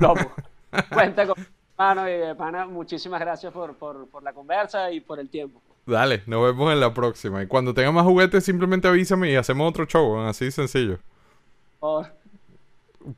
No, 0.00 0.14
cuenta 0.92 1.26
con 1.26 1.36
mano 1.78 2.08
y 2.08 2.34
pana, 2.34 2.66
muchísimas 2.66 3.20
gracias 3.20 3.52
por, 3.52 3.74
por, 3.74 4.08
por 4.08 4.22
la 4.22 4.32
conversa 4.32 4.90
y 4.90 5.00
por 5.00 5.20
el 5.20 5.28
tiempo. 5.28 5.60
Dale, 5.86 6.22
nos 6.26 6.44
vemos 6.44 6.72
en 6.72 6.80
la 6.80 6.94
próxima. 6.94 7.42
Y 7.42 7.46
cuando 7.46 7.74
tenga 7.74 7.90
más 7.90 8.04
juguetes, 8.04 8.44
simplemente 8.44 8.86
avísame 8.86 9.32
y 9.32 9.36
hacemos 9.36 9.68
otro 9.68 9.84
show, 9.86 10.20
así 10.20 10.50
sencillo. 10.50 10.98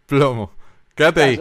Plomo. 0.06 0.50
Quédate 0.94 1.22
ahí. 1.22 1.40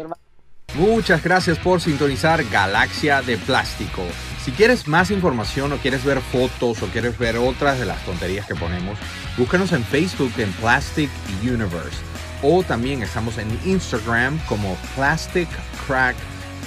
Muchas 0.75 1.23
gracias 1.23 1.59
por 1.59 1.79
sintonizar 1.79 2.43
Galaxia 2.45 3.21
de 3.21 3.37
Plástico. 3.37 4.01
Si 4.43 4.51
quieres 4.51 4.87
más 4.87 5.11
información 5.11 5.71
o 5.71 5.77
quieres 5.77 6.03
ver 6.03 6.19
fotos 6.19 6.81
o 6.81 6.87
quieres 6.87 7.17
ver 7.17 7.37
otras 7.37 7.79
de 7.79 7.85
las 7.85 8.03
tonterías 8.05 8.47
que 8.47 8.55
ponemos, 8.55 8.97
búscanos 9.37 9.71
en 9.71 9.83
Facebook 9.83 10.33
en 10.37 10.51
Plastic 10.53 11.09
Universe. 11.43 11.97
O 12.41 12.63
también 12.63 13.03
estamos 13.03 13.37
en 13.37 13.47
Instagram 13.63 14.37
como 14.49 14.75
Plastic 14.95 15.47
Crack 15.87 16.15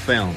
Film. 0.06 0.32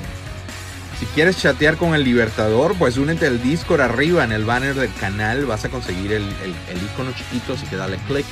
Si 0.99 1.05
quieres 1.07 1.37
chatear 1.37 1.77
con 1.77 1.95
el 1.95 2.03
Libertador, 2.03 2.75
pues 2.77 2.97
únete 2.97 3.27
al 3.27 3.41
Discord 3.41 3.79
arriba 3.79 4.25
en 4.25 4.33
el 4.33 4.43
banner 4.43 4.75
del 4.75 4.93
canal. 4.95 5.45
Vas 5.45 5.63
a 5.63 5.69
conseguir 5.69 6.11
el, 6.11 6.23
el 6.23 6.83
icono 6.91 7.13
chiquito, 7.13 7.53
así 7.53 7.65
que 7.67 7.77
dale 7.77 7.97
click 8.07 8.25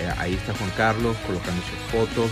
eh, 0.00 0.12
ahí 0.18 0.34
está 0.34 0.54
Juan 0.54 0.70
Carlos 0.76 1.16
colocando 1.26 1.62
sus 1.62 1.78
fotos, 1.90 2.30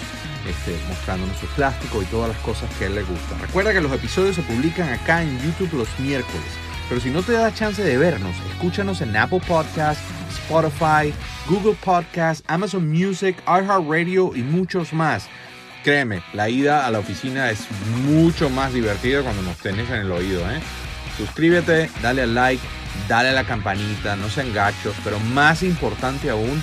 este, 0.49 0.77
mostrándonos 0.89 1.36
su 1.39 1.47
plástico 1.49 2.03
y 2.03 2.07
todas 2.07 2.31
las 2.31 2.39
cosas 2.39 2.69
que 2.78 2.85
a 2.85 2.86
él 2.89 2.95
le 2.95 3.03
gustan. 3.03 3.40
Recuerda 3.40 3.73
que 3.73 3.81
los 3.81 3.93
episodios 3.93 4.36
se 4.36 4.43
publican 4.43 4.89
acá 4.89 5.23
en 5.23 5.39
YouTube 5.40 5.78
los 5.78 5.89
miércoles. 5.99 6.47
Pero 6.89 7.01
si 7.03 7.11
no 7.11 7.23
te 7.23 7.32
da 7.32 7.53
chance 7.53 7.82
de 7.82 7.99
vernos, 7.99 8.35
escúchanos 8.51 9.03
en 9.03 9.15
Apple 9.15 9.43
Podcasts, 9.47 10.03
Spotify, 10.31 11.12
Google 11.47 11.77
Podcasts, 11.85 12.43
Amazon 12.47 12.89
Music, 12.89 13.36
iHeartRadio 13.47 14.35
y 14.35 14.43
muchos 14.43 14.95
más. 14.95 15.28
Créeme, 15.85 16.23
la 16.32 16.49
ida 16.49 16.86
a 16.86 16.90
la 16.90 16.99
oficina 16.99 17.51
es 17.51 17.66
mucho 18.07 18.49
más 18.49 18.73
divertida 18.73 19.23
cuando 19.23 19.43
nos 19.43 19.59
tenés 19.59 19.89
en 19.90 19.97
el 19.97 20.12
oído. 20.12 20.40
¿eh? 20.51 20.61
Suscríbete, 21.19 21.90
dale 22.01 22.23
al 22.23 22.35
like, 22.35 22.62
dale 23.07 23.28
a 23.28 23.32
la 23.32 23.45
campanita, 23.45 24.16
no 24.16 24.31
sean 24.31 24.55
gachos, 24.55 24.95
pero 25.05 25.20
más 25.20 25.62
importante 25.62 26.31
aún, 26.31 26.62